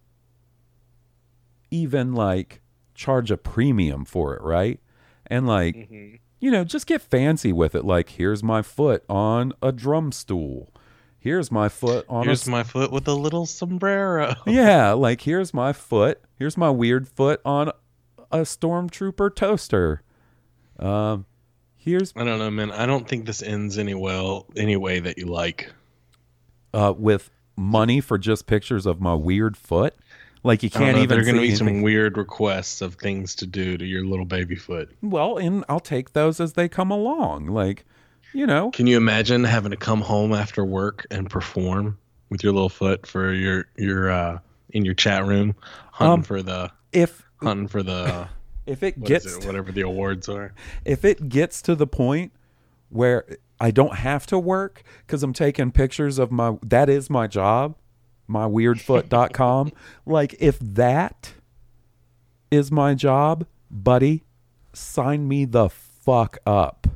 even 1.71 2.15
like 2.15 2.63
charge 2.95 3.31
a 3.31 3.37
premium 3.37 4.05
for 4.05 4.35
it, 4.35 4.43
right? 4.43 4.81
And 5.27 5.47
like 5.47 5.77
Mm-hmm. 5.77 6.17
You 6.41 6.51
know, 6.51 6.65
just 6.65 6.87
get 6.87 7.03
fancy 7.03 7.53
with 7.53 7.75
it. 7.75 7.85
Like, 7.85 8.11
here's 8.11 8.43
my 8.43 8.63
foot 8.63 9.05
on 9.09 9.53
a 9.63 9.73
drum 9.73 10.13
stool. 10.13 10.73
Here's 11.19 11.51
my 11.51 11.69
foot 11.69 12.07
on 12.09 12.25
Here's 12.25 12.47
a 12.47 12.51
my 12.51 12.63
foot 12.63 12.93
with 12.93 13.09
a 13.09 13.15
little 13.15 13.45
sombrero. 13.45 14.35
yeah, 14.47 14.93
like 14.93 15.23
here's 15.23 15.53
my 15.53 15.73
foot. 15.73 16.23
Here's 16.37 16.57
my 16.57 16.71
weird 16.71 17.09
foot 17.09 17.41
on 17.45 17.73
a 18.31 18.39
stormtrooper 18.39 19.35
toaster. 19.35 20.03
Um, 20.79 21.27
here's 21.77 22.13
I 22.17 22.25
don't 22.25 22.39
know, 22.39 22.51
man. 22.51 22.71
I 22.71 22.87
don't 22.87 23.09
think 23.09 23.27
this 23.27 23.43
ends 23.43 23.79
any 23.79 23.95
well 23.95 24.47
any 24.57 24.77
way 24.77 25.01
that 25.01 25.19
you 25.19 25.27
like. 25.27 25.73
uh 26.73 26.95
with 26.97 27.31
money 27.57 28.01
for 28.01 28.17
just 28.17 28.47
pictures 28.47 28.87
of 28.87 29.01
my 29.01 29.15
weird 29.15 29.57
foot. 29.57 29.97
Like 30.45 30.63
you 30.63 30.71
can't 30.71 30.97
even. 30.97 31.09
There 31.09 31.19
are 31.19 31.25
going 31.25 31.35
to 31.37 31.41
be 31.41 31.55
some 31.55 31.83
weird 31.83 32.17
requests 32.17 32.81
of 32.81 32.95
things 32.95 33.35
to 33.37 33.47
do 33.47 33.77
to 33.77 33.85
your 33.85 34.05
little 34.05 34.25
baby 34.25 34.57
foot. 34.57 34.91
Well, 35.03 35.37
and 35.39 35.65
I'll 35.69 35.81
take 35.81 36.13
those 36.13 36.41
as 36.41 36.53
they 36.55 36.69
come 36.69 36.91
along. 36.91 37.47
Like, 37.47 37.85
you 38.33 38.47
know, 38.47 38.71
Can 38.71 38.87
you 38.87 38.97
imagine 38.97 39.45
having 39.45 39.71
to 39.73 39.77
come 39.77 40.01
home 40.01 40.33
after 40.33 40.65
work 40.65 41.07
and 41.11 41.29
perform 41.29 41.99
with 42.31 42.43
your 42.45 42.53
little 42.53 42.69
foot 42.69 43.07
for 43.07 43.33
your 43.33 43.67
your 43.77 44.11
uh 44.11 44.39
in 44.71 44.85
your 44.85 44.95
chat 44.95 45.25
room 45.25 45.55
hunting 45.93 46.13
Um, 46.13 46.23
for 46.23 46.43
the 46.43 46.71
if 46.93 47.25
hunting 47.43 47.69
for 47.69 47.83
the 47.83 48.29
if 48.67 48.83
it 48.83 49.03
gets 49.03 49.25
it, 49.39 49.47
whatever 49.47 49.73
the 49.73 49.81
awards 49.81 50.29
are. 50.29 50.53
if 50.85 51.05
it 51.05 51.29
gets 51.31 51.63
to 51.63 51.75
the 51.75 51.87
point 51.87 52.33
where 52.91 53.25
I 53.61 53.71
don't 53.71 53.95
have 53.97 54.27
to 54.27 54.39
work 54.39 54.83
because 55.07 55.23
I'm 55.23 55.33
taking 55.33 55.73
pictures 55.73 56.19
of 56.19 56.31
my 56.31 56.59
that 56.63 56.89
is 56.91 57.09
my 57.11 57.27
job, 57.27 57.77
myweirdfoot.com. 58.29 59.73
like 60.07 60.35
if 60.39 60.59
that 60.59 61.35
is 62.51 62.71
my 62.71 62.95
job, 62.95 63.47
buddy, 63.71 64.25
sign 64.73 65.29
me 65.29 65.45
the 65.45 65.69
fuck 65.69 66.39
up. 66.47 66.87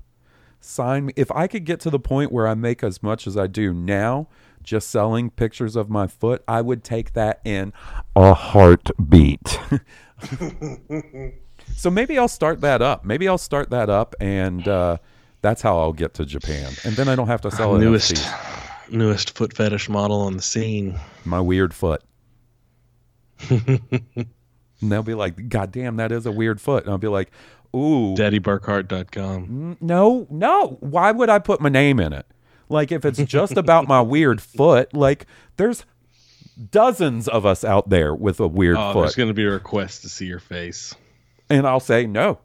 Sign 0.61 1.07
me 1.07 1.13
if 1.17 1.31
I 1.33 1.47
could 1.47 1.65
get 1.65 1.81
to 1.81 1.91
the 1.91 1.99
point 1.99 2.31
where 2.33 2.47
I 2.47 2.55
make 2.55 2.83
as 2.85 3.03
much 3.03 3.27
as 3.27 3.37
I 3.37 3.47
do 3.47 3.75
now 3.75 4.29
just 4.63 4.91
selling 4.91 5.29
pictures 5.31 5.75
of 5.75 5.91
my 5.91 6.07
foot, 6.07 6.45
I 6.47 6.61
would 6.61 6.85
take 6.85 7.15
that 7.15 7.41
in 7.45 7.73
a 8.15 8.33
heartbeat. 8.33 9.59
So 11.77 11.91
maybe 11.91 12.19
I'll 12.19 12.29
start 12.29 12.61
that 12.61 12.83
up. 12.83 13.05
Maybe 13.05 13.29
I'll 13.29 13.39
start 13.39 13.71
that 13.71 13.91
up, 13.91 14.15
and 14.21 14.67
uh, 14.69 14.99
that's 15.41 15.63
how 15.63 15.79
I'll 15.79 15.93
get 15.93 16.15
to 16.15 16.25
Japan. 16.25 16.73
And 16.85 16.95
then 16.95 17.09
I 17.09 17.17
don't 17.17 17.27
have 17.27 17.41
to 17.43 17.51
sell 17.51 17.77
newest 17.77 18.15
NFTs. 18.15 18.62
Newest 18.93 19.37
foot 19.37 19.57
fetish 19.57 19.89
model 19.89 20.21
on 20.21 20.37
the 20.37 20.43
scene. 20.43 20.99
My 21.25 21.41
weird 21.41 21.73
foot. 21.75 22.03
and 23.51 23.81
they'll 24.81 25.03
be 25.03 25.15
like, 25.15 25.49
"God 25.49 25.73
damn, 25.73 25.97
that 25.97 26.13
is 26.13 26.27
a 26.27 26.33
weird 26.33 26.61
foot." 26.61 26.85
And 26.85 26.93
I'll 26.93 26.99
be 26.99 27.09
like, 27.09 27.31
"Ooh, 27.75 28.15
DaddyBurkhart.com. 28.15 29.43
n- 29.45 29.77
mm, 29.77 29.83
no, 29.83 30.27
no. 30.31 30.77
Why 30.81 31.11
would 31.11 31.29
I 31.29 31.39
put 31.39 31.61
my 31.61 31.69
name 31.69 31.99
in 32.01 32.13
it? 32.13 32.27
Like 32.69 32.93
if 32.93 33.05
it's 33.05 33.19
just 33.25 33.57
about 33.57 33.89
my 33.89 34.01
weird 34.01 34.41
foot, 34.41 34.95
like 34.95 35.27
there's 35.57 35.85
dozens 36.71 37.29
of 37.29 37.45
us 37.47 37.65
out 37.65 37.89
there 37.91 38.15
with 38.15 38.41
a 38.41 38.47
weird 38.47 38.77
Oh, 38.79 39.01
there's 39.01 39.15
going 39.15 39.29
to 39.29 39.35
be 39.35 39.45
a 39.45 39.51
request 39.51 40.03
to 40.03 40.09
see 40.09 40.27
your 40.27 40.39
face. 40.39 40.95
And 41.51 41.67
I'll 41.67 41.81
say 41.81 42.07
no. 42.07 42.39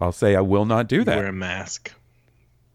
I'll 0.00 0.12
say 0.12 0.34
I 0.36 0.40
will 0.40 0.66
not 0.66 0.88
do 0.88 1.04
that. 1.04 1.16
Wear 1.16 1.28
a 1.28 1.32
mask. 1.32 1.92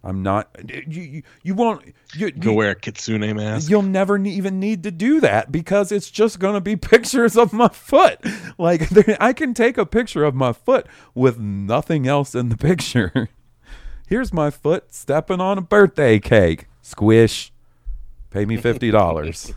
I'm 0.03 0.23
not. 0.23 0.49
You 0.67 1.01
you, 1.01 1.23
you 1.43 1.55
won't. 1.55 1.93
You, 2.15 2.31
Go 2.31 2.51
you- 2.51 2.55
wear 2.57 2.71
a 2.71 2.75
kitsune 2.75 3.35
mask. 3.35 3.69
You'll 3.69 3.81
never 3.81 4.17
ne- 4.17 4.31
even 4.31 4.59
need 4.59 4.83
to 4.83 4.91
do 4.91 5.19
that 5.19 5.51
because 5.51 5.91
it's 5.91 6.09
just 6.09 6.39
going 6.39 6.53
to 6.53 6.61
be 6.61 6.75
pictures 6.77 7.35
of 7.35 7.51
my 7.51 7.67
foot. 7.67 8.19
Like 8.57 8.87
I 9.21 9.33
can 9.33 9.53
take 9.53 9.77
a 9.77 9.85
picture 9.85 10.23
of 10.23 10.33
my 10.35 10.53
foot 10.53 10.87
with 11.13 11.37
nothing 11.39 12.07
else 12.07 12.33
in 12.33 12.49
the 12.49 12.57
picture. 12.57 13.27
Here's 14.07 14.31
my 14.33 14.49
foot 14.49 14.93
stepping 14.93 15.41
on 15.41 15.57
a 15.57 15.61
birthday 15.61 16.17
cake. 16.19 16.67
Squish. 16.81 17.51
Pay 18.29 18.45
me 18.45 18.55
fifty 18.57 18.91
dollars. 18.91 19.53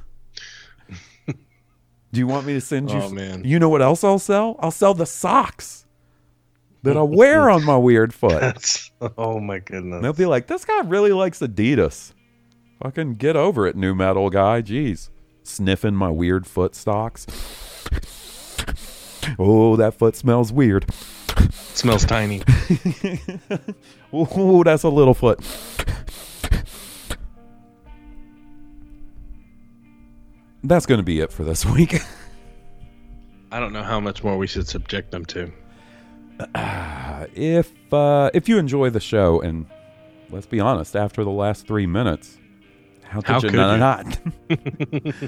Do 1.27 2.19
you 2.21 2.27
want 2.27 2.47
me 2.47 2.53
to 2.53 2.61
send 2.61 2.91
you? 2.91 2.99
Oh, 3.01 3.09
man. 3.09 3.43
You 3.45 3.59
know 3.59 3.71
what 3.71 3.81
else 3.81 4.05
I'll 4.05 4.19
sell? 4.19 4.57
I'll 4.59 4.71
sell 4.71 4.93
the 4.93 5.07
socks 5.07 5.82
that 6.83 6.97
I 6.97 7.03
wear 7.03 7.49
on 7.51 7.65
my 7.65 7.77
weird 7.77 8.13
foot. 8.15 8.41
That's 8.41 8.91
oh 9.17 9.41
my 9.41 9.59
goodness. 9.61 10.03
They'll 10.03 10.13
be 10.13 10.27
like, 10.27 10.47
this 10.47 10.65
guy 10.65 10.81
really 10.81 11.13
likes 11.13 11.41
Adidas. 11.41 12.13
Fucking 12.83 13.15
get 13.15 13.37
over 13.37 13.67
it, 13.67 13.77
new 13.77 13.95
metal 13.95 14.29
guy. 14.31 14.63
Jeez. 14.63 15.09
Sniffing 15.45 15.95
my 15.95 16.11
weird 16.11 16.47
foot 16.47 16.75
stocks. 16.75 17.27
Oh, 19.39 19.77
that 19.77 19.95
foot 19.95 20.17
smells 20.17 20.53
weird. 20.53 20.85
smells 21.53 22.05
tiny. 22.05 22.43
Ooh, 24.15 24.63
that's 24.65 24.83
a 24.83 24.89
little 24.89 25.15
foot. 25.15 25.39
That's 30.65 30.87
going 30.87 30.99
to 30.99 31.05
be 31.05 31.21
it 31.21 31.33
for 31.33 31.45
this 31.45 31.65
week. 31.65 32.01
I 33.51 33.61
don't 33.61 33.73
know 33.73 33.83
how 33.83 34.01
much 34.01 34.23
more 34.25 34.37
we 34.39 34.47
should 34.47 34.69
subject 34.69 35.11
them 35.11 35.25
to. 35.27 35.53
if 37.35 37.73
uh, 37.93 38.31
if 38.35 38.49
you 38.49 38.59
enjoy 38.59 38.91
the 38.91 39.01
show, 39.01 39.41
and 39.41 39.67
let's 40.31 40.47
be 40.47 40.61
honest, 40.61 40.95
after 40.97 41.25
the 41.25 41.31
last 41.31 41.67
three 41.67 41.87
minutes, 41.87 42.39
how 43.03 43.21
could 43.21 43.29
How 43.29 43.41
you 43.41 43.51
could 43.51 43.79
not? 43.79 44.19
you? 44.49 45.13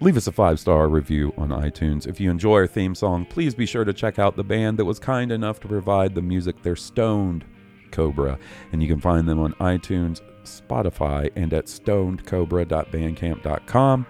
Leave 0.00 0.16
us 0.16 0.26
a 0.26 0.32
five 0.32 0.58
star 0.60 0.88
review 0.88 1.32
on 1.38 1.48
iTunes. 1.48 2.06
If 2.06 2.20
you 2.20 2.30
enjoy 2.30 2.56
our 2.56 2.66
theme 2.66 2.94
song, 2.94 3.24
please 3.24 3.54
be 3.54 3.64
sure 3.64 3.84
to 3.84 3.92
check 3.92 4.18
out 4.18 4.36
the 4.36 4.44
band 4.44 4.78
that 4.78 4.84
was 4.84 4.98
kind 4.98 5.32
enough 5.32 5.60
to 5.60 5.68
provide 5.68 6.14
the 6.14 6.20
music. 6.22 6.62
They're 6.62 6.76
Stoned 6.76 7.44
Cobra, 7.90 8.38
and 8.72 8.82
you 8.82 8.88
can 8.88 9.00
find 9.00 9.26
them 9.28 9.40
on 9.40 9.52
iTunes, 9.54 10.20
Spotify, 10.42 11.30
and 11.36 11.54
at 11.54 11.66
stonedcobra.bandcamp.com. 11.66 14.06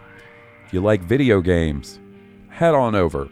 If 0.66 0.73
you 0.73 0.81
like 0.81 1.03
video 1.03 1.41
games, 1.41 2.01
head 2.49 2.75
on 2.75 2.95
over 2.95 3.29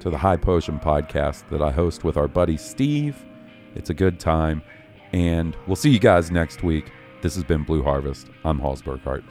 to 0.00 0.10
the 0.10 0.18
High 0.18 0.36
Potion 0.36 0.78
podcast 0.78 1.48
that 1.50 1.62
I 1.62 1.70
host 1.70 2.04
with 2.04 2.16
our 2.16 2.28
buddy 2.28 2.56
Steve. 2.56 3.24
It's 3.74 3.90
a 3.90 3.94
good 3.94 4.18
time, 4.20 4.62
and 5.12 5.56
we'll 5.66 5.76
see 5.76 5.90
you 5.90 5.98
guys 5.98 6.30
next 6.30 6.62
week. 6.62 6.90
This 7.22 7.34
has 7.34 7.44
been 7.44 7.62
Blue 7.64 7.82
Harvest. 7.82 8.28
I'm 8.44 8.58
Hawes 8.58 8.82
Burkhart. 8.82 9.24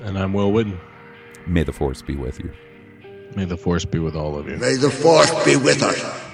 And 0.00 0.18
I'm 0.18 0.32
Will 0.32 0.52
Wooden. 0.52 0.80
May 1.46 1.62
the 1.62 1.72
force 1.72 2.02
be 2.02 2.16
with 2.16 2.38
you. 2.40 2.52
May 3.36 3.44
the 3.44 3.56
force 3.56 3.84
be 3.84 3.98
with 3.98 4.14
all 4.16 4.36
of 4.38 4.48
you. 4.48 4.56
May 4.56 4.76
the 4.76 4.90
force 4.90 5.30
be 5.44 5.56
with 5.56 5.82
us. 5.82 6.31